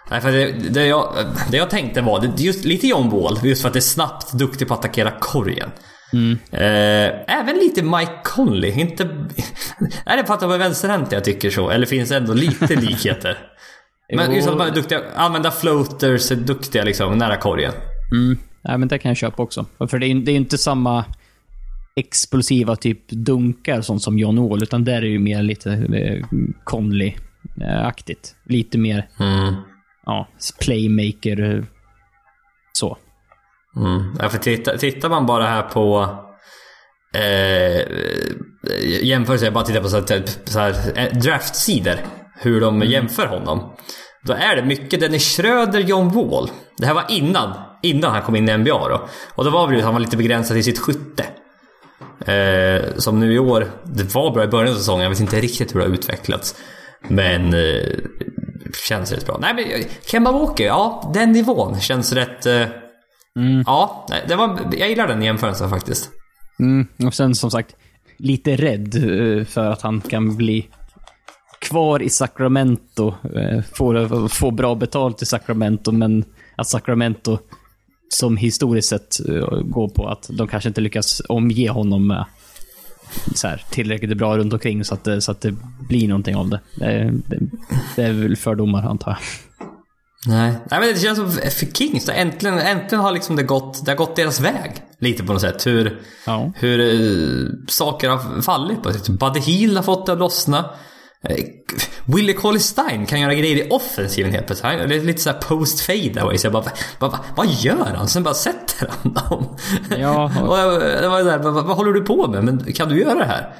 Nej, 0.09 0.21
för 0.21 0.31
det, 0.31 0.51
det, 0.51 0.85
jag, 0.85 1.15
det 1.51 1.57
jag 1.57 1.69
tänkte 1.69 2.01
var, 2.01 2.19
det, 2.19 2.43
just 2.43 2.65
lite 2.65 2.87
John 2.87 3.09
Wall, 3.09 3.39
just 3.43 3.61
för 3.61 3.67
att 3.67 3.73
det 3.73 3.79
är 3.79 3.81
snabbt, 3.81 4.33
duktig 4.33 4.67
på 4.67 4.73
att 4.73 4.79
attackera 4.79 5.11
korgen. 5.19 5.69
Eh, 6.51 7.39
även 7.39 7.55
lite 7.55 7.83
Mike 7.83 8.11
Conley, 8.23 8.71
inte... 8.79 9.03
är 10.05 10.17
det 10.17 10.25
för 10.25 10.33
att 10.33 10.39
de 10.39 10.51
är 10.51 10.57
vänsterhänta 10.57 11.15
jag 11.15 11.23
tycker 11.23 11.49
så? 11.49 11.69
Eller 11.69 11.85
finns 11.85 12.09
det 12.09 12.17
ändå 12.17 12.33
lite 12.33 12.75
likheter? 12.81 13.37
Men 14.15 14.35
just 14.35 14.47
att 14.47 14.57
de 14.57 14.67
är 14.67 14.71
duktiga, 14.71 15.01
använda 15.15 15.51
floaters, 15.51 16.31
är 16.31 16.35
duktiga 16.35 16.83
liksom, 16.83 17.17
nära 17.17 17.37
korgen. 17.37 17.71
Mm. 18.11 18.37
Ja, 18.61 18.77
men 18.77 18.87
det 18.87 18.97
kan 18.99 19.09
jag 19.09 19.17
köpa 19.17 19.43
också. 19.43 19.65
För 19.89 19.99
det 19.99 20.07
är 20.07 20.15
det 20.15 20.31
är 20.31 20.35
inte 20.35 20.57
samma 20.57 21.05
explosiva 21.95 22.75
typ 22.75 23.09
dunkar 23.09 23.81
sånt 23.81 24.01
som 24.01 24.19
John 24.19 24.49
Wall, 24.49 24.63
utan 24.63 24.83
där 24.83 24.93
är 24.97 25.01
det 25.01 25.07
ju 25.07 25.19
mer 25.19 25.43
lite 25.43 25.71
eh, 25.73 26.25
Conley-aktigt. 26.63 28.35
Lite 28.45 28.77
mer, 28.77 29.07
Mm. 29.19 29.53
ja, 30.05 30.27
playmaker. 30.61 31.55
eh, 31.57 31.63
Så. 32.73 32.97
Mm. 33.77 34.15
Ja, 34.19 34.29
för 34.29 34.37
titta, 34.37 34.77
tittar 34.77 35.09
man 35.09 35.25
bara 35.25 35.45
här 35.47 35.61
på 35.61 36.15
eh, 37.15 37.81
jämförelse, 39.03 39.45
jag 39.45 39.53
bara 39.53 39.65
tittar 39.65 39.81
på 39.81 39.89
så 39.89 39.95
här, 39.97 40.23
så 40.45 40.59
här, 40.59 40.73
eh, 40.95 41.19
draftsidor. 41.19 41.95
Hur 42.43 42.61
de 42.61 42.81
jämför 42.81 43.27
honom. 43.27 43.75
Då 44.23 44.33
är 44.33 44.55
det 44.55 44.63
mycket 44.63 44.99
Dennis 44.99 45.37
Schröder, 45.37 45.79
John 45.79 46.09
Wall. 46.09 46.49
Det 46.77 46.85
här 46.85 46.93
var 46.93 47.05
innan, 47.09 47.53
innan 47.81 48.11
han 48.11 48.21
kom 48.21 48.35
in 48.35 48.49
i 48.49 48.57
NBA 48.57 48.89
då. 48.89 49.07
Och 49.35 49.43
då 49.43 49.49
var 49.49 49.71
det 49.71 49.81
han 49.81 49.93
var 49.93 49.99
lite 49.99 50.17
begränsad 50.17 50.57
i 50.57 50.63
sitt 50.63 50.79
skytte. 50.79 51.25
Eh, 52.31 52.95
som 52.97 53.19
nu 53.19 53.33
i 53.33 53.39
år, 53.39 53.71
det 53.83 54.15
var 54.15 54.33
bra 54.33 54.43
i 54.43 54.47
början 54.47 54.73
av 54.73 54.77
säsongen, 54.77 55.03
jag 55.03 55.09
vet 55.09 55.19
inte 55.19 55.39
riktigt 55.39 55.75
hur 55.75 55.79
det 55.79 55.85
har 55.85 55.93
utvecklats. 55.93 56.55
Men 57.07 57.53
eh, 57.53 57.97
känns 58.87 59.11
rätt 59.11 59.25
bra. 59.25 59.37
Nej 59.41 59.53
men 59.53 59.83
Kemba 60.05 60.31
Walker, 60.31 60.65
ja 60.65 61.11
den 61.13 61.31
nivån 61.31 61.79
känns 61.79 62.13
rätt... 62.13 62.45
Eh, 62.45 62.65
Ja, 63.65 64.05
nej, 64.09 64.25
det 64.27 64.35
var, 64.35 64.59
jag 64.77 64.89
gillar 64.89 65.07
den 65.07 65.21
jämförelsen 65.21 65.69
faktiskt. 65.69 66.09
Mm. 66.59 66.87
Och 67.05 67.13
sen 67.13 67.35
som 67.35 67.51
sagt, 67.51 67.75
lite 68.17 68.55
rädd 68.55 68.95
eh, 68.95 69.45
för 69.45 69.65
att 69.71 69.81
han 69.81 70.01
kan 70.01 70.35
bli 70.35 70.67
kvar 71.59 72.01
i 72.01 72.09
Sacramento. 72.09 73.13
eh, 73.35 73.61
Få, 73.73 74.07
få 74.29 74.51
bra 74.51 74.75
betalt 74.75 75.21
i 75.21 75.25
Sacramento, 75.25 75.91
men 75.91 76.25
att 76.55 76.67
Sacramento 76.67 77.37
som 78.09 78.37
historiskt 78.37 78.89
sett 78.89 79.29
eh, 79.29 79.61
går 79.61 79.89
på 79.89 80.07
att 80.07 80.29
de 80.29 80.47
kanske 80.47 80.69
inte 80.69 80.81
lyckas 80.81 81.21
omge 81.29 81.69
honom 81.69 82.07
med 82.07 82.25
så 83.35 83.47
här, 83.47 83.63
tillräckligt 83.71 84.17
bra 84.17 84.37
runt 84.37 84.53
omkring 84.53 84.83
så 84.85 84.93
att, 84.93 85.03
det, 85.03 85.21
så 85.21 85.31
att 85.31 85.41
det 85.41 85.55
blir 85.89 86.07
någonting 86.07 86.35
av 86.35 86.49
det. 86.49 86.59
Det, 86.75 87.11
det, 87.27 87.39
det 87.95 88.03
är 88.03 88.13
väl 88.13 88.35
fördomar 88.35 88.83
antar 88.83 89.11
jag. 89.11 89.19
Nej. 90.27 90.51
Nej 90.71 90.79
men 90.79 90.93
det 90.93 90.99
känns 90.99 91.17
som 91.17 91.31
för 91.31 91.65
Kings, 91.73 92.09
äntligen, 92.09 92.59
äntligen 92.59 93.03
har 93.03 93.11
liksom 93.11 93.35
det 93.35 93.43
gått, 93.43 93.85
det 93.85 93.91
har 93.91 93.95
gått 93.97 94.15
deras 94.15 94.39
väg. 94.39 94.83
Lite 94.99 95.23
på 95.23 95.33
något 95.33 95.41
sätt. 95.41 95.67
Hur, 95.67 96.01
Ja. 96.25 96.51
hur 96.55 96.79
uh, 96.79 97.49
saker 97.67 98.09
har 98.09 98.41
fallit 98.41 98.83
på. 98.83 98.91
Buddy 99.11 99.39
Hield 99.39 99.75
har 99.77 99.83
fått 99.83 100.05
det 100.05 100.11
att 100.11 100.19
lossna. 100.19 100.69
Eh, 101.29 101.35
Willie 102.05 102.33
Cauley 102.33 102.59
Stein 102.59 103.05
kan 103.05 103.19
göra 103.21 103.33
grejer 103.33 103.55
i 103.65 103.69
offensiven 103.69 104.31
helt 104.31 104.45
plötsligt. 104.47 104.79
Han- 104.79 104.89
Det 104.89 104.95
är 104.95 105.01
lite 105.01 105.21
såhär 105.21 105.37
post 105.39 105.81
fade 105.81 106.21
away. 106.21 106.37
Så 106.37 106.45
jag 106.45 106.53
bara, 106.53 106.63
vad, 106.99 107.17
vad, 107.35 107.47
gör 107.47 107.93
han? 107.95 108.07
Sen 108.07 108.23
bara 108.23 108.33
sätter 108.33 108.89
han 109.01 109.13
dem. 109.13 109.57
Ja. 109.99 110.31
och 110.47 110.57
jag, 110.57 110.81
det 111.01 111.07
var 111.07 111.23
där, 111.23 111.37
vad, 111.37 111.53
vad 111.53 111.77
håller 111.77 111.91
du 111.93 112.01
på 112.01 112.27
med? 112.27 112.43
Men 112.43 112.73
kan 112.73 112.89
du 112.89 112.99
göra 113.01 113.15
det 113.19 113.25
här? 113.25 113.53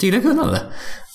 Tydligen 0.00 0.28
kunde 0.28 0.42
han 0.42 0.52
det. 0.52 0.62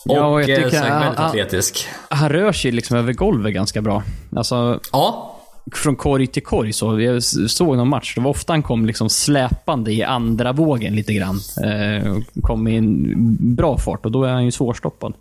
Och, 0.06 0.16
Ja, 0.18 0.26
och 0.26 0.42
jag 0.42 0.50
eh, 0.50 0.56
tycker 0.56 0.78
här, 0.80 1.00
väldigt 1.00 1.20
han- 1.20 1.28
atletisk. 1.30 1.88
Han 2.10 2.30
rör 2.30 2.52
sig 2.52 2.72
liksom 2.72 2.98
över 2.98 3.14
golvet 3.14 3.54
ganska 3.54 3.82
bra. 3.82 4.04
Alltså, 4.36 4.80
Ja. 4.92 5.30
från 5.76 5.96
korg 5.96 6.28
till 6.28 6.44
korg 6.44 6.74
så. 6.74 7.02
Jag 7.02 7.24
såg 7.24 7.78
någon 7.78 7.90
match. 7.90 8.16
Det 8.16 8.22
var 8.22 8.30
ofta 8.30 8.54
han 8.54 8.64
kom 8.64 8.86
liksom 8.86 9.10
släpande 9.10 9.92
i 9.92 10.04
andra 10.04 10.52
vågen 10.52 10.96
lite 10.96 11.14
grann. 11.14 11.40
Eh, 11.64 12.18
kom 12.42 12.68
i 12.68 12.78
en 12.78 13.56
bra 13.56 13.78
fart 13.78 14.06
och 14.06 14.12
då 14.12 14.24
är 14.24 14.32
han 14.34 14.46
ju 14.46 14.52
svårstoppad. 14.52 15.14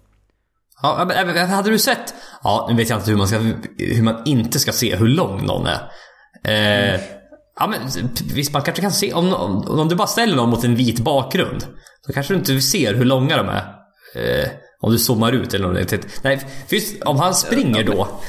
Ja, 0.83 1.05
men, 1.09 1.27
men 1.27 1.49
hade 1.51 1.71
du 1.71 1.79
sett... 1.79 2.15
Ja, 2.43 2.67
nu 2.71 2.77
vet 2.77 2.91
jag 2.91 2.99
inte 2.99 3.11
hur 3.11 3.19
man, 3.19 3.29
ska, 3.29 3.39
hur 3.79 4.03
man 4.03 4.23
inte 4.25 4.59
ska 4.59 4.73
se 4.73 4.97
hur 4.97 5.09
lång 5.09 5.47
någon 5.47 5.67
är. 5.67 5.81
Eh, 6.45 7.01
ja, 7.61 7.67
men 7.67 7.81
visst, 8.35 8.53
man 8.53 8.63
kanske 8.63 8.83
kan 8.83 8.93
se... 8.93 9.13
Om, 9.13 9.35
om, 9.35 9.79
om 9.81 9.89
du 9.89 9.95
bara 9.95 10.07
ställer 10.07 10.37
någon 10.37 10.51
mot 10.51 10.65
en 10.65 10.75
vit 10.77 11.01
bakgrund. 11.01 11.67
Så 12.07 12.13
kanske 12.13 12.35
du 12.35 12.39
inte 12.39 12.61
ser 12.61 12.95
hur 12.95 13.05
långa 13.05 13.37
de 13.37 13.49
är. 13.49 13.63
Eh, 14.15 14.49
om 14.83 14.93
du 14.93 14.99
zoomar 14.99 15.33
ut 15.33 15.55
eller 15.55 15.69
något. 15.69 16.23
Nej, 16.23 16.47
just, 16.69 17.03
om 17.03 17.17
han 17.17 17.35
springer 17.35 17.85
då 17.85 18.21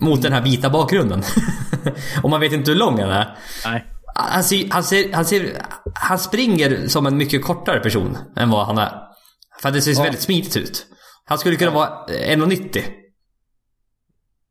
mot 0.00 0.22
den 0.22 0.32
här 0.32 0.42
vita 0.42 0.70
bakgrunden. 0.70 1.22
och 2.22 2.30
man 2.30 2.40
vet 2.40 2.52
inte 2.52 2.70
hur 2.70 2.78
lång 2.78 3.00
han 3.00 3.10
är. 3.10 3.38
Nej. 3.64 3.84
Han, 4.14 4.44
ser, 4.44 4.70
han, 4.70 4.84
ser, 4.84 5.12
han, 5.12 5.24
ser, 5.24 5.62
han 5.94 6.18
springer 6.18 6.88
som 6.88 7.06
en 7.06 7.16
mycket 7.16 7.44
kortare 7.44 7.80
person 7.80 8.18
än 8.36 8.50
vad 8.50 8.66
han 8.66 8.78
är. 8.78 8.92
För 9.62 9.70
det 9.70 9.82
ser 9.82 10.02
väldigt 10.02 10.22
smidigt 10.22 10.56
ut. 10.56 10.86
Han 11.24 11.38
skulle 11.38 11.56
kunna 11.56 11.70
vara 11.70 12.06
1,90. 12.08 12.82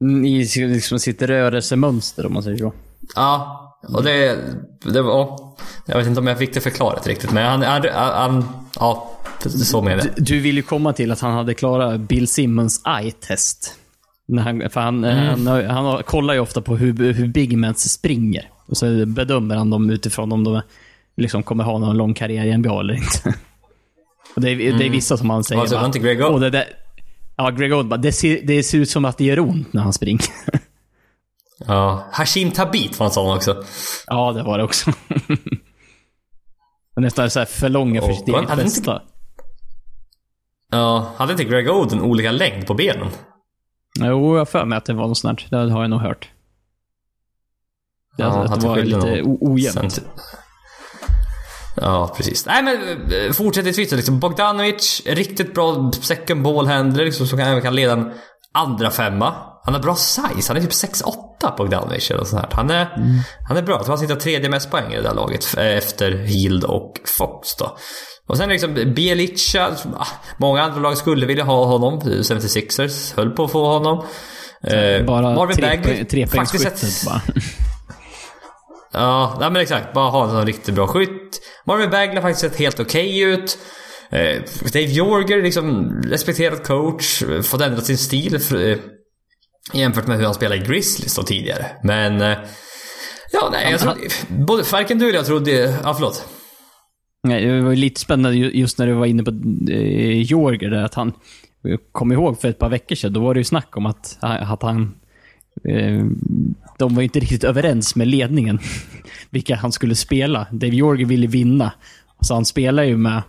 Mm, 0.02 0.26
I 0.26 0.44
liksom 0.68 1.00
sitt 1.00 1.22
rörelsemönster 1.22 2.26
om 2.26 2.34
man 2.34 2.44
säger 2.44 2.58
så. 2.58 2.74
Ja, 3.16 3.65
och 3.94 4.04
det, 4.04 4.38
det 4.84 5.02
var... 5.02 5.40
Jag 5.86 5.98
vet 5.98 6.08
inte 6.08 6.20
om 6.20 6.28
jag 6.28 6.38
fick 6.38 6.54
det 6.54 6.62
förklarat 6.62 7.08
riktigt, 7.08 7.32
men 7.32 7.46
han... 7.46 7.62
han, 7.62 7.84
han 7.94 8.46
ja, 8.80 9.12
så 9.48 9.82
med 9.82 9.98
det. 9.98 10.14
Du 10.18 10.40
vill 10.40 10.56
ju 10.56 10.62
komma 10.62 10.94
till 10.94 11.12
att 11.12 11.20
han 11.22 11.34
hade 11.34 11.54
klarat 11.54 12.00
Bill 12.00 12.28
Simmons 12.28 12.82
eye-test. 12.86 13.74
När 14.28 14.44
han, 14.44 14.70
för 14.70 14.82
han, 14.82 15.04
Mm. 15.04 15.48
han, 15.48 15.66
han 15.70 16.04
kollar 16.04 16.34
ju 16.34 16.40
ofta 16.40 16.62
på 16.62 16.76
hur, 16.76 17.14
hur 17.14 17.28
bigmans 17.28 17.92
springer. 17.94 18.50
Och 18.68 18.78
så 18.78 19.06
bedömer 19.06 19.56
han 19.56 19.70
dem 19.70 19.90
utifrån 19.90 20.32
om 20.32 20.44
de 20.44 20.62
liksom 21.18 21.44
kommer 21.44 21.64
ha 21.64 21.78
någon 21.78 21.98
lång 21.98 22.14
karriär 22.14 22.46
i 22.46 22.58
NBA 22.58 22.80
eller 22.80 22.94
inte. 22.94 23.34
Och 24.36 24.42
det, 24.42 24.50
är, 24.52 24.58
det 24.58 24.86
är 24.86 24.90
vissa 24.90 25.18
som 25.18 25.30
han 25.30 25.44
säger 25.44 25.62
Alltså, 25.62 25.76
bara, 25.76 25.86
inte 25.86 26.00
Greg 26.00 26.22
Oden? 26.22 26.34
"Åh, 26.34 26.40
det 26.40 26.50
där, 26.50 26.66
Ja, 27.38 27.50
Greg 27.50 27.74
Oden 27.74 27.90
bara, 27.90 27.98
det 27.98 28.12
ser, 28.12 28.42
det 28.44 28.64
ser 28.64 28.78
ut 28.78 28.90
som 28.90 29.06
att 29.06 29.18
det 29.18 29.24
gör 29.26 29.40
ont 29.40 29.74
när 29.74 29.82
han 29.82 29.94
springer. 29.94 30.26
Ja. 31.58 32.06
Hashim 32.12 32.52
Tabit 32.52 33.00
var 33.00 33.08
en 33.08 33.12
sån 33.14 33.38
också. 33.38 33.64
ja, 34.08 34.32
det 34.32 34.44
var 34.44 34.58
det 34.58 34.64
också. 34.64 34.92
Nästan 36.96 37.30
så 37.30 37.40
här 37.40 37.46
för 37.46 37.70
långa 37.70 38.02
för 38.02 38.14
sitt 38.14 38.28
eget 38.28 38.42
inte- 38.42 38.56
bästa. 38.56 39.02
Ja, 40.72 41.12
hade 41.18 41.32
inte 41.32 41.44
Greg 41.44 41.70
Oden 41.70 42.02
olika 42.02 42.32
längd 42.32 42.68
på 42.68 42.74
benen? 42.74 43.08
Jo, 44.00 44.38
jag 44.38 44.50
för 44.50 44.66
mig 44.66 44.78
att 44.78 44.86
det 44.86 44.94
var 44.94 45.08
något 45.08 45.18
sånt. 45.18 45.50
Det 45.50 45.56
har 45.58 45.82
jag 45.82 45.90
nog 45.90 46.02
hört. 46.02 46.30
Det, 48.18 48.24
Ja, 48.24 48.44
att 48.44 48.62
det 48.62 48.68
var 48.68 48.78
lite 48.78 49.22
ojämnt. 49.26 50.02
Ja, 51.76 52.14
precis. 52.18 52.46
Nej 52.46 52.64
men 52.64 52.78
eh, 53.12 53.32
fortsättningsvis 53.32 53.90
så 53.90 53.96
liksom 53.96 54.20
Bogdanovic, 54.20 55.02
riktigt 55.06 55.54
bra 55.54 55.92
second 56.02 56.44
ball 56.44 56.68
handler 56.68 57.06
liksom, 57.06 57.28
som 57.28 57.40
även 57.40 57.62
kan 57.62 57.76
leda 57.76 57.94
en 57.94 58.14
andra 58.52 58.92
femma. 58.92 59.36
Han 59.66 59.74
har 59.74 59.82
bra 59.82 59.96
size, 59.96 60.48
han 60.54 60.58
är 60.58 60.62
typ 60.62 60.72
6'8 60.72 61.58
Bogdanovic 61.58 62.12
eller 62.12 62.24
sånt 62.24 62.42
här. 62.42 62.50
Han 62.54 62.70
är, 62.70 62.88
han 63.48 63.58
är 63.58 63.62
bra. 63.62 63.76
Jag 63.76 63.84
tror 63.86 63.92
han 63.96 64.00
sitter 64.00 64.16
tredje 64.16 64.50
mest 64.50 64.72
poäng 64.72 64.94
i 64.94 64.96
det 64.96 65.02
där 65.02 65.14
laget 65.14 65.44
f- 65.44 65.58
efter 65.58 66.12
Hield 66.12 66.64
och 66.64 66.94
Fox 67.18 67.56
då. 67.56 67.78
Och 68.28 68.38
sen 68.38 68.50
liksom 68.50 68.74
Bielica, 68.74 69.72
ah, 69.98 70.08
många 70.38 70.62
andra 70.64 70.80
lag 70.80 70.98
skulle 70.98 71.26
vilja 71.26 71.44
ha 71.44 71.66
honom. 71.66 72.00
76ers 72.02 73.16
höll 73.16 73.30
på 73.32 73.44
att 73.44 73.52
få 73.52 73.66
honom. 73.66 74.06
Eh, 74.64 75.06
Bara 75.06 75.36
Marvin 75.36 75.56
tre, 75.56 75.68
Bagley, 75.68 75.94
poäng- 75.96 76.06
tre 76.06 76.28
faktiskt 76.28 76.64
poängsskyttet 76.64 76.84
ett- 76.84 77.06
bara. 77.06 77.22
Ja, 78.94 79.38
nej 79.40 79.52
men 79.52 79.62
exakt. 79.62 79.94
Bara 79.94 80.10
ha 80.10 80.24
en 80.24 80.30
sån 80.30 80.46
riktigt 80.46 80.76
bra 80.76 80.88
skytt. 80.88 81.42
Marvin 81.68 81.90
Bagley 81.90 82.16
har 82.16 82.22
faktiskt 82.22 82.42
sett 82.42 82.60
helt 82.60 82.80
okej 82.80 83.20
ut. 83.22 83.58
Eh, 84.12 84.42
Dave 84.74 84.86
Jorger, 84.86 85.42
liksom 85.44 85.90
respekterad 86.06 86.64
coach, 86.64 87.24
eh, 87.24 87.42
fått 87.42 87.62
ändra 87.62 87.82
sin 87.82 87.98
stil 87.98 88.40
för, 88.40 88.70
eh, 88.72 88.78
jämfört 89.74 90.08
med 90.08 90.18
hur 90.18 90.26
han 90.26 90.34
spelade 90.34 90.62
i 90.62 90.66
Grizzlies 90.66 91.16
då 91.16 91.24
tidigare. 91.24 91.66
Men... 91.84 92.22
Eh, 92.22 92.38
ja, 93.32 93.50
nej, 93.52 93.72
jag 93.72 93.80
trodde... 93.80 94.00
Både 94.30 94.64
Farken 94.64 95.00
du 95.00 95.10
och 95.10 95.16
jag 95.16 95.26
trodde... 95.26 95.52
Ja, 95.84 95.94
förlåt. 95.94 96.26
Nej, 97.24 97.46
det 97.46 97.62
var 97.62 97.70
ju 97.70 97.76
lite 97.76 98.00
spännande 98.02 98.38
ju- 98.38 98.52
just 98.52 98.78
när 98.80 98.88
du 98.88 98.94
var 98.94 99.06
inne 99.06 99.24
på 99.24 99.32
eh, 99.72 100.22
Jorger, 100.22 100.70
där 100.70 100.84
att 100.84 100.94
han 100.94 101.14
kom 101.92 102.12
ihåg 102.12 102.42
för 102.42 102.48
ett 102.48 102.60
par 102.60 102.70
veckor 102.70 102.96
sedan, 102.96 103.14
då 103.14 103.20
var 103.20 103.34
det 103.34 103.40
ju 103.40 103.44
snack 103.44 103.78
om 103.78 103.86
att, 103.86 104.18
att 104.22 104.62
han 104.62 104.96
eh, 105.70 106.06
de 106.78 106.96
var 106.96 107.02
inte 107.02 107.20
riktigt 107.20 107.44
överens 107.44 107.96
med 107.96 108.08
ledningen 108.08 108.60
vilka 109.30 109.56
han 109.56 109.72
skulle 109.72 109.96
spela. 109.96 110.48
Dave 110.52 110.76
Jorger 110.76 111.06
ville 111.06 111.28
vinna. 111.28 111.72
Så 112.22 112.34
han 112.34 112.46
spelar 112.46 112.84
ju 112.84 112.98
med... 112.98 113.22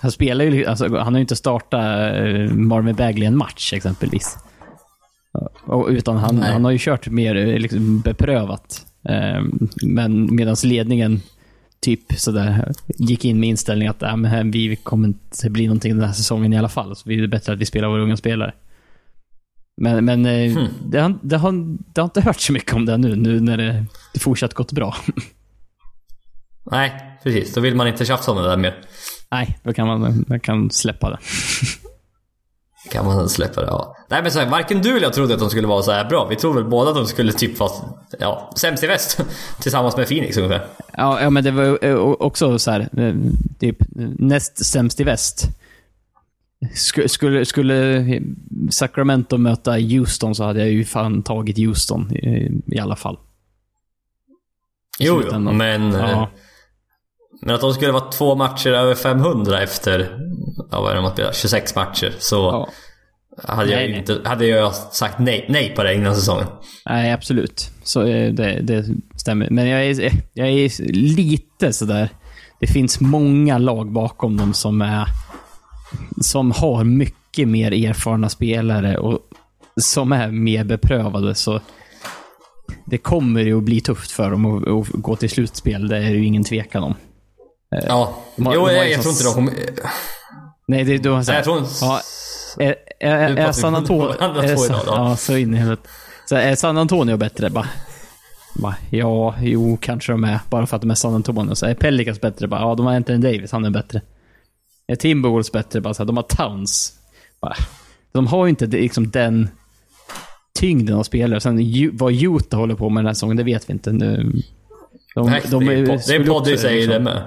Han 0.00 0.12
spelar 0.12 0.44
ju... 0.44 0.66
Alltså, 0.66 0.84
han 0.96 1.06
har 1.06 1.12
ju 1.12 1.20
inte 1.20 1.36
startat 1.36 1.72
eh, 1.74 2.54
Marvin 2.54 2.94
Bagley 2.94 3.26
en 3.26 3.36
match 3.36 3.72
exempelvis. 3.72 4.36
Och, 5.66 5.88
utan 5.88 6.16
han, 6.16 6.36
Nej. 6.36 6.52
han 6.52 6.64
har 6.64 6.70
ju 6.70 6.78
kört 6.80 7.08
mer 7.08 7.34
eh, 7.36 7.58
liksom, 7.58 8.00
beprövat. 8.00 8.86
Eh, 9.08 9.42
men 9.82 10.34
medan 10.34 10.56
ledningen 10.64 11.20
typ 11.80 12.12
sådär 12.16 12.72
gick 12.86 13.24
in 13.24 13.40
med 13.40 13.48
inställningen 13.48 13.90
att 13.90 14.02
äh, 14.02 14.16
men 14.16 14.30
här, 14.30 14.44
vi 14.44 14.76
kommer 14.76 15.08
inte 15.08 15.50
bli 15.50 15.66
någonting 15.66 15.96
den 15.96 16.06
här 16.06 16.12
säsongen 16.12 16.52
i 16.52 16.58
alla 16.58 16.68
fall. 16.68 16.96
Så 16.96 17.08
vi 17.08 17.16
är 17.18 17.22
det 17.22 17.28
bättre 17.28 17.52
att 17.52 17.58
vi 17.58 17.66
spelar 17.66 17.88
våra 17.88 18.02
unga 18.02 18.16
spelare. 18.16 18.54
Men, 19.80 20.04
men 20.04 20.26
eh, 20.26 20.52
Hmm. 20.52 20.68
det, 20.86 21.00
har, 21.00 21.18
det, 21.22 21.36
har, 21.36 21.52
det 21.94 22.00
har 22.00 22.06
inte 22.06 22.20
hört 22.20 22.40
så 22.40 22.52
mycket 22.52 22.74
om 22.74 22.86
det 22.86 22.96
nu, 22.96 23.16
nu 23.16 23.40
när 23.40 23.56
det, 23.56 23.84
det 24.14 24.20
fortsatt 24.20 24.54
gått 24.54 24.72
bra. 24.72 24.94
Nej, 26.70 27.18
precis. 27.22 27.54
Då 27.54 27.60
vill 27.60 27.74
man 27.74 27.88
inte 27.88 28.04
tjafsa 28.04 28.30
om 28.30 28.36
det 28.36 28.48
där 28.48 28.56
mer. 28.56 28.74
Nej, 29.30 29.58
då 29.62 29.72
kan 29.72 29.86
man, 29.86 30.24
man 30.28 30.40
kan 30.40 30.70
släppa 30.70 31.10
det. 31.10 31.18
Kan 32.92 33.06
man 33.06 33.28
släppa 33.28 33.60
det, 33.60 33.66
ja. 33.66 33.96
Nej 34.08 34.22
men 34.22 34.30
så 34.32 34.38
här, 34.38 34.50
varken 34.50 34.82
du 34.82 34.90
eller 34.90 35.02
jag 35.02 35.12
trodde 35.12 35.34
att 35.34 35.40
de 35.40 35.50
skulle 35.50 35.66
vara 35.66 35.82
så 35.82 35.92
här 35.92 36.04
bra. 36.04 36.26
Vi 36.30 36.36
tror 36.36 36.54
väl 36.54 36.64
båda 36.64 36.90
att 36.90 36.96
de 36.96 37.06
skulle 37.06 37.32
typ 37.32 37.58
vara, 37.58 37.70
ja, 38.18 38.50
sämst 38.56 38.84
i 38.84 38.86
väst. 38.86 39.20
Tillsammans 39.60 39.96
med 39.96 40.08
Phoenix 40.08 40.36
ungefär. 40.36 40.66
Ja, 40.96 41.20
ja 41.20 41.30
men 41.30 41.44
det 41.44 41.50
var 41.50 41.78
eh, 41.84 41.96
också 41.96 42.58
så 42.58 42.70
här, 42.70 42.88
eh, 42.96 43.14
typ 43.58 43.76
näst 44.18 44.66
sämst 44.66 45.00
i 45.00 45.04
väst. 45.04 45.48
Skulle, 47.06 47.44
skulle, 47.44 48.04
Sacramento 48.70 49.36
möta 49.36 49.72
Houston 49.72 50.34
så 50.34 50.44
hade 50.44 50.60
jag 50.60 50.70
ju 50.70 50.84
fan 50.84 51.22
tagit 51.22 51.58
Houston 51.58 52.12
i, 52.16 52.62
i 52.66 52.78
alla 52.78 52.96
fall. 52.96 53.18
Jo, 54.98 55.22
jo, 55.32 55.38
men... 55.40 55.94
eh, 55.94 56.00
Ja. 56.00 56.30
Men 57.42 57.54
att 57.54 57.60
de 57.60 57.74
skulle 57.74 57.92
vara 57.92 58.10
två 58.10 58.34
matcher 58.34 58.70
över 58.70 58.94
500 58.94 59.62
efter, 59.62 60.18
ja 60.70 60.80
vad 60.80 60.90
är 60.90 60.94
det 60.94 61.00
de 61.02 61.10
spelar, 61.10 61.32
26 61.32 61.74
matcher. 61.76 62.12
Så 62.18 62.36
Ja. 62.36 62.68
hade, 63.54 63.70
jag 63.70 63.76
Nej, 63.78 63.88
nej. 63.88 63.98
inte, 63.98 64.20
hade 64.28 64.46
jag 64.46 64.74
sagt 64.74 65.18
nej, 65.18 65.46
nej 65.48 65.72
på 65.76 65.82
det 65.82 65.94
innan 65.94 66.14
säsongen. 66.14 66.46
Nej, 66.86 67.12
absolut. 67.12 67.70
Så 67.82 68.02
eh, 68.06 68.32
det, 68.32 68.60
det 68.62 68.84
stämmer. 69.16 69.50
Men 69.50 69.66
jag 69.66 69.84
är, 69.86 70.12
jag 70.34 70.48
är 70.48 70.92
lite 70.92 71.72
sådär... 71.72 72.08
Det 72.60 72.66
finns 72.66 73.00
många 73.00 73.58
lag 73.58 73.92
bakom 73.92 74.36
dem 74.36 74.54
som 74.54 74.82
är... 74.82 75.06
Som 76.20 76.50
har 76.50 76.84
mycket 76.84 77.48
mer 77.48 77.88
erfarna 77.88 78.28
spelare 78.28 78.98
och 78.98 79.18
som 79.80 80.12
är 80.12 80.28
mer 80.28 80.64
beprövade. 80.64 81.34
Så 81.34 81.60
det 82.86 82.98
kommer 82.98 83.40
ju 83.40 83.58
att 83.58 83.64
bli 83.64 83.80
tufft 83.80 84.10
för 84.10 84.30
dem 84.30 84.46
att, 84.46 84.68
att 84.68 84.88
gå 85.02 85.16
till 85.16 85.30
slutspel. 85.30 85.88
Det 85.88 85.96
är 85.96 86.10
ju 86.10 86.24
ingen 86.24 86.44
tvekan 86.44 86.82
om. 86.82 86.94
Ja, 87.70 88.14
de 88.36 88.46
har- 88.46 88.54
jo 88.54 88.60
de 88.60 88.64
har 88.66 88.72
jag, 88.72 88.84
jag 88.90 88.96
liksom 88.98 89.02
tror 89.02 89.12
inte 89.12 89.24
de 89.24 89.34
kommer... 89.34 89.54
Nej, 90.66 90.84
det, 90.84 91.02
så 91.02 91.10
Nej, 91.10 91.24
här, 91.26 91.34
jag 91.34 91.44
tror 91.44 91.58
inte... 91.58 91.70
Ja, 91.80 92.00
är, 92.58 92.74
är, 93.00 93.36
är, 93.36 93.52
San 93.52 93.74
Antonio... 93.74 94.14
ja, 94.86 95.16
så 95.16 95.36
in 95.36 95.54
i 95.54 95.56
helvete. 95.56 95.82
Så 96.28 96.36
är 96.36 96.54
San 96.54 96.78
Antonio 96.78 97.16
bättre? 97.16 97.50
Bara, 97.50 97.68
bara, 98.54 98.76
ja, 98.90 99.34
jo, 99.40 99.78
kanske 99.80 100.12
de 100.12 100.24
är. 100.24 100.40
Bara 100.50 100.66
för 100.66 100.76
att 100.76 100.82
de 100.82 100.90
är 100.90 100.94
San 100.94 101.14
Antonio. 101.14 101.54
Så 101.54 101.66
är 101.66 101.74
Pelicans 101.74 102.20
bättre? 102.20 102.48
Bara, 102.48 102.60
ja, 102.60 102.74
de 102.74 102.86
har 102.86 102.94
Anthony 102.94 103.18
Davis, 103.18 103.52
han 103.52 103.64
är 103.64 103.70
bättre. 103.70 104.00
är 104.86 104.96
Timberwolves 104.96 105.52
bättre? 105.52 105.80
Bara 105.80 105.94
så 105.94 106.02
här, 106.02 106.06
de 106.06 106.16
har 106.16 106.24
Towns. 106.24 106.92
Bara, 107.40 107.54
de 108.12 108.26
har 108.26 108.46
ju 108.46 108.50
inte 108.50 108.66
liksom 108.66 109.10
den 109.10 109.48
tyngden 110.58 110.96
av 110.96 111.02
spelare. 111.02 111.40
Sen 111.40 111.90
vad 111.92 112.12
Utah 112.12 112.60
håller 112.60 112.74
på 112.74 112.88
med 112.88 113.00
den 113.00 113.06
här 113.06 113.14
säsongen, 113.14 113.36
det 113.36 113.42
vet 113.44 113.68
vi 113.68 113.72
inte. 113.72 113.92
Nu, 113.92 114.32
de, 115.14 115.30
Nej, 115.30 115.42
de 115.50 115.64
det 115.66 115.74
är, 115.74 116.20
en 116.20 116.26
podd 116.26 116.48
i 116.48 116.58
sig 116.58 116.74
liksom- 116.74 116.92
det 116.92 117.00
med. 117.00 117.22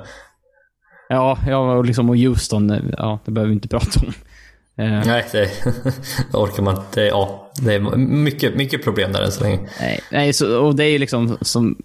Ja, 1.11 1.37
ja 1.47 1.73
och, 1.77 1.85
liksom, 1.85 2.09
och 2.09 2.17
Houston, 2.17 2.69
eh, 2.69 2.81
ja, 2.97 3.19
det 3.25 3.31
behöver 3.31 3.49
vi 3.49 3.53
inte 3.53 3.67
prata 3.67 3.99
om. 3.99 4.13
Eh, 4.77 5.05
Nej, 5.05 5.27
det, 5.31 5.49
det 6.31 6.37
orkar 6.37 6.63
man 6.63 6.75
inte. 6.75 7.01
Ja, 7.01 7.51
det 7.61 7.73
är 7.73 7.79
mycket, 7.97 8.55
mycket 8.55 8.83
problem 8.83 9.11
där 9.11 9.21
än 9.21 9.31
så 9.31 9.43
länge. 9.43 9.59
Nej, 9.79 9.99
nej 10.11 10.33
så, 10.33 10.59
och 10.59 10.75
det 10.75 10.83
är 10.83 10.89
ju 10.89 10.97
liksom 10.97 11.37
som... 11.41 11.77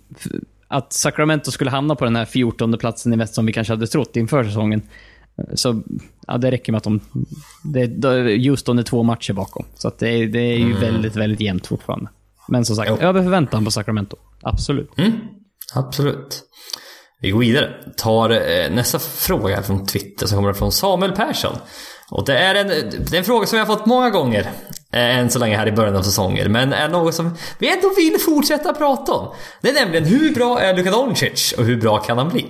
Att 0.69 0.93
Sacramento 0.93 1.51
skulle 1.51 1.71
hamna 1.71 1.95
på 1.95 2.05
den 2.05 2.17
här 2.17 2.25
14 2.25 2.79
platsen 2.79 3.13
i 3.13 3.17
väst 3.17 3.35
som 3.35 3.47
vi 3.47 3.53
kanske 3.53 3.73
hade 3.73 3.87
trott 3.87 4.17
inför 4.17 4.45
säsongen. 4.45 4.83
Så 5.55 5.83
ja, 6.27 6.39
det 6.39 6.51
räcker 6.51 6.73
med 6.73 6.77
att 6.77 6.85
de... 6.85 7.01
Det, 7.65 8.09
Houston 8.49 8.79
är 8.79 8.83
två 8.83 9.03
matcher 9.03 9.33
bakom. 9.33 9.65
Så 9.75 9.89
att 9.89 9.99
det, 9.99 10.09
är, 10.09 10.27
det 10.27 10.41
är 10.41 10.59
ju 10.59 10.73
väldigt, 10.73 11.17
väldigt 11.17 11.41
jämnt 11.41 11.67
fortfarande. 11.67 12.11
Men 12.49 12.65
som 12.65 12.77
sagt, 12.77 12.91
Jo. 12.91 12.97
över 12.97 13.23
förväntan 13.23 13.65
på 13.65 13.71
Sacramento. 13.71 14.17
Absolut. 14.43 14.99
Mm, 14.99 15.13
absolut. 15.75 16.43
Vi 17.21 17.31
går 17.31 17.41
vidare. 17.41 17.75
Tar 17.97 18.31
eh, 18.31 18.71
nästa 18.71 18.99
fråga 18.99 19.63
från 19.63 19.87
Twitter 19.87 20.27
som 20.27 20.39
kommer 20.39 20.53
från 20.53 20.73
Samuel 20.73 21.13
Persson. 21.13 21.57
Och 22.11 22.25
det 22.25 22.39
är 22.39 22.55
en, 22.55 22.69
det 22.69 23.13
är 23.13 23.19
en 23.19 23.25
fråga 23.25 23.47
som 23.47 23.59
jag 23.59 23.67
har 23.67 23.77
fått 23.77 23.87
många 23.87 24.11
gånger 24.11 24.41
eh, 24.93 25.19
än 25.19 25.31
så 25.31 25.39
länge 25.39 25.57
här 25.57 25.69
i 25.69 25.73
början 25.73 25.97
av 25.97 26.03
säsongen. 26.03 26.53
Men 26.53 26.73
är 26.73 26.89
något 26.89 27.15
som 27.15 27.37
vi 27.59 27.73
ändå 27.73 27.93
vill 27.97 28.21
fortsätta 28.21 28.75
prata 28.75 29.13
om. 29.13 29.35
Det 29.63 29.69
är 29.69 29.75
nämligen 29.75 30.05
hur 30.05 30.35
bra 30.35 30.61
är 30.61 30.77
Luka 30.77 30.91
Doncic 30.91 31.55
och 31.59 31.65
hur 31.65 31.81
bra 31.81 31.99
kan 31.99 32.19
han 32.19 32.29
bli? 32.29 32.47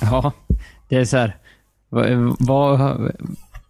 Ja, 0.00 0.32
det 0.88 0.96
är 0.96 1.04
så 1.04 1.16
här. 1.16 1.36
Vad, 1.88 2.36
vad, 2.38 2.80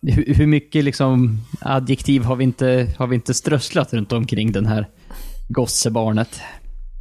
hur, 0.02 0.34
hur 0.34 0.46
mycket 0.46 0.84
liksom 0.84 1.40
adjektiv 1.60 2.22
har 2.22 2.36
vi, 2.36 2.44
inte, 2.44 2.94
har 2.98 3.06
vi 3.06 3.14
inte 3.14 3.34
strösslat 3.34 3.92
runt 3.92 4.12
omkring 4.12 4.52
den 4.52 4.66
här 4.66 4.88
gossebarnet? 5.48 6.40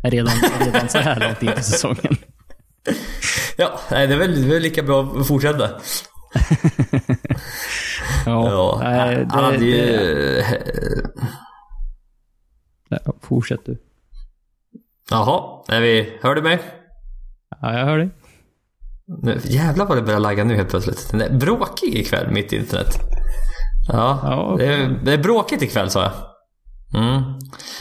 Redan, 0.03 0.33
redan 0.59 0.89
så 0.89 0.97
här 0.97 1.19
långt 1.19 1.43
in 1.43 1.59
i 1.59 1.63
säsongen. 1.63 2.17
Ja, 3.57 3.79
nej, 3.91 4.07
det 4.07 4.13
är 4.13 4.17
väl, 4.17 4.49
det 4.49 4.55
är 4.55 4.59
lika 4.59 4.83
bra 4.83 5.13
att 5.19 5.27
fortsätta. 5.27 5.69
Ja, 8.25 8.49
Ja, 8.49 8.79
nej, 8.83 9.15
det, 9.15 9.27
han 9.31 9.43
hade 9.43 9.65
ju... 9.65 9.81
det, 12.89 12.99
ja, 13.05 13.13
fortsätt 13.21 13.59
du. 13.65 13.77
Jaha, 15.11 15.63
är 15.67 15.81
vi... 15.81 16.17
Hör 16.21 16.35
du 16.35 16.41
mig? 16.41 16.59
Ja, 17.61 17.77
jag 17.79 17.85
hör 17.85 17.97
dig. 17.97 18.09
Nu, 19.23 19.39
jävlar 19.43 19.85
vad 19.85 19.97
det 19.97 20.01
börjar 20.01 20.19
lagga 20.19 20.43
nu 20.43 20.55
helt 20.55 20.69
plötsligt. 20.69 21.11
Den 21.11 21.21
är 21.21 21.29
bråkig 21.29 21.95
ikväll, 21.95 22.31
mitt 22.31 22.53
internet. 22.53 22.99
Ja, 23.87 24.19
Ja, 24.23 24.55
det, 24.57 24.65
är, 24.65 24.99
det 25.03 25.13
är 25.13 25.17
bråkigt 25.17 25.61
ikväll 25.61 25.89
sa 25.89 26.01
jag. 26.01 26.11
Mm. 27.03 27.23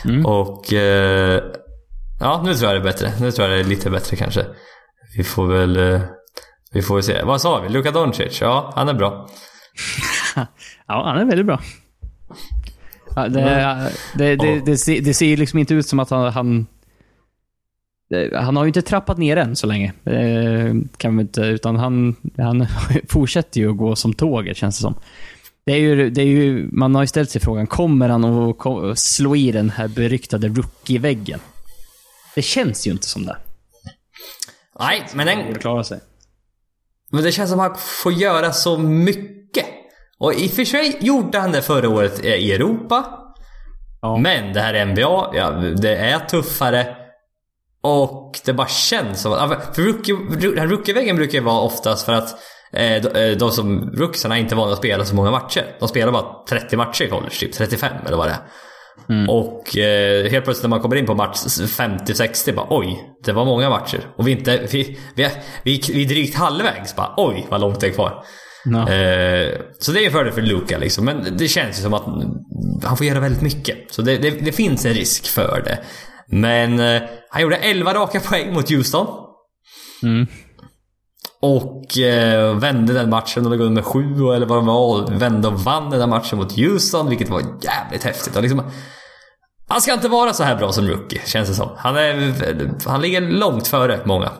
Mm. 0.04 0.26
Och... 0.26 0.72
Eh, 0.72 1.42
ja, 2.20 2.42
nu 2.44 2.54
tror 2.54 2.72
jag 2.72 2.82
det 2.82 2.88
är 2.88 2.92
bättre. 2.92 3.12
Nu 3.20 3.30
tror 3.32 3.48
jag 3.48 3.58
det 3.58 3.64
är 3.64 3.68
lite 3.68 3.90
bättre 3.90 4.16
kanske. 4.16 4.46
Vi 5.16 5.24
får 5.24 5.46
väl... 5.46 5.76
Eh, 5.76 6.00
vi 6.72 6.82
får 6.82 6.94
väl 6.94 7.04
se. 7.04 7.22
Vad 7.22 7.40
sa 7.40 7.60
vi? 7.60 7.68
Luka 7.68 7.90
Doncic? 7.90 8.40
Ja, 8.40 8.72
han 8.76 8.88
är 8.88 8.94
bra. 8.94 9.28
Ja, 10.86 11.04
han 11.06 11.18
är 11.20 11.24
väldigt 11.24 11.46
bra. 11.46 11.60
Ja, 13.16 13.28
det, 13.28 13.40
det, 14.14 14.36
det, 14.36 14.46
Ja. 14.46 14.60
det, 14.66 14.76
ser, 14.78 15.00
det 15.00 15.14
ser 15.14 15.26
ju 15.26 15.36
liksom 15.36 15.58
inte 15.58 15.74
ut 15.74 15.86
som 15.86 15.98
att 16.00 16.10
han... 16.10 16.32
Han, 16.32 16.66
det- 18.10 18.38
han 18.40 18.56
har 18.56 18.64
ju 18.64 18.68
inte 18.68 18.82
trappat 18.82 19.18
ner 19.18 19.36
än 19.36 19.56
så 19.56 19.66
länge. 19.66 19.92
Kan 20.96 21.16
vi 21.16 21.20
inte, 21.22 21.40
utan 21.40 21.76
han, 21.76 22.16
han 22.36 22.66
fortsätter 23.08 23.60
ju 23.60 23.70
att 23.70 23.76
gå 23.76 23.96
som 23.96 24.14
tåget, 24.14 24.56
känns 24.56 24.76
det 24.78 24.82
som. 24.82 24.94
Det 25.66 25.72
är 25.72 25.76
ju, 25.78 26.10
det 26.10 26.22
är 26.22 26.26
ju, 26.26 26.68
man 26.72 26.94
har 26.94 27.02
ju 27.02 27.06
ställt 27.06 27.30
sig 27.30 27.40
frågan, 27.40 27.66
kommer 27.66 28.08
han 28.08 28.24
att 28.24 28.98
slå 28.98 29.36
i 29.36 29.52
den 29.52 29.70
här 29.70 29.88
beryktade 29.88 30.48
rookie-väggen? 30.48 31.40
Det 32.34 32.42
känns 32.42 32.86
ju 32.86 32.90
inte 32.90 33.06
som 33.06 33.26
det. 33.26 33.36
Nej, 34.78 35.06
men 35.14 35.26
den, 35.26 35.46
Borde 35.46 35.60
klara 35.60 35.84
sig. 35.84 36.00
Men 37.10 37.22
det 37.22 37.32
känns 37.32 37.50
som 37.50 37.60
att 37.60 37.66
han 37.66 37.78
får 37.78 38.12
göra 38.12 38.52
så 38.52 38.78
mycket. 38.78 39.66
Och 40.18 40.34
i 40.34 40.46
och 40.46 40.50
för 40.50 40.64
sig 40.64 40.96
gjorde 41.00 41.38
han 41.38 41.52
det 41.52 41.62
förra 41.62 41.88
året 41.88 42.24
i 42.24 42.52
Europa. 42.52 43.04
Ja. 44.02 44.16
Men 44.16 44.52
det 44.52 44.60
här 44.60 44.74
är 44.74 44.86
NBA, 44.86 45.30
ja, 45.34 45.50
det 45.82 45.96
är 45.96 46.18
tuffare. 46.18 46.96
Och 47.80 48.40
det 48.44 48.52
bara 48.52 48.68
känns 48.68 49.22
som 49.22 49.32
att... 49.32 49.76
För 49.76 49.82
rookie, 49.82 50.14
rookieväggen 50.66 51.16
brukar 51.16 51.38
ju 51.38 51.44
vara 51.44 51.60
oftast 51.60 52.04
för 52.04 52.12
att 52.12 52.30
eh, 52.72 53.02
de, 53.02 53.30
eh, 53.30 53.36
de 53.36 53.50
som 53.50 53.90
rookiesarna 53.90 54.36
är 54.36 54.40
inte 54.40 54.54
vana 54.54 54.72
att 54.72 54.78
spela 54.78 55.04
så 55.04 55.14
många 55.14 55.30
matcher. 55.30 55.76
De 55.78 55.88
spelar 55.88 56.12
bara 56.12 56.44
30 56.48 56.76
matcher 56.76 57.04
i 57.04 57.08
college, 57.08 57.30
typ 57.30 57.52
35 57.52 57.92
eller 58.06 58.16
vad 58.16 58.26
det 58.26 58.32
är. 58.32 58.40
Och 59.28 59.76
eh, 59.76 60.30
helt 60.30 60.44
plötsligt 60.44 60.62
när 60.62 60.68
man 60.68 60.80
kommer 60.80 60.96
in 60.96 61.06
på 61.06 61.14
match 61.14 61.38
50-60 61.38 62.54
bara 62.54 62.66
oj, 62.70 63.00
det 63.24 63.32
var 63.32 63.44
många 63.44 63.70
matcher. 63.70 64.00
Och 64.16 64.28
vi 64.28 64.32
inte, 64.32 64.66
vi, 64.72 64.98
vi, 65.14 65.28
vi, 65.62 65.80
vi 65.92 66.04
är 66.04 66.08
drygt 66.08 66.34
halvvägs 66.34 66.96
bara 66.96 67.14
oj 67.16 67.46
vad 67.48 67.60
långt 67.60 67.80
det 67.80 67.86
är 67.86 67.90
kvar. 67.90 68.24
Ja. 68.64 68.92
Eh, 68.92 69.60
så 69.78 69.92
det 69.92 70.02
är 70.02 70.06
en 70.06 70.12
fördel 70.12 70.32
för 70.32 70.42
Luka 70.42 70.78
liksom. 70.78 71.04
Men 71.04 71.36
det 71.36 71.48
känns 71.48 71.78
ju 71.78 71.82
som 71.82 71.94
att 71.94 72.04
han 72.84 72.96
får 72.96 73.06
göra 73.06 73.20
väldigt 73.20 73.42
mycket. 73.42 73.78
Så 73.90 74.02
det, 74.02 74.16
det, 74.16 74.30
det 74.30 74.52
finns 74.52 74.84
en 74.84 74.94
risk 74.94 75.26
för 75.26 75.62
det. 75.64 75.78
Men 76.26 76.80
eh, 76.80 77.02
han 77.30 77.42
gjorde 77.42 77.56
11 77.56 77.94
raka 77.94 78.20
poäng 78.20 78.54
mot 78.54 78.70
Houston. 78.70 79.06
Mm. 80.02 80.26
Och 81.40 81.98
eh, 81.98 82.58
vände 82.58 82.92
den 82.92 83.10
matchen 83.10 83.46
och 83.46 83.56
låg 83.56 83.70
med 83.70 83.84
sju 83.84 84.32
eller 84.34 84.46
vad 84.46 84.58
det 84.58 84.66
var. 84.66 85.10
Vände 85.10 85.48
och 85.48 85.60
vann 85.60 85.90
den 85.90 86.10
matchen 86.10 86.38
mot 86.38 86.52
Houston, 86.52 87.08
vilket 87.08 87.28
var 87.28 87.40
jävligt 87.40 88.04
häftigt. 88.04 88.36
Och 88.36 88.42
liksom, 88.42 88.62
han 89.68 89.80
ska 89.80 89.92
inte 89.92 90.08
vara 90.08 90.32
så 90.32 90.42
här 90.42 90.56
bra 90.56 90.72
som 90.72 90.88
rookie, 90.88 91.20
känns 91.26 91.48
det 91.48 91.54
som. 91.54 91.68
Han, 91.76 91.96
är, 91.96 92.88
han 92.88 93.00
ligger 93.00 93.20
långt 93.20 93.66
före 93.66 94.00
många. 94.04 94.30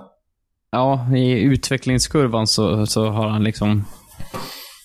Ja, 0.70 1.06
i 1.16 1.40
utvecklingskurvan 1.40 2.46
så, 2.46 2.86
så 2.86 3.08
har 3.08 3.28
han 3.28 3.44
liksom... 3.44 3.84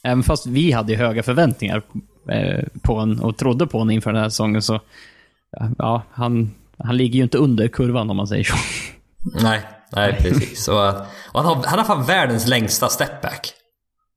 Även 0.04 0.24
fast 0.24 0.46
vi 0.46 0.72
hade 0.72 0.96
höga 0.96 1.24
förväntningar 1.24 1.82
eh, 2.30 2.64
på 2.82 2.96
honom 2.96 3.26
och 3.26 3.38
trodde 3.38 3.68
på 3.68 3.78
honom 3.78 3.92
inför 3.92 4.14
den 4.14 4.22
här 4.22 4.30
säsongen 4.30 4.62
så... 4.62 4.80
Ja, 5.78 6.04
han, 6.12 6.52
han 6.78 6.98
ligger 6.98 7.18
ju 7.18 7.24
inte 7.24 7.38
under 7.38 7.68
kurvan 7.68 8.10
om 8.10 8.18
man 8.18 8.28
säger 8.28 8.44
så. 8.44 8.56
Nej, 9.44 9.62
nej 9.96 10.18
precis. 10.22 10.68
Och, 10.68 10.90
och 11.32 11.44
han, 11.44 11.46
har, 11.46 11.64
han 11.66 11.80
har 11.80 11.86
fan 11.86 12.04
världens 12.04 12.48
längsta 12.48 12.90
stepback. 12.90 13.54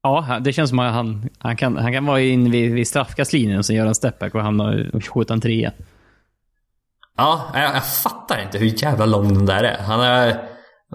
Ja, 0.02 0.38
det 0.44 0.52
känns 0.52 0.70
som 0.70 0.78
att 0.78 0.94
han, 0.94 1.28
han, 1.38 1.56
kan, 1.56 1.76
han 1.76 1.92
kan 1.92 2.06
vara 2.06 2.20
in 2.20 2.50
vid, 2.50 2.72
vid 2.72 2.88
straffkastlinjen 2.88 3.58
och 3.58 3.66
sen 3.66 3.76
göra 3.76 3.88
en 3.88 3.94
stepback 3.94 4.34
och 4.34 4.42
hamna 4.42 4.74
och 4.92 5.04
skjuta 5.14 5.34
en 5.34 5.40
trea. 5.40 5.72
Ja, 7.16 7.50
jag, 7.54 7.62
jag 7.62 7.86
fattar 7.86 8.42
inte 8.42 8.58
hur 8.58 8.82
jävla 8.82 9.06
lång 9.06 9.34
den 9.34 9.46
där 9.46 9.64
är. 9.64 9.78
Han 9.82 10.00
är, 10.00 10.42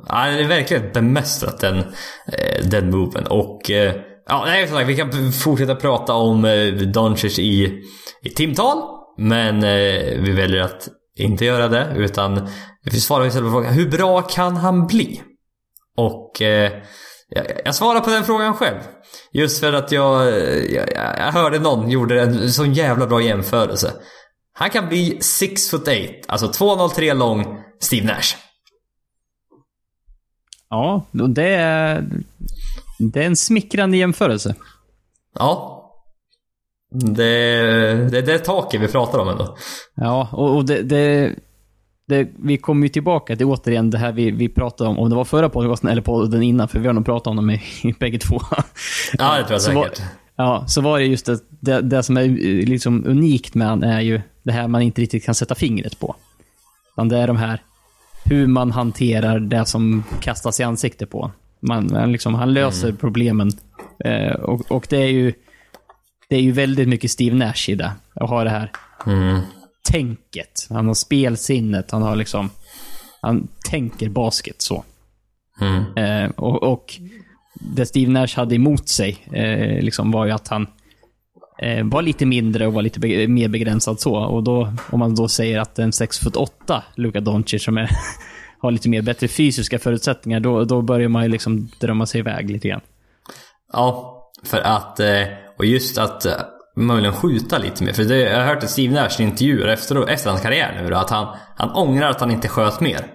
han 0.07 0.29
är 0.29 0.47
verkligen 0.47 0.91
bemästrat 0.93 1.59
den, 1.59 1.77
eh, 1.77 2.65
den 2.65 2.91
moven. 2.91 3.27
Och 3.27 3.71
eh, 3.71 3.95
ja, 4.27 4.43
nej, 4.45 4.67
som 4.67 4.77
sagt, 4.77 4.89
vi 4.89 4.95
kan 4.95 5.31
fortsätta 5.31 5.75
prata 5.75 6.13
om 6.13 6.45
eh, 6.45 6.73
Doncic 6.73 7.39
i, 7.39 7.81
i 8.23 8.29
timtal. 8.29 8.77
Men 9.17 9.61
vi 10.23 10.31
väljer 10.31 10.61
att 10.61 10.87
inte 11.15 11.45
göra 11.45 11.67
det. 11.67 11.93
Utan 11.95 12.49
vi 12.83 12.99
svarar 12.99 13.25
istället 13.25 13.47
på 13.47 13.51
frågan, 13.51 13.73
hur 13.73 13.89
bra 13.89 14.21
kan 14.21 14.57
han 14.57 14.87
bli? 14.87 15.21
Och 15.97 16.41
eh, 16.41 16.71
jag, 17.29 17.45
jag 17.65 17.75
svarar 17.75 17.99
på 17.99 18.09
den 18.09 18.23
frågan 18.23 18.53
själv. 18.53 18.79
Just 19.33 19.59
för 19.59 19.73
att 19.73 19.91
jag, 19.91 20.27
jag, 20.71 20.89
jag 21.17 21.31
hörde 21.31 21.59
någon 21.59 21.89
gjorde 21.89 22.21
en 22.21 22.51
sån 22.51 22.73
jävla 22.73 23.07
bra 23.07 23.21
jämförelse. 23.21 23.93
Han 24.53 24.69
kan 24.69 24.87
bli 24.87 25.17
6 25.21 25.69
foot 25.69 25.81
8, 25.81 25.91
alltså 26.27 26.47
2,03 26.47 27.13
lång 27.13 27.63
Steve 27.79 28.05
Nash. 28.05 28.35
Ja, 30.69 31.05
det 31.11 31.49
är, 31.49 32.03
det 32.99 33.23
är 33.23 33.25
en 33.25 33.35
smickrande 33.35 33.97
jämförelse. 33.97 34.55
Ja. 35.33 35.77
Det, 36.91 37.23
det 38.11 38.17
är 38.17 38.21
det 38.25 38.39
taket 38.39 38.81
vi 38.81 38.87
pratar 38.87 39.19
om 39.19 39.27
ändå. 39.29 39.55
Ja, 39.95 40.29
och, 40.31 40.55
och 40.55 40.65
det, 40.65 40.81
det, 40.81 41.35
det, 42.07 42.27
vi 42.43 42.57
kommer 42.57 42.83
ju 42.83 42.89
tillbaka 42.89 43.35
till 43.35 43.45
återigen 43.45 43.89
det 43.89 43.97
här 43.97 44.11
vi, 44.11 44.31
vi 44.31 44.49
pratade 44.49 44.89
om, 44.89 44.99
om 44.99 45.09
det 45.09 45.15
var 45.15 45.25
förra 45.25 45.49
podcasten 45.49 45.89
eller 45.89 46.01
podden 46.01 46.43
innan, 46.43 46.67
för 46.67 46.79
vi 46.79 46.87
har 46.87 46.93
nog 46.93 47.05
pratat 47.05 47.27
om 47.27 47.35
dem 47.35 47.49
i, 47.49 47.61
i 47.83 47.93
bägge 47.99 48.17
två. 48.19 48.39
Ja, 49.17 49.37
det 49.37 49.43
tror 49.43 49.51
jag 49.51 49.61
Så 49.61 49.73
var- 49.73 49.83
säkert. 49.83 50.01
Ja, 50.35 50.63
så 50.67 50.81
var 50.81 50.99
det 50.99 51.05
just 51.05 51.25
det, 51.25 51.39
det, 51.59 51.81
det 51.81 52.03
som 52.03 52.17
är 52.17 52.23
eh, 52.23 52.67
liksom 52.67 53.05
unikt 53.07 53.55
med 53.55 53.67
han 53.67 53.83
är 53.83 54.01
ju 54.01 54.21
det 54.43 54.51
här 54.51 54.67
man 54.67 54.81
inte 54.81 55.01
riktigt 55.01 55.25
kan 55.25 55.35
sätta 55.35 55.55
fingret 55.55 55.99
på. 55.99 56.15
Utan 56.95 57.09
det 57.09 57.17
är 57.17 57.27
de 57.27 57.37
här, 57.37 57.61
hur 58.25 58.47
man 58.47 58.71
hanterar 58.71 59.39
det 59.39 59.65
som 59.65 60.03
kastas 60.21 60.59
i 60.59 60.63
ansiktet 60.63 61.09
på. 61.09 61.31
Man, 61.61 61.89
man 61.93 62.11
liksom, 62.11 62.35
han 62.35 62.53
löser 62.53 62.91
problemen. 62.91 63.51
Eh, 64.05 64.31
och, 64.33 64.71
och 64.71 64.87
det 64.89 64.97
är 64.97 65.07
ju 65.07 65.33
det 66.31 66.37
är 66.37 66.41
ju 66.41 66.51
väldigt 66.51 66.87
mycket 66.87 67.11
Steve 67.11 67.35
Nash 67.35 67.69
i 67.69 67.75
det. 67.75 67.91
Att 68.13 68.29
ha 68.29 68.43
det 68.43 68.49
här 68.49 68.71
Mm. 69.07 69.41
tänket. 69.91 70.67
Han 70.69 70.87
har 70.87 70.93
spelsinnet. 70.93 71.91
Han 71.91 72.01
har 72.01 72.15
liksom... 72.15 72.49
Han 73.21 73.47
tänker 73.69 74.09
basket 74.09 74.61
så. 74.61 74.83
Mm. 75.61 75.97
Eh, 75.97 76.31
och, 76.31 76.63
och 76.63 76.93
det 77.53 77.85
Steve 77.85 78.11
Nash 78.11 78.35
hade 78.35 78.55
emot 78.55 78.89
sig 78.89 79.27
eh, 79.31 79.83
liksom 79.83 80.11
var 80.11 80.25
ju 80.25 80.31
att 80.31 80.47
han 80.47 80.67
eh, 81.61 81.85
var 81.85 82.01
lite 82.01 82.25
mindre 82.25 82.67
och 82.67 82.73
var 82.73 82.81
lite 82.81 82.99
be 82.99 83.27
mer 83.27 83.47
begränsad 83.47 83.99
så. 83.99 84.15
Och 84.15 84.43
då, 84.43 84.73
om 84.91 84.99
man 84.99 85.15
då 85.15 85.27
säger 85.27 85.59
att 85.59 85.79
en 85.79 85.91
6 85.93 86.19
foot 86.19 86.35
8 86.35 86.83
Luka 86.95 87.19
Doncic 87.21 87.63
som 87.63 87.77
är, 87.77 87.89
har 88.59 88.71
lite 88.71 88.89
mer 88.89 89.01
bättre 89.01 89.27
fysiska 89.27 89.79
förutsättningar, 89.79 90.39
då, 90.39 90.63
då 90.65 90.81
börjar 90.81 91.09
man 91.09 91.23
ju 91.23 91.29
liksom 91.29 91.69
drömma 91.79 92.05
sig 92.05 92.19
iväg 92.19 92.49
lite 92.49 92.67
grann. 92.67 92.81
Ja, 93.73 94.17
för 94.43 94.59
att... 94.61 94.99
Och 95.61 95.65
just 95.65 95.97
att 95.97 96.25
eh, 96.25 96.33
möjligen 96.75 97.13
skjuta 97.13 97.57
lite 97.57 97.83
mer. 97.83 97.93
För 97.93 98.03
det, 98.03 98.17
jag 98.17 98.37
har 98.37 98.45
hört 98.45 98.63
att 98.63 98.69
Steve 98.69 98.93
Nash 98.93 99.21
i 99.21 99.23
intervjuer 99.23 99.67
efter, 99.67 100.09
efter 100.09 100.29
hans 100.29 100.41
karriär 100.41 100.81
nu 100.81 100.89
då, 100.89 100.97
att 100.97 101.09
han, 101.09 101.37
han 101.55 101.71
ångrar 101.71 102.09
att 102.09 102.19
han 102.19 102.31
inte 102.31 102.47
sköt 102.47 102.79
mer. 102.79 103.05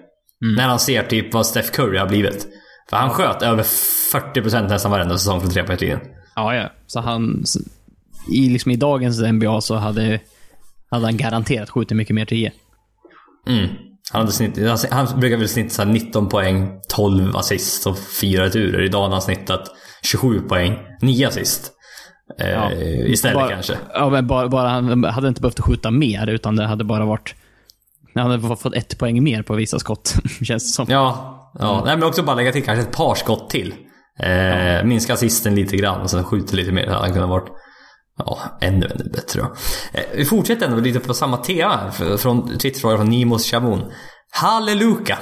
När 0.56 0.68
han 0.68 0.78
ser 0.78 1.02
typ 1.02 1.34
vad 1.34 1.46
Steph 1.46 1.70
Curry 1.70 1.98
har 1.98 2.06
blivit. 2.06 2.46
För 2.90 2.96
han 2.96 3.10
sköt 3.10 3.42
över 3.42 3.62
40% 3.62 4.68
nästan 4.68 4.90
varenda 4.90 5.18
säsong 5.18 5.40
från 5.40 5.50
trepoängslinjen. 5.50 6.00
Ja, 6.36 6.54
ja. 6.54 6.72
Så 6.86 7.00
han... 7.00 7.44
I, 8.32 8.48
liksom, 8.48 8.72
I 8.72 8.76
dagens 8.76 9.20
NBA 9.20 9.60
så 9.60 9.74
hade, 9.74 10.20
hade 10.90 11.04
han 11.04 11.16
garanterat 11.16 11.70
skjutit 11.70 11.96
mycket 11.96 12.14
mer 12.14 12.24
10. 12.24 12.52
Mm. 13.48 13.68
Han, 14.12 14.20
hade 14.20 14.32
snitt, 14.32 14.58
han, 14.58 14.78
han 14.90 15.20
brukar 15.20 15.36
väl 15.36 15.48
snitta 15.48 15.70
så 15.70 15.82
här 15.82 15.90
19 15.90 16.28
poäng, 16.28 16.80
12 16.88 17.36
assist 17.36 17.86
och 17.86 17.98
4 18.20 18.44
returer. 18.44 18.84
Idag 18.84 19.02
har 19.02 19.10
han 19.10 19.22
snittat 19.22 19.68
27 20.02 20.40
poäng, 20.40 20.78
9 21.02 21.28
assist. 21.28 21.72
Eh, 22.40 22.50
Ja. 22.50 22.72
Istället 22.72 23.34
bara, 23.36 23.48
kanske. 23.48 23.78
Ja, 23.94 24.10
men 24.10 24.26
bara, 24.26 24.48
bara, 24.48 24.68
han 24.68 25.04
hade 25.04 25.28
inte 25.28 25.40
behövt 25.40 25.60
skjuta 25.60 25.90
mer, 25.90 26.26
utan 26.26 26.56
det 26.56 26.66
hade 26.66 26.84
bara 26.84 27.04
varit... 27.04 27.34
Han 28.14 28.30
hade 28.30 28.56
fått 28.56 28.74
ett 28.74 28.98
poäng 28.98 29.22
mer 29.22 29.42
på 29.42 29.54
vissa 29.54 29.78
skott, 29.78 30.14
känns 30.42 30.64
det 30.64 30.74
som. 30.74 30.86
Ja, 30.88 31.52
ja. 31.58 31.82
Nej, 31.84 31.96
men 31.96 32.08
också 32.08 32.22
bara 32.22 32.36
lägga 32.36 32.52
till 32.52 32.64
kanske 32.64 32.82
ett 32.82 32.96
par 32.96 33.14
skott 33.14 33.50
till. 33.50 33.74
Eh, 34.22 34.84
Minska 34.84 35.14
assisten 35.14 35.54
lite 35.54 35.76
grann 35.76 36.00
och 36.00 36.10
sen 36.10 36.24
skjuta 36.24 36.56
lite 36.56 36.72
mer. 36.72 36.86
Det 36.86 36.92
hade 36.94 37.12
kunnat 37.12 37.28
varit 37.28 37.48
ja, 38.18 38.38
ännu, 38.60 38.86
ännu 38.86 39.10
bättre 39.12 39.40
då. 39.40 39.46
Eh, 39.92 40.04
vi 40.16 40.24
fortsätter 40.24 40.66
ändå 40.66 40.80
lite 40.80 41.00
på 41.00 41.14
samma 41.14 41.36
tema 41.36 41.76
här. 41.98 42.16
Från 42.16 42.58
Twitterfrågan 42.58 42.98
från 42.98 43.08
Nimos 43.08 43.50
Chabon. 43.50 43.92
Halleluja! 44.30 45.18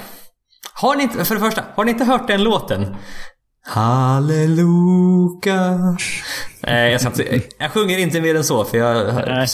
Har 0.74 0.96
ni 0.96 1.02
inte, 1.02 1.24
för 1.24 1.34
det 1.34 1.40
första, 1.40 1.64
har 1.74 1.84
ni 1.84 1.90
inte 1.90 2.04
hört 2.04 2.26
den 2.28 2.42
låten? 2.42 2.96
Halleluja. 3.66 5.58
Eh, 6.62 6.88
jag, 6.88 7.00
ska 7.00 7.10
inte, 7.10 7.40
jag 7.58 7.70
sjunger 7.70 7.98
inte 7.98 8.20
mer 8.20 8.34
än 8.34 8.44
så 8.44 8.64
för 8.64 8.78
jag... 8.78 9.14
Nej, 9.26 9.46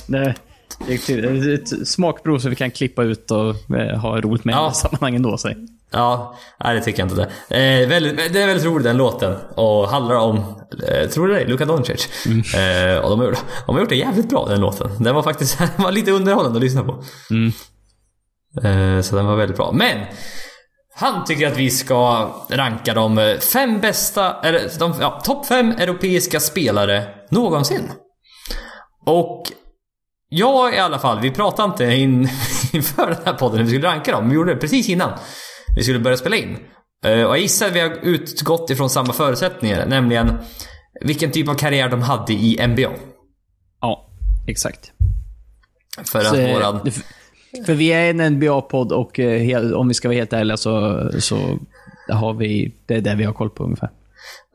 det, 0.87 1.07
det, 1.07 1.13
är 1.13 1.55
ett 1.55 1.89
smakprov 1.89 2.39
så 2.39 2.49
vi 2.49 2.57
kan 2.57 2.71
klippa 2.71 3.03
ut 3.03 3.31
och 3.31 3.77
eh, 3.77 3.99
ha 3.99 4.21
roligt 4.21 4.45
med 4.45 4.55
Ja. 4.55 4.71
i 4.71 4.75
sammanhangen 4.75 5.23
då. 5.23 5.39
Ja, 5.93 6.37
nej 6.65 6.75
det 6.75 6.81
tycker 6.81 6.99
jag 6.99 7.11
inte 7.11 7.29
det. 7.49 7.83
Eh, 7.83 7.89
väldigt, 7.89 8.33
det 8.33 8.43
är 8.43 8.47
väldigt 8.47 8.67
roligt 8.67 8.85
den 8.85 8.97
låten. 8.97 9.37
Och 9.55 9.89
handlar 9.89 10.17
om, 10.17 10.37
eh, 10.89 11.09
tror 11.09 11.29
du 11.29 11.35
det? 11.35 11.45
Luka 11.45 11.65
Doncic. 11.65 12.09
Eh, 12.55 12.99
och 12.99 13.11
de 13.11 13.19
har, 13.21 13.27
gjort, 13.27 13.45
de 13.67 13.75
har 13.75 13.81
gjort 13.81 13.89
det 13.89 13.97
jävligt 13.97 14.29
bra 14.29 14.47
den 14.49 14.61
låten. 14.61 14.91
Den 14.99 15.15
var 15.15 15.23
faktiskt 15.23 15.59
var 15.77 15.93
lite 15.93 16.11
underhållande 16.11 16.57
att 16.57 16.63
lyssna 16.63 16.83
på. 16.85 17.05
Eh, 18.69 19.01
så 19.01 19.17
den 19.17 19.27
var 19.27 19.37
väldigt 19.37 19.57
bra. 19.57 19.73
Men! 19.73 19.99
Han 21.01 21.25
tycker 21.25 21.47
att 21.47 21.57
vi 21.57 21.71
ska 21.71 22.31
ranka 22.51 22.95
de 22.95 23.19
eh, 23.19 23.39
fem 23.39 23.81
bästa, 23.81 24.41
eller 24.43 24.79
de, 24.79 24.95
ja, 25.01 25.21
topp 25.25 25.47
fem 25.47 25.71
europeiska 25.71 26.41
spelare 26.41 27.09
någonsin. 27.31 27.91
Och 29.07 29.43
jag 30.29 30.75
i 30.75 30.79
alla 30.79 30.99
fall, 30.99 31.21
vi 31.21 31.31
pratade 31.31 31.69
inte 31.69 31.85
in, 31.85 32.29
inför 32.73 33.07
den 33.07 33.17
här 33.25 33.33
podden 33.33 33.57
när 33.57 33.65
vi 33.65 33.71
skulle 33.71 33.87
ranka 33.89 34.13
dem. 34.13 34.29
Vi 34.29 34.35
gjorde 34.35 34.55
det 34.55 34.61
precis 34.61 34.89
innan 34.89 35.13
vi 35.77 35.83
skulle 35.83 35.99
börja 35.99 36.17
spela 36.17 36.37
in. 36.37 36.57
Eh, 37.05 37.13
Och 37.13 37.19
jag 37.19 37.39
gissar 37.39 37.67
att 37.67 37.73
vi 37.73 37.81
har 37.81 37.91
utgått 38.03 38.71
ifrån 38.71 38.91
samma 38.91 39.13
förutsättningar, 39.13 39.87
nämligen 39.87 40.39
vilken 41.01 41.31
typ 41.33 41.49
av 41.49 41.55
karriär 41.55 41.89
de 41.89 42.03
hade 42.03 42.33
i 42.33 42.67
NBA. 42.67 42.91
Ja, 43.81 44.11
exakt. 44.47 44.93
För 46.05 46.21
Så, 46.21 46.29
att 46.29 46.35
eh, 46.39 46.53
våran... 46.55 46.81
det- 46.85 47.03
För 47.67 47.75
vi 47.75 47.93
är 47.93 48.11
en 48.11 48.21
NBA-podd 48.21 48.93
och 48.93 49.21
eh, 49.21 49.73
om 49.73 49.89
vi 49.89 49.95
ska 49.95 50.09
vara 50.09 50.19
helt 50.19 50.33
ärliga 50.33 50.57
så, 50.57 51.09
så 51.19 51.59
har 52.09 52.35
vi, 52.35 52.75
det 52.87 52.95
är 52.95 53.01
det 53.01 53.15
vi 53.15 53.25
har 53.25 53.33
koll 53.33 53.51
på 53.51 53.65
ungefär. 53.65 53.91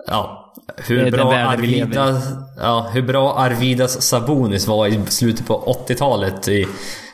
Ja, 0.07 0.53
hur 0.77 1.11
bra. 1.11 1.33
Arvidas, 1.33 2.25
ja, 2.57 2.89
hur 2.93 3.01
bra 3.01 3.37
Arvidas 3.37 4.01
Sabonis 4.01 4.67
var 4.67 4.87
i 4.87 4.99
slutet 5.05 5.47
på 5.47 5.77
80-talet 5.87 6.47
i, 6.47 6.67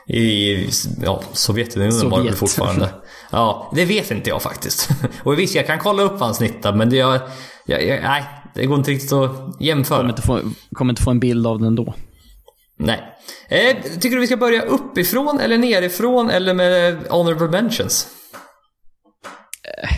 i 0.08 0.56
ja, 1.04 1.22
Sovjetunionen 1.34 2.10
var 2.10 2.18
det 2.18 2.24
Sovjet. 2.24 2.38
fortfarande. 2.38 2.90
Ja, 3.32 3.72
det 3.76 3.86
vet 3.86 4.12
inte 4.12 4.30
jag 4.30 4.42
faktiskt. 4.42 4.90
Och 5.24 5.40
visst, 5.40 5.56
jag 5.56 5.68
kan 5.68 5.80
kolla 5.80 6.04
upp 6.04 6.12
vad 6.12 6.22
han 6.22 6.36
snittar, 6.36 6.74
men 6.74 6.90
det, 6.90 6.96
jag, 6.96 7.20
jag, 7.66 7.88
jag, 7.88 8.02
nej, 8.02 8.24
det 8.56 8.66
går 8.66 8.78
inte 8.78 8.92
riktigt 8.92 9.14
att 9.14 9.32
jämföra. 9.60 9.98
Kommer 9.98 10.10
inte 10.10 10.22
få, 10.22 10.40
kommer 10.76 10.92
inte 10.92 11.04
få 11.04 11.12
en 11.12 11.20
bild 11.20 11.48
av 11.48 11.60
den 11.60 11.76
då. 11.76 11.94
Nej. 12.78 13.11
Eh, 13.50 13.78
tycker 14.00 14.16
du 14.16 14.20
vi 14.20 14.28
ska 14.28 14.38
börja 14.38 14.62
uppifrån 14.62 15.40
eller 15.40 15.58
nerifrån 15.58 16.30
eller 16.30 16.54
med 16.54 16.98
honorable 17.10 17.48
mentions? 17.48 18.08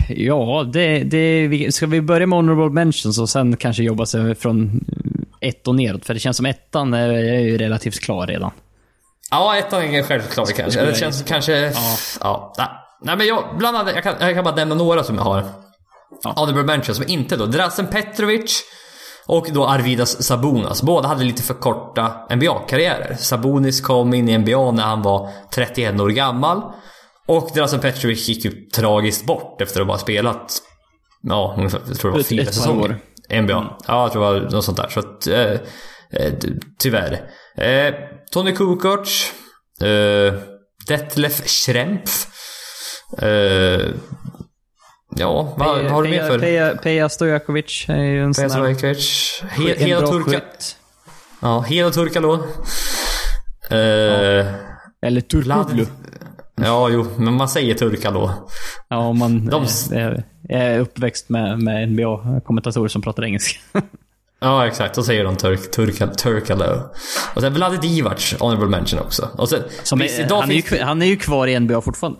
Ja, 0.08 0.70
det, 0.72 0.98
det, 0.98 1.74
ska 1.74 1.86
vi 1.86 2.00
börja 2.00 2.26
med 2.26 2.36
honorable 2.36 2.74
mentions 2.84 3.18
och 3.18 3.28
sen 3.28 3.56
kanske 3.56 3.82
jobba 3.82 4.06
sig 4.06 4.34
från 4.34 4.80
ett 5.40 5.68
och 5.68 5.74
neråt? 5.74 6.04
För 6.04 6.14
det 6.14 6.20
känns 6.20 6.36
som 6.36 6.46
ettan 6.46 6.94
är, 6.94 7.08
är 7.08 7.40
ju 7.40 7.58
relativt 7.58 8.00
klar 8.00 8.26
redan. 8.26 8.50
Ja, 9.30 9.56
ettan 9.56 9.82
är 9.82 10.02
självklart 10.02 10.48
kanske. 10.48 10.70
skulle 10.70 10.84
Det 10.84 10.90
jag 10.90 10.98
känns 10.98 11.22
kanske... 11.22 11.52
Ja. 11.52 11.96
ja. 12.20 12.54
nej. 13.02 13.16
Men 13.16 13.26
jag, 13.26 13.44
bland 13.58 13.76
annat, 13.76 13.94
jag 13.94 14.02
kan, 14.02 14.14
jag 14.20 14.34
kan 14.34 14.44
bara 14.44 14.54
nämna 14.54 14.74
några 14.74 15.04
som 15.04 15.16
jag 15.16 15.22
har. 15.22 15.44
Honorable 16.24 16.62
mentions, 16.62 16.96
som 16.96 17.08
inte 17.08 17.36
då. 17.36 17.46
Drazen 17.46 17.86
Petrovic 17.86 18.64
och 19.26 19.46
då 19.52 19.66
Arvidas 19.66 20.22
Sabonas. 20.22 20.82
Båda 20.82 21.08
hade 21.08 21.24
lite 21.24 21.42
för 21.42 21.54
korta 21.54 22.26
NBA-karriärer. 22.30 23.14
Sabonis 23.18 23.80
kom 23.80 24.14
in 24.14 24.28
i 24.28 24.38
NBA 24.38 24.70
när 24.70 24.82
han 24.82 25.02
var 25.02 25.30
31 25.54 26.00
år 26.00 26.08
gammal. 26.08 26.62
Och 27.28 27.50
Drazen 27.54 27.80
Petrovic 27.80 28.28
gick 28.28 28.44
ju 28.44 28.50
tragiskt 28.74 29.26
bort 29.26 29.60
efter 29.60 29.80
att 29.80 29.86
bara 29.86 29.98
spelat, 29.98 30.58
ja, 31.22 31.54
ungefär, 31.56 31.80
jag 31.88 31.98
tror 31.98 32.10
det 32.10 32.12
var 32.14 32.20
Ett- 32.20 32.26
fyra 32.26 32.42
ett 32.42 32.54
säsonger. 32.54 32.98
NBA. 33.30 33.76
Ja, 33.86 34.02
jag 34.02 34.12
tror 34.12 34.24
det 34.34 34.40
var 34.40 34.50
något 34.50 34.64
sånt 34.64 34.76
där. 34.76 34.88
Så 34.88 35.00
att, 35.00 35.26
eh, 35.26 35.50
eh, 36.12 36.32
ty- 36.40 36.58
tyvärr. 36.78 37.12
Eh, 37.58 37.94
Tony 38.32 38.52
Kukoc. 38.52 39.32
Eh, 39.82 40.34
Detlef 40.88 41.46
Schrempf. 41.48 42.26
Eh, 43.22 43.86
ja, 45.14 45.54
vad, 45.56 45.82
vad 45.82 45.90
har 45.92 46.02
du 46.02 46.10
mer 46.10 46.28
för? 46.28 46.38
Peja, 46.38 46.76
Peja 46.82 47.08
Stojakovic 47.08 47.84
är 47.88 47.96
ju 48.02 48.22
en 48.24 48.34
sån 48.34 48.48
Peja 48.48 48.54
här... 48.64 48.74
Stojkovic. 48.74 49.42
en 49.42 49.48
He- 49.48 49.78
Helo 49.78 50.00
bra 50.00 50.10
Turka. 50.10 50.40
Ja, 51.40 51.60
Helo 51.60 51.90
Turkalo. 51.90 52.34
Eh, 53.70 54.46
Eller 55.06 55.20
Turkoglu. 55.20 55.86
ja, 56.54 56.88
jo, 56.88 57.06
men 57.16 57.34
man 57.34 57.48
säger 57.48 57.74
Turkalo. 57.74 58.30
Ja, 58.88 58.96
om 58.96 59.18
man 59.18 59.46
De- 59.46 59.66
är, 59.92 60.24
är 60.48 60.78
uppväxt 60.78 61.28
med, 61.28 61.58
med 61.62 61.88
NBA-kommentatorer 61.88 62.88
som 62.88 63.02
pratar 63.02 63.24
engelska. 63.24 63.60
Ja, 64.40 64.66
exakt. 64.66 64.94
Då 64.94 65.02
säger 65.02 65.24
de 65.24 65.36
turk, 65.36 65.70
turka, 65.70 66.06
Turkalo. 66.06 66.80
Och 67.34 67.40
sen 67.40 67.54
Vlade 67.54 67.76
Divac, 67.76 68.34
honorable 68.40 68.66
mention 68.68 69.00
också. 69.00 69.28
Och 69.38 69.48
sen, 69.48 69.62
Som 69.82 69.98
visst, 69.98 70.18
är, 70.18 70.24
idag 70.24 70.40
han, 70.40 70.50
är 70.50 70.54
ju, 70.72 70.82
han 70.82 71.02
är 71.02 71.06
ju 71.06 71.16
kvar 71.16 71.46
i 71.46 71.60
NBA 71.60 71.80
fortfarande. 71.80 72.18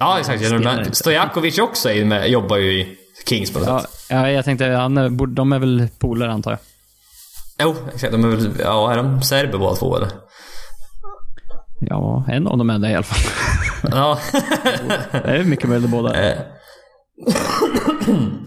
Ja, 0.00 0.18
exakt. 0.20 0.96
Stojakovic 0.96 1.58
också 1.58 1.90
är 1.90 2.04
med, 2.04 2.28
jobbar 2.30 2.56
ju 2.56 2.72
i 2.80 2.96
Kings 3.26 3.50
på 3.52 3.58
något 3.58 3.68
Ja, 3.68 3.80
sätt. 3.80 3.90
ja, 4.08 4.30
jag 4.30 4.44
tänkte, 4.44 4.64
han, 4.66 4.94
de 5.34 5.52
är 5.52 5.58
väl 5.58 5.88
polare 5.98 6.32
antar 6.32 6.50
jag. 6.50 6.58
Jo, 7.62 7.74
exakt. 7.94 8.12
De 8.12 8.24
är 8.24 8.28
väl, 8.28 8.50
ja, 8.58 8.92
är 8.92 8.96
de 8.96 9.22
serber 9.22 9.58
båda 9.58 9.76
två 9.76 9.96
eller? 9.96 10.08
Ja, 11.80 12.24
en 12.28 12.46
av 12.46 12.58
dem 12.58 12.70
är 12.70 12.78
det 12.78 12.90
i 12.90 12.94
alla 12.94 13.02
fall. 13.02 13.32
Ja. 13.90 14.18
Det 15.12 15.18
är 15.30 15.44
mycket 15.44 15.68
möjligt 15.68 15.90
båda. 15.90 16.30
Eh. 16.32 16.38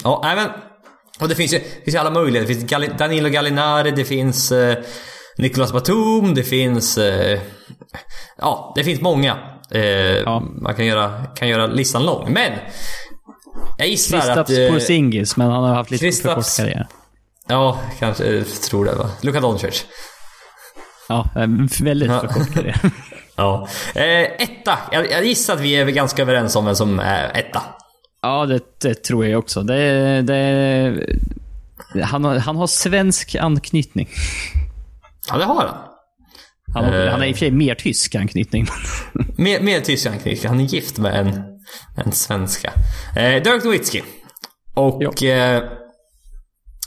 ja, 0.03 0.21
nej 0.23 0.35
men. 0.35 0.49
Och 1.19 1.27
det 1.29 1.35
finns 1.35 1.53
ju, 1.53 1.57
det 1.59 1.83
finns 1.83 1.95
ju 1.95 1.99
alla 1.99 2.09
möjliga. 2.11 2.41
Det 2.41 2.47
finns 2.47 2.71
Galli- 2.71 2.97
Danilo 2.97 3.29
Gallinari, 3.29 3.91
det 3.91 4.05
finns 4.05 4.51
eh, 4.51 4.77
Nicolas 5.37 5.73
Batum, 5.73 6.33
det 6.35 6.43
finns... 6.43 6.97
Eh, 6.97 7.39
ja, 8.37 8.73
det 8.75 8.83
finns 8.83 9.01
många. 9.01 9.37
Eh, 9.73 10.41
Man 10.61 10.75
kan 10.75 10.85
göra, 10.85 11.23
kan 11.35 11.47
göra 11.47 11.67
listan 11.67 12.05
lång. 12.05 12.33
Men! 12.33 12.51
Jag 13.77 13.87
gissar 13.87 14.17
att... 14.17 14.23
Kristaps 14.25 14.49
eh, 14.51 14.71
Porzingis, 14.71 15.37
men 15.37 15.51
han 15.51 15.63
har 15.63 15.73
haft 15.75 15.91
lite 15.91 16.11
för 16.11 16.35
kort 16.35 16.37
Kristaps- 16.43 16.57
karriär. 16.57 16.87
Ja, 17.47 17.79
kanske. 17.99 18.25
Jag 18.31 18.47
tror 18.47 18.85
det 18.85 18.95
va. 18.95 19.09
Luka 19.21 19.39
Doncic. 19.39 19.85
Ja, 21.09 21.29
eh, 21.35 21.47
väldigt 21.83 22.09
för 22.11 22.27
kort 22.27 22.53
karriär. 22.53 22.79
Ja. 23.35 23.67
Eh, 23.95 24.21
etta. 24.21 24.77
Jag, 24.91 25.11
jag 25.11 25.25
gissar 25.25 25.53
att 25.53 25.59
vi 25.59 25.75
är 25.75 25.85
ganska 25.85 26.21
överens 26.21 26.55
om 26.55 26.65
vem 26.65 26.75
som 26.75 26.99
är 26.99 27.31
etta. 27.39 27.61
Ja, 28.21 28.45
det, 28.45 28.59
det 28.81 29.03
tror 29.03 29.25
jag 29.25 29.39
också. 29.39 29.61
Det, 29.63 30.21
det, 30.21 31.05
han, 32.03 32.23
har, 32.25 32.35
han 32.35 32.55
har 32.55 32.67
svensk 32.67 33.35
anknytning. 33.35 34.09
Ja, 35.29 35.37
det 35.37 35.43
har 35.45 35.55
han. 35.55 35.77
Han 36.73 36.85
har, 36.85 36.93
Eh. 36.93 37.11
han 37.11 37.19
har 37.19 37.27
i 37.27 37.31
och 37.31 37.35
för 37.35 37.39
sig 37.39 37.51
mer 37.51 37.75
tysk 37.75 38.15
anknytning. 38.15 38.67
Mer, 39.37 39.59
mer 39.59 39.79
tysk 39.79 40.05
anknytning. 40.05 40.49
Han 40.49 40.59
är 40.59 40.63
gift 40.63 40.97
med 40.97 41.15
en, 41.19 41.41
en 42.05 42.11
svenska. 42.11 42.73
Eh, 43.15 43.43
Dirk 43.43 43.63
Nowitzki. 43.63 44.03
Och... 44.73 45.23
Eh, 45.23 45.63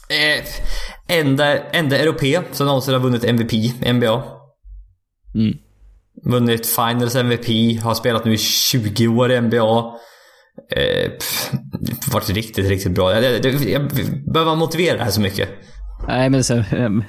Eh, 0.09 0.45
enda, 1.19 1.59
enda 1.71 1.99
europe 1.99 2.43
som 2.53 2.67
någonsin 2.67 2.95
har 2.95 3.01
vunnit 3.01 3.25
MVP 3.25 3.53
i 3.53 3.93
NBA. 3.93 4.25
Mm. 5.35 5.57
Vunnit 6.25 6.67
Finals 6.67 7.17
MVP, 7.17 7.47
har 7.83 7.95
spelat 7.95 8.25
nu 8.25 8.35
i 8.35 8.39
20 8.39 9.09
år 9.09 9.33
i 9.33 9.41
NBA. 9.41 9.85
Eh, 10.77 11.11
pff, 11.11 11.51
varit 12.13 12.31
riktigt, 12.31 12.69
riktigt 12.69 12.93
bra. 12.93 13.23
Jag, 13.23 13.45
jag, 13.45 13.55
jag, 13.55 13.91
behöver 14.33 14.45
man 14.45 14.59
motivera 14.59 14.97
det 14.97 15.05
här 15.05 15.11
så 15.11 15.21
mycket? 15.21 15.49
Nej, 16.09 16.31
men 16.31 16.45
så, 16.45 16.63
ähm, 16.73 17.05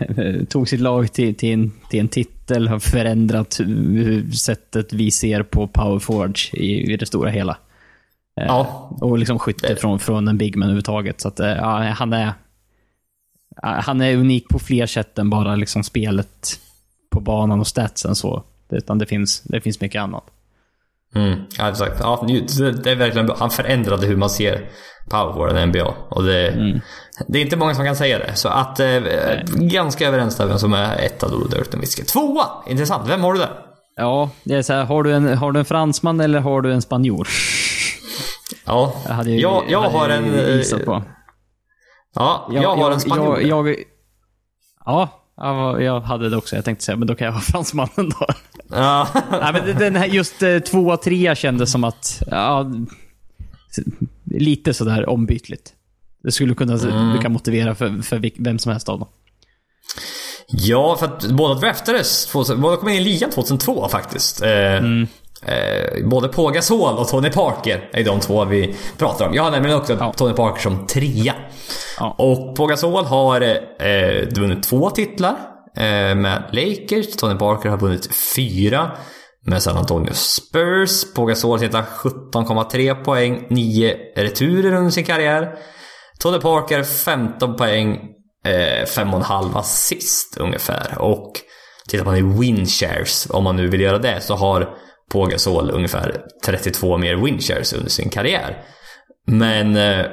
tog 0.50 0.70
sitt 0.70 0.80
lag 0.80 1.14
till, 1.14 1.36
till, 1.36 1.54
en, 1.54 1.72
till 1.90 2.00
en 2.00 2.08
titel, 2.08 2.68
har 2.68 2.80
förändrat 2.80 3.60
sättet 4.38 4.94
vi 4.94 5.12
ser 5.12 5.44
på 5.44 5.68
Power 5.68 6.00
Forge 6.00 6.50
i, 6.54 6.94
i 6.94 6.98
det 6.98 7.06
stora 7.06 7.30
hela. 7.30 7.58
Eh, 8.40 8.46
Ja. 8.46 8.90
Och 9.02 9.18
liksom 9.18 9.40
skytte 9.40 9.76
från, 9.76 10.00
från 10.00 10.28
en 10.28 10.38
bigman 10.38 10.64
överhuvudtaget. 10.64 11.22
Så 11.22 11.28
att, 11.28 11.40
eh, 11.40 11.48
ja, 11.48 11.84
han 11.84 12.14
är... 12.14 12.34
Han 13.62 14.02
är 14.02 14.16
unik 14.18 14.50
på 14.50 14.60
fler 14.60 14.86
sätt 14.86 15.18
än 15.18 15.30
bara 15.30 15.56
liksom 15.56 15.84
spelet 15.84 16.60
på 17.10 17.20
banan 17.20 17.60
och 17.60 17.68
statsen 17.68 18.16
så. 18.16 18.44
Utan 18.70 18.98
det 18.98 19.06
finns, 19.06 19.42
det 19.42 19.62
finns 19.62 19.82
mycket 19.82 20.02
annat. 20.02 20.24
Mm, 21.16 21.40
ja, 21.58 21.70
exakt. 21.70 22.00
Ja, 22.00 22.26
det, 22.28 22.92
är 22.92 22.96
verkligen. 22.96 23.30
Han 23.38 23.50
förändrade 23.50 24.08
hur 24.08 24.16
man 24.18 24.30
ser 24.30 24.70
powerforwarden 25.10 25.58
i 25.58 25.66
NBA. 25.66 25.94
Och 26.10 26.24
det, 26.24 26.52
det 27.28 27.40
är 27.40 27.44
inte 27.44 27.58
många 27.58 27.76
som 27.76 27.86
kan 27.86 27.96
säga 27.96 28.20
det. 28.20 28.36
Så 28.36 28.50
att, 28.50 28.80
eh, 28.80 29.00
ganska 29.56 30.08
överens 30.08 30.38
där 30.38 30.46
vem 30.46 30.60
som 30.60 30.74
är 30.74 30.98
etta 30.98 31.28
då, 31.28 31.44
Dirk 31.48 31.74
Nowitzki. 31.74 32.04
Tvåa! 32.04 32.46
Intressant. 32.68 33.10
Vem 33.10 33.22
har 33.24 33.34
du 33.34 33.40
där? 33.40 33.50
Ja, 33.96 34.30
det 34.44 34.56
är 34.56 34.62
så 34.62 34.74
här, 34.74 34.86
har 34.86 35.04
du 35.04 35.14
en, 35.14 35.38
har 35.38 35.52
du 35.52 35.60
en 35.60 35.66
fransman 35.66 36.20
eller 36.20 36.40
har 36.40 36.62
du 36.62 36.74
en 36.74 36.82
spanjor? 36.82 37.28
Ja, 38.66 38.94
Jag 39.08 39.14
hade 39.14 39.32
ju, 39.32 39.40
jag, 39.40 39.64
jag 39.70 39.82
hade 39.82 39.98
har 39.98 40.10
en... 40.10 40.40
eh, 40.40 40.56
gissat 40.56 40.86
på. 40.86 41.04
Ja, 42.16 42.50
jag, 42.52 42.76
har 42.76 42.92
en 42.92 43.00
spanjor. 43.00 43.42
Jag, 43.42 43.68
jag, 43.68 43.76
ja, 44.86 45.10
jag, 45.38 45.84
jag 45.84 46.02
hade 46.02 46.30
det 46.30 46.38
också. 46.38 46.56
Jag 46.56 46.66
tänkte 46.66 46.86
säga, 46.86 46.96
men 46.96 47.08
då 47.08 47.16
kan 47.16 47.26
jag 47.26 47.34
ha 47.34 47.42
fransmannen 47.42 48.10
då. 48.20 48.28
Ja. 48.72 49.08
Nej, 49.32 49.54
men 49.54 49.78
den 49.78 49.96
här, 49.96 50.06
just 50.06 50.44
eh, 50.44 50.60
två 50.60 50.80
och 50.88 51.02
trea 51.02 51.36
kändes 51.36 51.72
som 51.72 51.84
att, 51.84 52.22
ja, 52.32 52.66
lite 54.26 54.74
sådär 54.74 55.10
ombytligt. 55.10 55.74
Det 56.24 56.32
skulle 56.32 56.54
kunna, 56.56 56.74
Mm. 56.78 57.14
du 57.16 57.22
kan 57.22 57.32
motivera 57.32 57.76
för, 57.76 58.02
för 58.04 58.32
vem 58.44 58.60
som 58.60 58.72
helst 58.72 58.90
av 58.90 59.00
dem. 59.00 59.08
Ja, 60.48 60.96
för 61.00 61.06
att 61.06 61.32
båda 61.32 61.54
draftades. 61.60 62.26
2000 62.26 62.62
Båda 62.62 62.78
kom 62.78 62.90
in 62.90 62.96
i 62.96 63.00
ligan 63.04 63.30
2002 63.30 63.88
faktiskt. 63.88 64.42
Eh, 64.42 64.76
eh, 64.76 66.06
både 66.06 66.28
Pau 66.28 66.48
Gasol 66.52 66.98
och 66.98 67.08
Tony 67.08 67.30
Parker 67.30 67.90
är 67.94 68.04
de 68.04 68.20
två 68.20 68.46
vi 68.46 68.76
pratar 68.98 69.28
om. 69.28 69.34
Jag 69.34 69.44
har 69.44 69.52
nämligen 69.52 69.78
också 69.78 69.98
Ja. 70.00 70.14
Tony 70.14 70.34
Parker 70.34 70.62
som 70.62 70.88
trea. 70.88 71.34
Ja. 72.00 72.16
Och 72.18 72.56
Pau 72.56 72.68
Gasol 72.68 73.06
har 73.06 73.42
eh, 73.42 74.28
vunnit 74.36 74.64
två 74.64 74.90
titlar 74.90 75.32
eh, 75.32 75.38
Eh, 75.78 76.16
med 76.16 76.50
Lakers. 76.52 77.16
Tony 77.16 77.36
Parker 77.40 77.70
har 77.70 77.78
vunnit 77.78 78.16
fyra 78.36 78.92
med 79.46 79.64
San 79.64 79.78
Antonio 79.78 80.14
Spurs. 80.14 81.14
På 81.14 81.26
Gasol 81.26 81.60
snittar 81.60 81.86
17,3 82.04 82.96
poäng, 82.96 83.48
9 83.50 83.98
returer 84.16 84.74
under 84.74 84.92
sin 84.92 85.06
karriär. 85.06 85.56
Tony 86.20 86.40
Parker 86.40 86.84
15 86.84 87.56
poäng, 87.56 88.00
eh, 88.46 88.86
5,5 88.86 89.56
assist 89.56 90.38
ungefär. 90.38 90.98
Och 90.98 91.32
tittar 91.88 92.06
man 92.06 92.18
i 92.18 92.22
win 92.22 92.66
shares, 92.66 93.28
om 93.30 93.44
man 93.44 93.56
nu 93.56 93.68
vill 93.68 93.82
göra 93.82 93.98
det, 93.98 94.22
så 94.22 94.36
har 94.36 94.70
Pau 95.12 95.26
Gasol 95.26 95.72
ungefär 95.72 96.22
32 96.46 96.98
mer 96.98 97.16
win 97.16 97.40
shares 97.40 97.74
under 97.74 97.90
sin 97.90 98.10
karriär. 98.10 98.64
Men 99.28 99.76
eh, 99.76 100.06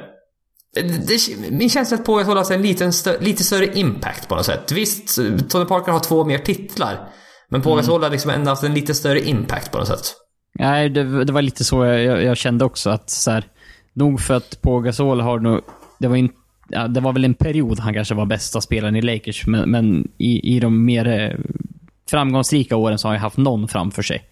det, 0.83 1.51
min 1.51 1.69
känsla 1.69 1.97
är 1.97 2.01
att 2.01 2.07
Gasol 2.07 2.37
har 2.37 2.53
en 2.53 2.61
liten 2.61 2.91
stö- 2.91 3.21
lite 3.21 3.43
större 3.43 3.77
impact 3.79 4.27
på 4.27 4.35
något 4.35 4.45
sätt. 4.45 4.71
Visst, 4.71 5.19
Tony 5.49 5.65
Parker 5.65 5.91
har 5.91 5.99
två 5.99 6.25
mer 6.25 6.37
titlar. 6.37 7.09
Men 7.49 7.61
Pau 7.61 7.75
Gasol 7.75 8.03
har 8.03 8.09
liksom 8.09 8.31
ändå 8.31 8.49
haft 8.49 8.63
en 8.63 8.73
lite 8.73 8.93
större 8.93 9.19
impact 9.19 9.71
på 9.71 9.77
något 9.77 9.87
sätt. 9.87 10.13
Nej, 10.59 10.89
det, 10.89 11.25
det 11.25 11.33
var 11.33 11.41
lite 11.41 11.63
så 11.63 11.85
jag, 11.85 12.03
jag, 12.03 12.23
jag 12.23 12.37
kände 12.37 12.65
också. 12.65 12.89
att 12.89 13.09
så 13.09 13.31
här, 13.31 13.45
Nog 13.93 14.21
för 14.21 14.33
att 14.33 14.61
Pau 14.61 14.79
Gasol 14.79 15.21
har 15.21 15.39
nog... 15.39 15.61
Det 15.99 16.07
var, 16.07 16.15
in, 16.15 16.29
ja, 16.69 16.87
det 16.87 16.99
var 16.99 17.13
väl 17.13 17.25
en 17.25 17.33
period 17.33 17.79
han 17.79 17.93
kanske 17.93 18.15
var 18.15 18.25
bästa 18.25 18.61
spelaren 18.61 18.95
i 18.95 19.01
Lakers, 19.01 19.47
men, 19.47 19.71
men 19.71 20.07
i, 20.17 20.55
i 20.55 20.59
de 20.59 20.85
mer 20.85 21.07
eh, 21.07 21.37
framgångsrika 22.09 22.75
åren 22.75 22.97
så 22.97 23.07
har 23.07 23.13
han 23.13 23.21
haft 23.21 23.37
någon 23.37 23.67
framför 23.67 24.01
sig. 24.01 24.23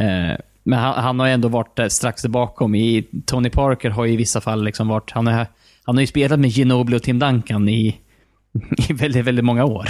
Eh, 0.00 0.38
men 0.62 0.78
han, 0.78 0.94
han 1.04 1.20
har 1.20 1.28
ändå 1.28 1.48
varit 1.48 1.76
där 1.76 1.88
strax 1.88 2.26
bakom. 2.26 2.74
I, 2.74 3.06
Tony 3.26 3.50
Parker 3.50 3.90
har 3.90 4.04
ju 4.04 4.12
i 4.12 4.16
vissa 4.16 4.40
fall 4.40 4.64
liksom 4.64 4.88
varit... 4.88 5.10
Han, 5.10 5.26
är, 5.26 5.46
han 5.84 5.96
har 5.96 6.00
ju 6.00 6.06
spelat 6.06 6.40
med 6.40 6.50
Ginobili 6.50 6.96
och 6.98 7.02
Tim 7.02 7.18
Duncan 7.18 7.68
i, 7.68 8.00
i 8.88 8.92
väldigt, 8.92 9.24
väldigt 9.24 9.44
många 9.44 9.64
år. 9.64 9.88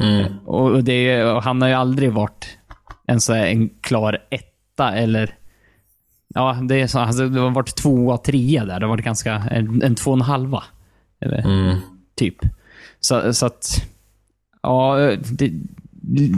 Mm. 0.00 0.38
Och, 0.46 0.84
det, 0.84 1.24
och 1.24 1.42
han 1.42 1.62
har 1.62 1.68
ju 1.68 1.74
aldrig 1.74 2.12
varit 2.12 2.58
en, 3.06 3.20
så 3.20 3.32
här, 3.32 3.46
en 3.46 3.68
klar 3.68 4.18
etta 4.30 4.92
eller... 4.94 5.34
Ja, 6.34 6.58
det, 6.68 6.80
är 6.80 6.86
så, 6.86 6.98
alltså, 6.98 7.28
det 7.28 7.40
har 7.40 7.50
varit 7.50 7.76
tvåa, 7.76 8.16
trea 8.18 8.64
där. 8.64 8.80
Det 8.80 8.86
har 8.86 8.90
varit 8.90 9.04
ganska... 9.04 9.32
En, 9.34 9.82
en 9.82 9.94
två 9.94 10.10
och 10.10 10.16
en 10.16 10.20
halva. 10.22 10.62
Eller, 11.20 11.38
Mm. 11.46 11.76
Typ. 12.16 12.36
Så, 13.00 13.34
så 13.34 13.46
att... 13.46 13.82
Ja, 14.62 14.96
det, 15.32 15.52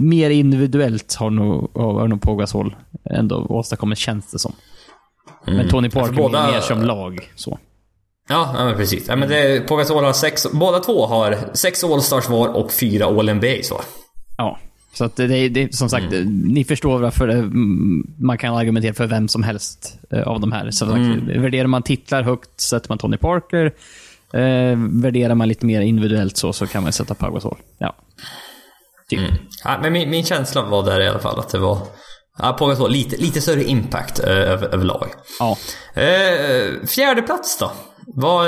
mer 0.00 0.30
individuellt 0.30 1.14
har 1.14 1.30
nog, 1.30 1.70
har 1.74 2.08
nog 2.08 2.20
Pau 2.22 2.36
Gasol 2.36 2.76
ändå 3.10 3.36
åstadkommit, 3.48 3.98
känns 3.98 4.30
det 4.32 4.38
som. 4.38 4.52
Men 5.46 5.68
Tony 5.68 5.90
Parker 5.90 6.14
båda- 6.16 6.38
är 6.48 6.52
mer 6.52 6.60
som 6.60 6.82
lag. 6.82 7.30
Så. 7.34 7.58
Ja, 8.28 8.54
ja 8.58 8.64
men 8.64 8.76
precis. 8.76 9.08
Ja, 9.08 9.16
men 9.16 9.28
det, 9.28 9.68
Pau 9.68 9.76
Gasol 9.76 10.04
har 10.04 10.12
sex, 10.12 10.46
båda 10.52 10.78
två 10.78 11.06
har 11.06 11.38
sex 11.54 11.84
All-Stars 11.84 12.28
var 12.28 12.48
och 12.48 12.72
fyra 12.72 13.06
All-NBA 13.06 13.62
så. 13.62 13.80
Ja. 14.36 14.58
Så 14.92 15.04
att 15.04 15.16
det, 15.16 15.48
det, 15.48 15.74
som 15.74 15.88
sagt, 15.88 16.06
ni 16.44 16.64
förstår 16.64 16.98
varför 16.98 17.26
det, 17.26 17.34
mm, 17.34 18.06
man 18.18 18.38
kan 18.38 18.54
argumentera 18.54 18.94
för 18.94 19.06
vem 19.06 19.28
som 19.28 19.42
helst 19.42 19.98
eh, 20.10 20.22
av 20.22 20.40
de 20.40 20.52
här. 20.52 20.70
Så 20.70 20.86
sagt, 20.86 21.22
Värderar 21.36 21.66
man 21.66 21.82
titlar 21.82 22.22
högt 22.22 22.60
sätter 22.60 22.88
man 22.88 22.98
Tony 22.98 23.16
Parker. 23.16 23.66
Eh, 24.32 24.78
värderar 25.02 25.34
man 25.34 25.48
lite 25.48 25.66
mer 25.66 25.80
individuellt 25.80 26.36
så, 26.36 26.52
så 26.52 26.66
kan 26.66 26.82
man 26.82 26.92
sätta 26.92 27.14
Pau 27.14 27.30
Gasol. 27.30 27.58
Ja. 27.78 27.96
Typ. 29.08 29.20
Ja, 29.64 29.78
men 29.82 29.92
min, 29.92 30.10
min 30.10 30.24
känsla 30.24 30.62
var 30.62 30.84
där 30.84 31.00
i 31.00 31.08
alla 31.08 31.18
fall 31.18 31.38
att 31.38 31.48
det 31.48 31.58
var... 31.58 31.78
Ja, 32.38 32.52
Pau 32.52 32.68
Gasol, 32.68 32.90
lite, 32.90 33.16
lite 33.16 33.40
större 33.40 33.64
impact 33.64 34.20
eh, 34.20 34.28
över, 34.28 34.74
överlag. 34.74 35.08
Ja. 35.38 35.56
Eh, 35.94 36.86
fjärde 36.86 37.22
plats 37.22 37.58
då? 37.58 37.72
Vad, 38.14 38.46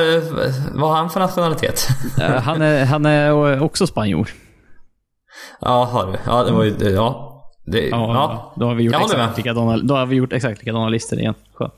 vad 0.74 0.90
har 0.90 0.96
han 0.96 1.10
för 1.10 1.20
nationalitet? 1.20 1.88
Eh, 2.20 2.30
han, 2.30 2.62
är, 2.62 2.84
han 2.84 3.06
är 3.06 3.62
också 3.62 3.86
spanjor. 3.86 4.30
ja, 5.60 5.84
har 5.84 6.06
du. 6.06 6.18
Ja, 6.26 6.44
det 6.44 6.52
var 6.52 6.64
ju... 6.64 6.74
Ja. 6.90 7.26
Det, 7.66 7.88
Ja, 7.88 8.14
ja. 8.14 8.52
Då, 8.56 8.66
har 8.66 8.74
vi 8.74 8.82
gjort 8.84 8.92
Jag 8.92 9.02
exakt 9.02 9.36
likadana, 9.36 9.76
då 9.76 9.94
har 9.96 10.06
vi 10.06 10.16
gjort 10.16 10.32
exakt 10.32 10.58
likadana 10.60 10.88
listor 10.88 11.18
igen. 11.18 11.34
Skönt. 11.54 11.74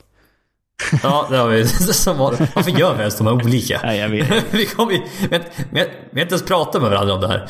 Ja, 1.03 1.27
det 1.29 1.37
har 1.37 1.47
vi. 1.47 1.67
Som 1.67 2.17
var, 2.17 2.35
varför 2.55 2.71
gör 2.71 2.93
vi 2.93 2.99
ens 2.99 3.17
de 3.17 3.27
här 3.27 3.33
olika? 3.33 3.79
Nej, 3.83 3.99
jag 3.99 4.09
vet. 4.09 4.43
vi, 4.53 4.65
kom, 4.65 4.87
vi, 4.87 5.03
vi, 5.29 5.35
har- 5.35 5.43
vi, 5.71 5.79
har- 5.79 5.87
vi 6.11 6.19
har 6.19 6.21
inte 6.21 6.33
ens 6.33 6.45
pratat 6.45 6.81
med 6.81 6.91
varandra 6.91 7.13
om 7.13 7.21
det 7.21 7.27
här. 7.27 7.47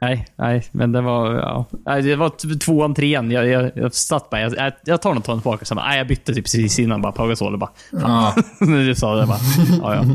Nej, 0.00 0.26
nej, 0.36 0.68
men 0.72 0.92
det 0.92 1.00
var... 1.00 1.34
Ja. 1.34 1.64
Nej, 1.86 2.02
det 2.02 2.16
var 2.16 2.28
t- 2.28 2.58
tvåan, 2.64 2.94
trean. 2.94 3.30
Jag, 3.30 3.46
jag, 3.48 3.70
jag 3.74 3.94
satt 3.94 4.30
bara... 4.30 4.40
Jag, 4.40 4.72
jag, 4.84 5.02
tar 5.02 5.14
nog 5.14 5.24
Tony 5.24 5.40
Parker. 5.40 5.66
Sen 5.66 5.76
nej, 5.76 5.98
jag 5.98 6.06
bytte 6.06 6.34
typ 6.34 6.44
precis 6.44 6.78
innan. 6.78 7.02
Bara 7.02 7.12
Pau 7.12 7.26
Gasol. 7.28 7.52
och 7.52 7.58
Bara, 7.58 7.70
Ja. 7.90 8.34
När 8.60 8.84
du 8.86 8.94
sa 8.94 9.14
det 9.14 9.26
bara, 9.26 9.38
ja, 9.82 9.94
ja. 9.94 10.04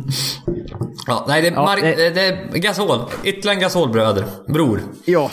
Ja, 1.07 1.25
nej, 1.27 1.41
det 1.41 1.47
är, 1.47 1.51
Ja, 1.53 1.75
det- 1.81 2.09
det... 2.09 2.21
är 2.27 2.57
Gasol. 2.57 2.99
Ytterligare 3.23 3.55
en 3.55 3.61
Gasol-bröder. 3.61 4.25
Bror. 4.47 4.81
Ja. 5.05 5.31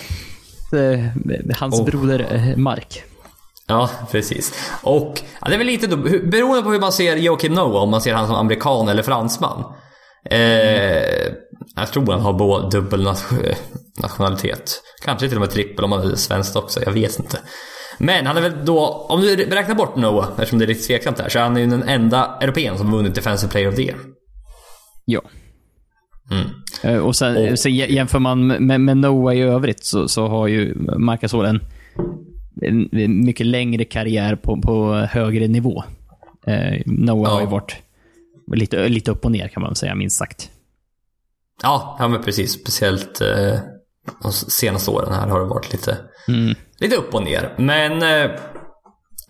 Hans 1.58 1.80
Oh. 1.80 1.84
broder 1.86 2.26
eh, 2.34 2.56
Mark. 2.56 3.02
Ja, 3.66 3.90
precis. 4.10 4.70
Och 4.82 5.20
ja, 5.40 5.48
det 5.48 5.54
är 5.54 5.58
väl 5.58 5.66
lite 5.66 5.86
då, 5.86 5.96
beroende 5.96 6.62
på 6.62 6.70
hur 6.70 6.80
man 6.80 6.92
ser 6.92 7.16
Joakim 7.16 7.52
Noah, 7.54 7.82
om 7.82 7.90
man 7.90 8.00
ser 8.00 8.14
han 8.14 8.26
som 8.26 8.36
amerikan 8.36 8.88
eller 8.88 9.02
fransman. 9.02 9.64
Eh, 10.30 11.32
jag 11.76 11.88
tror 11.92 12.12
han 12.12 12.20
har 12.20 12.32
både 12.32 12.68
dubbel 12.70 13.02
nation- 13.02 13.54
nationalitet. 14.02 14.82
Kanske 15.04 15.28
till 15.28 15.36
och 15.36 15.40
med 15.40 15.50
trippel 15.50 15.84
om 15.84 15.92
han 15.92 16.10
är 16.10 16.14
svensk 16.14 16.56
också, 16.56 16.80
jag 16.84 16.92
vet 16.92 17.18
inte. 17.18 17.38
Men 17.98 18.26
han 18.26 18.36
är 18.36 18.40
väl 18.40 18.52
då, 18.64 19.06
om 19.08 19.20
du 19.20 19.36
räknar 19.36 19.74
bort 19.74 19.96
Noah, 19.96 20.28
eftersom 20.30 20.58
det 20.58 20.64
är 20.64 20.66
lite 20.66 20.86
tveksamt 20.86 21.20
här, 21.20 21.28
så 21.28 21.38
är 21.38 21.42
han 21.42 21.56
ju 21.56 21.66
den 21.66 21.82
enda 21.82 22.38
europeen 22.40 22.78
som 22.78 22.90
vunnit 22.92 23.14
Defensive 23.14 23.50
Player 23.52 23.68
of 23.68 23.74
the 23.74 23.82
Year. 23.82 23.98
Ja. 25.04 25.20
Mm. 26.30 26.46
Eh, 26.82 27.02
Och 27.02 27.16
sen, 27.16 27.52
Och- 27.52 27.58
sen 27.58 27.72
jä- 27.72 27.90
jämför 27.92 28.18
man 28.18 28.46
med, 28.46 28.80
med 28.80 28.96
Noah 28.96 29.36
i 29.36 29.40
övrigt 29.40 29.84
så, 29.84 30.08
så 30.08 30.26
har 30.28 30.46
ju 30.46 30.74
Marc 30.98 31.20
Gasol 31.20 31.44
en, 31.46 31.60
en, 32.62 32.88
en 32.92 33.24
mycket 33.24 33.46
längre 33.46 33.84
karriär 33.84 34.36
på, 34.36 34.60
på 34.60 34.94
högre 34.94 35.48
nivå. 35.48 35.84
Eh, 36.46 36.82
Noah 36.86 37.30
Ja. 37.30 37.34
har 37.34 37.40
ju 37.40 37.46
varit 37.46 37.76
lite, 38.52 38.88
lite 38.88 39.10
upp 39.10 39.24
och 39.24 39.32
ner 39.32 39.48
kan 39.48 39.62
man 39.62 39.74
säga, 39.74 39.94
minst 39.94 40.16
sagt. 40.16 40.50
Ja, 41.62 41.96
ja 41.98 42.08
men 42.08 42.22
precis. 42.22 42.52
Speciellt 42.52 43.20
eh, 43.20 43.58
de 44.22 44.32
senaste 44.32 44.90
åren 44.90 45.12
här 45.14 45.28
har 45.28 45.40
det 45.40 45.46
varit 45.46 45.72
lite, 45.72 45.98
Mm. 46.28 46.54
lite 46.78 46.96
upp 46.96 47.14
och 47.14 47.22
ner. 47.22 47.54
Men 47.58 48.02
eh, 48.02 48.30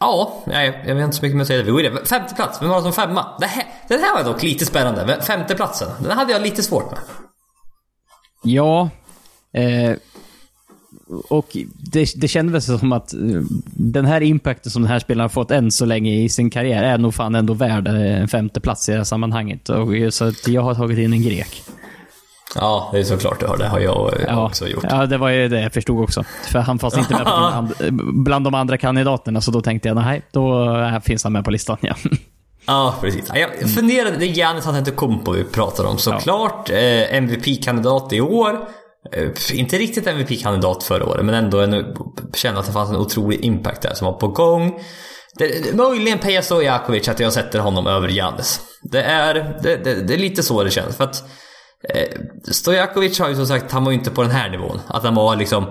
ja, 0.01 0.43
nej, 0.47 0.85
jag 0.87 0.95
vet 0.95 1.05
inte 1.05 1.17
så 1.17 1.23
mycket 1.25 1.37
mer 1.37 1.43
att 1.43 1.47
säga. 1.49 1.63
Vi 1.63 1.71
går 1.71 1.79
vidare. 1.83 2.05
Femte 2.05 2.35
plats, 2.35 2.63
vem 2.63 2.69
var 2.69 2.77
det 2.77 2.83
som 2.83 2.93
femma? 2.93 3.27
Det 3.41 3.47
här, 3.47 3.65
den 3.89 4.01
här 4.01 4.17
var 4.25 4.33
dock 4.33 4.43
lite 4.43 4.67
spännande. 4.67 5.23
Femte 5.23 5.55
platsen, 5.55 5.89
den 6.03 6.19
hade 6.19 6.33
jag 6.33 6.43
lite 6.43 6.63
svårt 6.63 6.91
med. 6.91 7.01
Ja. 8.45 8.91
Eh, 9.55 9.97
och 11.29 11.57
det, 11.93 12.13
det 12.17 12.29
kändes 12.29 12.67
som 12.67 12.93
att 12.93 13.13
eh, 13.15 13.21
den 13.65 14.05
här 14.07 14.21
impacten 14.21 14.73
som 14.73 14.83
den 14.83 14.91
här 14.91 14.99
spelaren 14.99 15.25
har 15.25 15.29
fått 15.29 15.51
än 15.51 15.71
så 15.71 15.85
länge 15.85 16.15
i 16.15 16.29
sin 16.29 16.51
karriär 16.51 16.83
är 16.83 16.99
nog 16.99 17.15
fan 17.15 17.35
ändå 17.35 17.55
värd 17.55 17.89
en 17.89 18.29
femte 18.29 18.61
plats 18.61 18.89
i 18.89 18.93
det 18.93 18.99
här 18.99 19.05
sammanhanget. 19.05 19.69
Och, 19.69 19.89
så 20.11 20.25
att 20.25 20.49
jag 20.49 20.63
har 20.63 20.75
tagit 20.75 20.99
in 20.99 21.13
en 21.13 21.23
grek. 21.23 21.63
Ja, 22.55 22.89
det 22.93 22.99
är 22.99 23.05
såklart 23.05 23.41
du 23.41 23.47
har. 23.47 23.57
Det 23.57 23.69
har 23.69 23.81
jag 23.81 24.15
Ja, 24.29 24.47
också 24.47 24.69
gjort. 24.69 24.85
ja, 24.91 25.07
det 25.07 25.19
var 25.19 25.29
ju 25.29 25.49
det 25.49 25.61
jag 25.61 25.73
förstod 25.73 26.03
också. 26.05 26.25
För 26.45 26.59
han 26.59 26.79
fanns 26.79 26.99
inte 26.99 27.13
med 27.15 27.25
på 27.25 27.31
de 27.31 27.37
and- 27.55 28.25
bland 28.25 28.45
de 28.45 28.55
andra 28.55 28.79
kandidaterna, 28.79 29.41
så 29.41 29.51
då 29.51 29.61
tänkte 29.61 29.89
jag 29.89 29.95
nej, 29.97 30.23
då 30.33 30.75
eh, 30.79 31.01
finns 31.01 31.25
han 31.25 31.33
med 31.33 31.45
på 31.45 31.51
listan. 31.51 31.77
Ja. 31.81 31.95
Ja, 32.67 32.95
precis. 33.01 33.31
Ja, 33.35 33.47
Jag 33.61 33.71
funderade, 33.71 34.17
det 34.17 34.25
är 34.25 34.29
Giannis 34.29 34.67
Antetokounmpo 34.67 35.33
vi 35.33 35.45
pratar 35.45 35.85
om 35.85 35.99
såklart. 35.99 36.71
Eh, 36.71 37.15
MVP-kandidat 37.17 38.13
i 38.13 38.21
år. 38.21 38.61
Eh, 39.13 39.29
inte 39.59 39.79
riktigt 39.79 40.07
MVP-kandidat 40.07 40.83
förra 40.83 41.07
året, 41.07 41.25
men 41.25 41.35
ändå 41.35 41.61
en, 41.61 41.85
kände 42.35 42.61
att 42.61 42.67
det 42.67 42.73
fanns 42.73 42.91
en 42.91 42.97
otrolig 42.97 43.41
impact 43.45 43.83
där 43.83 43.95
som 43.95 44.05
var 44.07 44.13
på 44.13 44.29
gång. 44.29 44.81
Det, 45.39 45.75
möjligen 45.77 46.19
Peja 46.19 46.43
Stojakovic 46.43 47.09
att 47.09 47.21
jag 47.21 47.33
sätter 47.33 47.59
honom 47.59 47.87
över 47.87 48.09
Giannis. 48.09 48.61
Det 48.83 49.03
är, 49.03 49.35
det, 49.63 49.77
det, 49.85 49.95
det 49.95 50.15
är 50.15 50.19
lite 50.19 50.43
så 50.43 50.65
det 50.65 50.71
känns. 50.71 50.97
För 50.97 51.05
att 51.05 51.25
Stojakovic 52.53 53.21
har 53.21 53.29
ju 53.29 53.35
som 53.35 53.47
sagt, 53.47 53.73
han 53.73 53.85
var 53.85 53.93
ju 53.93 53.99
inte 53.99 54.11
på 54.11 54.23
den 54.23 54.31
här 54.31 54.51
nivån. 54.51 54.81
Att 54.87 55.03
han 55.05 55.15
var 55.15 55.37
liksom, 55.37 55.65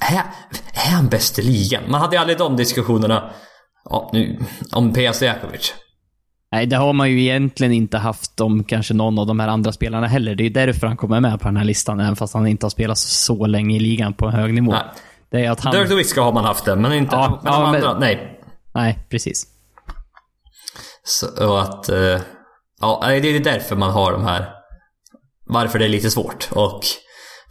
är, 0.00 0.14
är 0.86 0.90
han 0.92 1.08
bäst 1.08 1.38
i 1.38 1.42
ligan? 1.42 1.82
Man 1.88 2.00
hade 2.00 2.16
ju 2.16 2.20
aldrig 2.20 2.38
de 2.38 2.56
diskussionerna 2.56 3.30
ja, 3.90 4.10
nu, 4.12 4.38
om 4.72 4.92
Peja 4.92 5.12
Stojakovic. 5.12 5.74
Nej, 6.52 6.66
det 6.66 6.76
har 6.76 6.92
man 6.92 7.10
ju 7.10 7.20
egentligen 7.22 7.72
inte 7.72 7.98
haft 7.98 8.40
om 8.40 8.64
kanske 8.64 8.94
någon 8.94 9.18
av 9.18 9.26
de 9.26 9.40
här 9.40 9.48
andra 9.48 9.72
spelarna 9.72 10.06
heller. 10.06 10.34
Det 10.34 10.42
är 10.42 10.44
ju 10.44 10.50
därför 10.52 10.86
han 10.86 10.96
kommer 10.96 11.20
med 11.20 11.40
på 11.40 11.48
den 11.48 11.56
här 11.56 11.64
listan, 11.64 12.00
även 12.00 12.16
fast 12.16 12.34
han 12.34 12.46
inte 12.46 12.66
har 12.66 12.70
spelat 12.70 12.98
så 12.98 13.46
länge 13.46 13.76
i 13.76 13.80
ligan 13.80 14.14
på 14.14 14.26
en 14.26 14.32
hög 14.32 14.54
nivå. 14.54 14.72
Nej. 14.72 14.82
Det 15.30 15.44
är 15.44 15.50
att 15.50 15.60
han... 15.60 15.72
Dirk 15.74 16.16
har 16.16 16.32
man 16.32 16.44
haft 16.44 16.64
det, 16.64 16.76
men 16.76 16.92
inte 16.92 17.16
Ja, 17.16 17.40
men 17.42 17.52
de 17.52 17.60
ja, 17.62 17.72
men- 17.72 17.84
andra. 17.84 17.98
Nej. 17.98 18.40
Nej, 18.74 19.06
precis. 19.10 19.46
Så 21.04 21.46
och 21.48 21.62
att... 21.62 21.88
eh, 21.88 22.20
Ja, 22.80 23.02
det 23.06 23.28
är 23.28 23.40
därför 23.40 23.76
man 23.76 23.90
har 23.90 24.12
de 24.12 24.24
här... 24.24 24.53
Varför 25.46 25.78
det 25.78 25.84
är 25.84 25.88
lite 25.88 26.10
svårt. 26.10 26.48
Och 26.52 26.80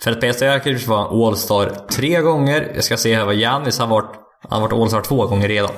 för 0.01 0.11
att 0.11 0.21
Peja 0.21 0.33
Stojakovic 0.33 0.87
var 0.87 1.27
All-Star 1.27 1.71
tre 1.91 2.21
gånger. 2.21 2.71
Jag 2.75 2.83
ska 2.83 2.97
se 2.97 3.15
här 3.15 3.25
vad 3.25 3.35
Giannis 3.35 3.79
har 3.79 3.87
varit. 3.87 4.11
Han 4.49 4.61
har 4.61 4.69
varit 4.69 4.81
All-Star 4.81 5.01
två 5.01 5.27
gånger 5.27 5.47
redan. 5.47 5.71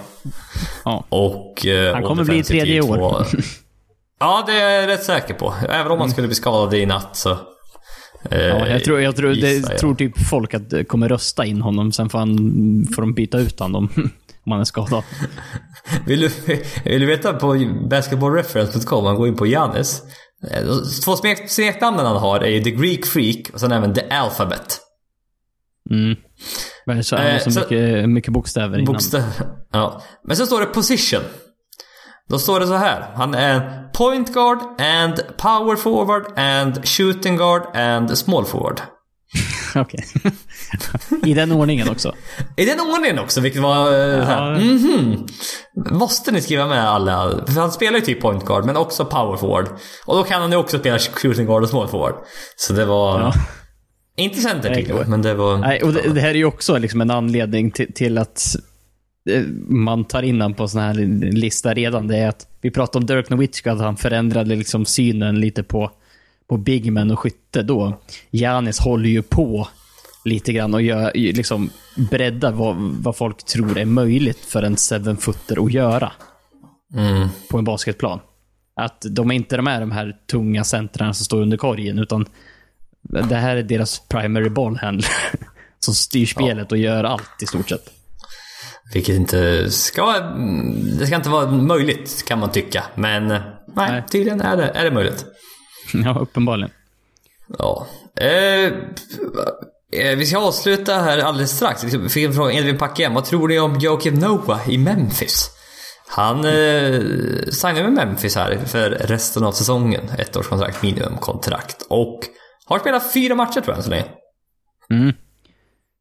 Ja. 0.86 1.06
Och... 1.10 1.66
eh, 1.66 1.94
Han 1.94 2.04
kommer 2.04 2.24
bli 2.24 2.34
53 2.36 2.60
tredje 2.60 2.76
i 2.78 2.82
år. 2.82 2.98
var- 2.98 3.28
Ja, 4.20 4.44
det 4.48 4.54
är 4.54 4.80
jag 4.82 4.88
rätt 4.90 5.04
säker 5.04 5.34
på. 5.34 5.54
Även 5.70 5.92
om 5.92 6.00
han 6.00 6.10
skulle 6.12 6.28
bli 6.28 6.36
skadad 6.36 6.74
i 6.74 6.86
natt 6.86 7.16
så... 7.18 7.32
eh, 8.32 8.40
Ja, 8.42 8.68
jag 8.68 8.84
tror, 8.84 9.02
jag 9.02 9.16
tror, 9.16 9.30
det, 9.30 9.36
gissar 9.36 9.72
jag. 9.72 9.80
tror 9.80 9.96
typ 9.96 10.28
folk 10.30 10.54
att 10.54 10.70
det 10.70 10.84
kommer 10.84 11.10
rösta 11.10 11.46
in 11.46 11.62
honom, 11.62 11.92
sen 11.92 12.10
får, 12.10 12.20
han, 12.20 12.38
får 12.96 13.02
de 13.02 13.14
byta 13.14 13.38
ut 13.38 13.60
honom 13.60 13.90
om 14.46 14.52
han 14.52 14.62
är 14.62 14.66
skadad. 14.66 15.04
Vill 16.06 16.20
du, 16.20 16.30
vill 16.86 17.00
du 17.02 17.06
veta 17.06 17.34
på 17.34 17.56
basketballreference.com, 17.90 19.04
man 19.04 19.16
går 19.16 19.28
in 19.28 19.36
på 19.36 19.46
Giannis. 19.46 20.02
Eh, 20.52 20.64
Två 21.06 21.16
smek, 21.16 21.50
smeknamnen 21.50 22.06
han 22.06 22.18
har 22.18 22.40
är 22.40 22.50
ju 22.50 22.64
The 22.64 22.72
Greek 22.72 23.06
Freak 23.06 23.50
och 23.54 23.60
sen 23.60 23.72
även 23.72 23.94
The 23.94 24.02
Alphabet. 24.10 24.80
Mm. 25.92 26.16
Men 26.86 27.04
så 27.04 27.16
är 27.16 27.24
det 27.24 27.32
Eh, 27.32 27.44
så, 27.44 27.52
så- 27.52 27.60
mycket, 27.60 28.10
mycket 28.10 28.34
bokstäver 28.34 28.78
innan. 28.78 28.94
Bokstäver. 28.94 29.28
Ja. 29.72 30.02
Men 30.28 30.36
så 30.38 30.46
står 30.46 30.60
det 30.60 30.66
position. 30.66 31.22
Då 32.30 32.40
står 32.40 32.60
det 32.60 32.68
så 32.68 32.74
här. 32.74 33.12
Han 33.16 33.34
är 33.34 33.84
point 33.94 34.34
guard 34.34 34.60
and 34.82 35.16
power 35.38 35.76
forward 35.76 36.40
and 36.40 36.88
shooting 36.88 37.38
guard 37.38 37.76
and 37.76 38.18
small 38.18 38.46
forward. 38.46 38.82
Okej. 39.82 40.04
I 41.26 41.34
den 41.34 41.52
ordningen 41.52 41.90
också. 41.90 42.14
I 42.58 42.66
den 42.66 42.80
ordningen 42.80 43.20
också, 43.20 43.42
vilket 43.42 43.62
var... 43.62 43.86
eh, 43.88 44.20
så 44.20 44.26
här, 44.26 44.52
Ja. 44.52 44.60
mhm. 44.60 45.26
Måste 45.92 46.32
ni 46.32 46.42
skriva 46.42 46.68
med 46.68 46.90
alla? 46.90 47.44
För 47.48 47.62
han 47.62 47.72
spelar 47.72 48.00
ju 48.00 48.06
typ 48.06 48.22
point 48.22 48.46
guard, 48.46 48.66
men 48.66 48.78
också 48.78 49.06
power 49.06 49.38
forward. 49.38 49.68
Och 50.06 50.16
då 50.16 50.24
kan 50.24 50.42
han 50.42 50.52
ju 50.52 50.58
också 50.58 50.80
spela 50.80 51.00
shooting 51.00 51.46
guard 51.46 51.64
och 51.64 51.70
small 51.70 51.88
forward. 51.88 52.16
Så 52.56 52.74
det 52.74 52.86
var... 52.86 53.20
Ja. 53.20 53.34
Inte 54.18 54.42
center 54.42 54.70
Nej, 54.70 54.86
tydligen, 54.86 55.10
men 55.10 55.22
det 55.22 55.34
var... 55.34 55.58
Nej, 55.58 55.84
och 55.84 55.94
det, 55.94 56.14
det 56.14 56.22
här 56.22 56.30
är 56.30 56.34
ju 56.34 56.46
också 56.46 56.78
liksom 56.78 57.02
en 57.02 57.12
anledning 57.12 57.72
till, 57.72 57.94
till 57.94 58.18
att 58.18 58.56
eh, 59.30 59.44
man 59.70 60.06
tar 60.06 60.24
in 60.24 60.42
honom 60.42 60.54
på 60.54 60.68
sån 60.68 60.82
här 60.82 60.94
lista 61.32 61.74
redan. 61.74 62.08
Det 62.08 62.18
är 62.18 62.30
att 62.30 62.48
vi 62.62 62.72
pratade 62.72 62.98
om 62.98 63.06
Dirk 63.06 63.30
Nowitzki, 63.30 63.70
att 63.70 63.80
han 63.80 63.98
förändrade 63.98 64.56
liksom 64.56 64.86
synen 64.86 65.40
lite 65.40 65.64
på, 65.64 65.92
på 66.50 66.58
bigmen 66.58 67.12
och 67.12 67.20
skytte 67.20 67.62
då. 67.64 68.00
Janis 68.32 68.80
håller 68.80 69.10
ju 69.10 69.22
på 69.22 69.68
lite 70.26 70.54
grann 70.54 70.74
och 70.74 70.82
gör, 70.82 71.12
liksom 71.14 71.70
breddar 71.96 72.52
vad, 72.52 72.76
vad 72.78 73.16
folk 73.16 73.44
tror 73.46 73.78
är 73.78 73.86
möjligt 73.86 74.40
för 74.46 74.64
en 74.64 74.78
seven-footer 74.78 75.66
att 75.66 75.72
göra 75.74 76.12
Mm. 76.94 77.28
på 77.52 77.58
en 77.58 77.64
basketplan. 77.66 78.20
Att 78.82 79.06
de 79.10 79.32
är 79.32 79.36
inte 79.36 79.58
de 79.58 79.68
är 79.68 79.80
de 79.80 79.92
här 79.92 80.16
tunga 80.32 80.64
centrarna 80.64 81.14
som 81.14 81.26
står 81.26 81.42
under 81.42 81.58
korgen, 81.58 82.00
utan 82.00 82.26
det 83.02 83.36
här 83.36 83.56
är 83.56 83.64
deras 83.64 84.00
primary 84.00 84.50
ballhandler. 84.50 85.10
Som 85.80 85.94
styr 85.94 86.26
spelet 86.26 86.72
och 86.72 86.78
gör 86.78 87.04
allt 87.04 87.42
i 87.42 87.46
stort 87.46 87.70
sett. 87.70 87.90
Vilket 88.94 89.16
inte 89.16 89.72
ska... 89.72 90.20
Det 91.00 91.08
ska 91.08 91.16
inte 91.16 91.30
vara 91.30 91.52
möjligt, 91.52 92.26
kan 92.28 92.40
man 92.40 92.52
tycka. 92.52 92.84
Men 92.96 93.28
nej, 93.28 93.42
Nej. 93.76 94.04
tydligen 94.12 94.42
är 94.42 94.58
det, 94.58 94.70
är 94.70 94.84
det 94.84 94.92
möjligt. 94.92 95.26
Ja, 96.06 96.20
uppenbarligen. 96.20 96.72
Ja. 97.60 97.88
Eh, 98.16 98.66
eh, 100.02 100.18
vi 100.18 100.26
ska 100.26 100.38
avsluta 100.38 100.94
här 100.94 101.18
alldeles 101.18 101.52
strax. 101.52 101.84
Vi 101.84 102.10
fick 102.10 102.26
en 102.26 102.34
fråga 102.34 102.54
Edvin 102.54 102.78
Packem. 102.78 103.14
Vad 103.14 103.26
tror 103.26 103.48
ni 103.48 103.60
om 103.60 103.80
Joakim 103.80 104.14
Noah 104.14 104.70
i 104.70 104.78
Memphis? 104.78 105.50
Han 106.08 106.46
eh, 106.46 107.02
signade 107.52 107.84
med 107.84 107.94
Memphis 107.94 108.36
här 108.36 108.58
för 108.66 108.90
resten 108.90 109.44
av 109.44 109.52
säsongen. 109.52 110.10
Ett 110.18 110.38
års 110.38 110.48
kontrakt, 110.48 110.84
minimumkontrakt. 110.84 111.82
Och 111.90 112.20
har 112.66 112.80
spelat 112.80 113.14
fyra 113.14 113.36
matcher 113.36 113.62
tror 113.62 113.68
jag 113.68 113.78
än 113.78 113.84
så 113.84 113.90
länge. 113.90 114.06
Mm. 114.90 115.14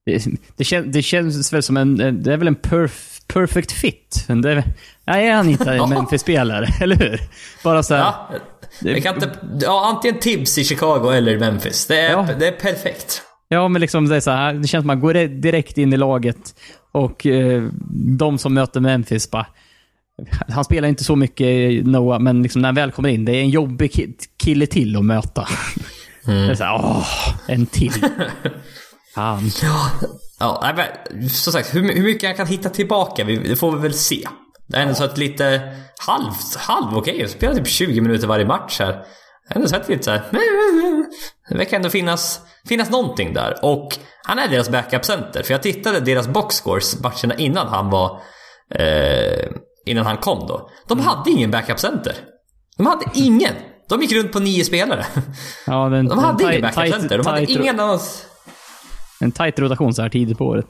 Det, 0.06 0.24
det, 0.56 0.64
kän, 0.64 0.92
det 0.92 1.02
känns 1.02 1.52
väl 1.52 1.62
som 1.62 1.76
en... 1.76 1.96
Det 2.22 2.32
är 2.32 2.36
väl 2.36 2.48
en 2.48 2.54
perf, 2.54 3.18
perfect 3.26 3.72
fit. 3.72 4.24
Det, 4.28 4.64
nej, 5.06 5.26
är 5.28 5.34
han 5.34 5.48
inte 5.50 5.72
en 5.74 5.88
Memphis-spelare? 5.90 6.66
Eller 6.80 6.96
hur? 6.96 7.20
Bara 7.64 7.82
så 7.82 7.94
här, 7.94 8.02
Ja, 8.04 8.28
jag 8.80 9.02
kan 9.02 9.14
inte, 9.14 9.30
ja, 9.60 9.86
antingen 9.94 10.20
Tibbs 10.20 10.58
i 10.58 10.64
Chicago 10.64 11.10
eller 11.10 11.38
Memphis. 11.38 11.86
Det 11.86 12.00
är, 12.00 12.10
Ja. 12.10 12.28
det 12.38 12.46
är 12.48 12.52
perfekt. 12.52 13.22
Ja, 13.48 13.68
men 13.68 13.80
liksom 13.80 14.08
det 14.08 14.16
är 14.16 14.20
så 14.20 14.30
här, 14.30 14.52
det 14.54 14.68
känns 14.68 14.70
som 14.82 14.90
att 14.90 14.96
man 14.96 15.00
går 15.00 15.14
direkt 15.40 15.78
in 15.78 15.92
i 15.92 15.96
laget 15.96 16.54
och 16.92 17.26
eh, 17.26 17.62
de 18.18 18.38
som 18.38 18.54
möter 18.54 18.80
Memphis 18.80 19.30
bara... 19.30 19.46
Han 20.48 20.64
spelar 20.64 20.88
inte 20.88 21.04
så 21.04 21.16
mycket 21.16 21.46
Noah, 21.86 22.18
men 22.20 22.42
liksom 22.42 22.62
när 22.62 22.68
han 22.68 22.74
väl 22.74 22.90
kommer 22.92 23.08
in, 23.08 23.24
det 23.24 23.32
är 23.36 23.40
en 23.40 23.50
jobbig 23.50 23.90
ki- 23.90 24.14
kille 24.36 24.66
till 24.66 24.96
att 24.96 25.04
möta. 25.04 25.48
Det 26.26 26.32
är 26.32 26.54
så 26.54 26.64
här, 26.64 26.74
åh, 26.74 27.06
en 27.48 27.66
till. 27.66 27.92
Fan. 29.14 29.50
Ja, 30.40 30.60
nej, 30.62 30.74
men, 31.10 31.30
som 31.30 31.52
sagt, 31.52 31.74
hur, 31.74 31.94
hur 31.94 32.02
mycket 32.02 32.22
jag 32.22 32.36
kan 32.36 32.46
hitta 32.46 32.68
tillbaka, 32.68 33.24
det 33.24 33.56
får 33.56 33.72
vi 33.72 33.78
väl 33.78 33.94
se. 33.94 34.28
Det 34.66 34.76
är 34.76 34.82
ändå 34.82 34.94
så 34.94 35.04
att 35.04 35.18
lite 35.18 35.60
halvt, 36.06 36.56
halv 36.56 36.96
okej, 36.96 37.20
jag 37.20 37.30
spelar 37.30 37.54
typ 37.54 37.66
20 37.66 38.00
minuter 38.00 38.26
varje 38.26 38.46
match 38.46 38.80
här. 38.80 39.04
Ändå 39.50 39.68
sett 39.68 39.88
lite 39.88 40.02
så 40.04 40.10
här. 40.10 40.22
Det 41.48 41.56
verkar 41.56 41.76
ändå 41.76 41.90
finnas, 41.90 42.40
finnas 42.68 42.90
någonting 42.90 43.34
där. 43.34 43.58
Och 43.62 43.98
han 44.22 44.38
är 44.38 44.48
deras 44.48 44.70
backup-center. 44.70 45.42
För 45.42 45.54
jag 45.54 45.62
tittade 45.62 46.00
deras 46.00 46.28
boxscores 46.28 47.00
matcherna 47.00 47.34
innan 47.34 47.68
han 47.68 47.90
var... 47.90 48.20
Eh, 48.74 49.48
innan 49.86 50.06
han 50.06 50.16
kom 50.16 50.46
då. 50.46 50.70
De 50.88 51.00
hade 51.00 51.30
ingen 51.30 51.50
backup-center. 51.50 52.14
De 52.76 52.86
hade 52.86 53.04
ingen. 53.14 53.54
De 53.88 54.00
gick 54.00 54.12
runt 54.12 54.32
på 54.32 54.40
nio 54.40 54.64
spelare. 54.64 55.06
Ja, 55.66 55.88
det 55.88 55.96
är 55.96 56.00
en, 56.00 56.08
De 56.08 56.18
hade 56.18 56.44
en 56.44 56.50
ingen 56.50 56.62
backup-center. 56.62 57.18
De 57.18 57.26
hade 57.26 57.52
ingen 57.52 57.80
annans... 57.80 58.26
En 59.24 59.32
tight 59.32 59.58
rotation 59.58 59.94
så 59.94 60.02
här 60.02 60.08
tidigt 60.08 60.38
på 60.38 60.46
året. 60.46 60.66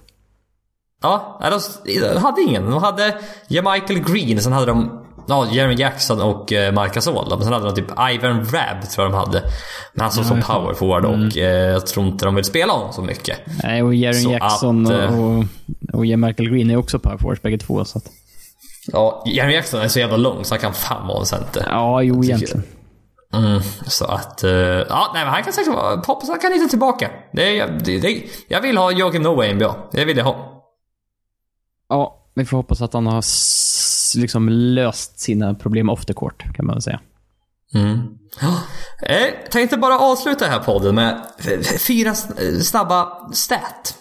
Ja, 1.03 1.41
de, 1.41 1.61
de 2.01 2.23
hade 2.23 2.41
ingen. 2.41 2.71
De 2.71 2.83
hade 2.83 3.15
Michael 3.49 4.01
Green, 4.01 4.41
sen 4.41 4.53
hade 4.53 4.67
de 4.67 5.05
ja, 5.29 5.47
Jeremy 5.53 5.75
Jackson 5.75 6.21
och 6.21 6.53
eh, 6.53 6.73
Marc 6.73 6.93
Gasol. 6.93 7.27
Men 7.31 7.45
sen 7.45 7.53
hade 7.53 7.65
de 7.65 7.75
typ 7.75 7.91
Ivan 8.13 8.37
Rabb, 8.37 8.89
tror 8.91 9.05
jag 9.05 9.13
de 9.13 9.15
hade. 9.15 9.43
Men 9.93 10.03
han 10.03 10.13
såg 10.13 10.25
som 10.25 10.41
power 10.41 10.75
forward 10.75 11.05
och 11.05 11.37
eh, 11.37 11.71
jag 11.73 11.87
tror 11.87 12.07
inte 12.07 12.25
de 12.25 12.35
vill 12.35 12.45
spela 12.45 12.73
honom 12.73 12.93
så 12.93 13.03
mycket. 13.03 13.39
Nej, 13.63 13.83
och 13.83 14.15
Så 14.15 14.31
Jackson 14.31 14.87
att, 14.87 14.93
eh, 14.93 15.21
och, 15.21 15.39
och, 15.93 15.99
och. 15.99 16.07
Michael 16.07 16.51
Green 16.51 16.71
är 16.71 16.77
också 16.77 16.99
power 16.99 17.19
forwards 17.19 17.43
bägge 17.43 17.59
två. 17.59 17.85
Så 17.85 17.99
att, 17.99 18.05
Ja, 18.87 19.25
Jeremy 19.27 19.55
Jackson 19.55 19.81
är 19.81 19.89
så 19.89 19.99
jävla 19.99 20.17
lång 20.17 20.45
så 20.45 20.55
han 20.55 20.61
kan 20.61 20.73
fan 20.75 21.07
vara 21.07 21.21
en 21.21 21.27
center. 21.27 21.67
ja, 21.71 22.03
jo 22.03 22.25
egentligen. 22.25 22.63
Mm, 23.35 23.61
så 23.87 24.05
att... 24.05 24.45
eh, 24.45 24.51
ja, 24.53 25.11
nej 25.15 25.25
men 25.25 25.33
han 25.33 25.43
kan 25.43 25.53
säkert 25.53 25.75
vara... 25.75 26.03
Han 26.27 26.39
kan 26.41 26.53
hitta 26.53 26.69
tillbaka. 26.69 27.11
Det, 27.33 27.67
det, 27.67 27.99
det, 27.99 28.23
jag 28.49 28.61
vill 28.61 28.77
ha 28.77 28.93
Joakim 28.93 29.23
Noah 29.23 29.51
i 29.51 29.55
NBA. 29.55 29.77
Det 29.93 30.05
vill 30.05 30.17
jag 30.17 30.25
ha. 30.25 30.63
Ja, 31.89 32.31
vi 32.35 32.45
får 32.45 32.57
hoppas 32.57 32.83
att 32.83 32.93
han 32.93 33.07
har 33.07 33.23
liksom 34.17 34.49
löst 34.49 35.21
sina 35.21 35.55
problem 35.55 35.91
off 35.91 36.07
the 36.07 36.13
court, 36.13 36.55
kan 36.55 36.67
man 36.67 36.75
väl 36.75 36.83
säga. 36.83 37.01
Mm. 37.75 37.99
Jag 39.01 39.51
tänkte 39.51 39.77
bara 39.77 39.99
avsluta 39.99 40.45
den 40.45 40.53
här 40.53 40.61
podden 40.61 40.95
med 40.95 41.23
fyra 41.87 42.15
snabba 42.63 43.33
stat. 43.33 43.97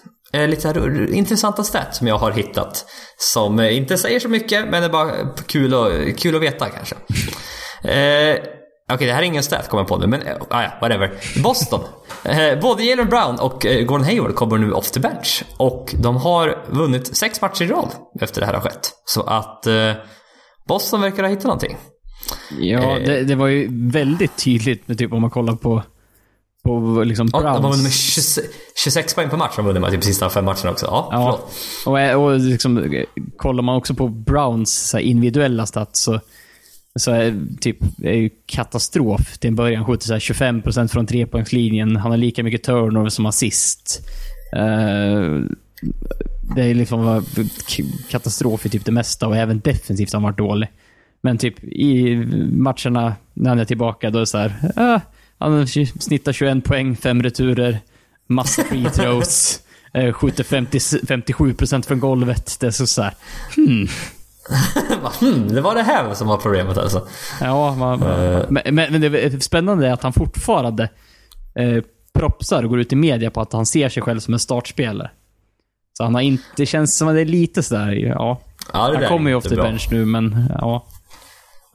Lite 0.47 0.67
här 0.67 1.13
intressanta 1.13 1.63
stat 1.63 1.95
som 1.95 2.07
jag 2.07 2.17
har 2.17 2.31
hittat. 2.31 2.85
Som 3.17 3.59
inte 3.59 3.97
säger 3.97 4.19
så 4.19 4.29
mycket 4.29 4.69
men 4.69 4.81
det 4.81 4.87
är 4.87 4.89
bara 4.89 5.11
kul, 5.47 5.73
och, 5.73 6.17
kul 6.17 6.35
att 6.35 6.41
veta 6.41 6.69
kanske. 6.69 6.95
Okej, 8.93 9.05
okay, 9.05 9.07
det 9.07 9.13
här 9.13 9.21
är 9.21 9.25
ingen 9.25 9.43
stat 9.43 9.69
kommer 9.69 9.81
jag 9.81 9.87
på 9.87 9.97
nu, 9.97 10.07
men 10.07 10.21
ah, 10.49 10.63
ja, 10.63 10.71
whatever. 10.81 11.11
Boston. 11.43 11.79
eh, 12.23 12.59
både 12.61 12.83
Jalen 12.83 13.09
Brown 13.09 13.39
och 13.39 13.65
eh, 13.65 13.85
Gordon 13.85 14.05
Hayward 14.05 14.35
kommer 14.35 14.57
nu 14.57 14.71
off 14.71 14.91
the 14.91 14.99
bench. 14.99 15.43
Och 15.57 15.95
de 15.97 16.17
har 16.17 16.57
vunnit 16.69 17.17
sex 17.17 17.41
matcher 17.41 17.63
i 17.63 17.67
rad 17.67 17.91
efter 18.21 18.41
det 18.41 18.47
här 18.47 18.53
har 18.53 18.61
skett. 18.61 18.91
Så 19.05 19.21
att 19.21 19.67
eh, 19.67 19.91
Boston 20.67 21.01
verkar 21.01 21.23
ha 21.23 21.29
hittat 21.29 21.43
någonting. 21.43 21.77
Ja, 22.59 22.97
eh, 22.97 23.05
det, 23.05 23.23
det, 23.23 23.35
var 23.35 23.47
ju 23.47 23.67
väldigt 23.91 24.37
tydligt 24.37 24.87
med 24.87 24.97
typ 24.97 25.13
om 25.13 25.21
man 25.21 25.29
kollar 25.29 25.55
på 25.55 25.83
på 26.63 27.03
liksom 27.03 27.27
Browns. 27.27 27.45
Ja, 27.45 27.53
de 27.53 27.63
har 27.63 27.71
vunnit 27.71 27.83
med 27.83 27.93
26, 27.93 28.47
26 28.83 29.15
poäng 29.15 29.29
per 29.29 29.37
match. 29.37 29.55
De 29.55 29.61
har 29.61 29.67
vunnit 29.67 29.81
med 29.81 29.91
typ 29.91 30.03
sista 30.03 30.29
fem 30.29 30.45
matcherna 30.45 30.71
också. 30.71 30.85
Ja, 30.85 31.09
ja. 31.11 31.39
Och, 31.91 31.99
eh, 31.99 32.23
och 32.23 32.39
liksom, 32.39 33.03
kollar 33.37 33.63
man 33.63 33.75
också 33.75 33.93
på 33.93 34.07
Browns 34.07 34.95
individuella 34.99 35.65
stats 35.65 36.03
så 36.03 36.19
så 36.99 37.11
är, 37.11 37.39
typ, 37.61 37.77
är 38.03 38.13
ju 38.13 38.29
katastrof 38.45 39.37
till 39.37 39.47
en 39.47 39.55
början. 39.55 39.85
Skjuter 39.85 40.05
så 40.05 40.13
25% 40.13 40.87
från 40.87 41.07
trepoängslinjen. 41.07 41.95
Han 41.95 42.11
har 42.11 42.17
lika 42.17 42.43
mycket 42.43 42.63
turnover 42.63 43.09
som 43.09 43.25
assist. 43.25 44.09
Uh, 44.55 45.45
det 46.55 46.63
är 46.63 46.73
liksom 46.73 47.25
katastrof 48.09 48.65
i 48.65 48.69
typ 48.69 48.85
det 48.85 48.91
mesta 48.91 49.27
och 49.27 49.37
även 49.37 49.59
defensivt 49.59 50.13
har 50.13 50.19
han 50.19 50.23
varit 50.23 50.37
dålig. 50.37 50.69
Men 51.21 51.37
typ 51.37 51.63
i 51.63 52.15
matcherna 52.51 53.15
när 53.33 53.49
han 53.49 53.59
är 53.59 53.65
tillbaka, 53.65 54.09
då 54.09 54.17
är 54.17 54.19
det 54.19 54.27
så 54.27 54.37
här, 54.37 54.71
uh, 54.77 55.01
Han 55.37 55.67
snittar 55.67 56.33
21 56.33 56.63
poäng, 56.63 56.95
fem 56.95 57.23
returer, 57.23 57.79
massa 58.27 58.63
free 58.63 58.85
throws, 58.85 59.61
uh, 59.97 60.11
skjuter 60.13 60.43
50, 60.43 60.77
57% 60.77 61.87
från 61.87 61.99
golvet. 61.99 62.57
Det 62.59 62.67
är 62.67 62.71
så, 62.71 62.87
så 62.87 63.01
här, 63.01 63.13
hmm. 63.55 63.87
hmm, 65.19 65.47
det 65.47 65.61
var 65.61 65.75
det 65.75 65.81
här 65.81 66.13
som 66.13 66.27
var 66.27 66.37
problemet 66.37 66.77
alltså. 66.77 67.07
Ja, 67.41 67.75
man, 67.75 68.03
uh. 68.03 68.45
men, 68.49 68.75
men, 68.75 69.01
det 69.01 69.43
spännande 69.43 69.87
är 69.87 69.93
att 69.93 70.03
han 70.03 70.13
fortfarande 70.13 70.89
eh, 71.55 71.83
propsar 72.13 72.63
och 72.63 72.69
går 72.69 72.79
ut 72.79 72.93
i 72.93 72.95
media 72.95 73.31
på 73.31 73.41
att 73.41 73.53
han 73.53 73.65
ser 73.65 73.89
sig 73.89 74.03
själv 74.03 74.19
som 74.19 74.33
en 74.33 74.39
startspelare. 74.39 75.11
Så 75.97 76.03
han 76.03 76.15
har 76.15 76.21
inte... 76.21 76.43
Det 76.55 76.65
känns 76.65 76.97
som 76.97 77.07
att 77.07 77.15
det 77.15 77.21
är 77.21 77.25
lite 77.25 77.63
sådär, 77.63 77.91
ja. 77.91 78.41
ja 78.73 78.95
han 78.99 79.07
kommer 79.07 79.29
ju 79.29 79.35
off 79.35 79.43
the 79.43 79.55
bench 79.55 79.87
nu, 79.91 80.05
men 80.05 80.49
ja. 80.59 80.85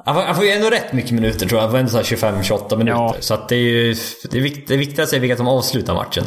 Han 0.05 0.35
får, 0.35 0.45
ju 0.45 0.51
ändå 0.51 0.71
rätt 0.71 0.93
mycket 0.93 1.11
minuter 1.11 1.47
tror 1.47 1.61
jag. 1.61 1.69
Han 1.69 1.71
får 1.71 1.79
ändå 1.79 1.91
25-28 1.91 2.77
minuter. 2.77 2.99
Ja. 2.99 3.15
Så 3.21 3.35
att 3.35 3.49
det 3.49 3.57
är 3.57 3.59
ju... 3.59 3.95
Det, 4.31 4.39
är 4.39 4.43
vikt, 4.43 4.69
det 4.69 4.77
viktigaste 4.77 5.17
är 5.17 5.21
vilka 5.21 5.37
som 5.37 5.49
avslutar 5.49 5.95
matchen. 5.95 6.25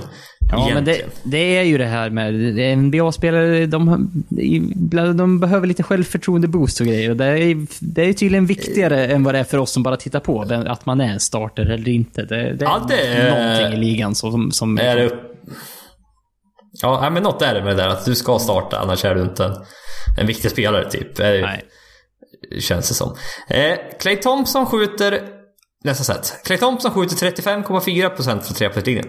Ja, 0.52 0.69
Egentligen. 0.69 0.84
men 0.84 1.14
det, 1.23 1.38
det, 1.38 1.57
är 1.57 1.64
ju 1.64 1.78
det 1.78 1.86
här 1.86 2.10
med 2.10 2.78
NBA-spelare, 2.78 3.65
de, 3.65 4.10
de 5.18 5.40
behöver 5.40 5.68
lite 5.68 5.84
självförtroende-boost 5.84 6.82
och 6.82 6.88
grejer. 6.88 7.10
Och 7.10 7.18
det, 7.18 7.26
är, 7.26 7.68
det 7.80 8.10
är 8.10 8.14
tydligen 8.14 8.45
viktigare 8.45 9.07
än 9.07 9.23
vad 9.23 9.36
det 9.36 9.40
är 9.40 9.44
för 9.44 9.57
oss 9.57 9.72
som 9.72 9.84
bara 9.84 9.98
tittar 9.98 10.19
på. 10.19 10.41
Att 10.68 10.86
man 10.86 11.02
är 11.02 11.14
en 11.14 11.19
starter 11.19 11.65
eller 11.65 11.90
inte. 11.90 12.22
Det, 12.22 12.36
det 12.36 12.65
är, 12.65 12.69
ja, 12.69 12.86
det 12.90 13.30
någonting 13.30 13.80
i 13.80 13.86
ligan 13.86 14.15
som... 14.15 14.52
som 14.52 14.78
är 14.78 14.95
det, 14.95 15.11
ja, 16.82 17.10
men 17.10 17.23
något 17.23 17.41
är 17.41 17.53
det 17.53 17.64
med 17.64 17.78
det 17.78 17.84
där. 17.84 17.90
Att 17.90 18.06
du 18.06 18.15
ska 18.15 18.40
starta, 18.40 18.80
annars 18.80 19.06
är 19.06 19.15
du 19.15 19.22
inte 19.22 19.45
en, 19.45 19.56
en 20.18 20.28
viktig 20.28 20.52
spelare 20.52 20.90
typ. 20.90 21.18
Nej. 21.18 21.61
Känns 22.60 22.90
det 22.90 22.95
som. 22.95 23.15
Eh, 23.49 23.78
Clay 23.99 24.15
Thompson 24.15 24.65
skjuter... 24.65 25.22
Nästa 25.84 26.03
set. 26.03 26.41
Clay 26.45 26.57
Thompson 26.57 26.91
skjuter 26.91 27.15
35,4% 27.15 28.41
från 28.41 28.56
trepoängslinjen. 28.56 29.06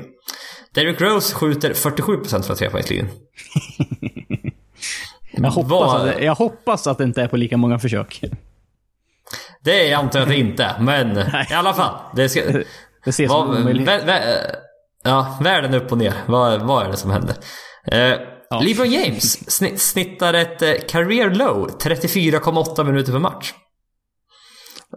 Derrick 0.74 1.00
Rose 1.00 1.34
skjuter 1.34 1.74
47% 1.74 2.42
från 2.42 2.56
trepoängslinjen. 2.56 3.08
jag, 5.32 5.50
hoppas 5.50 5.94
att, 5.94 6.22
jag 6.22 6.34
hoppas 6.34 6.86
att 6.86 6.98
det 6.98 7.04
inte 7.04 7.22
är 7.22 7.28
på 7.28 7.36
lika 7.36 7.56
många 7.56 7.78
försök. 7.78 8.24
Det 9.60 9.90
är 9.90 9.96
antar 9.96 10.18
jag 10.18 10.22
att 10.22 10.28
det 10.28 10.38
inte 10.38 10.64
är, 10.64 10.80
men 10.80 11.18
i 11.50 11.54
alla 11.54 11.74
fall. 11.74 11.94
Det, 12.16 12.28
ska, 12.28 12.40
det 13.04 13.10
ses 13.10 13.30
som 13.30 13.50
omöjligt. 13.50 13.90
Ja, 15.04 15.38
världen 15.40 15.74
upp 15.74 15.92
och 15.92 15.98
ner. 15.98 16.14
Vad, 16.26 16.62
vad 16.62 16.86
är 16.86 16.90
det 16.90 16.96
som 16.96 17.10
händer? 17.10 17.34
Eh, 17.86 18.18
Ja. 18.52 18.60
LeBron 18.60 18.90
James 18.90 19.50
snittar 19.90 20.34
ett 20.34 20.62
eh, 20.62 20.74
career 20.88 21.30
low 21.30 21.68
34,8 21.68 22.84
minuter 22.84 23.12
per 23.12 23.18
match. 23.18 23.52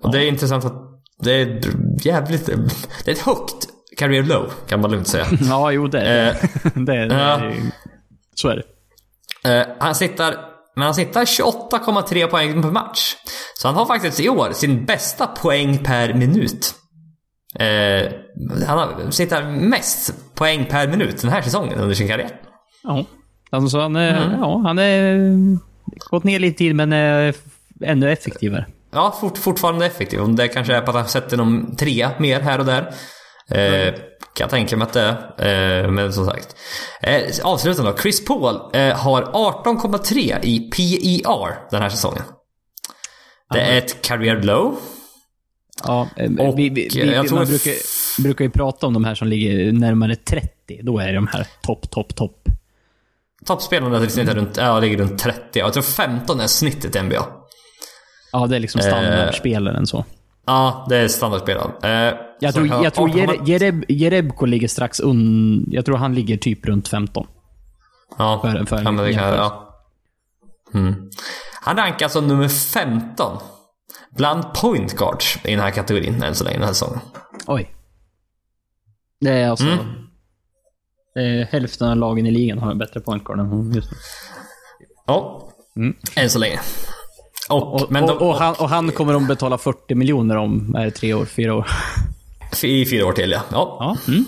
Och 0.01 0.11
det 0.11 0.23
är 0.23 0.27
intressant 0.27 0.65
att 0.65 0.73
det 1.19 1.31
är 1.31 1.61
jävligt... 2.01 2.45
Det 2.45 3.11
är 3.11 3.15
ett 3.15 3.19
högt 3.19 3.67
career 3.97 4.23
low, 4.23 4.51
kan 4.67 4.81
man 4.81 4.91
lugnt 4.91 5.07
säga. 5.07 5.25
ja, 5.41 5.71
jo 5.71 5.87
det 5.87 6.01
är 6.01 6.33
det. 6.33 6.39
det, 6.85 6.95
är, 6.95 7.07
det 7.09 7.15
är, 7.15 7.55
så 8.35 8.49
är 8.49 8.55
det. 8.55 8.63
Eh, 9.59 9.67
han 9.79 9.95
sitter... 9.95 10.37
Men 10.77 10.83
han 10.83 10.95
sitter 10.95 11.25
28,3 11.25 12.27
poäng 12.27 12.61
per 12.61 12.71
match. 12.71 13.15
Så 13.57 13.67
han 13.67 13.75
har 13.75 13.85
faktiskt 13.85 14.19
i 14.19 14.29
år 14.29 14.51
sin 14.53 14.85
bästa 14.85 15.27
poäng 15.27 15.77
per 15.77 16.13
minut. 16.13 16.75
Eh, 17.59 18.11
han 18.67 18.77
har, 18.77 19.11
sitter 19.11 19.43
mest 19.43 20.35
poäng 20.35 20.65
per 20.65 20.87
minut 20.87 21.21
den 21.21 21.31
här 21.31 21.41
säsongen 21.41 21.79
under 21.79 21.95
sin 21.95 22.07
karriär. 22.07 22.41
Ja. 22.83 23.05
Alltså, 23.49 23.79
han, 23.79 23.95
är, 23.95 24.25
mm. 24.25 24.39
ja, 24.39 24.61
han 24.65 24.79
är 24.79 25.17
gått 26.09 26.23
ner 26.23 26.39
lite 26.39 26.57
tid 26.57 26.75
men 26.75 26.93
är 26.93 27.35
ännu 27.81 28.11
effektivare. 28.11 28.65
Ja, 28.91 29.17
fort, 29.21 29.37
fortfarande 29.37 29.85
effektiv. 29.85 30.21
Om 30.21 30.35
det 30.35 30.47
kanske 30.47 30.75
är 30.75 30.81
på 30.81 30.89
att 30.91 30.97
han 30.97 31.07
sätter 31.07 31.37
någon 31.37 31.75
trea 31.75 32.11
mer 32.19 32.41
här 32.41 32.59
och 32.59 32.65
där. 32.65 32.93
Eh, 33.49 33.93
kan 34.33 34.43
jag 34.43 34.49
tänka 34.49 34.77
mig 34.77 34.85
att 34.85 34.93
det 34.93 35.17
är. 35.37 35.83
Eh, 35.83 35.91
men 35.91 36.13
som 36.13 36.25
sagt. 36.25 36.55
Eh, 37.01 37.21
avslutande 37.43 37.91
då. 37.91 37.97
Chris 37.97 38.25
Paul 38.25 38.55
eh, 38.73 38.97
har 38.97 39.23
18,3 39.23 40.39
i 40.43 40.59
PER 40.59 41.69
den 41.71 41.81
här 41.81 41.89
säsongen. 41.89 42.23
Det 43.53 43.61
är 43.61 43.77
ett 43.77 44.01
career 44.01 44.41
low. 44.41 44.77
Ja, 45.83 46.09
eh, 46.17 46.31
och, 46.31 46.59
vi, 46.59 46.69
vi, 46.69 46.89
vi, 46.93 47.29
man 47.31 47.45
brukar, 47.45 47.73
brukar 48.21 48.45
ju 48.45 48.51
prata 48.51 48.87
om 48.87 48.93
de 48.93 49.05
här 49.05 49.15
som 49.15 49.27
ligger 49.27 49.71
närmare 49.71 50.15
30. 50.15 50.79
Då 50.83 50.99
är 50.99 51.13
de 51.13 51.27
här 51.27 51.47
topp, 51.61 51.91
topp, 51.91 52.15
topp. 52.15 52.41
Toppspelarna 53.45 53.99
runt, 53.99 54.57
ja, 54.57 54.79
ligger 54.79 54.97
runt 54.97 55.19
30. 55.19 55.59
Jag 55.59 55.73
tror 55.73 55.83
15 55.83 56.39
är 56.39 56.47
snittet 56.47 56.95
i 56.95 57.01
NBA. 57.01 57.27
Ja, 58.31 58.47
det 58.47 58.55
är 58.55 58.59
liksom 58.59 58.81
standardspelaren 58.81 59.83
eh, 59.83 59.85
så. 59.85 60.05
Ja, 60.45 60.85
det 60.89 60.97
är 60.97 61.07
standardspelaren. 61.07 61.71
Eh, 61.83 62.19
jag 62.39 62.53
tror, 62.53 62.67
jag, 62.67 62.83
jag 62.83 62.93
tror 62.93 63.09
Jereb, 63.09 63.47
Jereb, 63.47 63.85
Jerebko 63.87 64.45
ligger 64.45 64.67
strax 64.67 64.99
un... 64.99 65.65
Jag 65.67 65.85
tror 65.85 65.97
han 65.97 66.15
ligger 66.15 66.37
typ 66.37 66.65
runt 66.65 66.87
15. 66.87 67.27
Ja, 68.17 68.39
för, 68.41 68.65
för 68.65 68.83
men 68.83 68.97
det 68.97 69.13
kan, 69.13 69.33
ja. 69.33 69.75
Mm. 70.73 71.09
Han 71.61 71.77
rankas 71.77 72.13
som 72.13 72.27
nummer 72.27 72.47
15 72.47 73.37
bland 74.15 74.53
point 74.53 74.93
guards 74.93 75.39
i 75.43 75.51
den 75.51 75.59
här 75.59 75.71
kategorin 75.71 76.23
än 76.23 76.35
så 76.35 76.43
länge 76.43 76.57
den 76.57 76.65
här 76.65 76.73
säsongen. 76.73 76.99
Oj. 77.47 77.75
Det 79.19 79.31
är 79.31 79.49
alltså... 79.49 79.65
Mm. 79.65 79.79
Eh, 81.17 81.47
hälften 81.47 81.89
av 81.89 81.97
lagen 81.97 82.25
i 82.25 82.31
ligan 82.31 82.57
har 82.59 82.71
en 82.71 82.77
bättre 82.77 82.99
pointguard 82.99 83.39
än 83.39 83.45
hon 83.45 83.71
just 83.73 83.91
nu. 83.91 83.97
Ja, 85.07 85.49
mm. 85.75 85.95
än 86.15 86.29
så 86.29 86.39
länge. 86.39 86.59
Och, 87.49 87.73
och, 87.73 87.91
men 87.91 88.05
de, 88.07 88.17
och, 88.17 88.29
och, 88.29 88.35
han, 88.35 88.55
och 88.55 88.69
han 88.69 88.91
kommer 88.91 89.13
de 89.13 89.27
betala 89.27 89.57
40 89.57 89.95
miljoner 89.95 90.37
om, 90.37 90.75
är 90.75 90.85
det 90.85 90.91
tre 90.91 91.13
år, 91.13 91.25
fyra 91.25 91.55
år? 91.55 91.67
I 92.63 92.85
fyra 92.85 93.05
år 93.05 93.13
till 93.13 93.31
ja. 93.31 93.41
Ja. 93.51 93.77
ja. 93.79 94.13
Mm. 94.13 94.25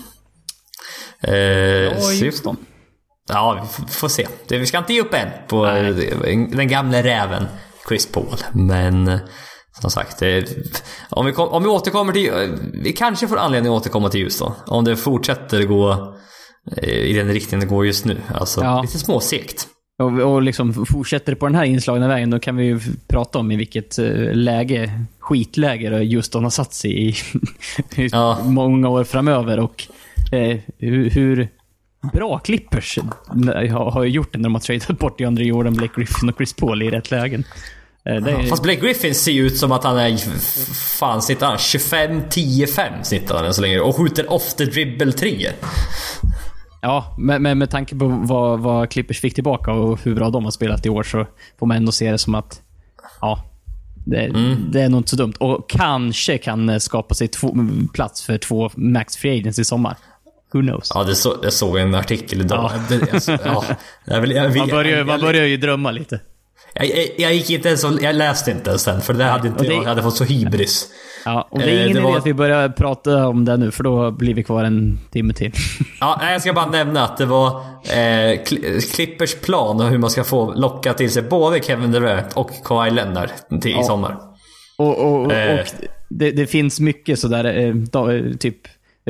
Eh, 1.22 2.24
Houston. 2.24 2.56
Ja, 3.28 3.66
vi 3.86 3.92
får 3.92 4.08
se. 4.08 4.28
Vi 4.48 4.66
ska 4.66 4.78
inte 4.78 4.92
ge 4.92 5.00
upp 5.00 5.14
än 5.14 5.28
på 5.48 5.64
Nej. 5.64 6.48
den 6.52 6.68
gamla 6.68 7.02
räven 7.02 7.46
Chris 7.88 8.12
Paul. 8.12 8.36
Men 8.52 9.20
som 9.80 9.90
sagt, 9.90 10.22
om, 11.10 11.26
vi 11.26 11.32
kom, 11.32 11.48
om 11.48 11.62
vi 11.62 11.68
återkommer 11.68 12.12
till... 12.12 12.30
Vi 12.82 12.92
kanske 12.92 13.28
får 13.28 13.36
anledning 13.36 13.72
att 13.72 13.80
återkomma 13.80 14.08
till 14.08 14.22
Houston. 14.22 14.52
Om 14.66 14.84
det 14.84 14.96
fortsätter 14.96 15.62
gå 15.62 16.14
Eh, 16.76 16.88
i 16.88 17.12
den 17.12 17.28
riktningen 17.28 17.60
det 17.60 17.74
går 17.74 17.86
just 17.86 18.04
nu. 18.04 18.20
Alltså 18.34 18.62
ja. 18.62 18.82
lite 18.82 18.98
småsegt. 18.98 19.66
Och, 19.98 20.20
och 20.20 20.42
liksom 20.42 20.86
fortsätter 20.86 21.34
på 21.34 21.46
den 21.46 21.54
här 21.54 21.64
inslagna 21.64 22.08
vägen, 22.08 22.30
då 22.30 22.38
kan 22.38 22.56
vi 22.56 22.64
ju 22.64 22.80
prata 23.08 23.38
om 23.38 23.52
i 23.52 23.56
vilket 23.56 23.98
eh, 23.98 24.32
läge, 24.32 25.04
skitläge 25.18 25.98
just 26.02 26.34
har 26.34 26.50
satt 26.50 26.74
sig 26.74 27.08
i 27.08 27.14
ja. 28.12 28.38
många 28.44 28.88
år 28.88 29.04
framöver. 29.04 29.58
Och 29.58 29.84
eh, 30.32 30.58
hur, 30.78 31.10
hur, 31.10 31.48
bra 32.12 32.38
Clippers 32.38 32.98
har, 33.70 33.90
har 33.90 34.04
gjort 34.04 34.32
det 34.32 34.38
när 34.38 34.44
de 34.44 34.54
har 34.54 34.60
tradat 34.60 34.98
bort 34.98 35.18
DeAndre 35.18 35.44
Jordan, 35.44 35.74
Blake 35.74 35.92
Griffin 35.96 36.28
och 36.28 36.36
Chris 36.36 36.52
Paul 36.52 36.82
i 36.82 36.90
rätt 36.90 37.10
lägen. 37.10 37.44
Eh, 38.04 38.16
är... 38.16 38.48
Fast 38.48 38.62
Blake 38.62 38.80
Griffin 38.80 39.14
ser 39.14 39.32
ju 39.32 39.46
ut 39.46 39.58
som 39.58 39.72
att 39.72 39.84
han 39.84 39.98
är... 39.98 40.16
Fan, 40.98 41.22
sitter 41.22 41.46
han 41.46 41.56
25-10-5 41.56 43.02
snittar 43.02 43.36
han 43.36 43.44
än 43.44 43.54
så 43.54 43.62
länge. 43.62 43.80
Och 43.80 43.96
skjuter 43.96 44.32
off 44.32 44.54
the 44.54 44.64
dribble 44.64 45.12
3 45.12 45.48
Ja, 46.80 47.14
men 47.18 47.42
med, 47.42 47.56
med 47.56 47.70
tanke 47.70 47.96
på 47.96 48.06
vad, 48.08 48.60
vad 48.60 48.90
Clippers 48.90 49.20
fick 49.20 49.34
tillbaka 49.34 49.72
och 49.72 50.00
hur 50.04 50.14
bra 50.14 50.30
de 50.30 50.44
har 50.44 50.50
spelat 50.50 50.86
i 50.86 50.88
år 50.88 51.02
så 51.02 51.26
får 51.58 51.66
man 51.66 51.76
ändå 51.76 51.92
se 51.92 52.12
det 52.12 52.18
som 52.18 52.34
att... 52.34 52.62
Ja. 53.20 53.44
Det, 54.06 54.24
mm. 54.24 54.70
det, 54.70 54.82
är 54.82 54.88
nog 54.88 54.98
inte 55.00 55.10
så 55.10 55.16
dumt. 55.16 55.34
Och 55.38 55.70
kanske 55.70 56.38
kan 56.38 56.80
skapa 56.80 57.14
sig 57.14 57.28
två, 57.28 57.56
plats 57.94 58.22
för 58.22 58.38
två 58.38 58.70
Max 58.74 59.16
Free 59.16 59.40
Agents 59.40 59.58
i 59.58 59.64
sommar. 59.64 59.96
Who 60.52 60.60
knows? 60.60 60.92
Ja, 60.94 61.04
det 61.04 61.14
så, 61.14 61.36
jag 61.42 61.52
såg 61.52 61.78
en 61.78 61.94
artikel 61.94 62.40
idag. 62.40 62.70
Ja. 62.74 62.96
Det, 62.96 63.12
alltså, 63.12 63.38
ja, 63.44 63.64
jag 64.04 64.20
vill, 64.20 64.30
jag 64.30 64.48
vill, 64.48 64.58
man, 64.58 64.68
börjar, 64.68 65.04
man 65.04 65.20
börjar 65.20 65.44
ju 65.44 65.56
drömma 65.56 65.90
lite. 65.90 66.20
Jag, 66.78 66.88
jag, 66.88 67.08
jag, 67.18 67.34
gick 67.34 67.50
inte 67.50 67.68
ens 67.68 67.84
och, 67.84 68.02
jag 68.02 68.14
läste 68.14 68.50
inte 68.50 68.70
ens 68.70 68.84
den, 68.84 69.00
för 69.00 69.14
det 69.14 69.24
hade 69.24 69.48
inte 69.48 69.64
det, 69.64 69.74
jag. 69.74 69.82
hade 69.82 70.02
fått 70.02 70.16
så 70.16 70.24
hybris. 70.24 70.86
Ja, 71.24 71.48
och 71.50 71.58
det 71.58 71.64
är 71.64 71.68
ingen 71.68 71.80
eh, 71.80 71.92
det 71.92 71.98
idé 71.98 72.00
var... 72.00 72.18
att 72.18 72.26
vi 72.26 72.34
börjar 72.34 72.68
prata 72.68 73.28
om 73.28 73.44
det 73.44 73.56
nu, 73.56 73.70
för 73.70 73.84
då 73.84 74.10
blir 74.10 74.34
vi 74.34 74.44
kvar 74.44 74.64
en 74.64 74.98
timme 75.10 75.34
till. 75.34 75.52
ja, 76.00 76.20
jag 76.32 76.40
ska 76.40 76.52
bara 76.52 76.70
nämna 76.70 77.04
att 77.04 77.16
det 77.16 77.26
var 77.26 77.48
eh, 77.82 78.40
Clippers 78.92 79.34
plan 79.34 79.80
och 79.80 79.88
hur 79.88 79.98
man 79.98 80.10
ska 80.10 80.24
få 80.24 80.54
locka 80.54 80.94
till 80.94 81.10
sig 81.10 81.22
både 81.22 81.60
Kevin 81.62 81.92
Durant 81.92 82.32
och 82.32 82.50
Kawhi 82.64 82.90
Leonard 82.90 83.30
till, 83.60 83.70
ja. 83.70 83.80
i 83.80 83.84
sommar. 83.84 84.16
Och, 84.78 84.98
och, 84.98 85.32
eh. 85.32 85.60
och 85.60 85.66
det, 86.08 86.30
det, 86.30 86.46
finns 86.46 86.80
mycket 86.80 87.18
sådär, 87.18 87.44
eh, 87.44 87.74
typ 88.38 88.58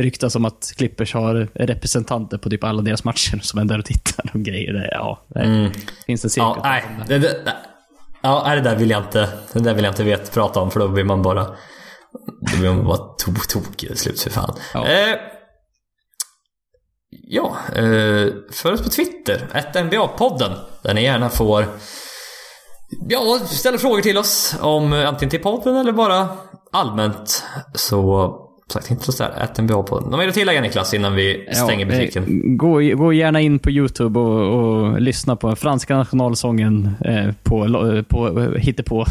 ryktas 0.02 0.36
om 0.36 0.44
att 0.44 0.72
Clippers 0.76 1.14
har 1.14 1.48
representanter 1.54 2.38
på 2.38 2.50
typ 2.50 2.64
alla 2.64 2.82
deras 2.82 3.04
matcher 3.04 3.38
som 3.42 3.60
är 3.60 3.64
där 3.64 3.78
och 3.78 3.84
tittar 3.84 4.30
och 4.34 4.40
grejer. 4.40 4.72
Det, 4.72 4.88
ja, 4.92 5.26
det 5.28 5.40
mm. 5.40 5.72
finns 6.06 6.22
det 6.22 6.30
cirka. 6.30 6.46
Ja, 6.46 6.60
nej, 6.62 6.84
det, 7.08 7.18
det, 7.18 7.56
ja, 8.22 8.54
det 8.54 8.60
där 8.60 8.76
vill 8.76 8.90
jag 8.90 9.02
inte, 9.02 9.28
det 9.52 9.60
där 9.60 9.74
vill 9.74 9.84
jag 9.84 9.92
inte 9.92 10.04
vet, 10.04 10.32
prata 10.34 10.60
om 10.60 10.70
för 10.70 10.80
då 10.80 10.88
blir 10.88 11.04
man 11.04 11.22
bara 11.22 11.44
då 12.40 12.58
blir 12.58 12.70
man 12.70 12.84
bara 12.84 12.96
tok, 12.96 13.48
tokig 13.48 13.88
till 13.88 13.98
slut 13.98 14.20
för 14.20 14.30
fan. 14.30 14.56
Ja. 14.74 14.86
Eh, 14.86 15.16
ja, 17.10 17.56
eh, 17.74 18.28
för 18.52 18.72
oss 18.72 18.82
på 18.82 18.88
Twitter, 18.88 19.48
NBA-podden, 19.74 20.52
där 20.82 20.94
ni 20.94 21.02
gärna 21.02 21.28
får 21.28 21.64
ja, 23.08 23.38
ställa 23.46 23.78
frågor 23.78 24.00
till 24.00 24.18
oss 24.18 24.56
om 24.60 24.92
antingen 24.92 25.30
till 25.30 25.42
podden 25.42 25.76
eller 25.76 25.92
bara 25.92 26.28
allmänt. 26.72 27.44
Så 27.74 28.47
sagt, 28.72 28.90
inte 28.90 29.12
så 29.12 29.22
där. 29.22 29.82
På. 29.82 30.00
Något 30.00 30.18
mer 30.18 30.28
att 30.28 30.34
tillägga 30.34 30.60
Niklas 30.60 30.94
innan 30.94 31.14
vi 31.14 31.48
stänger 31.52 31.86
ja, 31.86 31.92
butiken? 31.92 32.22
Eh, 32.24 32.56
gå, 32.56 32.80
gå 33.04 33.12
gärna 33.12 33.40
in 33.40 33.58
på 33.58 33.70
YouTube 33.70 34.20
och, 34.20 34.58
och 34.58 35.00
lyssna 35.00 35.36
på 35.36 35.56
franska 35.56 35.96
nationalsången 35.96 36.96
eh, 37.04 37.32
på, 37.42 38.02
på 38.08 38.52
hittepå. 38.58 39.06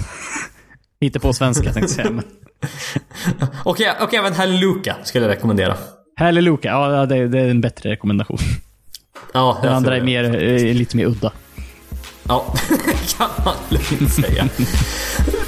hittepå 1.02 1.34
svenska 1.34 1.74
tänkte 1.74 1.80
jag 1.82 1.90
säga. 1.90 2.24
och, 3.64 3.82
och 4.02 4.14
även 4.14 4.34
Halleluja 4.34 4.96
skulle 5.04 5.26
jag 5.26 5.32
rekommendera. 5.32 5.78
Halleluja, 6.16 6.60
ja 6.62 7.06
det, 7.06 7.28
det 7.28 7.40
är 7.40 7.50
en 7.50 7.62
bättre 7.62 7.90
rekommendation. 7.90 8.40
Ja, 9.34 9.60
Den 9.64 9.74
andra 9.74 9.98
är 9.98 10.02
mer, 10.02 10.24
är 10.24 10.74
lite 10.74 10.98
mer 10.98 11.06
udda. 11.06 11.32
Ja, 12.28 12.54
kan 13.18 13.30
man 13.46 13.56
lugnt 13.70 14.14
säga. 14.14 14.48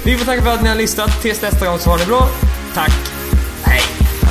Vi 0.04 0.16
får 0.16 0.24
tacka 0.24 0.42
för 0.42 0.50
att 0.50 0.62
ni 0.62 0.68
har 0.68 0.76
lyssnat. 0.76 1.22
Tills 1.22 1.42
nästa 1.42 1.66
gång 1.66 1.78
så 1.78 1.90
har 1.90 1.98
ni 1.98 2.04
bra. 2.06 2.28
Tack. 2.74 2.92
Hey. 3.70 4.29